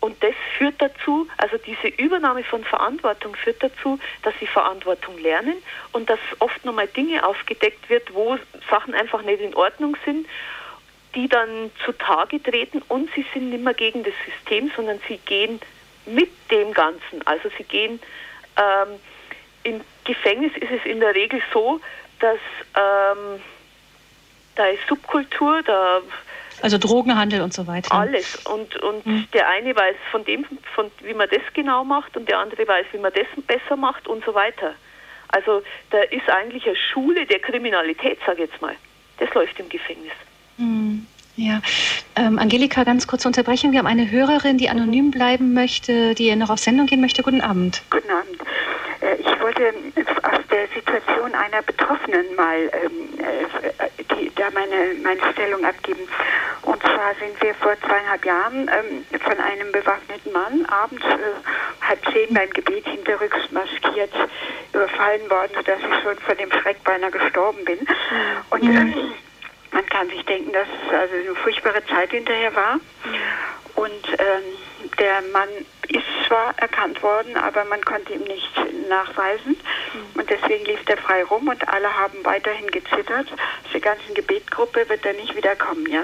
Und 0.00 0.22
das 0.22 0.34
führt 0.56 0.80
dazu, 0.80 1.28
also 1.36 1.58
diese 1.58 1.88
Übernahme 1.88 2.42
von 2.42 2.64
Verantwortung 2.64 3.36
führt 3.36 3.62
dazu, 3.62 3.98
dass 4.22 4.34
sie 4.40 4.46
Verantwortung 4.46 5.18
lernen 5.18 5.62
und 5.92 6.08
dass 6.08 6.18
oft 6.38 6.64
nochmal 6.64 6.88
Dinge 6.88 7.26
aufgedeckt 7.26 7.90
wird, 7.90 8.14
wo 8.14 8.38
Sachen 8.70 8.94
einfach 8.94 9.22
nicht 9.22 9.42
in 9.42 9.54
Ordnung 9.54 9.96
sind, 10.06 10.26
die 11.14 11.28
dann 11.28 11.70
zutage 11.84 12.42
treten 12.42 12.82
und 12.88 13.10
sie 13.14 13.26
sind 13.34 13.50
nicht 13.50 13.62
mehr 13.62 13.74
gegen 13.74 14.02
das 14.02 14.14
System, 14.24 14.70
sondern 14.74 15.00
sie 15.06 15.18
gehen 15.18 15.60
mit 16.06 16.30
dem 16.50 16.72
Ganzen. 16.72 17.26
Also 17.26 17.50
sie 17.58 17.64
gehen, 17.64 18.00
ähm, 18.56 19.00
im 19.64 19.80
Gefängnis 20.04 20.52
ist 20.56 20.70
es 20.70 20.84
in 20.86 21.00
der 21.00 21.14
Regel 21.14 21.42
so, 21.52 21.80
dass 22.20 22.38
ähm, 22.74 23.40
da 24.54 24.66
ist 24.66 24.86
Subkultur, 24.88 25.62
da 25.62 26.00
also 26.62 26.78
Drogenhandel 26.78 27.42
und 27.42 27.52
so 27.52 27.66
weiter. 27.66 27.92
Alles. 27.92 28.36
Und, 28.46 28.76
und 28.82 29.06
mhm. 29.06 29.28
der 29.32 29.48
eine 29.48 29.74
weiß 29.74 29.96
von 30.10 30.24
dem, 30.24 30.44
von, 30.74 30.90
wie 31.02 31.14
man 31.14 31.28
das 31.30 31.42
genau 31.54 31.84
macht 31.84 32.16
und 32.16 32.28
der 32.28 32.38
andere 32.38 32.66
weiß, 32.66 32.86
wie 32.92 32.98
man 32.98 33.12
das 33.12 33.26
besser 33.46 33.76
macht 33.76 34.08
und 34.08 34.24
so 34.24 34.34
weiter. 34.34 34.74
Also 35.28 35.62
da 35.90 36.00
ist 36.02 36.28
eigentlich 36.28 36.66
eine 36.66 36.76
Schule 36.76 37.26
der 37.26 37.38
Kriminalität, 37.38 38.18
sage 38.26 38.44
ich 38.44 38.50
jetzt 38.50 38.60
mal. 38.60 38.74
Das 39.18 39.32
läuft 39.34 39.58
im 39.60 39.68
Gefängnis. 39.68 40.12
Mhm. 40.56 41.06
Ja, 41.36 41.62
ähm, 42.16 42.38
Angelika, 42.38 42.84
ganz 42.84 43.06
kurz 43.06 43.24
unterbrechen. 43.24 43.72
Wir 43.72 43.78
haben 43.78 43.86
eine 43.86 44.10
Hörerin, 44.10 44.58
die 44.58 44.68
anonym 44.68 45.10
bleiben 45.10 45.54
möchte, 45.54 46.14
die 46.14 46.34
noch 46.36 46.50
auf 46.50 46.58
Sendung 46.58 46.86
gehen 46.86 47.00
möchte. 47.00 47.22
Guten 47.22 47.40
Abend. 47.40 47.82
Guten 47.90 48.10
Abend. 48.10 48.40
Äh, 49.00 49.16
ich 49.16 49.26
wollte 49.50 49.74
aus 50.22 50.46
der 50.50 50.68
Situation 50.68 51.34
einer 51.34 51.62
Betroffenen 51.62 52.34
mal 52.36 52.70
ähm, 52.72 53.18
äh, 53.18 54.04
die, 54.14 54.30
da 54.34 54.50
meine, 54.50 54.94
meine 55.02 55.32
Stellung 55.32 55.64
abgeben. 55.64 56.08
Und 56.62 56.80
zwar 56.82 57.14
sind 57.18 57.40
wir 57.42 57.54
vor 57.54 57.74
zweieinhalb 57.80 58.24
Jahren 58.24 58.68
ähm, 58.68 59.04
von 59.20 59.38
einem 59.38 59.72
bewaffneten 59.72 60.32
Mann 60.32 60.66
abends 60.66 61.04
äh, 61.04 61.86
halb 61.86 62.04
zehn 62.12 62.32
beim 62.32 62.50
Gebet 62.50 62.86
hinterrücks 62.86 63.50
maskiert 63.50 64.12
überfallen 64.72 65.28
worden, 65.30 65.52
sodass 65.56 65.78
ich 65.80 66.02
schon 66.02 66.18
von 66.18 66.36
dem 66.36 66.52
Schreck 66.52 66.82
beinahe 66.84 67.10
gestorben 67.10 67.64
bin. 67.64 67.78
Und 68.50 68.62
mhm. 68.62 68.76
äh, 68.76 69.74
man 69.74 69.86
kann 69.86 70.08
sich 70.10 70.24
denken, 70.26 70.52
dass 70.52 70.68
es 70.86 70.94
also 70.94 71.14
eine 71.14 71.34
furchtbare 71.36 71.84
Zeit 71.86 72.10
hinterher 72.10 72.54
war. 72.54 72.78
Und 73.80 74.08
ähm, 74.18 74.90
der 74.98 75.22
Mann 75.32 75.48
ist 75.88 76.04
zwar 76.26 76.52
erkannt 76.58 77.02
worden, 77.02 77.34
aber 77.38 77.64
man 77.64 77.82
konnte 77.82 78.12
ihm 78.12 78.24
nicht 78.24 78.52
nachweisen. 78.90 79.56
Und 80.14 80.28
deswegen 80.28 80.66
lief 80.66 80.80
er 80.86 80.98
frei 80.98 81.24
rum 81.24 81.48
und 81.48 81.66
alle 81.66 81.96
haben 81.96 82.22
weiterhin 82.22 82.66
gezittert. 82.70 83.26
Aus 83.32 83.72
der 83.72 83.80
ganzen 83.80 84.12
Gebetgruppe 84.12 84.86
wird 84.86 85.06
er 85.06 85.14
nicht 85.14 85.34
wiederkommen, 85.34 85.86
ja. 85.90 86.02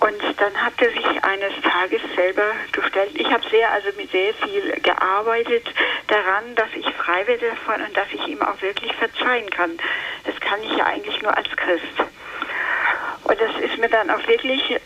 Und 0.00 0.22
dann 0.38 0.54
hat 0.54 0.74
er 0.78 0.90
sich 0.90 1.24
eines 1.24 1.52
Tages 1.62 2.00
selber 2.14 2.52
gestellt. 2.70 3.10
Ich 3.14 3.26
habe 3.26 3.42
sehr, 3.50 3.72
also 3.72 3.88
mit 3.96 4.12
sehr 4.12 4.32
viel 4.34 4.70
gearbeitet 4.80 5.66
daran, 6.06 6.54
dass 6.54 6.68
ich 6.76 6.86
frei 6.94 7.26
werde 7.26 7.50
davon 7.50 7.82
und 7.84 7.96
dass 7.96 8.06
ich 8.12 8.24
ihm 8.28 8.40
auch 8.40 8.60
wirklich 8.62 8.94
verzeihen 8.94 9.50
kann. 9.50 9.78
Das 10.24 10.38
kann 10.40 10.62
ich 10.62 10.76
ja 10.76 10.86
eigentlich 10.86 11.20
nur 11.22 11.36
als 11.36 11.48
Christ. 11.56 12.13
Und 13.24 13.40
das 13.40 13.50
ist 13.60 13.78
mir 13.78 13.88
dann 13.88 14.10
auch 14.10 14.26
wirklich 14.26 14.70
äh, 14.70 14.78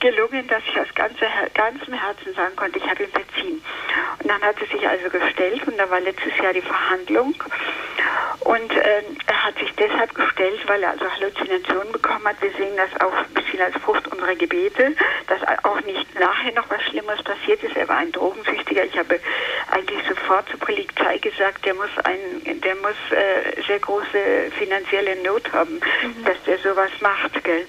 gelungen, 0.00 0.46
dass 0.48 0.62
ich 0.66 0.80
aus 0.80 0.92
ganzer, 0.94 1.26
ganzem 1.54 1.94
Herzen 1.94 2.34
sagen 2.34 2.56
konnte, 2.56 2.78
ich 2.78 2.88
habe 2.88 3.04
ihm 3.04 3.10
verziehen. 3.10 3.62
Und 4.22 4.30
dann 4.30 4.42
hat 4.42 4.56
er 4.60 4.66
sich 4.66 4.88
also 4.88 5.10
gestellt 5.10 5.66
und 5.66 5.76
da 5.78 5.88
war 5.90 6.00
letztes 6.00 6.36
Jahr 6.38 6.52
die 6.52 6.62
Verhandlung. 6.62 7.34
Und 8.40 8.72
äh, 8.72 9.02
er 9.26 9.44
hat 9.44 9.58
sich 9.58 9.72
deshalb 9.76 10.14
gestellt, 10.14 10.60
weil 10.66 10.82
er 10.82 10.90
also 10.90 11.04
Halluzinationen 11.10 11.92
bekommen 11.92 12.26
hat. 12.26 12.40
Wir 12.40 12.50
sehen 12.52 12.76
das 12.76 12.90
auch 13.00 13.12
ein 13.12 13.34
bisschen 13.34 13.60
als 13.60 13.76
Frucht 13.76 14.08
unserer 14.08 14.34
Gebete, 14.34 14.94
dass 15.28 15.40
auch 15.64 15.80
nicht 15.82 16.18
nachher 16.18 16.52
noch 16.52 16.68
was 16.68 16.82
Schlimmes 16.82 17.22
passiert 17.22 17.62
ist. 17.62 17.76
Er 17.76 17.88
war 17.88 17.98
ein 17.98 18.10
Drogensüchtiger. 18.12 18.84
Ich 18.84 18.98
habe 18.98 19.20
eigentlich 19.70 20.00
sofort 20.08 20.48
zur 20.48 20.58
Polizei 20.60 21.18
gesagt, 21.18 21.64
der 21.64 21.74
muss 21.74 21.90
ein, 22.04 22.60
der 22.60 22.74
muss 22.76 22.96
äh, 23.10 23.62
sehr 23.66 23.78
große 23.78 24.50
finanzielle 24.58 25.16
Not 25.22 25.52
haben, 25.52 25.74
mhm. 25.74 26.24
dass 26.24 26.42
der 26.44 26.58
sowas 26.58 26.90
macht. 27.00 27.42
Gell? 27.44 27.66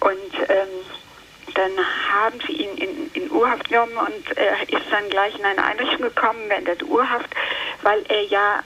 Und 0.00 0.48
ähm, 0.48 0.68
dann 1.54 1.72
haben 2.12 2.38
sie 2.46 2.52
ihn 2.52 2.76
in, 2.76 3.10
in 3.12 3.30
Urhaft 3.30 3.68
genommen 3.68 3.96
und 3.96 4.36
er 4.36 4.62
ist 4.68 4.90
dann 4.90 5.08
gleich 5.08 5.38
in 5.38 5.44
eine 5.44 5.64
Einrichtung 5.64 6.02
gekommen 6.02 6.48
während 6.48 6.66
der 6.66 6.82
Urhaft, 6.86 7.30
weil 7.82 8.04
er 8.08 8.22
ja, 8.24 8.62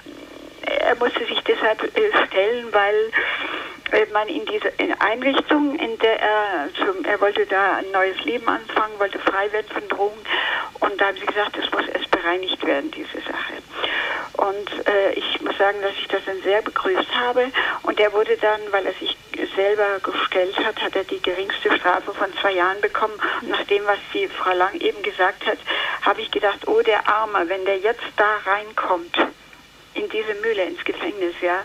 er 0.63 0.97
musste 0.97 1.25
sich 1.27 1.41
deshalb 1.45 1.83
äh, 1.97 2.27
stellen, 2.27 2.73
weil 2.73 2.95
äh, 2.95 3.80
man 4.13 4.29
in 4.29 4.45
diese 4.47 4.73
Einrichtung, 4.99 5.79
in 5.79 5.99
der 5.99 6.21
er, 6.21 6.69
zum, 6.75 7.05
er 7.05 7.21
wollte 7.21 7.47
da 7.47 7.77
ein 7.77 7.91
neues 7.93 8.23
Leben 8.25 8.49
anfangen, 8.49 8.99
wollte 8.99 9.19
frei 9.19 9.51
werden 9.53 9.67
von 9.73 9.89
Drogen 9.89 10.21
und 10.81 11.01
da 11.01 11.07
haben 11.07 11.17
sie 11.17 11.27
gesagt, 11.27 11.57
es 11.57 11.71
muss 11.73 11.87
erst 11.89 12.11
bereinigt 12.11 12.65
werden, 12.67 12.91
diese 12.91 13.21
Sache. 13.21 13.55
Und 14.37 14.87
äh, 14.87 15.13
ich 15.13 15.41
muss 15.43 15.57
sagen, 15.59 15.81
dass 15.83 15.93
ich 15.93 16.09
das 16.09 16.25
dann 16.25 16.41
sehr 16.43 16.63
begrüßt 16.63 17.15
habe 17.15 17.51
und 17.83 18.01
er 18.01 18.13
wurde 18.13 18.37
dann, 18.39 18.61
weil 18.71 18.87
er 18.87 18.95
sich 18.95 19.17
selber 19.55 20.01
gestellt 20.03 20.57
hat, 20.59 20.81
hat 20.81 20.97
er 20.97 21.05
die 21.05 21.21
geringste 21.21 21.77
Strafe 21.77 22.13
von 22.13 22.29
zwei 22.41 22.53
Jahren 22.53 22.81
bekommen. 22.81 23.15
Und 23.43 23.51
nach 23.51 23.65
dem, 23.65 23.85
was 23.87 23.99
die 24.15 24.29
Frau 24.29 24.55
Lang 24.55 24.75
eben 24.81 25.03
gesagt 25.03 25.47
hat, 25.47 25.59
habe 26.03 26.21
ich 26.21 26.31
gedacht, 26.31 26.67
oh 26.67 26.81
der 26.83 27.07
Arme, 27.09 27.49
wenn 27.49 27.65
der 27.65 27.79
jetzt 27.79 28.01
da 28.17 28.37
reinkommt, 28.47 29.17
in 29.95 30.09
diese 30.09 30.35
Mühle 30.41 30.65
ins 30.65 30.85
Gefängnis, 30.85 31.35
ja, 31.43 31.63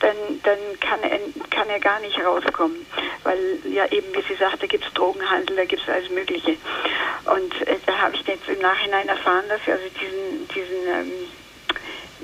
dann, 0.00 0.16
dann 0.42 0.58
kann, 0.80 1.02
er, 1.02 1.18
kann 1.50 1.68
er 1.68 1.80
gar 1.80 2.00
nicht 2.00 2.18
rauskommen. 2.24 2.86
Weil 3.24 3.58
ja 3.70 3.86
eben, 3.86 4.14
wie 4.14 4.22
sie 4.22 4.38
sagte, 4.38 4.66
gibt 4.68 4.86
es 4.86 4.92
Drogenhandel, 4.94 5.56
da 5.56 5.64
gibt 5.64 5.82
es 5.82 5.88
alles 5.88 6.10
Mögliche. 6.10 6.56
Und 7.24 7.66
äh, 7.66 7.76
da 7.86 7.98
habe 7.98 8.14
ich 8.14 8.26
jetzt 8.26 8.48
im 8.48 8.60
Nachhinein 8.60 9.08
erfahren, 9.08 9.44
dass 9.48 9.64
sie 9.64 9.72
also 9.72 9.84
diesen, 10.00 10.48
diesen 10.48 10.86
ähm, 10.88 11.12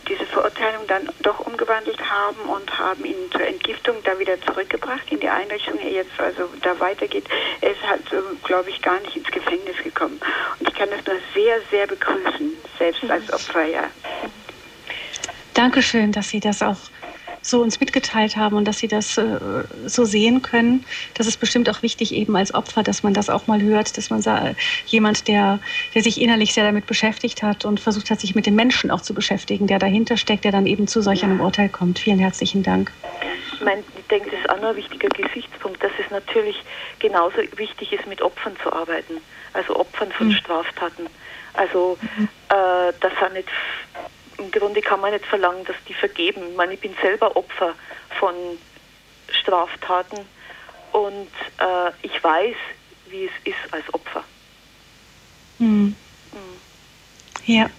diese 0.09 0.27
Verurteilung 0.27 0.87
dann 0.89 1.09
doch 1.23 1.41
umgewandelt 1.41 1.99
haben 2.11 2.41
und 2.49 2.79
haben 2.79 3.05
ihn 3.05 3.31
zur 3.31 3.47
Entgiftung 3.47 3.97
da 4.05 4.19
wieder 4.19 4.41
zurückgebracht 4.43 5.11
in 5.11 5.21
die 5.21 5.29
Einrichtung. 5.29 5.79
Er 5.79 5.91
jetzt 5.91 6.19
also 6.19 6.49
da 6.63 6.79
weitergeht. 6.81 7.25
Er 7.61 7.71
ist 7.73 7.83
halt, 7.89 8.03
so, 8.11 8.17
glaube 8.45 8.71
ich, 8.71 8.83
gar 8.83 9.01
nicht 9.01 9.17
ins 9.17 9.31
Gefängnis 9.31 9.77
gekommen. 9.83 10.21
Und 10.59 10.69
ich 10.69 10.75
kann 10.75 10.91
das 10.91 11.07
nur 11.07 11.17
sehr, 11.35 11.61
sehr 11.71 11.87
begrüßen, 11.87 12.57
selbst 12.79 13.11
als 13.11 13.33
Opfer, 13.33 13.65
ja. 13.65 13.91
Dankeschön, 15.55 16.13
dass 16.13 16.29
Sie 16.31 16.41
das 16.41 16.63
auch 16.63 16.79
so 17.43 17.61
uns 17.61 17.81
mitgeteilt 17.81 18.37
haben 18.37 18.57
und 18.57 18.67
dass 18.67 18.79
Sie 18.79 18.89
das 18.89 19.19
äh, 19.19 19.39
so 19.87 20.05
sehen 20.05 20.43
können. 20.43 20.85
Das 21.15 21.27
ist 21.27 21.39
bestimmt 21.39 21.69
auch 21.69 21.83
wichtig 21.83 22.15
eben 22.15 22.37
als 22.37 22.55
Opfer, 22.55 22.83
dass 22.83 23.03
man 23.03 23.15
das 23.15 23.29
auch 23.29 23.49
mal 23.49 23.61
hört, 23.61 23.99
dass 23.99 24.11
man 24.11 24.23
sagt, 24.23 24.57
jemand, 24.87 25.29
der, 25.29 25.59
der 25.95 26.03
sich 26.03 26.21
innerlich 26.21 26.55
sehr 26.55 26.65
damit 26.65 26.87
beschäftigt 26.87 27.43
hat 27.43 27.65
und 27.65 27.81
versucht 27.81 28.11
hat, 28.11 28.21
sich 28.21 28.35
mit 28.35 28.47
dem 28.47 28.55
Menschen 28.55 28.91
auch 28.91 29.01
zu 29.01 29.13
beschäftigen, 29.13 29.67
der 29.67 29.79
dahinter 29.79 30.17
steckt, 30.17 30.45
der 30.45 30.53
dann 30.53 30.67
eben 30.67 30.87
zu 30.87 31.03
solch 31.03 31.25
einem 31.25 31.41
Urteil 31.41 31.69
kommt. 31.69 31.99
Vielen 31.99 32.21
herzlichen 32.21 32.63
Dank. 32.63 32.93
Ich, 33.55 33.61
meine, 33.61 33.83
ich 33.99 34.07
denke, 34.07 34.31
das 34.31 34.41
ist 34.41 34.51
auch 34.51 34.61
noch 34.61 34.71
ein 34.71 34.77
wichtiger 34.77 35.09
Gesichtspunkt, 35.09 35.83
dass 35.83 35.93
es 36.05 36.11
natürlich 36.11 36.63
genauso 37.01 37.39
wichtig 37.57 37.93
ist, 37.93 38.07
mit 38.07 38.23
Opfern 38.23 38.55
zu 38.63 38.73
arbeiten, 38.73 39.15
also 39.53 39.77
Opfern 39.77 40.13
von 40.13 40.29
mhm. 40.29 40.33
Straftaten. 40.33 41.07
Also, 41.55 41.99
äh, 42.49 42.93
das 43.01 43.13
sind 43.21 43.35
nicht 43.35 43.49
im 44.43 44.51
Grunde 44.51 44.81
kann 44.81 45.01
man 45.01 45.13
nicht 45.13 45.27
verlangen, 45.27 45.65
dass 45.65 45.77
die 45.89 45.95
vergeben. 45.95 46.51
Ich, 46.51 46.57
meine, 46.57 46.75
ich 46.75 46.81
bin 46.81 46.95
selber 47.01 47.37
Opfer 47.37 47.75
von 48.19 48.35
Straftaten 49.31 50.19
und 50.93 51.31
äh, 51.59 51.91
ich 52.03 52.23
weiß, 52.23 52.57
wie 53.07 53.25
es 53.25 53.33
ist 53.45 53.73
als 53.73 53.93
Opfer. 53.95 54.25
Hm. 55.59 55.95
Hm. 56.33 56.41
Ja. 57.47 57.71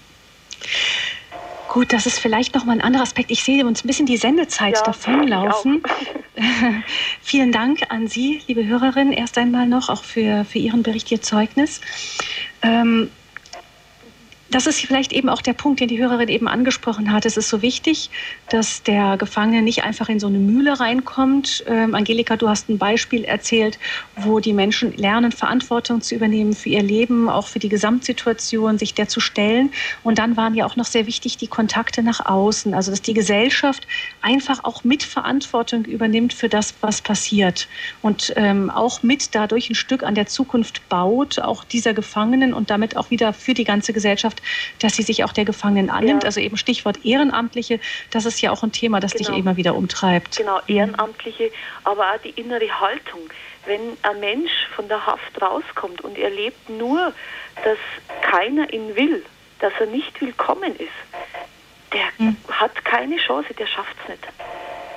Gut, 1.67 1.91
das 1.91 2.05
ist 2.05 2.19
vielleicht 2.19 2.53
noch 2.53 2.65
mal 2.65 2.73
ein 2.73 2.81
anderer 2.81 3.03
Aspekt. 3.03 3.31
Ich 3.31 3.43
sehe 3.43 3.65
uns 3.65 3.83
ein 3.83 3.87
bisschen 3.87 4.05
die 4.05 4.17
Sendezeit 4.17 4.75
ja, 4.75 4.83
davonlaufen. 4.83 5.83
Vielen 7.21 7.51
Dank 7.51 7.79
an 7.89 8.07
Sie, 8.07 8.41
liebe 8.47 8.65
Hörerin, 8.65 9.11
erst 9.11 9.37
einmal 9.37 9.67
noch 9.67 9.89
auch 9.89 10.03
für, 10.03 10.45
für 10.45 10.59
Ihren 10.59 10.83
Bericht, 10.83 11.11
Ihr 11.11 11.21
Zeugnis. 11.21 11.81
Ähm, 12.61 13.11
das 14.53 14.67
ist 14.67 14.79
vielleicht 14.79 15.11
eben 15.13 15.29
auch 15.29 15.41
der 15.41 15.53
Punkt, 15.53 15.79
den 15.79 15.87
die 15.87 15.99
Hörerin 15.99 16.29
eben 16.29 16.47
angesprochen 16.47 17.11
hat. 17.11 17.25
Es 17.25 17.37
ist 17.37 17.49
so 17.49 17.63
wichtig, 17.63 18.11
dass 18.49 18.83
der 18.83 19.17
Gefangene 19.17 19.63
nicht 19.63 19.83
einfach 19.83 20.09
in 20.09 20.19
so 20.19 20.27
eine 20.27 20.37
Mühle 20.37 20.79
reinkommt. 20.79 21.63
Ähm, 21.67 21.95
Angelika, 21.95 22.35
du 22.35 22.47
hast 22.47 22.69
ein 22.69 22.77
Beispiel 22.77 23.23
erzählt, 23.23 23.79
wo 24.15 24.39
die 24.39 24.53
Menschen 24.53 24.95
lernen, 24.95 25.31
Verantwortung 25.31 26.01
zu 26.01 26.13
übernehmen 26.13 26.53
für 26.53 26.69
ihr 26.69 26.83
Leben, 26.83 27.29
auch 27.29 27.47
für 27.47 27.57
die 27.57 27.69
Gesamtsituation, 27.69 28.77
sich 28.77 28.93
der 28.93 29.07
zu 29.07 29.19
stellen. 29.19 29.71
Und 30.03 30.19
dann 30.19 30.37
waren 30.37 30.53
ja 30.53 30.67
auch 30.67 30.75
noch 30.75 30.85
sehr 30.85 31.07
wichtig 31.07 31.37
die 31.37 31.47
Kontakte 31.47 32.03
nach 32.03 32.23
außen. 32.23 32.75
Also, 32.75 32.91
dass 32.91 33.01
die 33.01 33.15
Gesellschaft 33.15 33.87
einfach 34.21 34.63
auch 34.63 34.83
mit 34.83 35.01
Verantwortung 35.01 35.85
übernimmt 35.85 36.31
für 36.31 36.49
das, 36.49 36.75
was 36.81 37.01
passiert. 37.01 37.67
Und 38.03 38.33
ähm, 38.35 38.69
auch 38.69 39.01
mit 39.01 39.33
dadurch 39.33 39.71
ein 39.71 39.75
Stück 39.75 40.03
an 40.03 40.13
der 40.13 40.27
Zukunft 40.27 40.87
baut, 40.89 41.39
auch 41.39 41.63
dieser 41.63 41.93
Gefangenen 41.95 42.53
und 42.53 42.69
damit 42.69 42.95
auch 42.97 43.09
wieder 43.09 43.33
für 43.33 43.55
die 43.55 43.63
ganze 43.63 43.93
Gesellschaft 43.93 44.42
dass 44.79 44.95
sie 44.95 45.03
sich 45.03 45.23
auch 45.23 45.33
der 45.33 45.45
Gefangenen 45.45 45.89
annimmt. 45.89 46.23
Ja. 46.23 46.27
Also 46.27 46.39
eben 46.39 46.57
Stichwort 46.57 47.05
Ehrenamtliche, 47.05 47.79
das 48.11 48.25
ist 48.25 48.41
ja 48.41 48.51
auch 48.51 48.63
ein 48.63 48.71
Thema, 48.71 48.99
das 48.99 49.13
genau. 49.13 49.29
dich 49.29 49.37
immer 49.37 49.57
wieder 49.57 49.75
umtreibt. 49.75 50.37
Genau, 50.37 50.59
Ehrenamtliche, 50.67 51.51
aber 51.83 52.13
auch 52.13 52.21
die 52.23 52.31
innere 52.31 52.79
Haltung. 52.79 53.21
Wenn 53.65 53.97
ein 54.01 54.19
Mensch 54.19 54.51
von 54.75 54.87
der 54.87 55.05
Haft 55.05 55.41
rauskommt 55.41 56.01
und 56.01 56.17
er 56.17 56.29
lebt 56.29 56.69
nur, 56.69 57.13
dass 57.63 57.77
keiner 58.21 58.71
ihn 58.73 58.95
will, 58.95 59.23
dass 59.59 59.73
er 59.79 59.85
nicht 59.85 60.19
willkommen 60.19 60.75
ist, 60.75 60.89
der 61.93 62.05
mhm. 62.17 62.35
hat 62.49 62.83
keine 62.83 63.17
Chance, 63.17 63.53
der 63.53 63.67
schafft 63.67 63.95
es 64.03 64.09
nicht. 64.09 64.27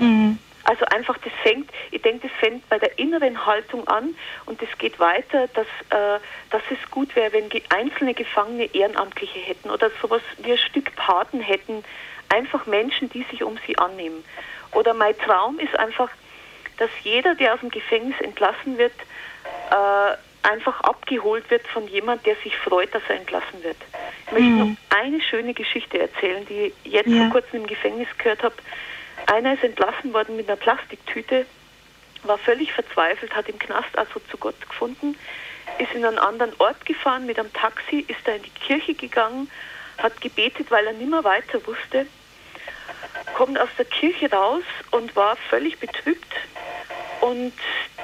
Mhm. 0.00 0.38
Also 0.66 0.84
einfach, 0.86 1.16
das 1.18 1.32
fängt, 1.44 1.70
ich 1.92 2.02
denke, 2.02 2.26
das 2.26 2.36
fängt 2.38 2.68
bei 2.68 2.78
der 2.78 2.98
inneren 2.98 3.46
Haltung 3.46 3.86
an 3.86 4.16
und 4.46 4.60
das 4.60 4.68
geht 4.78 4.98
weiter, 4.98 5.48
dass, 5.54 5.66
äh, 5.90 6.20
dass 6.50 6.62
es 6.70 6.90
gut 6.90 7.14
wäre, 7.14 7.32
wenn 7.32 7.48
einzelne 7.68 8.14
Gefangene 8.14 8.74
Ehrenamtliche 8.74 9.38
hätten 9.38 9.70
oder 9.70 9.90
sowas 10.02 10.22
wie 10.38 10.52
ein 10.52 10.58
Stück 10.58 10.94
Paten 10.96 11.40
hätten, 11.40 11.84
einfach 12.30 12.66
Menschen, 12.66 13.08
die 13.10 13.22
sich 13.30 13.44
um 13.44 13.56
sie 13.64 13.78
annehmen. 13.78 14.24
Oder 14.72 14.92
mein 14.92 15.16
Traum 15.18 15.60
ist 15.60 15.78
einfach, 15.78 16.10
dass 16.78 16.90
jeder, 17.04 17.36
der 17.36 17.54
aus 17.54 17.60
dem 17.60 17.70
Gefängnis 17.70 18.20
entlassen 18.20 18.76
wird, 18.76 18.92
äh, 19.70 20.16
einfach 20.42 20.80
abgeholt 20.80 21.48
wird 21.50 21.66
von 21.68 21.86
jemand, 21.88 22.26
der 22.26 22.34
sich 22.42 22.56
freut, 22.56 22.92
dass 22.92 23.02
er 23.08 23.16
entlassen 23.16 23.62
wird. 23.62 23.76
Ich 24.26 24.32
möchte 24.32 24.48
mhm. 24.48 24.58
noch 24.58 24.98
eine 24.98 25.20
schöne 25.20 25.54
Geschichte 25.54 26.00
erzählen, 26.00 26.44
die 26.46 26.72
ich 26.84 26.92
jetzt 26.92 27.08
ja. 27.08 27.22
vor 27.22 27.40
kurzem 27.40 27.60
im 27.60 27.66
Gefängnis 27.68 28.08
gehört 28.18 28.42
habe. 28.42 28.54
Einer 29.26 29.54
ist 29.54 29.64
entlassen 29.64 30.12
worden 30.12 30.36
mit 30.36 30.48
einer 30.48 30.56
Plastiktüte, 30.56 31.46
war 32.22 32.38
völlig 32.38 32.72
verzweifelt, 32.72 33.34
hat 33.34 33.48
im 33.48 33.58
Knast 33.58 33.96
also 33.96 34.20
zu 34.30 34.36
Gott 34.36 34.60
gefunden, 34.68 35.16
ist 35.78 35.92
in 35.92 36.04
einen 36.04 36.18
anderen 36.18 36.52
Ort 36.58 36.84
gefahren 36.86 37.26
mit 37.26 37.38
einem 37.38 37.52
Taxi, 37.52 38.04
ist 38.08 38.20
da 38.24 38.32
in 38.32 38.42
die 38.42 38.50
Kirche 38.50 38.94
gegangen, 38.94 39.50
hat 39.98 40.20
gebetet, 40.20 40.70
weil 40.70 40.86
er 40.86 40.92
nimmer 40.92 41.24
weiter 41.24 41.64
wusste, 41.66 42.06
kommt 43.34 43.58
aus 43.58 43.68
der 43.76 43.84
Kirche 43.84 44.30
raus 44.30 44.64
und 44.90 45.14
war 45.16 45.36
völlig 45.36 45.78
betrübt 45.78 46.32
und 47.20 47.52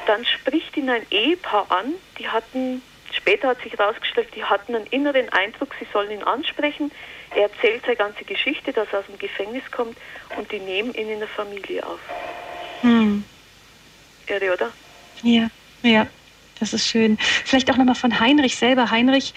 dann 0.06 0.24
spricht 0.24 0.76
ihn 0.76 0.90
ein 0.90 1.06
Ehepaar 1.10 1.70
an, 1.70 1.94
die 2.18 2.28
hatten, 2.28 2.82
später 3.12 3.48
hat 3.48 3.62
sich 3.62 3.72
herausgestellt, 3.72 4.28
die 4.34 4.44
hatten 4.44 4.74
einen 4.74 4.86
inneren 4.86 5.28
Eindruck, 5.30 5.74
sie 5.78 5.86
sollen 5.92 6.10
ihn 6.10 6.22
ansprechen, 6.22 6.90
er 7.34 7.44
erzählt 7.44 7.82
seine 7.84 7.96
ganze 7.96 8.24
Geschichte, 8.24 8.72
dass 8.72 8.88
er 8.92 9.00
aus 9.00 9.06
dem 9.06 9.18
Gefängnis 9.18 9.64
kommt 9.70 9.96
und 10.36 10.50
die 10.52 10.58
nehmen 10.58 10.92
ihn 10.94 11.08
in 11.08 11.18
der 11.18 11.28
Familie 11.28 11.86
auf. 11.86 12.00
Hm. 12.82 13.24
Irre, 14.26 14.52
oder? 14.52 14.70
Ja, 15.22 15.48
ja, 15.82 16.06
das 16.60 16.72
ist 16.72 16.86
schön. 16.86 17.18
Vielleicht 17.44 17.70
auch 17.70 17.76
nochmal 17.76 17.94
von 17.94 18.20
Heinrich 18.20 18.56
selber. 18.56 18.90
Heinrich, 18.90 19.34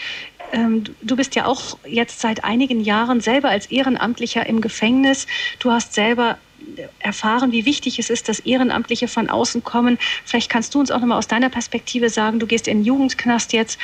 ähm, 0.51 0.83
du 1.01 1.15
bist 1.15 1.35
ja 1.35 1.45
auch 1.45 1.77
jetzt 1.85 2.19
seit 2.19 2.43
einigen 2.43 2.81
Jahren 2.81 3.21
selber 3.21 3.49
als 3.49 3.67
Ehrenamtlicher 3.67 4.45
im 4.45 4.61
Gefängnis. 4.61 5.27
Du 5.59 5.71
hast 5.71 5.93
selber 5.93 6.37
erfahren, 6.99 7.51
wie 7.51 7.65
wichtig 7.65 7.99
es 7.99 8.09
ist, 8.09 8.29
dass 8.29 8.39
Ehrenamtliche 8.39 9.07
von 9.07 9.29
außen 9.29 9.63
kommen. 9.63 9.97
Vielleicht 10.25 10.49
kannst 10.49 10.73
du 10.75 10.79
uns 10.79 10.91
auch 10.91 10.99
nochmal 10.99 11.17
aus 11.17 11.27
deiner 11.27 11.49
Perspektive 11.49 12.09
sagen, 12.09 12.39
du 12.39 12.47
gehst 12.47 12.67
in 12.67 12.79
den 12.79 12.85
Jugendknast 12.85 13.53
jetzt. 13.53 13.79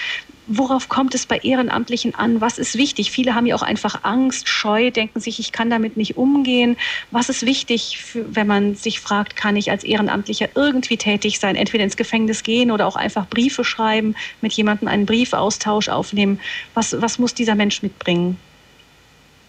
Worauf 0.48 0.90
kommt 0.90 1.16
es 1.16 1.26
bei 1.26 1.38
Ehrenamtlichen 1.38 2.16
an? 2.16 2.42
Was 2.42 2.58
ist 2.58 2.78
wichtig? 2.78 3.12
Viele 3.12 3.36
haben 3.36 3.46
ja 3.46 3.56
auch 3.56 3.62
einfach 3.62 4.04
Angst, 4.04 4.50
Scheu, 4.50 4.92
denken 4.92 5.20
sich, 5.20 5.40
ich 5.40 5.52
kann 5.52 5.70
damit 5.70 5.98
nicht 5.98 6.18
umgehen. 6.18 6.78
Was 7.12 7.30
ist 7.30 7.46
wichtig, 7.46 8.00
für, 8.00 8.36
wenn 8.36 8.48
man 8.48 8.76
sich 8.76 9.00
fragt, 9.00 9.36
kann 9.36 9.56
ich 9.56 9.72
als 9.72 9.84
Ehrenamtlicher 9.84 10.50
irgendwie 10.56 10.98
tätig 10.98 11.40
sein? 11.40 11.56
Entweder 11.56 11.84
ins 11.84 11.96
Gefängnis 11.96 12.44
gehen 12.44 12.72
oder 12.72 12.88
auch 12.88 12.96
einfach 12.96 13.28
Briefe 13.28 13.64
schreiben, 13.64 14.16
mit 14.42 14.52
jemandem 14.54 14.88
einen 14.88 15.06
Briefaustausch 15.06 15.90
aufnehmen. 15.90 16.40
Was, 16.74 17.00
was 17.02 17.20
muss 17.20 17.34
dieser 17.34 17.56
Mensch 17.56 17.82
mitbringen? 17.82 18.38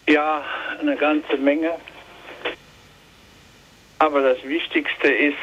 Ja, 0.08 0.44
eine 0.80 0.96
ganze 0.96 1.36
Menge. 1.36 1.70
Aber 4.02 4.20
das 4.20 4.42
Wichtigste 4.42 5.06
ist, 5.06 5.36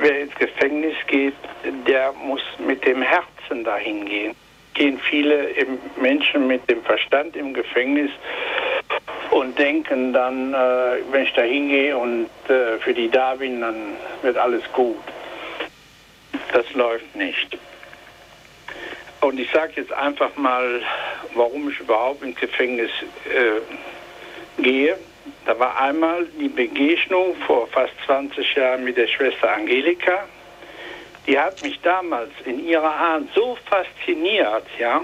wer 0.00 0.22
ins 0.22 0.34
Gefängnis 0.36 0.94
geht, 1.06 1.34
der 1.86 2.14
muss 2.14 2.40
mit 2.58 2.82
dem 2.86 3.02
Herzen 3.02 3.62
dahin 3.62 4.06
gehen. 4.06 4.34
Gehen 4.72 4.98
viele 4.98 5.50
Menschen 6.00 6.46
mit 6.46 6.70
dem 6.70 6.82
Verstand 6.82 7.36
im 7.36 7.52
Gefängnis 7.52 8.10
und 9.32 9.58
denken 9.58 10.14
dann, 10.14 10.54
äh, 10.54 11.02
wenn 11.10 11.24
ich 11.24 11.32
da 11.34 11.42
hingehe 11.42 11.94
und 11.94 12.30
äh, 12.48 12.78
für 12.78 12.94
die 12.94 13.10
da 13.10 13.34
bin, 13.34 13.60
dann 13.60 13.98
wird 14.22 14.38
alles 14.38 14.62
gut. 14.72 14.96
Das 16.54 16.72
läuft 16.72 17.14
nicht. 17.14 17.58
Und 19.20 19.38
ich 19.38 19.50
sage 19.50 19.74
jetzt 19.76 19.92
einfach 19.92 20.34
mal, 20.36 20.80
warum 21.34 21.68
ich 21.68 21.78
überhaupt 21.80 22.22
ins 22.22 22.40
Gefängnis 22.40 22.90
äh, 23.26 24.62
gehe. 24.62 24.96
Da 25.44 25.58
war 25.58 25.80
einmal 25.80 26.26
die 26.40 26.48
Begegnung 26.48 27.34
vor 27.46 27.66
fast 27.68 27.92
20 28.06 28.54
Jahren 28.54 28.84
mit 28.84 28.96
der 28.96 29.06
Schwester 29.06 29.52
Angelika. 29.52 30.24
Die 31.26 31.38
hat 31.38 31.62
mich 31.62 31.80
damals 31.80 32.30
in 32.44 32.66
ihrer 32.66 32.92
Art 32.92 33.24
so 33.34 33.56
fasziniert, 33.66 34.66
ja, 34.78 35.00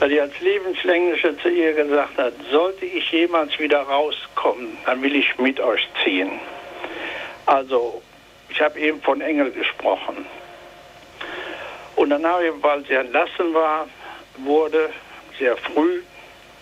dass 0.00 0.10
ich 0.10 0.20
als 0.20 0.38
Lebenslänglicher 0.40 1.38
zu 1.38 1.48
ihr 1.48 1.72
gesagt 1.74 2.16
hat, 2.18 2.34
sollte 2.50 2.86
ich 2.86 3.10
jemals 3.10 3.58
wieder 3.58 3.80
rauskommen, 3.80 4.76
dann 4.84 5.02
will 5.02 5.14
ich 5.14 5.36
mit 5.38 5.60
euch 5.60 5.86
ziehen. 6.04 6.40
Also, 7.46 8.02
ich 8.48 8.60
habe 8.60 8.78
eben 8.78 9.00
von 9.02 9.20
Engel 9.20 9.50
gesprochen. 9.50 10.26
Und 11.96 12.12
ich, 12.12 12.62
weil 12.62 12.84
sie 12.86 12.94
entlassen 12.94 13.54
war, 13.54 13.88
wurde, 14.38 14.90
sehr 15.38 15.56
früh, 15.56 16.02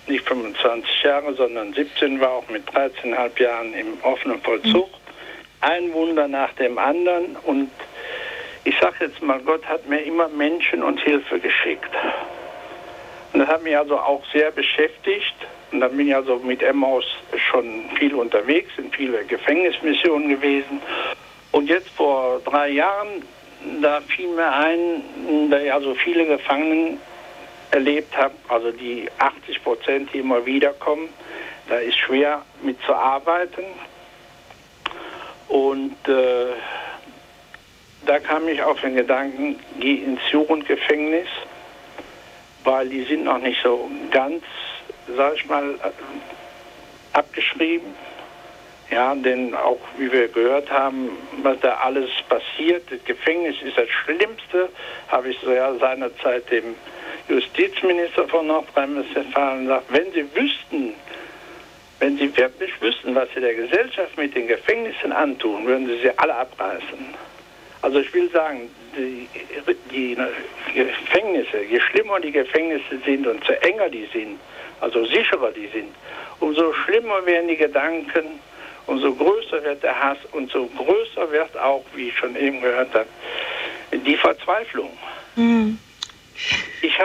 nicht 0.08 0.26
25 0.28 1.02
Jahre, 1.02 1.34
sondern 1.34 1.72
17 1.72 2.20
war 2.20 2.30
auch 2.30 2.48
mit 2.48 2.68
13,5 2.70 3.42
Jahren 3.42 3.74
im 3.74 3.98
offenen 4.02 4.40
Vollzug. 4.42 4.88
Mhm. 4.88 4.94
Ein 5.60 5.92
Wunder 5.92 6.28
nach 6.28 6.52
dem 6.54 6.78
anderen 6.78 7.36
und 7.44 7.70
ich 8.64 8.78
sage 8.80 9.06
jetzt 9.06 9.22
mal, 9.22 9.40
Gott 9.40 9.64
hat 9.66 9.86
mir 9.88 10.00
immer 10.00 10.28
Menschen 10.28 10.82
und 10.82 11.00
Hilfe 11.00 11.38
geschickt. 11.38 11.90
Und 13.32 13.40
das 13.40 13.48
hat 13.48 13.62
mich 13.62 13.76
also 13.76 13.98
auch 13.98 14.22
sehr 14.32 14.50
beschäftigt. 14.50 15.34
Und 15.70 15.80
dann 15.80 15.96
bin 15.96 16.08
ich 16.08 16.14
also 16.14 16.36
mit 16.36 16.62
Emmaus 16.62 17.04
schon 17.50 17.90
viel 17.98 18.14
unterwegs, 18.14 18.70
in 18.78 18.90
viele 18.92 19.24
Gefängnismissionen 19.24 20.28
gewesen. 20.28 20.80
Und 21.52 21.68
jetzt 21.68 21.88
vor 21.90 22.40
drei 22.44 22.70
Jahren, 22.70 23.22
da 23.82 24.00
fiel 24.02 24.28
mir 24.28 24.52
ein, 24.52 25.50
da 25.50 25.58
ich 25.58 25.72
also 25.72 25.94
viele 25.94 26.26
Gefangenen 26.26 26.98
erlebt 27.74 28.16
habe, 28.16 28.34
also 28.48 28.70
die 28.70 29.08
80 29.18 29.62
Prozent, 29.64 30.10
die 30.12 30.18
immer 30.18 30.46
wiederkommen, 30.46 31.08
da 31.68 31.78
ist 31.78 31.98
schwer 31.98 32.42
mitzuarbeiten. 32.62 33.64
Und 35.48 35.96
äh, 36.08 36.52
da 38.06 38.18
kam 38.20 38.48
ich 38.48 38.62
auf 38.62 38.80
den 38.80 38.94
Gedanken, 38.94 39.58
geh 39.80 39.94
ins 39.94 40.20
Jugendgefängnis, 40.30 41.28
weil 42.62 42.88
die 42.88 43.02
sind 43.04 43.24
noch 43.24 43.38
nicht 43.38 43.60
so 43.62 43.90
ganz, 44.10 44.44
sag 45.16 45.34
ich 45.34 45.46
mal, 45.46 45.78
abgeschrieben. 47.12 47.94
Ja, 48.90 49.14
denn 49.14 49.54
auch 49.54 49.80
wie 49.98 50.12
wir 50.12 50.28
gehört 50.28 50.70
haben, 50.70 51.10
was 51.42 51.58
da 51.60 51.78
alles 51.78 52.10
passiert, 52.28 52.84
das 52.90 53.02
Gefängnis 53.04 53.56
ist 53.62 53.76
das 53.76 53.88
Schlimmste, 53.88 54.68
habe 55.08 55.30
ich 55.30 55.38
so 55.42 55.50
ja 55.50 55.74
seinerzeit 55.76 56.48
dem 56.50 56.76
Justizminister 57.28 58.28
von 58.28 58.46
Nordrhein-Westfalen 58.46 59.66
sagt, 59.66 59.92
wenn 59.92 60.12
Sie 60.12 60.24
wüssten, 60.34 60.94
wenn 62.00 62.18
Sie 62.18 62.36
wirklich 62.36 62.70
wüssten, 62.80 63.14
was 63.14 63.28
Sie 63.34 63.40
der 63.40 63.54
Gesellschaft 63.54 64.16
mit 64.18 64.34
den 64.34 64.46
Gefängnissen 64.46 65.12
antun, 65.12 65.66
würden 65.66 65.86
Sie 65.86 65.98
sie 66.02 66.18
alle 66.18 66.34
abreißen. 66.34 67.14
Also 67.82 68.00
ich 68.00 68.12
will 68.14 68.30
sagen, 68.30 68.68
die, 68.96 69.28
die 69.90 70.16
Gefängnisse, 70.74 71.62
je 71.70 71.80
schlimmer 71.80 72.20
die 72.20 72.32
Gefängnisse 72.32 72.98
sind 73.04 73.26
und 73.26 73.46
je 73.46 73.54
enger 73.56 73.88
die 73.88 74.08
sind, 74.12 74.38
also 74.80 75.04
sicherer 75.06 75.50
die 75.52 75.68
sind, 75.68 75.94
umso 76.40 76.72
schlimmer 76.72 77.24
werden 77.26 77.48
die 77.48 77.56
Gedanken, 77.56 78.40
umso 78.86 79.14
größer 79.14 79.62
wird 79.64 79.82
der 79.82 79.98
Hass 79.98 80.18
und 80.32 80.50
so 80.50 80.66
größer 80.66 81.30
wird 81.30 81.56
auch, 81.58 81.84
wie 81.94 82.08
ich 82.08 82.18
schon 82.18 82.36
eben 82.36 82.60
gehört 82.60 82.94
habe, 82.94 83.08
die 83.92 84.16
Verzweiflung. 84.16 84.90
Mhm. 85.36 85.78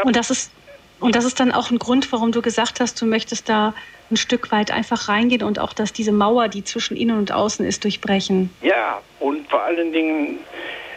Und 0.04 0.16
das 0.16 0.30
ist 0.30 0.52
Und 1.00 1.16
das 1.16 1.26
ist 1.26 1.40
dann 1.40 1.52
auch 1.52 1.72
ein 1.72 1.80
Grund, 1.80 2.12
warum 2.12 2.32
du 2.32 2.42
gesagt 2.42 2.80
hast, 2.80 3.02
du 3.02 3.06
möchtest 3.06 3.48
da 3.48 3.74
ein 4.12 4.18
Stück 4.18 4.52
weit 4.52 4.72
einfach 4.72 5.08
reingehen 5.08 5.44
und 5.44 5.60
auch, 5.60 5.74
dass 5.74 5.94
diese 5.94 6.12
Mauer, 6.12 6.48
die 6.48 6.64
zwischen 6.64 6.98
innen 6.98 7.18
und 7.18 7.32
außen 7.32 7.66
ist, 7.66 7.84
durchbrechen. 7.84 8.50
Ja, 8.62 9.02
und 9.20 9.48
vor 9.50 9.62
allen 9.62 9.94
Dingen 9.94 10.40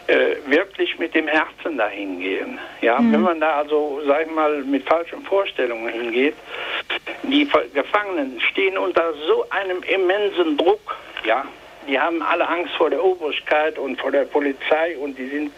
äh, 0.06 0.36
wirklich 0.46 0.98
mit 0.98 1.14
dem 1.14 1.28
Herzen 1.28 1.76
dahin 1.76 2.20
gehen. 2.20 2.58
Ja, 2.80 2.98
mhm. 2.98 3.12
wenn 3.12 3.20
man 3.22 3.40
da 3.40 3.58
also, 3.58 4.00
sag 4.06 4.26
ich 4.26 4.32
mal, 4.34 4.62
mit 4.62 4.86
falschen 4.88 5.22
Vorstellungen 5.22 5.92
hingeht, 5.92 6.34
die 7.22 7.48
Gefangenen 7.72 8.40
stehen 8.40 8.76
unter 8.78 9.12
so 9.26 9.46
einem 9.50 9.82
immensen 9.82 10.56
Druck, 10.56 10.96
ja, 11.24 11.44
die 11.86 11.98
haben 11.98 12.22
alle 12.22 12.48
Angst 12.48 12.74
vor 12.74 12.90
der 12.90 13.02
Obrigkeit 13.02 13.78
und 13.78 14.00
vor 14.00 14.10
der 14.10 14.24
Polizei 14.24 14.96
und 14.98 15.18
die 15.18 15.28
sind 15.28 15.52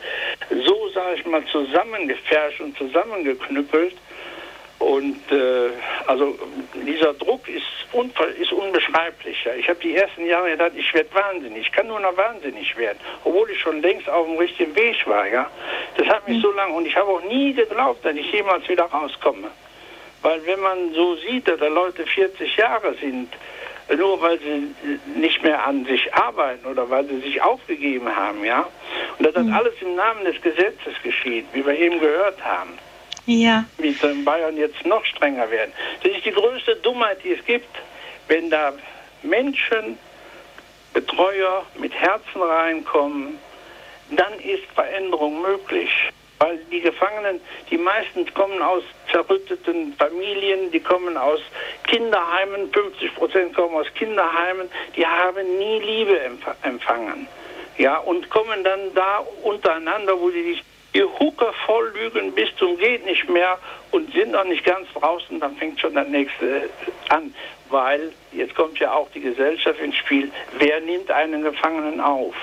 so, 0.51 0.89
sage 0.91 1.17
ich 1.17 1.27
mal, 1.27 1.45
zusammengefärscht 1.47 2.61
und 2.61 2.77
zusammengeknüppelt. 2.77 3.95
Und 4.79 5.21
äh, 5.31 5.71
also 6.07 6.37
dieser 6.75 7.15
Druck 7.15 7.49
ist, 7.49 7.65
ist 8.39 8.53
unbeschreiblich. 8.53 9.45
Ja. 9.45 9.55
Ich 9.55 9.69
habe 9.69 9.79
die 9.81 9.97
ersten 9.97 10.27
Jahre 10.27 10.51
gedacht, 10.51 10.73
ich 10.77 10.93
werde 10.93 11.09
wahnsinnig. 11.15 11.63
Ich 11.67 11.73
kann 11.73 11.87
nur 11.87 12.01
noch 12.01 12.17
wahnsinnig 12.17 12.77
werden, 12.77 12.99
obwohl 13.23 13.49
ich 13.51 13.61
schon 13.61 13.81
längst 13.81 14.09
auf 14.11 14.27
dem 14.27 14.37
richtigen 14.37 14.75
Weg 14.75 15.07
war. 15.07 15.27
Ja. 15.27 15.51
Das 15.97 16.07
hat 16.09 16.29
mich 16.29 16.39
mhm. 16.39 16.43
so 16.43 16.53
lange 16.53 16.75
und 16.75 16.87
ich 16.87 16.97
habe 16.97 17.09
auch 17.11 17.23
nie 17.23 17.55
geglaubt, 17.55 18.05
dass 18.05 18.15
ich 18.15 18.31
jemals 18.33 18.69
wieder 18.69 18.85
rauskomme. 18.85 19.51
Weil 20.23 20.45
wenn 20.47 20.61
man 20.61 20.93
so 20.93 21.17
sieht, 21.17 21.47
dass 21.49 21.61
da 21.61 21.69
Leute 21.69 22.05
40 22.07 22.57
Jahre 22.57 22.95
sind, 22.95 23.33
nur 23.97 24.21
weil 24.21 24.39
sie 24.39 24.75
nicht 25.19 25.43
mehr 25.43 25.67
an 25.67 25.85
sich 25.85 26.13
arbeiten 26.15 26.67
oder 26.67 26.89
weil 26.89 27.07
sie 27.07 27.21
sich 27.21 27.43
aufgegeben 27.43 28.15
haben, 28.15 28.45
ja. 28.45 28.67
Und 29.19 29.27
dass 29.27 29.35
das 29.35 29.45
mhm. 29.45 29.53
alles 29.53 29.75
im 29.81 29.95
Namen 29.95 30.25
des 30.25 30.41
Gesetzes 30.41 30.95
geschieht, 31.03 31.47
wie 31.53 31.65
wir 31.65 31.79
eben 31.79 32.01
gehört 32.01 32.43
haben. 32.43 32.79
Ja. 33.27 33.65
Wie 33.79 33.89
es 33.89 34.03
in 34.03 34.25
Bayern 34.25 34.57
jetzt 34.57 34.85
noch 34.85 35.05
strenger 35.05 35.51
werden. 35.51 35.73
Das 36.03 36.13
ist 36.13 36.25
die 36.25 36.33
größte 36.33 36.77
Dummheit, 36.77 37.19
die 37.25 37.33
es 37.33 37.45
gibt, 37.45 37.69
wenn 38.29 38.51
da 38.51 38.73
Menschen, 39.23 39.99
Betreuer 40.93 41.65
mit 41.79 41.93
Herzen 41.93 42.41
reinkommen, 42.41 43.39
dann 44.11 44.35
ist 44.41 44.65
Veränderung 44.75 45.43
möglich. 45.43 45.91
Weil 46.39 46.59
die 46.71 46.81
Gefangenen, 46.81 47.41
die 47.71 47.79
meisten 47.79 48.33
kommen 48.35 48.61
aus 48.61 48.83
zerrütteten 49.11 49.95
Familien, 49.95 50.71
die 50.73 50.81
kommen 50.81 51.17
aus 51.17 51.41
Kinderheimen, 51.85 52.73
50 52.73 53.15
Prozent 53.15 53.55
kommen 53.55 53.75
aus 53.77 53.87
Kinderheimen, 53.95 54.69
die 54.97 55.07
haben 55.07 55.59
nie 55.59 55.79
Liebe 55.81 56.21
empfangen. 56.63 57.29
Ja, 57.79 57.99
und 57.99 58.29
kommen 58.31 58.63
dann 58.65 58.95
da 58.95 59.25
untereinander, 59.43 60.19
wo 60.19 60.31
sie 60.31 60.43
sich 60.43 60.65
die 60.95 61.03
Hucke 61.03 61.53
voll 61.67 61.93
lügen 61.95 62.33
bis 62.33 62.49
zum 62.57 62.79
geht 62.79 63.05
nicht 63.05 63.29
mehr 63.29 63.59
und 63.91 64.13
sind 64.13 64.31
noch 64.31 64.45
nicht 64.45 64.65
ganz 64.65 64.87
draußen, 64.95 65.41
dann 65.41 65.57
fängt 65.57 65.81
schon 65.81 65.95
das 65.95 66.07
nächste 66.09 66.71
an. 67.09 67.35
Weil 67.69 68.13
jetzt 68.33 68.55
kommt 68.55 68.79
ja 68.79 68.93
auch 68.93 69.09
die 69.13 69.21
Gesellschaft 69.21 69.81
ins 69.81 69.97
Spiel. 69.97 70.31
Wer 70.59 70.81
nimmt 70.81 71.11
einen 71.11 71.43
Gefangenen 71.43 72.01
auf? 72.01 72.35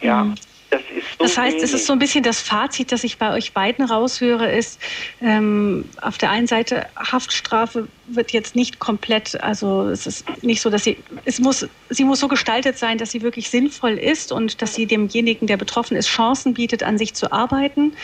Ja. 0.00 0.24
Mhm. 0.24 0.34
Das, 0.70 0.80
so 0.80 1.24
das 1.24 1.38
heißt, 1.38 1.56
wenig. 1.56 1.64
es 1.64 1.74
ist 1.74 1.86
so 1.86 1.92
ein 1.92 1.98
bisschen 1.98 2.22
das 2.22 2.40
Fazit, 2.40 2.92
das 2.92 3.04
ich 3.04 3.18
bei 3.18 3.32
euch 3.32 3.52
beiden 3.52 3.84
raushöre, 3.84 4.50
ist 4.50 4.80
ähm, 5.20 5.88
auf 6.00 6.18
der 6.18 6.30
einen 6.30 6.46
Seite 6.46 6.86
Haftstrafe 6.96 7.88
wird 8.06 8.32
jetzt 8.32 8.56
nicht 8.56 8.78
komplett, 8.78 9.40
also 9.42 9.88
es 9.88 10.06
ist 10.06 10.24
nicht 10.42 10.60
so, 10.60 10.70
dass 10.70 10.84
sie, 10.84 10.96
es 11.24 11.38
muss, 11.38 11.66
sie 11.90 12.04
muss 12.04 12.20
so 12.20 12.28
gestaltet 12.28 12.78
sein, 12.78 12.98
dass 12.98 13.10
sie 13.10 13.22
wirklich 13.22 13.48
sinnvoll 13.48 13.92
ist 13.92 14.32
und 14.32 14.60
dass 14.62 14.74
sie 14.74 14.86
demjenigen, 14.86 15.46
der 15.46 15.56
betroffen 15.56 15.96
ist, 15.96 16.08
Chancen 16.08 16.54
bietet, 16.54 16.82
an 16.82 16.98
sich 16.98 17.14
zu 17.14 17.32
arbeiten. 17.32 17.94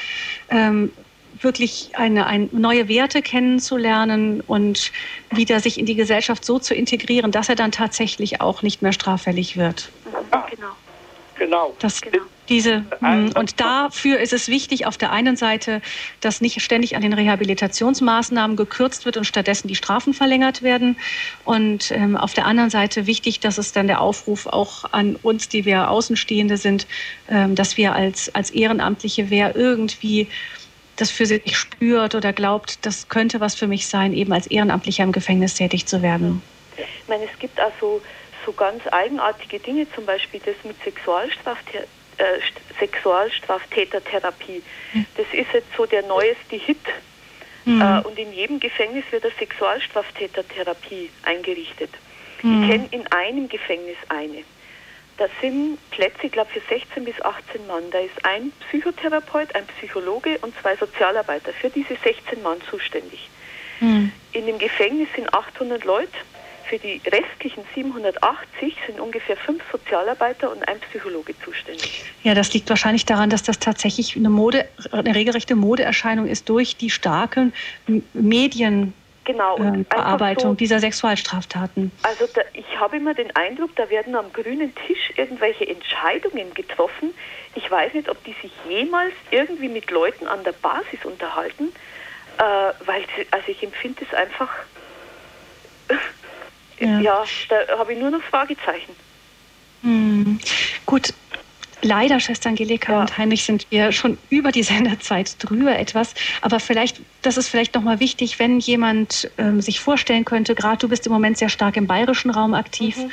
Ähm, 0.49 0.93
wirklich 1.41 1.91
eine, 1.95 2.27
eine 2.27 2.49
neue 2.53 2.89
Werte 2.89 3.23
kennenzulernen 3.23 4.41
und 4.43 4.93
wieder 5.31 5.61
sich 5.61 5.79
in 5.79 5.87
die 5.87 5.95
Gesellschaft 5.95 6.45
so 6.45 6.59
zu 6.59 6.75
integrieren, 6.75 7.33
dass 7.33 7.49
er 7.49 7.55
dann 7.55 7.73
tatsächlich 7.73 8.41
auch 8.41 8.63
nicht 8.63 8.83
mehr 8.83 8.93
straffällig 8.93 9.57
wird. 9.57 9.91
Ja, 10.33 10.47
genau. 10.51 10.69
Genau. 11.39 11.77
Das, 11.81 12.01
genau. 12.01 12.25
Diese, 12.49 12.85
hm, 12.99 13.33
und 13.37 13.61
dafür 13.61 14.19
ist 14.19 14.33
es 14.33 14.49
wichtig, 14.49 14.87
auf 14.87 14.99
der 14.99 15.13
einen 15.13 15.37
Seite, 15.37 15.81
dass 16.21 16.41
nicht 16.41 16.61
ständig 16.61 16.97
an 16.97 17.03
den 17.03 17.13
Rehabilitationsmaßnahmen 17.13 18.57
gekürzt 18.57 19.05
wird 19.05 19.17
und 19.17 19.25
stattdessen 19.25 19.69
die 19.69 19.77
Strafen 19.77 20.13
verlängert 20.13 20.63
werden. 20.63 20.97
Und 21.45 21.93
ähm, 21.93 22.17
auf 22.17 22.35
der 22.35 22.47
anderen 22.47 22.71
Seite 22.71 23.07
wichtig, 23.07 23.39
dass 23.41 23.59
es 23.59 23.73
dann 23.73 23.87
der 23.87 24.01
Aufruf 24.01 24.47
auch 24.47 24.85
an 24.93 25.17
uns, 25.23 25.49
die 25.49 25.65
wir 25.65 25.89
Außenstehende 25.89 26.57
sind, 26.57 26.87
ähm, 27.29 27.55
dass 27.55 27.77
wir 27.77 27.95
als, 27.95 28.35
als 28.35 28.51
Ehrenamtliche, 28.51 29.31
wer 29.31 29.55
irgendwie 29.55 30.27
das 30.97 31.11
für 31.11 31.27
sich 31.27 31.57
spürt 31.57 32.15
oder 32.15 32.33
glaubt, 32.33 32.85
das 32.85 33.09
könnte 33.09 33.41
was 33.41 33.55
für 33.55 33.67
mich 33.67 33.87
sein, 33.87 34.13
eben 34.13 34.33
als 34.33 34.47
Ehrenamtlicher 34.49 35.05
im 35.05 35.13
Gefängnis 35.13 35.55
tätig 35.55 35.87
zu 35.87 36.03
werden. 36.03 36.43
Ich 36.77 37.09
meine, 37.09 37.25
es 37.25 37.39
gibt 37.39 37.59
also 37.59 38.03
so 38.45 38.53
ganz 38.53 38.83
eigenartige 38.91 39.61
Dinge, 39.61 39.87
zum 39.95 40.05
Beispiel 40.05 40.41
das 40.45 40.57
mit 40.65 40.77
Sexualstraftherapie. 40.83 42.02
Äh, 42.19 42.41
Sexualstraftätertherapie. 42.79 44.63
Hm. 44.93 45.07
Das 45.17 45.27
ist 45.33 45.53
jetzt 45.53 45.75
so 45.77 45.87
der 45.87 46.03
neueste 46.03 46.57
Hit. 46.57 46.79
Mhm. 47.65 47.81
Äh, 47.81 48.01
und 48.01 48.19
in 48.19 48.33
jedem 48.33 48.61
Gefängnis 48.61 49.05
wird 49.11 49.25
eine 49.25 49.33
Sexualstraftätertherapie 49.39 51.11
eingerichtet. 51.23 51.91
Mhm. 52.43 52.63
Ich 52.63 52.71
kenne 52.71 52.89
in 52.91 53.07
einem 53.13 53.49
Gefängnis 53.49 53.97
eine. 54.09 54.45
Da 55.19 55.27
sind 55.41 55.79
Plätze, 55.91 56.27
ich 56.27 56.33
glaube, 56.33 56.51
für 56.51 56.63
16 56.69 57.05
bis 57.05 57.21
18 57.23 57.67
Mann. 57.67 57.85
Da 57.91 57.99
ist 57.99 58.25
ein 58.25 58.53
Psychotherapeut, 58.69 59.55
ein 59.55 59.67
Psychologe 59.79 60.39
und 60.41 60.55
zwei 60.61 60.75
Sozialarbeiter 60.77 61.53
für 61.53 61.71
diese 61.71 61.97
16 62.03 62.43
Mann 62.43 62.59
zuständig. 62.69 63.29
Mhm. 63.81 64.11
In 64.33 64.47
dem 64.47 64.59
Gefängnis 64.59 65.09
sind 65.15 65.33
800 65.33 65.85
Leute 65.85 66.17
für 66.73 66.79
die 66.79 67.03
restlichen 67.07 67.65
780 67.75 68.75
sind 68.87 68.99
ungefähr 68.99 69.37
fünf 69.37 69.63
Sozialarbeiter 69.71 70.51
und 70.51 70.67
ein 70.67 70.81
Psychologe 70.81 71.35
zuständig. 71.45 72.03
Ja, 72.23 72.33
das 72.33 72.55
liegt 72.55 72.71
wahrscheinlich 72.71 73.05
daran, 73.05 73.29
dass 73.29 73.43
das 73.43 73.59
tatsächlich 73.59 74.17
eine 74.17 74.31
Mode, 74.31 74.67
eine 74.91 75.15
regelrechte 75.15 75.55
Modeerscheinung 75.55 76.27
ist 76.27 76.49
durch 76.49 76.79
die 76.79 76.89
starken 76.89 77.53
Medien. 78.15 78.95
Genau, 79.25 79.57
äh, 79.59 79.85
Bearbeitung 79.89 80.53
so, 80.53 80.55
dieser 80.55 80.81
Sexualstraftaten. 80.81 81.93
Also 82.03 82.27
da, 82.35 82.41
ich 82.55 82.81
habe 82.81 82.97
immer 82.97 83.13
den 83.13 83.37
Eindruck, 83.37 83.77
da 83.77 83.89
werden 83.91 84.17
am 84.17 84.33
grünen 84.33 84.75
Tisch 84.87 85.13
irgendwelche 85.17 85.69
Entscheidungen 85.69 86.55
getroffen. 86.55 87.15
Ich 87.55 87.71
weiß 87.71 87.93
nicht, 87.93 88.09
ob 88.09 88.25
die 88.25 88.35
sich 88.41 88.51
jemals 88.67 89.13
irgendwie 89.31 89.69
mit 89.69 89.91
Leuten 89.91 90.27
an 90.27 90.43
der 90.43 90.53
Basis 90.53 91.05
unterhalten, 91.05 91.73
äh, 92.39 92.43
weil 92.87 93.05
also 93.31 93.45
ich 93.47 93.63
empfinde 93.63 94.05
es 94.11 94.17
einfach 94.17 94.49
ja, 96.83 97.01
ja 97.01 97.25
da 97.49 97.79
habe 97.79 97.93
ich 97.93 97.99
nur 97.99 98.11
noch 98.11 98.23
Fragezeichen. 98.23 98.95
Hm. 99.83 100.39
Gut, 100.87 101.13
Leider, 101.85 102.21
Schwester 102.21 102.49
Angelika 102.49 102.93
ja. 102.93 103.01
und 103.01 103.19
Heinrich, 103.19 103.43
sind 103.43 103.67
wir 103.71 103.91
schon 103.91 104.17
über 104.31 104.53
die 104.53 104.63
Senderzeit 104.63 105.35
drüber 105.41 105.77
etwas. 105.77 106.15
Aber 106.41 106.61
vielleicht, 106.61 107.01
das 107.23 107.37
ist 107.37 107.49
vielleicht 107.49 107.75
nochmal 107.75 107.99
wichtig, 107.99 108.39
wenn 108.39 108.61
jemand 108.61 109.29
ähm, 109.37 109.61
sich 109.61 109.81
vorstellen 109.81 110.25
könnte, 110.25 110.55
gerade 110.55 110.79
du 110.79 110.89
bist 110.89 111.07
im 111.07 111.13
Moment 111.13 111.39
sehr 111.39 111.49
stark 111.49 111.77
im 111.77 111.89
bayerischen 111.89 112.31
Raum 112.31 112.55
aktiv, 112.55 112.97
mhm 112.97 113.11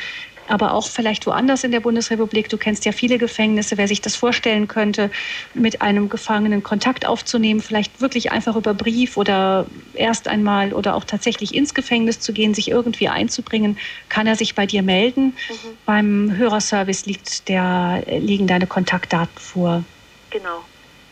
aber 0.50 0.74
auch 0.74 0.88
vielleicht 0.88 1.26
woanders 1.26 1.64
in 1.64 1.72
der 1.72 1.80
Bundesrepublik. 1.80 2.50
Du 2.50 2.58
kennst 2.58 2.86
ja 2.86 2.92
viele 2.92 3.18
Gefängnisse. 3.18 3.78
Wer 3.78 3.88
sich 3.88 4.02
das 4.02 4.16
vorstellen 4.16 4.68
könnte, 4.68 5.12
mit 5.54 5.82
einem 5.82 6.10
Gefangenen 6.10 6.64
Kontakt 6.64 7.06
aufzunehmen, 7.06 7.62
vielleicht 7.62 8.02
wirklich 8.02 8.32
einfach 8.32 8.56
über 8.56 8.74
Brief 8.74 9.18
oder 9.18 9.68
erst 9.94 10.28
einmal 10.28 10.74
oder 10.74 10.96
auch 10.96 11.04
tatsächlich 11.04 11.54
ins 11.54 11.74
Gefängnis 11.74 12.20
zu 12.20 12.34
gehen, 12.34 12.54
sich 12.54 12.70
irgendwie 12.70 13.10
einzubringen, 13.10 13.78
kann 14.10 14.28
er 14.28 14.36
sich 14.36 14.56
bei 14.56 14.66
dir 14.66 14.82
melden. 14.82 15.26
Mhm. 15.50 15.78
Beim 15.86 16.38
Hörerservice 16.38 17.06
liegt 17.06 17.48
der, 17.48 18.04
liegen 18.08 18.48
deine 18.48 18.68
Kontaktdaten 18.68 19.38
vor. 19.38 19.84
Genau. 20.30 20.64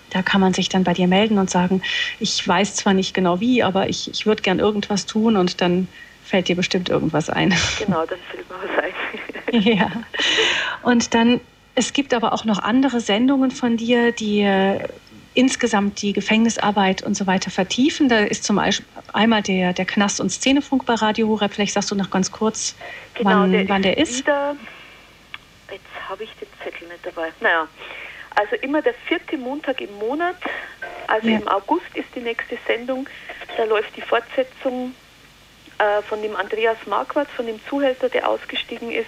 Da 0.09 0.21
kann 0.21 0.41
man 0.41 0.53
sich 0.53 0.69
dann 0.69 0.83
bei 0.83 0.93
dir 0.93 1.07
melden 1.07 1.37
und 1.37 1.49
sagen, 1.49 1.81
ich 2.19 2.47
weiß 2.47 2.75
zwar 2.75 2.93
nicht 2.93 3.13
genau 3.13 3.39
wie, 3.39 3.61
aber 3.61 3.89
ich, 3.89 4.09
ich 4.09 4.25
würde 4.25 4.41
gern 4.41 4.59
irgendwas 4.59 5.05
tun 5.05 5.35
und 5.35 5.61
dann 5.61 5.87
fällt 6.27 6.47
dir 6.47 6.55
bestimmt 6.55 6.89
irgendwas 6.89 7.29
ein. 7.29 7.53
Genau, 7.79 8.05
dann 8.05 8.19
fällt 8.29 8.49
mir 8.49 8.55
was 8.61 8.83
ein. 8.83 9.61
ja. 9.77 9.91
Und 10.83 11.13
dann, 11.13 11.39
es 11.75 11.93
gibt 11.93 12.13
aber 12.13 12.33
auch 12.33 12.45
noch 12.45 12.59
andere 12.59 12.99
Sendungen 12.99 13.51
von 13.51 13.77
dir, 13.77 14.11
die 14.11 14.41
äh, 14.41 14.87
insgesamt 15.33 16.01
die 16.01 16.13
Gefängnisarbeit 16.13 17.03
und 17.03 17.15
so 17.15 17.27
weiter 17.27 17.51
vertiefen. 17.51 18.09
Da 18.09 18.19
ist 18.19 18.43
zum 18.43 18.55
Beispiel 18.57 18.87
einmal 19.13 19.43
der, 19.43 19.73
der 19.73 19.85
Knast- 19.85 20.19
und 20.19 20.31
Szenefunk 20.31 20.85
bei 20.85 20.95
Radio 20.95 21.27
Horeb. 21.27 21.53
Vielleicht 21.53 21.73
sagst 21.73 21.91
du 21.91 21.95
noch 21.95 22.09
ganz 22.09 22.31
kurz, 22.31 22.75
genau, 23.13 23.29
wann, 23.29 23.51
der 23.51 23.69
wann 23.69 23.83
der 23.83 23.97
ist. 23.97 24.19
Wieder, 24.19 24.55
jetzt 25.71 26.09
habe 26.09 26.23
ich 26.23 26.31
den 26.41 26.47
Zettel 26.63 26.87
nicht 26.87 27.05
dabei. 27.05 27.29
Naja, 27.39 27.67
also 28.35 28.55
immer 28.57 28.81
der 28.81 28.93
vierte 29.07 29.37
Montag 29.37 29.79
im 29.81 29.93
Monat, 29.99 30.35
also 31.07 31.27
ja. 31.27 31.37
im 31.37 31.47
August 31.47 31.85
ist 31.93 32.07
die 32.15 32.19
nächste 32.19 32.57
Sendung. 32.65 33.07
Da 33.55 33.63
läuft 33.63 33.95
die 33.95 34.01
Fortsetzung 34.01 34.93
äh, 35.77 36.01
von 36.03 36.21
dem 36.21 36.35
Andreas 36.35 36.77
Marquardt, 36.85 37.29
von 37.29 37.45
dem 37.45 37.59
Zuhälter, 37.67 38.09
der 38.09 38.27
ausgestiegen 38.27 38.91
ist, 38.91 39.07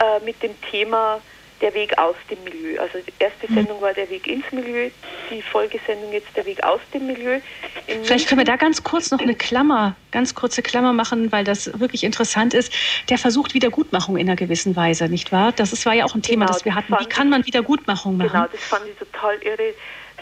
äh, 0.00 0.24
mit 0.24 0.42
dem 0.42 0.60
Thema 0.70 1.20
der 1.60 1.72
Weg 1.74 1.96
aus 1.98 2.16
dem 2.30 2.42
Milieu. 2.44 2.78
Also 2.80 2.98
die 2.98 3.12
erste 3.18 3.48
mhm. 3.48 3.54
Sendung 3.54 3.80
war 3.80 3.94
der 3.94 4.10
Weg 4.10 4.26
ins 4.26 4.44
Milieu, 4.52 4.90
die 5.30 5.40
Folgesendung 5.40 6.12
jetzt 6.12 6.36
der 6.36 6.44
Weg 6.44 6.62
aus 6.62 6.80
dem 6.92 7.06
Milieu. 7.06 7.40
In 7.86 8.04
Vielleicht 8.04 8.28
können 8.28 8.40
wir 8.40 8.44
da 8.44 8.56
ganz 8.56 8.82
kurz 8.82 9.10
noch 9.10 9.20
eine 9.20 9.34
Klammer, 9.34 9.96
ganz 10.10 10.34
kurze 10.34 10.62
Klammer 10.62 10.92
machen, 10.92 11.32
weil 11.32 11.44
das 11.44 11.78
wirklich 11.78 12.04
interessant 12.04 12.54
ist. 12.54 12.72
Der 13.08 13.18
versucht 13.18 13.54
Wiedergutmachung 13.54 14.16
in 14.16 14.28
einer 14.28 14.36
gewissen 14.36 14.76
Weise, 14.76 15.08
nicht 15.08 15.32
wahr? 15.32 15.52
Das 15.52 15.72
ist, 15.72 15.86
war 15.86 15.94
ja 15.94 16.04
auch 16.04 16.14
ein 16.14 16.22
Thema, 16.22 16.46
genau, 16.46 16.54
das 16.54 16.64
wir 16.64 16.74
hatten. 16.74 16.94
Wie 16.98 17.06
kann 17.06 17.30
man 17.30 17.46
Wiedergutmachung 17.46 18.16
machen? 18.16 18.30
Genau, 18.32 18.46
das 18.50 18.62
fand 18.62 18.86
ich 18.86 18.98
total 18.98 19.36
irre. 19.42 19.74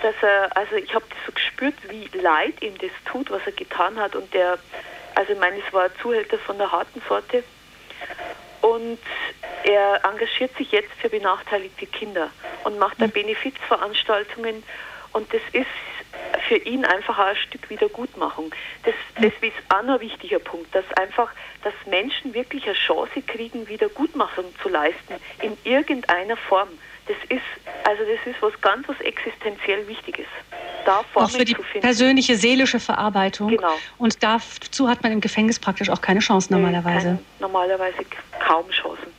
Dass 0.03 0.15
er, 0.21 0.57
also 0.57 0.77
ich 0.77 0.93
habe 0.95 1.05
so 1.27 1.33
gespürt, 1.33 1.75
wie 1.89 2.09
leid 2.19 2.61
ihm 2.61 2.75
das 2.79 2.91
tut, 3.05 3.31
was 3.31 3.41
er 3.47 3.53
getan 3.53 3.97
hat. 3.97 4.17
Und 4.17 4.33
der, 4.35 4.59
also 5.15 5.33
ich 5.33 5.39
meine, 5.39 5.59
es 5.67 5.73
war 5.73 5.85
ein 5.85 5.91
Zuhälter 6.01 6.39
von 6.39 6.59
der 6.59 6.71
harten 6.71 7.03
Sorte. 7.09 7.45
Und 8.61 8.99
er 9.65 10.05
engagiert 10.05 10.57
sich 10.57 10.71
jetzt 10.71 10.93
für 11.01 11.09
benachteiligte 11.09 11.87
Kinder 11.87 12.31
und 12.65 12.79
macht 12.79 13.01
da 13.01 13.07
mhm. 13.07 13.11
Benefizveranstaltungen. 13.11 14.63
Und 15.13 15.33
das 15.33 15.43
ist 15.53 15.67
für 16.49 16.57
ihn 16.57 16.85
einfach 16.85 17.19
auch 17.19 17.27
ein 17.27 17.37
Stück 17.37 17.69
Wiedergutmachung. 17.71 18.55
Das, 18.85 18.95
mhm. 19.17 19.23
das 19.23 19.33
ist 19.41 19.57
auch 19.69 19.83
noch 19.83 19.95
ein 19.95 20.01
wichtiger 20.01 20.39
Punkt, 20.39 20.75
dass 20.75 20.85
einfach, 20.95 21.31
dass 21.63 21.75
Menschen 21.87 22.35
wirklich 22.35 22.65
eine 22.65 22.75
Chance 22.75 23.23
kriegen, 23.23 23.69
Wiedergutmachung 23.69 24.45
zu 24.63 24.69
leisten 24.69 25.15
in 25.41 25.57
irgendeiner 25.65 26.37
Form. 26.37 26.69
Das 27.07 27.17
ist, 27.29 27.43
also 27.85 28.03
das 28.05 28.27
ist 28.33 28.41
was 28.41 28.59
ganz 28.61 28.89
was 28.89 29.01
existenziell 29.01 29.87
Wichtiges. 29.89 30.27
Da 30.85 31.03
auch 31.15 31.31
für 31.31 31.45
die 31.45 31.57
persönliche 31.81 32.37
seelische 32.37 32.81
Verarbeitung. 32.81 33.49
Genau. 33.49 33.75
Und 33.99 34.23
dazu 34.23 34.89
hat 34.89 35.03
man 35.03 35.13
im 35.13 35.21
Gefängnis 35.21 35.59
praktisch 35.59 35.91
auch 35.91 36.01
keine 36.01 36.21
Chance 36.21 36.53
normalerweise. 36.53 37.07
Keine, 37.07 37.19
normalerweise 37.41 37.99
kaum 38.47 38.69
Chancen. 38.71 39.13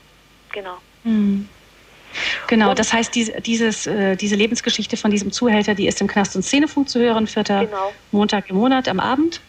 Genau. 0.52 0.78
Mhm. 1.04 1.48
Genau, 2.48 2.70
und 2.70 2.80
das 2.80 2.94
heißt, 2.94 3.14
diese, 3.16 3.42
dieses, 3.42 3.88
äh, 3.88 4.16
diese 4.16 4.36
Lebensgeschichte 4.36 4.98
von 4.98 5.12
diesem 5.12 5.32
Zuhälter, 5.32 5.74
die 5.74 5.88
ist 5.88 6.00
im 6.02 6.08
Knast 6.08 6.36
und 6.36 6.44
Szenefunk 6.44 6.90
zu 6.90 7.00
hören, 7.00 7.26
vierter 7.28 7.66
genau. 7.66 7.92
Montag 8.12 8.50
im 8.50 8.58
Monat 8.58 8.88
am 8.88 9.00
Abend. 9.00 9.42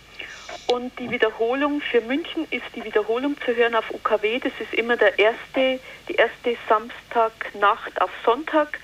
Und 0.66 0.98
die 0.98 1.10
Wiederholung 1.10 1.82
für 1.82 2.00
München 2.00 2.46
ist 2.50 2.64
die 2.74 2.82
Wiederholung 2.84 3.36
zu 3.44 3.54
hören 3.54 3.74
auf 3.74 3.84
UKW. 3.92 4.38
Das 4.38 4.52
ist 4.58 4.72
immer 4.72 4.96
der 4.96 5.18
erste, 5.18 5.78
die 6.08 6.14
erste 6.14 6.56
Samstagnacht 6.68 8.00
auf 8.00 8.10
Sonntag 8.24 8.78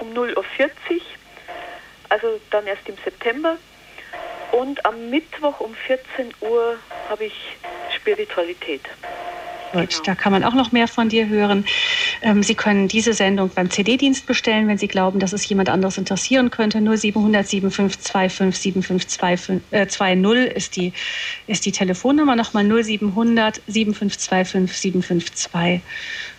um 0.00 0.12
0.40 0.12 0.36
Uhr. 0.36 0.42
Also 2.12 2.38
dann 2.50 2.66
erst 2.66 2.86
im 2.90 2.96
September. 3.02 3.56
Und 4.52 4.84
am 4.84 5.08
Mittwoch 5.08 5.60
um 5.60 5.74
14 5.74 6.34
Uhr 6.42 6.76
habe 7.08 7.24
ich 7.24 7.56
Spiritualität. 7.96 8.82
Gut, 9.72 9.88
genau. 9.88 10.02
da 10.04 10.14
kann 10.14 10.32
man 10.32 10.44
auch 10.44 10.52
noch 10.52 10.72
mehr 10.72 10.88
von 10.88 11.08
dir 11.08 11.26
hören. 11.26 11.64
Ähm, 12.20 12.42
Sie 12.42 12.54
können 12.54 12.86
diese 12.86 13.14
Sendung 13.14 13.48
beim 13.48 13.70
CD-Dienst 13.70 14.26
bestellen, 14.26 14.68
wenn 14.68 14.76
Sie 14.76 14.88
glauben, 14.88 15.20
dass 15.20 15.32
es 15.32 15.48
jemand 15.48 15.70
anderes 15.70 15.96
interessieren 15.96 16.50
könnte. 16.50 16.82
0700 16.82 17.48
7525 17.48 18.60
7520 18.60 20.54
ist 20.54 20.76
die, 20.76 20.92
ist 21.46 21.64
die 21.64 21.72
Telefonnummer. 21.72 22.36
Nochmal 22.36 22.64
0700 22.64 23.62
7525 23.66 24.76
7520. 24.76 25.80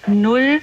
Ähm, 0.07 0.61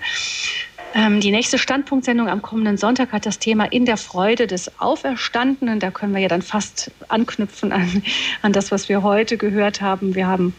die 0.92 1.30
nächste 1.30 1.56
Standpunktsendung 1.56 2.28
am 2.28 2.42
kommenden 2.42 2.76
Sonntag 2.76 3.12
hat 3.12 3.24
das 3.24 3.38
Thema 3.38 3.64
In 3.64 3.84
der 3.84 3.96
Freude 3.96 4.46
des 4.46 4.80
Auferstandenen. 4.80 5.78
Da 5.78 5.90
können 5.90 6.12
wir 6.12 6.20
ja 6.20 6.28
dann 6.28 6.42
fast 6.42 6.90
anknüpfen 7.08 7.72
an, 7.72 8.02
an 8.42 8.52
das, 8.52 8.72
was 8.72 8.88
wir 8.88 9.02
heute 9.02 9.36
gehört 9.36 9.80
haben. 9.80 10.16
Wir 10.16 10.26
haben 10.26 10.52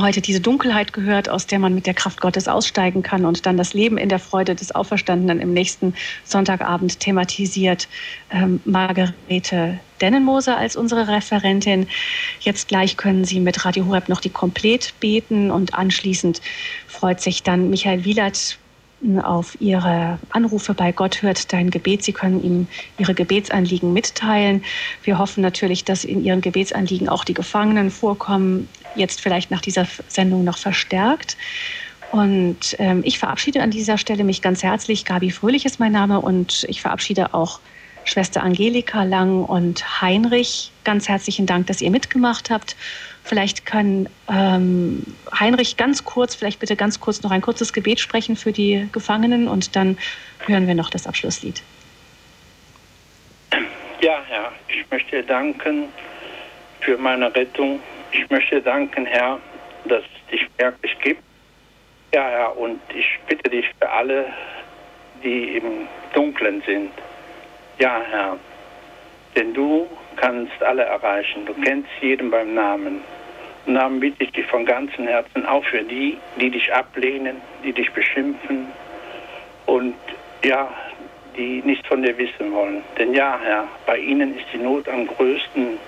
heute 0.00 0.20
diese 0.20 0.40
Dunkelheit 0.40 0.92
gehört, 0.92 1.28
aus 1.28 1.46
der 1.46 1.58
man 1.58 1.74
mit 1.74 1.86
der 1.86 1.94
Kraft 1.94 2.20
Gottes 2.20 2.48
aussteigen 2.48 3.02
kann 3.02 3.24
und 3.24 3.44
dann 3.44 3.56
das 3.56 3.74
Leben 3.74 3.98
in 3.98 4.08
der 4.08 4.18
Freude 4.18 4.54
des 4.54 4.74
Auferstandenen 4.74 5.40
im 5.40 5.52
nächsten 5.52 5.94
Sonntagabend 6.24 7.00
thematisiert. 7.00 7.88
Ähm, 8.30 8.60
Margarete 8.64 9.80
Dennenmoser 10.00 10.56
als 10.56 10.76
unsere 10.76 11.08
Referentin. 11.08 11.88
Jetzt 12.40 12.68
gleich 12.68 12.96
können 12.96 13.24
Sie 13.24 13.40
mit 13.40 13.64
Radio 13.64 13.86
Horeb 13.86 14.08
noch 14.08 14.20
die 14.20 14.30
Komplett 14.30 14.94
beten 15.00 15.50
und 15.50 15.74
anschließend 15.74 16.40
freut 16.88 17.20
sich 17.20 17.42
dann 17.42 17.70
Michael 17.70 18.04
Wielert 18.04 18.58
auf 19.22 19.60
Ihre 19.60 20.18
Anrufe 20.30 20.74
bei 20.74 20.92
Gott 20.92 21.22
hört 21.22 21.52
dein 21.52 21.70
Gebet. 21.70 22.02
Sie 22.04 22.12
können 22.12 22.42
ihm 22.42 22.66
Ihre 22.98 23.14
Gebetsanliegen 23.14 23.92
mitteilen. 23.92 24.64
Wir 25.02 25.18
hoffen 25.18 25.42
natürlich, 25.42 25.84
dass 25.84 26.04
in 26.04 26.24
Ihren 26.24 26.40
Gebetsanliegen 26.40 27.08
auch 27.08 27.24
die 27.24 27.34
Gefangenen 27.34 27.90
vorkommen, 27.90 28.68
jetzt 28.94 29.20
vielleicht 29.20 29.50
nach 29.50 29.60
dieser 29.60 29.86
Sendung 30.08 30.44
noch 30.44 30.58
verstärkt. 30.58 31.36
Und 32.12 32.76
ähm, 32.78 33.00
ich 33.04 33.18
verabschiede 33.18 33.62
an 33.62 33.70
dieser 33.70 33.96
Stelle 33.96 34.22
mich 34.22 34.42
ganz 34.42 34.62
herzlich. 34.62 35.04
Gabi 35.04 35.30
Fröhlich 35.30 35.64
ist 35.64 35.80
mein 35.80 35.92
Name 35.92 36.20
und 36.20 36.66
ich 36.68 36.82
verabschiede 36.82 37.32
auch 37.32 37.60
Schwester 38.04 38.42
Angelika 38.42 39.04
Lang 39.04 39.44
und 39.44 40.02
Heinrich. 40.02 40.72
Ganz 40.84 41.08
herzlichen 41.08 41.46
Dank, 41.46 41.68
dass 41.68 41.80
ihr 41.80 41.90
mitgemacht 41.90 42.50
habt. 42.50 42.76
Vielleicht 43.24 43.64
kann 43.64 44.08
ähm, 44.28 45.04
Heinrich 45.38 45.76
ganz 45.76 46.04
kurz, 46.04 46.34
vielleicht 46.34 46.58
bitte 46.58 46.76
ganz 46.76 47.00
kurz 47.00 47.22
noch 47.22 47.30
ein 47.30 47.40
kurzes 47.40 47.72
Gebet 47.72 48.00
sprechen 48.00 48.36
für 48.36 48.52
die 48.52 48.88
Gefangenen 48.92 49.48
und 49.48 49.76
dann 49.76 49.96
hören 50.46 50.66
wir 50.66 50.74
noch 50.74 50.90
das 50.90 51.06
Abschlusslied. 51.06 51.62
Ja, 54.00 54.20
Herr, 54.26 54.52
ich 54.68 54.84
möchte 54.90 55.22
danken 55.22 55.88
für 56.80 56.98
meine 56.98 57.32
Rettung. 57.34 57.78
Ich 58.10 58.28
möchte 58.28 58.60
danken, 58.60 59.06
Herr, 59.06 59.38
dass 59.84 60.02
es 60.02 60.30
dich 60.32 60.48
wirklich 60.58 60.98
gibt. 60.98 61.22
Ja, 62.12 62.28
Herr, 62.28 62.58
und 62.58 62.80
ich 62.92 63.06
bitte 63.28 63.48
dich 63.48 63.66
für 63.78 63.88
alle, 63.88 64.26
die 65.22 65.56
im 65.56 65.86
Dunklen 66.12 66.62
sind. 66.66 66.90
Ja, 67.78 68.02
Herr, 68.10 68.36
denn 69.36 69.54
du 69.54 69.88
kannst 70.16 70.62
alle 70.62 70.82
erreichen. 70.82 71.46
Du 71.46 71.54
kennst 71.54 71.88
jeden 72.00 72.30
beim 72.30 72.54
Namen. 72.54 73.00
Darum 73.66 74.00
bitte 74.00 74.24
ich 74.24 74.32
dich 74.32 74.46
von 74.46 74.64
ganzem 74.64 75.06
Herzen 75.06 75.46
auch 75.46 75.64
für 75.64 75.82
die, 75.82 76.18
die 76.40 76.50
dich 76.50 76.72
ablehnen, 76.72 77.36
die 77.64 77.72
dich 77.72 77.90
beschimpfen 77.92 78.66
und 79.66 79.94
ja, 80.44 80.68
die 81.36 81.62
nichts 81.64 81.86
von 81.86 82.02
dir 82.02 82.16
wissen 82.18 82.52
wollen. 82.52 82.82
Denn 82.98 83.14
ja, 83.14 83.38
Herr, 83.42 83.68
bei 83.86 83.98
ihnen 83.98 84.36
ist 84.36 84.46
die 84.52 84.58
Not 84.58 84.88
am 84.88 85.06
größten. 85.06 85.78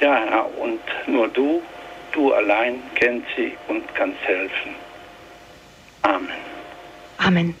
Ja, 0.00 0.16
Herr, 0.28 0.58
und 0.58 0.80
nur 1.06 1.28
du, 1.28 1.62
du 2.12 2.32
allein 2.32 2.82
kennst 2.94 3.28
sie 3.36 3.52
und 3.68 3.82
kannst 3.94 4.20
helfen. 4.24 4.74
Amen. 6.02 6.28
Amen. 7.18 7.54